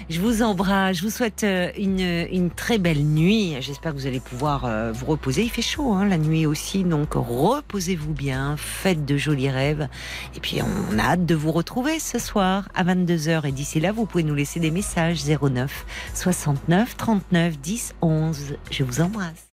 Je 0.08 0.20
vous 0.20 0.40
embrasse, 0.42 0.98
je 0.98 1.02
vous 1.02 1.10
souhaite 1.10 1.42
euh, 1.42 1.72
une, 1.76 2.28
une 2.30 2.50
très 2.50 2.78
belle 2.78 3.04
nuit. 3.04 3.56
J'espère 3.60 3.92
que 3.92 3.98
vous 3.98 4.06
allez 4.06 4.20
pouvoir 4.20 4.66
euh, 4.66 4.92
vous 4.92 5.06
reposer. 5.06 5.42
Il 5.42 5.50
fait 5.50 5.62
chaud 5.62 5.94
hein, 5.94 6.06
la 6.06 6.16
nuit 6.16 6.46
aussi, 6.46 6.84
donc 6.84 7.14
reposez-vous 7.14 8.14
bien, 8.14 8.54
faites 8.56 9.04
de 9.04 9.16
jolis 9.16 9.50
rêves. 9.50 9.88
Et 10.36 10.40
puis 10.40 10.60
on 10.62 10.98
a 10.98 11.02
hâte 11.02 11.26
de 11.26 11.34
vous 11.34 11.50
retrouver 11.50 11.98
ce 11.98 12.20
soir 12.20 12.68
à 12.76 12.84
22h. 12.84 13.48
Et 13.48 13.52
d'ici 13.52 13.80
là, 13.80 13.90
vous 13.90 14.06
pouvez 14.06 14.22
nous 14.22 14.34
laisser 14.34 14.60
des 14.60 14.70
messages 14.70 15.24
09 15.24 15.86
69 16.14 16.96
39 16.96 17.58
10 17.58 17.94
11. 18.00 18.56
Je 18.70 18.84
vous 18.84 19.00
embrasse. 19.00 19.47